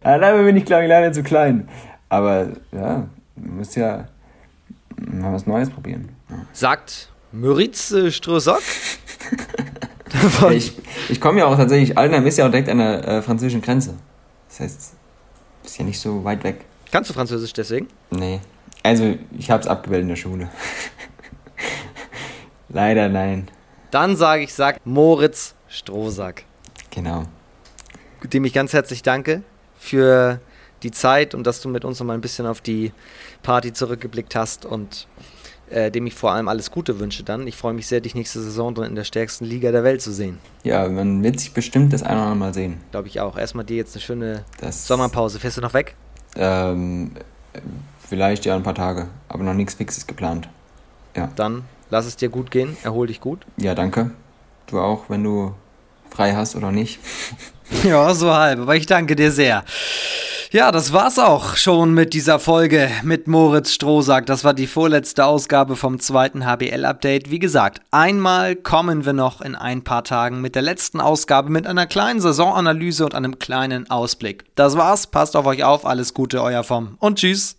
ja, 0.03 0.19
da 0.19 0.43
bin 0.43 0.57
ich, 0.57 0.65
glaube 0.65 0.85
ich, 0.85 0.89
leider 0.89 1.13
zu 1.13 1.23
klein. 1.23 1.69
Aber 2.09 2.49
ja, 2.73 3.09
muss 3.37 3.77
ja 3.77 4.09
mal 4.97 5.33
was 5.33 5.47
Neues 5.47 5.71
probieren. 5.71 6.09
Sagt 6.53 7.13
Moritz 7.31 7.93
äh, 7.93 8.11
Strohsock. 8.11 8.63
Ich 10.53 10.77
ich 11.09 11.21
komme 11.21 11.41
ja 11.41 11.47
auch 11.47 11.57
tatsächlich, 11.57 11.97
Altenheim 11.99 12.27
ist 12.27 12.39
ja 12.39 12.47
auch 12.47 12.51
direkt 12.51 12.69
an 12.69 12.79
der 12.79 13.07
äh, 13.07 13.23
französischen 13.23 13.63
Grenze. 13.63 13.95
Das 14.49 14.61
heißt, 14.61 14.95
ist 15.65 15.79
ja 15.79 15.85
nicht 15.85 15.99
so 15.99 16.25
weit 16.25 16.45
weg. 16.45 16.65
Kannst 16.91 17.11
du 17.11 17.15
Französisch 17.15 17.53
deswegen? 17.53 17.89
Nee. 18.11 18.41
Also, 18.83 19.17
ich 19.37 19.51
habe 19.51 19.63
es 19.63 19.67
abgewählt 19.67 20.03
in 20.03 20.09
der 20.09 20.17
Schule. 20.17 20.51
Leider 22.69 23.09
nein. 23.09 23.49
Dann 23.91 24.17
sage 24.17 24.43
ich, 24.43 24.55
sag 24.55 24.85
Moritz 24.85 25.55
Strohsack. 25.69 26.45
Genau. 26.91 27.25
Dem 28.23 28.45
ich 28.45 28.53
ganz 28.53 28.73
herzlich 28.73 29.03
danke 29.03 29.43
für 29.77 30.41
die 30.83 30.91
Zeit 30.91 31.35
und 31.35 31.47
dass 31.47 31.61
du 31.61 31.69
mit 31.69 31.85
uns 31.85 31.99
noch 31.99 32.07
mal 32.07 32.15
ein 32.15 32.21
bisschen 32.21 32.47
auf 32.47 32.61
die 32.61 32.93
Party 33.43 33.73
zurückgeblickt 33.73 34.35
hast 34.35 34.65
und 34.65 35.09
äh, 35.71 35.91
dem 35.91 36.07
ich 36.07 36.15
vor 36.15 36.33
allem 36.33 36.49
alles 36.49 36.71
Gute 36.71 36.99
wünsche 37.01 37.23
dann. 37.23 37.47
Ich 37.47 37.57
freue 37.57 37.75
mich 37.75 37.87
sehr, 37.87 38.01
dich 38.01 38.15
nächste 38.15 38.41
Saison 38.41 38.75
dann 38.75 38.85
in 38.85 38.95
der 38.95 39.05
stärksten 39.05 39.45
Liga 39.45 39.73
der 39.73 39.85
Welt 39.85 40.03
zu 40.03 40.13
sehen. 40.13 40.39
Ja, 40.63 40.89
man 40.89 41.23
wird 41.23 41.41
sich 41.41 41.53
bestimmt 41.53 41.93
das 41.93 42.03
eine 42.03 42.17
oder 42.17 42.23
andere 42.23 42.39
Mal 42.39 42.55
sehen. 42.55 42.81
Glaube 42.91 43.09
ich 43.09 43.21
auch. 43.21 43.39
Erstmal 43.39 43.65
dir 43.65 43.77
jetzt 43.77 43.95
eine 43.95 44.03
schöne 44.03 44.45
das 44.61 44.87
Sommerpause. 44.87 45.41
Fährst 45.41 45.57
du 45.57 45.61
noch 45.61 45.75
weg? 45.75 45.97
Ähm, 46.37 47.13
vielleicht 48.09 48.45
ja 48.45 48.55
ein 48.55 48.63
paar 48.63 48.75
Tage, 48.75 49.09
aber 49.29 49.43
noch 49.43 49.55
nichts 49.55 49.75
Fixes 49.75 50.07
geplant. 50.07 50.49
Ja. 51.17 51.31
Dann 51.37 51.65
lass 51.91 52.07
es 52.07 52.17
dir 52.17 52.29
gut 52.29 52.51
gehen, 52.51 52.77
erhol 52.83 53.07
dich 53.07 53.21
gut. 53.21 53.47
Ja, 53.57 53.75
danke. 53.75 54.11
Du 54.67 54.81
auch, 54.81 55.09
wenn 55.09 55.23
du 55.23 55.55
frei 56.15 56.35
hast 56.35 56.57
oder 56.57 56.71
nicht. 56.73 56.99
ja, 57.85 58.15
so 58.15 58.33
halb, 58.33 58.61
aber 58.61 58.77
ich 58.77 58.87
danke 58.87 59.17
dir 59.17 59.33
sehr. 59.33 59.65
Ja, 60.55 60.71
das 60.71 60.93
war's 60.93 61.19
auch 61.19 61.57
schon 61.57 61.95
mit 61.95 62.15
dieser 62.15 62.39
Folge 62.39 62.89
mit 63.03 63.27
Moritz 63.27 63.73
Strohsack. 63.73 64.27
Das 64.27 64.45
war 64.45 64.55
die 64.55 64.69
vorletzte 64.69 65.25
Ausgabe 65.25 65.75
vom 65.75 65.99
zweiten 65.99 66.47
HBL-Update. 66.47 67.29
Wie 67.29 67.41
gesagt, 67.41 67.81
einmal 67.91 68.55
kommen 68.55 69.05
wir 69.05 69.15
noch 69.15 69.41
in 69.41 69.57
ein 69.57 69.83
paar 69.83 70.05
Tagen 70.05 70.41
mit 70.41 70.55
der 70.55 70.63
letzten 70.63 71.01
Ausgabe 71.01 71.51
mit 71.51 71.67
einer 71.67 71.89
kleinen 71.89 72.21
Saisonanalyse 72.21 73.05
und 73.05 73.17
einem 73.17 73.41
kleinen 73.41 73.91
Ausblick. 73.91 74.45
Das 74.55 74.77
war's, 74.77 75.09
passt 75.09 75.35
auf 75.35 75.47
euch 75.47 75.65
auf, 75.65 75.85
alles 75.85 76.15
Gute, 76.15 76.41
euer 76.41 76.63
Vom 76.63 76.99
und 77.01 77.19
tschüss. 77.19 77.57